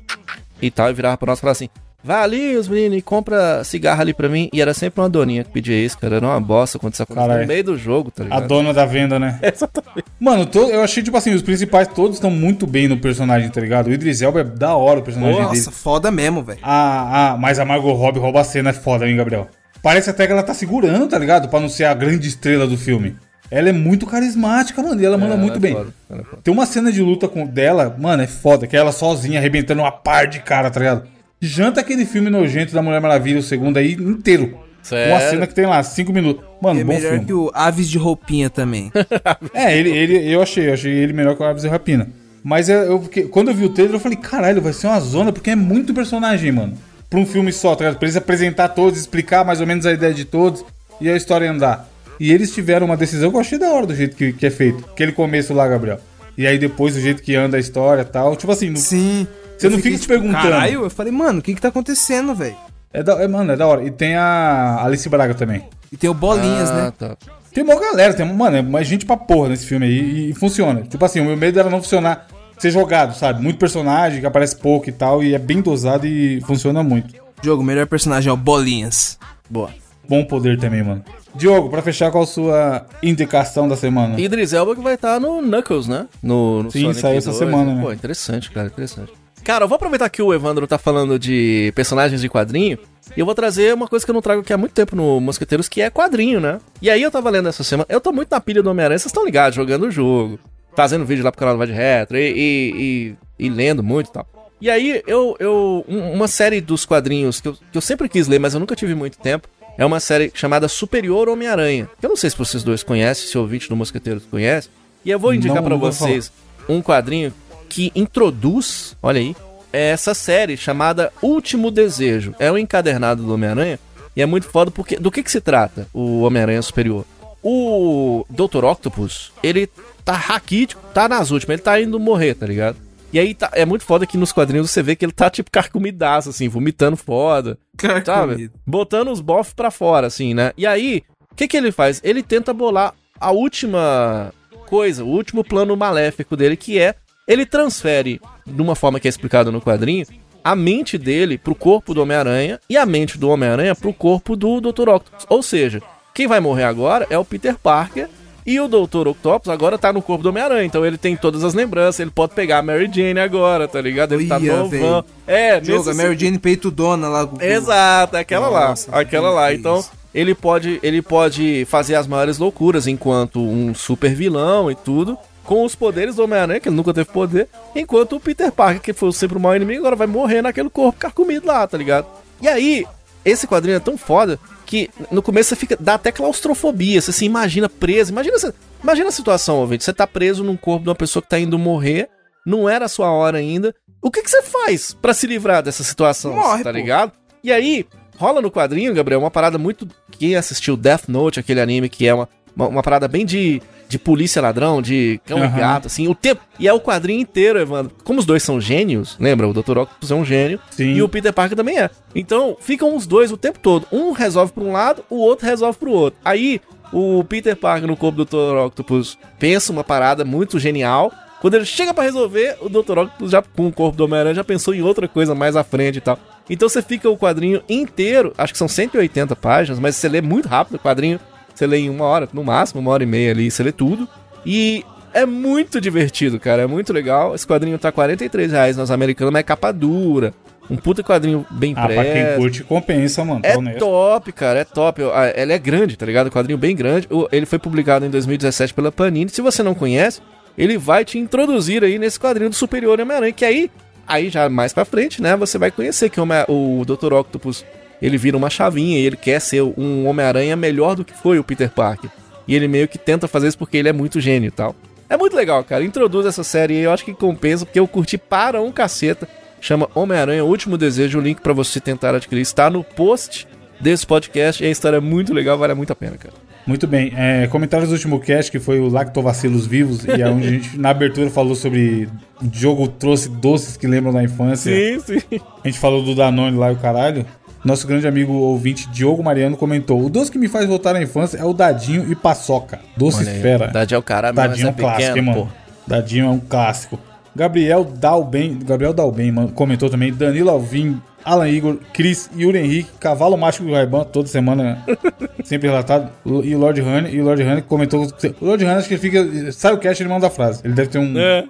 e 0.62 0.70
tal, 0.70 0.88
e 0.88 0.94
virava 0.94 1.18
pra 1.18 1.26
nós 1.26 1.38
e 1.38 1.40
falava 1.42 1.52
assim: 1.52 1.68
vai 2.02 2.22
ali, 2.22 2.56
os 2.56 2.68
meninos, 2.68 2.98
e 2.98 3.02
compra 3.02 3.62
cigarro 3.64 4.00
ali 4.00 4.14
pra 4.14 4.28
mim. 4.28 4.48
E 4.52 4.60
era 4.60 4.72
sempre 4.74 5.00
uma 5.00 5.08
doninha 5.08 5.42
que 5.44 5.50
pedia 5.50 5.76
isso, 5.76 5.98
cara. 5.98 6.16
Era 6.16 6.26
uma 6.26 6.40
bosta 6.40 6.78
quando 6.78 6.94
isso 6.94 7.02
acontecia 7.02 7.26
Caralho. 7.28 7.42
no 7.42 7.48
meio 7.48 7.64
do 7.64 7.76
jogo, 7.76 8.10
tá 8.10 8.22
A 8.22 8.26
ligado? 8.26 8.46
dona 8.48 8.72
da 8.72 8.84
venda, 8.86 9.18
né? 9.18 9.38
Exatamente. 9.42 10.04
Mano, 10.20 10.46
to- 10.46 10.70
eu 10.70 10.82
achei, 10.82 11.02
tipo 11.02 11.16
assim, 11.16 11.32
os 11.34 11.42
principais 11.42 11.88
todos 11.88 12.16
estão 12.16 12.30
muito 12.30 12.66
bem 12.66 12.86
no 12.88 12.96
personagem, 12.98 13.48
tá 13.50 13.60
ligado? 13.60 13.88
O 13.88 13.92
Idris 13.92 14.22
Elba 14.22 14.40
é 14.40 14.44
da 14.44 14.74
hora 14.76 15.00
o 15.00 15.02
personagem 15.02 15.36
dele. 15.36 15.48
Nossa, 15.58 15.70
foda 15.70 16.10
mesmo, 16.10 16.42
velho. 16.42 16.60
Ah, 16.62 17.32
ah, 17.32 17.36
mas 17.38 17.58
a 17.58 17.64
Margot 17.64 17.92
Robbie 17.92 18.20
rouba 18.20 18.40
a 18.40 18.44
cena, 18.44 18.70
é 18.70 18.72
foda, 18.72 19.08
hein, 19.08 19.16
Gabriel? 19.16 19.48
Parece 19.82 20.10
até 20.10 20.26
que 20.26 20.32
ela 20.32 20.42
tá 20.42 20.54
segurando, 20.54 21.06
tá 21.08 21.18
ligado? 21.18 21.48
Pra 21.48 21.60
não 21.60 21.68
ser 21.68 21.84
a 21.84 21.94
grande 21.94 22.26
estrela 22.28 22.66
do 22.66 22.76
filme. 22.76 23.16
Ela 23.48 23.68
é 23.68 23.72
muito 23.72 24.06
carismática, 24.06 24.82
mano, 24.82 25.00
e 25.00 25.04
ela 25.06 25.16
manda 25.16 25.34
Ela 25.34 25.40
muito 25.40 25.56
é 25.56 25.60
bem. 25.60 25.72
foda, 25.74 25.90
é 26.10 26.16
foda. 26.16 26.38
Tem 26.42 26.52
uma 26.52 26.66
cena 26.66 26.90
de 26.90 27.00
luta 27.00 27.28
com 27.28 27.46
dela, 27.46 27.94
mano, 27.96 28.22
é 28.24 28.26
foda, 28.26 28.66
que 28.66 28.74
é 28.76 28.80
ela 28.80 28.90
sozinha 28.90 29.38
arrebentando 29.38 29.82
uma 29.82 29.92
par 29.92 30.26
de 30.26 30.40
cara, 30.40 30.68
tá 30.68 30.80
ligado? 30.80 31.04
Janta 31.40 31.80
aquele 31.80 32.04
filme 32.06 32.30
nojento 32.30 32.72
da 32.74 32.80
Mulher 32.82 33.00
Maravilha, 33.00 33.38
o 33.38 33.42
segundo 33.42 33.76
aí, 33.76 33.92
inteiro. 33.92 34.58
Sério? 34.82 35.12
Uma 35.12 35.20
cena 35.20 35.46
que 35.46 35.54
tem 35.54 35.66
lá, 35.66 35.82
cinco 35.82 36.12
minutos. 36.12 36.44
Mano, 36.62 36.80
É 36.80 36.84
bom 36.84 36.94
melhor 36.94 37.10
filme. 37.12 37.26
que 37.26 37.32
o 37.32 37.50
Aves 37.52 37.88
de 37.88 37.98
Roupinha 37.98 38.48
também. 38.48 38.90
É, 39.52 39.76
ele, 39.76 39.90
ele, 39.90 40.32
eu 40.32 40.40
achei, 40.40 40.68
eu 40.68 40.74
achei 40.74 40.92
ele 40.92 41.12
melhor 41.12 41.34
que 41.36 41.42
o 41.42 41.46
Aves 41.46 41.64
e 41.64 41.68
Rapina. 41.68 42.08
Mas 42.42 42.68
eu, 42.68 42.78
eu 42.78 43.02
fiquei- 43.02 43.24
quando 43.24 43.48
eu 43.48 43.54
vi 43.54 43.64
o 43.64 43.68
trailer, 43.68 43.96
eu 43.96 44.00
falei, 44.00 44.16
caralho, 44.16 44.62
vai 44.62 44.72
ser 44.72 44.86
uma 44.86 45.00
zona, 45.00 45.32
porque 45.32 45.50
é 45.50 45.56
muito 45.56 45.92
personagem, 45.92 46.52
mano. 46.52 46.74
Pra 47.10 47.18
um 47.18 47.26
filme 47.26 47.52
só, 47.52 47.74
tá 47.74 47.84
ligado? 47.84 47.98
Pra 47.98 48.06
eles 48.06 48.16
apresentar 48.16 48.68
todos, 48.68 48.98
explicar 48.98 49.44
mais 49.44 49.60
ou 49.60 49.66
menos 49.66 49.84
a 49.86 49.92
ideia 49.92 50.14
de 50.14 50.24
todos 50.24 50.64
e 51.00 51.08
a 51.10 51.16
história 51.16 51.50
andar. 51.50 51.88
E 52.20 52.32
eles 52.32 52.52
tiveram 52.54 52.86
uma 52.86 52.96
decisão 52.96 53.30
que 53.30 53.36
eu 53.36 53.40
achei 53.40 53.58
da 53.58 53.70
hora 53.72 53.86
do 53.86 53.94
jeito 53.94 54.16
que, 54.16 54.32
que 54.32 54.46
é 54.46 54.50
feito. 54.50 54.84
Aquele 54.92 55.12
começo 55.12 55.52
lá, 55.52 55.66
Gabriel. 55.68 56.00
E 56.38 56.46
aí 56.46 56.58
depois 56.58 56.96
o 56.96 57.00
jeito 57.00 57.22
que 57.22 57.34
anda 57.34 57.56
a 57.56 57.60
história 57.60 58.02
e 58.02 58.04
tal. 58.04 58.36
Tipo 58.36 58.52
assim, 58.52 58.70
não- 58.70 58.76
Sim. 58.76 59.26
Você 59.56 59.66
Eu 59.66 59.70
não 59.70 59.78
fica 59.78 59.96
se 59.98 60.06
perguntando. 60.06 60.42
Caralho, 60.42 60.84
eu 60.84 60.90
falei, 60.90 61.12
mano, 61.12 61.38
o 61.38 61.42
que 61.42 61.54
que 61.54 61.60
tá 61.60 61.68
acontecendo, 61.68 62.34
velho? 62.34 62.56
é, 62.92 63.02
da, 63.02 63.22
é, 63.22 63.28
mano, 63.28 63.52
é 63.52 63.56
da 63.56 63.66
hora. 63.66 63.84
E 63.84 63.90
tem 63.90 64.14
a 64.16 64.82
Alice 64.84 65.08
Braga 65.08 65.34
também. 65.34 65.64
E 65.92 65.96
tem 65.96 66.08
o 66.10 66.14
Bolinhas, 66.14 66.70
Ah, 66.70 66.74
né? 66.86 66.92
tá. 66.98 67.16
Tem 67.52 67.64
uma 67.64 67.78
galera, 67.78 68.12
tem, 68.12 68.26
mano, 68.30 68.56
é 68.56 68.62
mais 68.62 68.86
gente 68.86 69.06
pra 69.06 69.16
porra 69.16 69.48
nesse 69.50 69.64
filme 69.66 69.86
aí 69.86 69.98
e, 69.98 70.30
e 70.30 70.34
funciona. 70.34 70.82
Tipo 70.82 71.02
assim, 71.04 71.20
o 71.20 71.24
meu 71.24 71.36
medo 71.36 71.58
era 71.58 71.70
não 71.70 71.80
funcionar, 71.80 72.26
ser 72.58 72.70
jogado, 72.70 73.16
sabe? 73.16 73.42
Muito 73.42 73.58
personagem 73.58 74.20
que 74.20 74.26
aparece 74.26 74.56
pouco 74.56 74.88
e 74.88 74.92
tal, 74.92 75.22
e 75.22 75.34
é 75.34 75.38
bem 75.38 75.60
dosado 75.62 76.06
e 76.06 76.40
funciona 76.42 76.82
muito. 76.82 77.14
Jogo, 77.42 77.62
o 77.62 77.64
melhor 77.64 77.86
personagem 77.86 78.28
é 78.28 78.32
o 78.32 78.36
Bolinhas. 78.36 79.18
Boa. 79.48 79.70
Bom 80.08 80.24
poder 80.24 80.58
também, 80.58 80.82
mano. 80.82 81.02
Diogo, 81.34 81.68
pra 81.68 81.82
fechar, 81.82 82.10
qual 82.10 82.24
a 82.24 82.26
sua 82.26 82.86
indicação 83.02 83.68
da 83.68 83.76
semana? 83.76 84.18
Idris 84.20 84.52
Elba 84.52 84.74
que 84.74 84.80
vai 84.82 84.94
estar 84.94 85.18
no 85.20 85.40
Knuckles, 85.42 85.86
né? 85.86 86.06
No, 86.22 86.62
no 86.62 86.70
Sim, 86.70 86.92
saiu 86.94 87.18
essa 87.18 87.32
semana, 87.32 87.74
né? 87.74 87.82
Pô, 87.82 87.92
interessante, 87.92 88.50
cara, 88.50 88.68
interessante. 88.68 89.12
Cara, 89.46 89.62
eu 89.64 89.68
vou 89.68 89.76
aproveitar 89.76 90.08
que 90.10 90.20
o 90.20 90.34
Evandro 90.34 90.66
tá 90.66 90.76
falando 90.76 91.20
de 91.20 91.70
personagens 91.76 92.20
de 92.20 92.28
quadrinho 92.28 92.76
e 93.16 93.20
eu 93.20 93.24
vou 93.24 93.32
trazer 93.32 93.72
uma 93.72 93.86
coisa 93.86 94.04
que 94.04 94.10
eu 94.10 94.14
não 94.14 94.20
trago 94.20 94.40
aqui 94.40 94.52
há 94.52 94.58
muito 94.58 94.72
tempo 94.72 94.96
no 94.96 95.20
Mosqueteiros, 95.20 95.68
que 95.68 95.80
é 95.80 95.88
quadrinho, 95.88 96.40
né? 96.40 96.58
E 96.82 96.90
aí 96.90 97.00
eu 97.00 97.12
tava 97.12 97.30
lendo 97.30 97.48
essa 97.48 97.62
semana, 97.62 97.86
eu 97.88 98.00
tô 98.00 98.10
muito 98.12 98.28
na 98.28 98.40
pilha 98.40 98.60
do 98.60 98.68
Homem-Aranha, 98.70 98.98
vocês 98.98 99.10
estão 99.10 99.24
ligados, 99.24 99.54
jogando 99.54 99.84
o 99.86 99.90
jogo, 99.90 100.36
fazendo 100.74 101.04
vídeo 101.06 101.22
lá 101.22 101.30
pro 101.30 101.38
canal 101.38 101.54
do 101.54 101.58
Vai 101.58 101.68
de 101.68 101.72
Retro 101.72 102.18
e, 102.18 102.22
e, 102.28 103.14
e- 103.38 103.46
e 103.46 103.48
lendo 103.48 103.84
muito 103.84 104.08
e 104.08 104.12
tal. 104.14 104.26
E 104.60 104.68
aí 104.68 105.00
eu, 105.06 105.36
eu 105.38 105.84
um- 105.88 106.10
uma 106.12 106.26
série 106.26 106.60
dos 106.60 106.84
quadrinhos 106.84 107.40
que 107.40 107.46
eu, 107.46 107.52
que 107.54 107.78
eu 107.78 107.80
sempre 107.80 108.08
quis 108.08 108.26
ler, 108.26 108.40
mas 108.40 108.52
eu 108.54 108.58
nunca 108.58 108.74
tive 108.74 108.96
muito 108.96 109.16
tempo, 109.16 109.46
é 109.78 109.86
uma 109.86 110.00
série 110.00 110.32
chamada 110.34 110.66
Superior 110.66 111.28
Homem-Aranha. 111.28 111.88
que 112.00 112.04
Eu 112.04 112.10
não 112.10 112.16
sei 112.16 112.30
se 112.30 112.36
vocês 112.36 112.64
dois 112.64 112.82
conhecem, 112.82 113.28
se 113.28 113.38
o 113.38 113.42
ouvinte 113.42 113.68
do 113.68 113.76
Mosqueteiros 113.76 114.24
conhece. 114.28 114.68
E 115.04 115.10
eu 115.12 115.20
vou 115.20 115.32
indicar 115.32 115.62
vou 115.78 115.92
vocês 116.08 116.32
um 116.68 116.82
quadrinho 116.82 117.32
que 117.76 117.92
introduz, 117.94 118.96
olha 119.02 119.20
aí, 119.20 119.36
essa 119.70 120.14
série 120.14 120.56
chamada 120.56 121.12
Último 121.20 121.70
Desejo. 121.70 122.34
É 122.38 122.50
um 122.50 122.56
encadernado 122.56 123.22
do 123.22 123.34
Homem-Aranha 123.34 123.78
e 124.16 124.22
é 124.22 124.24
muito 124.24 124.46
foda 124.48 124.70
porque 124.70 124.96
do 124.96 125.10
que 125.10 125.22
que 125.22 125.30
se 125.30 125.42
trata 125.42 125.86
o 125.92 126.22
Homem-Aranha 126.22 126.62
Superior? 126.62 127.04
O 127.42 128.24
Dr. 128.30 128.64
Octopus, 128.64 129.30
ele 129.42 129.68
tá 130.06 130.14
raquítico, 130.14 130.80
tá 130.94 131.06
nas 131.06 131.30
últimas, 131.30 131.56
ele 131.56 131.62
tá 131.62 131.78
indo 131.78 132.00
morrer, 132.00 132.32
tá 132.34 132.46
ligado? 132.46 132.78
E 133.12 133.18
aí 133.18 133.34
tá- 133.34 133.50
é 133.52 133.66
muito 133.66 133.84
foda 133.84 134.06
que 134.06 134.16
nos 134.16 134.32
quadrinhos 134.32 134.70
você 134.70 134.82
vê 134.82 134.96
que 134.96 135.04
ele 135.04 135.12
tá 135.12 135.28
tipo 135.28 135.50
carcomidaço, 135.50 136.30
assim, 136.30 136.48
vomitando 136.48 136.96
foda 136.96 137.58
sabe? 137.78 138.00
Carcomido. 138.04 138.54
Botando 138.66 139.12
os 139.12 139.20
bofs 139.20 139.52
pra 139.52 139.70
fora, 139.70 140.06
assim, 140.06 140.32
né? 140.32 140.50
E 140.56 140.66
aí, 140.66 141.02
o 141.30 141.34
que 141.34 141.46
que 141.46 141.58
ele 141.58 141.70
faz? 141.70 142.00
Ele 142.02 142.22
tenta 142.22 142.54
bolar 142.54 142.94
a 143.20 143.30
última 143.32 144.32
coisa, 144.66 145.04
o 145.04 145.08
último 145.08 145.44
plano 145.44 145.76
maléfico 145.76 146.34
dele, 146.38 146.56
que 146.56 146.78
é 146.78 146.94
ele 147.26 147.44
transfere, 147.46 148.20
de 148.46 148.62
uma 148.62 148.74
forma 148.74 149.00
que 149.00 149.08
é 149.08 149.10
explicada 149.10 149.50
no 149.50 149.60
quadrinho, 149.60 150.06
a 150.44 150.54
mente 150.54 150.96
dele 150.96 151.36
pro 151.38 151.54
corpo 151.54 151.92
do 151.92 152.02
Homem-Aranha 152.02 152.60
e 152.70 152.76
a 152.76 152.86
mente 152.86 153.18
do 153.18 153.28
Homem-Aranha 153.28 153.74
pro 153.74 153.92
corpo 153.92 154.36
do 154.36 154.60
Dr. 154.60 154.88
Octopus. 154.90 155.26
Ou 155.28 155.42
seja, 155.42 155.82
quem 156.14 156.26
vai 156.28 156.38
morrer 156.40 156.64
agora 156.64 157.06
é 157.10 157.18
o 157.18 157.24
Peter 157.24 157.56
Parker 157.58 158.08
e 158.46 158.60
o 158.60 158.68
Dr. 158.68 159.08
Octopus 159.08 159.48
agora 159.48 159.76
tá 159.76 159.92
no 159.92 160.00
corpo 160.00 160.22
do 160.22 160.28
Homem-Aranha, 160.28 160.62
então 160.64 160.86
ele 160.86 160.96
tem 160.96 161.16
todas 161.16 161.42
as 161.42 161.52
lembranças, 161.52 161.98
ele 161.98 162.12
pode 162.12 162.32
pegar 162.32 162.58
a 162.58 162.62
Mary 162.62 162.88
Jane 162.92 163.18
agora, 163.18 163.66
tá 163.66 163.80
ligado? 163.80 164.12
Ele 164.14 164.28
tá 164.28 164.36
Olha, 164.36 164.52
novão. 164.58 164.68
velho. 164.70 165.04
É, 165.26 165.60
Jogo, 165.64 165.90
a 165.90 165.94
Mary 165.94 166.16
Jane 166.16 166.38
peito 166.38 166.70
dona 166.70 167.08
lá. 167.08 167.24
do- 167.24 167.42
Exato, 167.42 168.16
aquela 168.16 168.48
Nossa, 168.48 168.92
lá. 168.92 169.00
Aquela 169.00 169.30
lá. 169.30 169.52
Então, 169.52 169.80
isso. 169.80 169.90
ele 170.14 170.32
pode, 170.32 170.78
ele 170.80 171.02
pode 171.02 171.64
fazer 171.64 171.96
as 171.96 172.06
maiores 172.06 172.38
loucuras 172.38 172.86
enquanto 172.86 173.40
um 173.40 173.74
super 173.74 174.14
vilão 174.14 174.70
e 174.70 174.76
tudo. 174.76 175.18
Com 175.46 175.64
os 175.64 175.74
poderes 175.74 176.16
do 176.16 176.24
Homem-Aranha, 176.24 176.60
que 176.60 176.68
ele 176.68 176.76
nunca 176.76 176.92
teve 176.92 177.08
poder. 177.10 177.48
Enquanto 177.74 178.16
o 178.16 178.20
Peter 178.20 178.50
Parker, 178.50 178.82
que 178.82 178.92
foi 178.92 179.12
sempre 179.12 179.38
o 179.38 179.40
maior 179.40 179.56
inimigo, 179.56 179.80
agora 179.80 179.96
vai 179.96 180.06
morrer 180.06 180.42
naquele 180.42 180.68
corpo 180.68 180.98
carcomido 180.98 181.46
lá, 181.46 181.66
tá 181.66 181.78
ligado? 181.78 182.06
E 182.42 182.48
aí, 182.48 182.84
esse 183.24 183.46
quadrinho 183.46 183.76
é 183.76 183.80
tão 183.80 183.96
foda 183.96 184.38
que 184.64 184.90
no 185.10 185.22
começo 185.22 185.50
você 185.50 185.56
fica. 185.56 185.76
dá 185.78 185.94
até 185.94 186.10
claustrofobia. 186.12 187.00
Você 187.00 187.12
se 187.12 187.24
imagina 187.24 187.68
preso. 187.68 188.12
Imagina, 188.12 188.36
imagina 188.82 189.08
a 189.08 189.12
situação, 189.12 189.58
ouvinte. 189.58 189.84
Você 189.84 189.92
tá 189.92 190.06
preso 190.06 190.44
num 190.44 190.56
corpo 190.56 190.82
de 190.82 190.88
uma 190.88 190.94
pessoa 190.94 191.22
que 191.22 191.28
tá 191.28 191.38
indo 191.38 191.58
morrer. 191.58 192.08
Não 192.44 192.68
era 192.68 192.84
a 192.84 192.88
sua 192.88 193.10
hora 193.10 193.38
ainda. 193.38 193.74
O 194.02 194.10
que, 194.10 194.22
que 194.22 194.30
você 194.30 194.42
faz 194.42 194.94
pra 194.94 195.14
se 195.14 195.26
livrar 195.26 195.62
dessa 195.62 195.82
situação? 195.82 196.34
Morre, 196.34 196.62
tá 196.62 196.70
pô. 196.70 196.76
ligado? 196.76 197.12
E 197.42 197.50
aí, 197.50 197.86
rola 198.16 198.40
no 198.40 198.50
quadrinho, 198.50 198.94
Gabriel, 198.94 199.20
uma 199.20 199.30
parada 199.30 199.58
muito. 199.58 199.88
Quem 200.12 200.36
assistiu 200.36 200.76
Death 200.76 201.08
Note, 201.08 201.40
aquele 201.40 201.60
anime 201.60 201.88
que 201.88 202.06
é 202.06 202.14
uma, 202.14 202.28
uma, 202.54 202.68
uma 202.68 202.82
parada 202.82 203.08
bem 203.08 203.26
de, 203.26 203.60
de 203.88 203.98
polícia 203.98 204.42
ladrão, 204.42 204.82
de 204.82 205.20
cão 205.24 205.38
e 205.38 205.42
Aham. 205.42 205.58
gato, 205.58 205.86
assim, 205.86 206.08
o 206.08 206.14
tempo. 206.14 206.40
E 206.58 206.66
é 206.66 206.72
o 206.72 206.80
quadrinho 206.80 207.20
inteiro, 207.20 207.58
Evandro. 207.58 207.92
Como 208.04 208.18
os 208.18 208.24
dois 208.26 208.42
são 208.42 208.60
gênios, 208.60 209.16
lembra? 209.20 209.46
O 209.48 209.52
Dr. 209.52 209.78
Octopus 209.78 210.10
é 210.10 210.14
um 210.14 210.24
gênio. 210.24 210.58
Sim. 210.70 210.94
E 210.94 211.02
o 211.02 211.08
Peter 211.08 211.32
Parker 211.32 211.56
também 211.56 211.78
é. 211.78 211.90
Então, 212.14 212.56
ficam 212.60 212.96
os 212.96 213.06
dois 213.06 213.30
o 213.30 213.36
tempo 213.36 213.58
todo. 213.58 213.86
Um 213.92 214.12
resolve 214.12 214.52
pra 214.52 214.64
um 214.64 214.72
lado, 214.72 215.04
o 215.10 215.16
outro 215.16 215.46
resolve 215.46 215.78
pro 215.78 215.90
outro. 215.92 216.18
Aí, 216.24 216.60
o 216.92 217.22
Peter 217.24 217.54
Parker 217.56 217.86
no 217.88 217.96
corpo 217.96 218.24
do 218.24 218.24
Dr. 218.24 218.56
Octopus 218.66 219.18
pensa 219.38 219.72
uma 219.72 219.84
parada 219.84 220.24
muito 220.24 220.58
genial. 220.58 221.12
Quando 221.40 221.54
ele 221.54 221.66
chega 221.66 221.92
pra 221.92 222.02
resolver, 222.04 222.56
o 222.60 222.68
Dr. 222.68 222.98
Octopus 222.98 223.30
já 223.30 223.42
com 223.42 223.66
o 223.66 223.72
corpo 223.72 223.96
do 223.96 224.04
Homem-Aranha 224.04 224.34
já 224.34 224.44
pensou 224.44 224.74
em 224.74 224.82
outra 224.82 225.06
coisa 225.06 225.34
mais 225.34 225.54
à 225.54 225.62
frente 225.62 225.96
e 225.98 226.00
tal. 226.00 226.18
Então 226.48 226.68
você 226.68 226.80
fica 226.80 227.10
o 227.10 227.16
quadrinho 227.18 227.62
inteiro, 227.68 228.32
acho 228.38 228.52
que 228.52 228.58
são 228.58 228.68
180 228.68 229.34
páginas, 229.36 229.78
mas 229.78 229.96
você 229.96 230.08
lê 230.08 230.20
muito 230.20 230.48
rápido 230.48 230.76
o 230.76 230.78
quadrinho. 230.78 231.20
Você 231.56 231.66
lê 231.66 231.78
em 231.78 231.90
uma 231.90 232.04
hora, 232.04 232.28
no 232.32 232.44
máximo, 232.44 232.80
uma 232.80 232.90
hora 232.92 233.02
e 233.02 233.06
meia 233.06 233.30
ali, 233.32 233.50
você 233.50 233.62
lê 233.62 233.72
tudo. 233.72 234.06
E 234.44 234.84
é 235.14 235.24
muito 235.24 235.80
divertido, 235.80 236.38
cara. 236.38 236.62
É 236.62 236.66
muito 236.66 236.92
legal. 236.92 237.34
Esse 237.34 237.46
quadrinho 237.46 237.78
tá 237.78 237.90
43 237.90 238.52
reais 238.52 238.76
nas 238.76 238.90
americanas, 238.90 239.32
mas 239.32 239.40
é 239.40 239.42
capa 239.42 239.72
dura. 239.72 240.34
Um 240.68 240.76
puta 240.76 241.02
quadrinho 241.02 241.46
bem 241.50 241.72
Ah, 241.76 241.86
pra 241.86 242.04
quem 242.04 242.36
curte, 242.36 242.64
compensa, 242.64 243.24
mano. 243.24 243.40
Tá 243.40 243.48
É 243.48 243.56
honesto. 243.56 243.78
top, 243.78 244.32
cara, 244.32 244.58
é 244.60 244.64
top. 244.64 245.02
Ah, 245.14 245.32
Ela 245.34 245.52
é 245.52 245.58
grande, 245.58 245.96
tá 245.96 246.04
ligado? 246.04 246.26
O 246.26 246.30
quadrinho 246.30 246.58
bem 246.58 246.74
grande. 246.76 247.08
Ele 247.32 247.46
foi 247.46 247.58
publicado 247.58 248.04
em 248.04 248.10
2017 248.10 248.74
pela 248.74 248.92
Panini. 248.92 249.30
Se 249.30 249.40
você 249.40 249.62
não 249.62 249.74
conhece, 249.74 250.20
ele 250.58 250.76
vai 250.76 251.04
te 251.04 251.18
introduzir 251.18 251.84
aí 251.84 251.98
nesse 251.98 252.18
quadrinho 252.18 252.50
do 252.50 252.56
Superior 252.56 253.00
Homem-Aranha, 253.00 253.32
que 253.32 253.44
aí, 253.44 253.70
aí 254.06 254.28
já 254.28 254.48
mais 254.48 254.72
pra 254.72 254.84
frente, 254.84 255.22
né, 255.22 255.36
você 255.36 255.56
vai 255.56 255.70
conhecer 255.70 256.10
que 256.10 256.20
o, 256.20 256.24
o 256.48 256.84
Dr. 256.84 257.12
Octopus, 257.12 257.64
ele 258.00 258.18
vira 258.18 258.36
uma 258.36 258.50
chavinha 258.50 258.98
e 258.98 259.04
ele 259.04 259.16
quer 259.16 259.40
ser 259.40 259.62
um 259.62 260.06
Homem-Aranha 260.06 260.56
melhor 260.56 260.94
do 260.94 261.04
que 261.04 261.14
foi 261.14 261.38
o 261.38 261.44
Peter 261.44 261.70
Parker. 261.70 262.10
E 262.46 262.54
ele 262.54 262.68
meio 262.68 262.86
que 262.86 262.98
tenta 262.98 263.26
fazer 263.26 263.48
isso 263.48 263.58
porque 263.58 263.76
ele 263.76 263.88
é 263.88 263.92
muito 263.92 264.20
gênio 264.20 264.48
e 264.48 264.50
tal. 264.50 264.74
É 265.08 265.16
muito 265.16 265.36
legal, 265.36 265.62
cara. 265.64 265.84
Introduz 265.84 266.26
essa 266.26 266.44
série 266.44 266.74
aí, 266.74 266.82
eu 266.82 266.92
acho 266.92 267.04
que 267.04 267.14
compensa, 267.14 267.64
porque 267.64 267.78
eu 267.78 267.86
curti 267.86 268.18
para 268.18 268.60
um 268.60 268.72
caceta. 268.72 269.28
Chama 269.60 269.88
Homem-Aranha, 269.94 270.44
Último 270.44 270.76
Desejo. 270.76 271.18
O 271.18 271.22
link 271.22 271.40
pra 271.40 271.52
você 271.52 271.80
tentar 271.80 272.14
adquirir 272.14 272.42
está 272.42 272.68
no 272.68 272.84
post 272.84 273.48
desse 273.80 274.06
podcast. 274.06 274.62
E 274.62 274.66
a 274.66 274.70
história 274.70 274.96
é 274.96 275.00
muito 275.00 275.32
legal, 275.32 275.56
vale 275.56 275.74
muito 275.74 275.92
a 275.92 275.96
pena, 275.96 276.16
cara. 276.16 276.34
Muito 276.66 276.86
bem. 276.88 277.12
É, 277.16 277.46
comentários 277.46 277.88
do 277.88 277.92
último 277.92 278.18
cast, 278.18 278.50
que 278.50 278.58
foi 278.58 278.80
o 278.80 278.88
Lactovacilos 278.88 279.66
Vivos, 279.68 280.04
e 280.04 280.20
é 280.20 280.28
onde 280.28 280.48
a 280.48 280.50
gente, 280.50 280.76
na 280.76 280.90
abertura, 280.90 281.30
falou 281.30 281.54
sobre 281.54 282.08
o 282.42 282.50
jogo 282.52 282.88
trouxe 282.88 283.28
doces 283.28 283.76
que 283.76 283.86
lembram 283.86 284.12
da 284.12 284.22
infância. 284.22 284.72
sim. 285.00 285.40
A 285.62 285.68
gente 285.68 285.78
falou 285.78 286.02
do 286.02 286.14
Danone 286.14 286.56
lá 286.56 286.72
e 286.72 286.74
o 286.74 286.78
caralho. 286.78 287.24
Nosso 287.66 287.84
grande 287.84 288.06
amigo 288.06 288.32
ouvinte 288.32 288.88
Diogo 288.90 289.24
Mariano 289.24 289.56
comentou: 289.56 290.00
O 290.04 290.08
doce 290.08 290.30
que 290.30 290.38
me 290.38 290.46
faz 290.46 290.66
voltar 290.66 290.94
à 290.94 291.02
infância 291.02 291.36
é 291.36 291.44
o 291.44 291.52
Dadinho 291.52 292.08
e 292.08 292.14
Paçoca. 292.14 292.78
Doce 292.96 293.22
Olha 293.22 293.32
aí, 293.32 293.42
fera. 293.42 293.66
Dadinho 293.66 293.96
é 293.96 293.98
o 293.98 294.02
cara, 294.04 294.32
mas 294.32 294.50
Dadinho 294.50 294.68
é 294.68 294.70
um 294.70 294.72
clássico, 294.72 295.02
hein, 295.02 295.08
pequeno, 295.08 295.32
mano. 295.32 295.52
Dadinho 295.84 296.26
é 296.26 296.28
um 296.28 296.38
clássico. 296.38 296.96
Gabriel 297.34 297.84
Dalben, 297.84 298.60
Gabriel 298.64 298.94
Dalben 298.94 299.32
mano, 299.32 299.48
comentou 299.48 299.90
também. 299.90 300.12
Danilo 300.12 300.48
Alvim, 300.48 301.02
Alan 301.24 301.48
Igor, 301.48 301.78
Cris, 301.92 302.30
Yuri 302.36 302.58
Henrique, 302.58 302.90
Cavalo 303.00 303.36
Mágico 303.36 303.64
do 303.64 303.72
Raiban, 303.72 304.04
toda 304.04 304.28
semana 304.28 304.78
sempre 305.42 305.68
relatado. 305.68 306.08
E 306.44 306.54
o 306.54 306.58
Lord 306.60 306.80
Honey, 306.80 307.16
e 307.16 307.20
o 307.20 307.24
Lord 307.24 307.42
Honey 307.42 307.62
comentou. 307.62 308.06
O 308.40 308.46
Lord 308.46 308.64
Honey 308.64 308.76
acho 308.76 308.86
que 308.86 308.94
ele 308.94 309.00
fica. 309.00 309.50
Sai 309.50 309.74
o 309.74 309.78
cast 309.78 310.00
ele 310.00 310.08
manda 310.08 310.28
a 310.28 310.30
frase. 310.30 310.60
Ele 310.62 310.72
deve 310.72 310.88
ter 310.88 310.98
um, 310.98 311.18
É. 311.18 311.44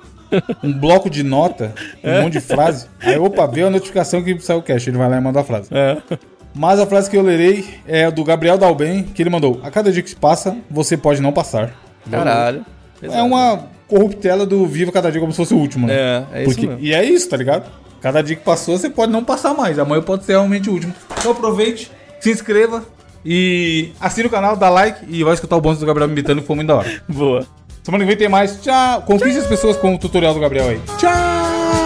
um 0.62 0.72
bloco 0.72 1.09
de 1.11 1.22
nota, 1.22 1.72
um 2.03 2.22
monte 2.22 2.35
de 2.35 2.41
frase. 2.41 2.87
Aí, 3.01 3.18
opa, 3.18 3.47
veio 3.47 3.66
a 3.66 3.70
notificação 3.70 4.22
que 4.22 4.39
saiu 4.41 4.59
o 4.59 4.62
cast. 4.62 4.89
Ele 4.89 4.99
vai 4.99 5.09
lá 5.09 5.16
e 5.16 5.20
manda 5.20 5.41
a 5.41 5.45
frase. 5.45 5.68
É. 5.72 5.97
Mas 6.55 6.81
a 6.81 6.87
frase 6.87 7.11
que 7.11 7.16
eu 7.16 7.22
lerei 7.22 7.66
é 7.87 8.11
do 8.11 8.24
Gabriel 8.24 8.57
Dalben, 8.57 9.03
que 9.03 9.22
ele 9.22 9.31
mandou: 9.31 9.61
A 9.62 9.70
cada 9.70 9.93
dia 9.93 10.03
que 10.03 10.11
se 10.11 10.16
passa, 10.16 10.57
você 10.70 10.97
pode 10.97 11.20
não 11.20 11.33
passar. 11.33 11.74
Caralho. 12.11 12.64
É 13.03 13.20
uma 13.22 13.64
corruptela 13.87 14.47
do 14.47 14.66
Viva 14.66 14.91
Cada 14.91 15.11
Dia 15.12 15.20
como 15.20 15.33
se 15.33 15.37
fosse 15.37 15.53
o 15.55 15.59
último, 15.59 15.87
né? 15.87 15.95
É, 15.95 16.24
é 16.33 16.43
isso 16.45 16.55
Porque- 16.55 16.66
mesmo. 16.66 16.83
E 16.85 16.95
é 16.95 17.05
isso, 17.05 17.29
tá 17.29 17.37
ligado? 17.37 17.70
Cada 18.01 18.22
dia 18.22 18.37
que 18.37 18.43
passou, 18.43 18.77
você 18.79 18.89
pode 18.89 19.12
não 19.12 19.22
passar 19.24 19.53
mais. 19.55 19.79
Amanhã 19.79 20.01
pode 20.03 20.24
ser 20.24 20.33
realmente 20.33 20.70
o 20.70 20.72
último. 20.72 20.95
Então 21.18 21.33
aproveite, 21.33 21.91
se 22.20 22.31
inscreva 22.31 22.85
e 23.24 23.91
assine 24.01 24.27
o 24.29 24.31
canal, 24.31 24.57
dá 24.57 24.70
like 24.70 25.05
e 25.09 25.22
vai 25.24 25.35
escutar 25.35 25.57
o 25.57 25.61
bônus 25.61 25.79
do 25.79 25.87
Gabriel 25.87 26.07
me 26.09 26.14
imitando, 26.14 26.41
que 26.41 26.47
foi 26.47 26.57
muito 26.57 26.68
da 26.68 26.77
hora. 26.77 27.03
Boa. 27.09 27.47
Semana 27.87 28.03
que 28.03 28.09
vem 28.09 28.16
tem 28.16 28.28
mais. 28.28 28.61
Tchau! 28.61 29.03
Conquiste 29.03 29.39
as 29.39 29.47
pessoas 29.47 29.76
com 29.76 29.95
o 29.95 29.99
tutorial 29.99 30.34
do 30.34 30.41
Gabriel 30.41 30.70
aí. 30.70 30.80
Tchau! 30.99 31.86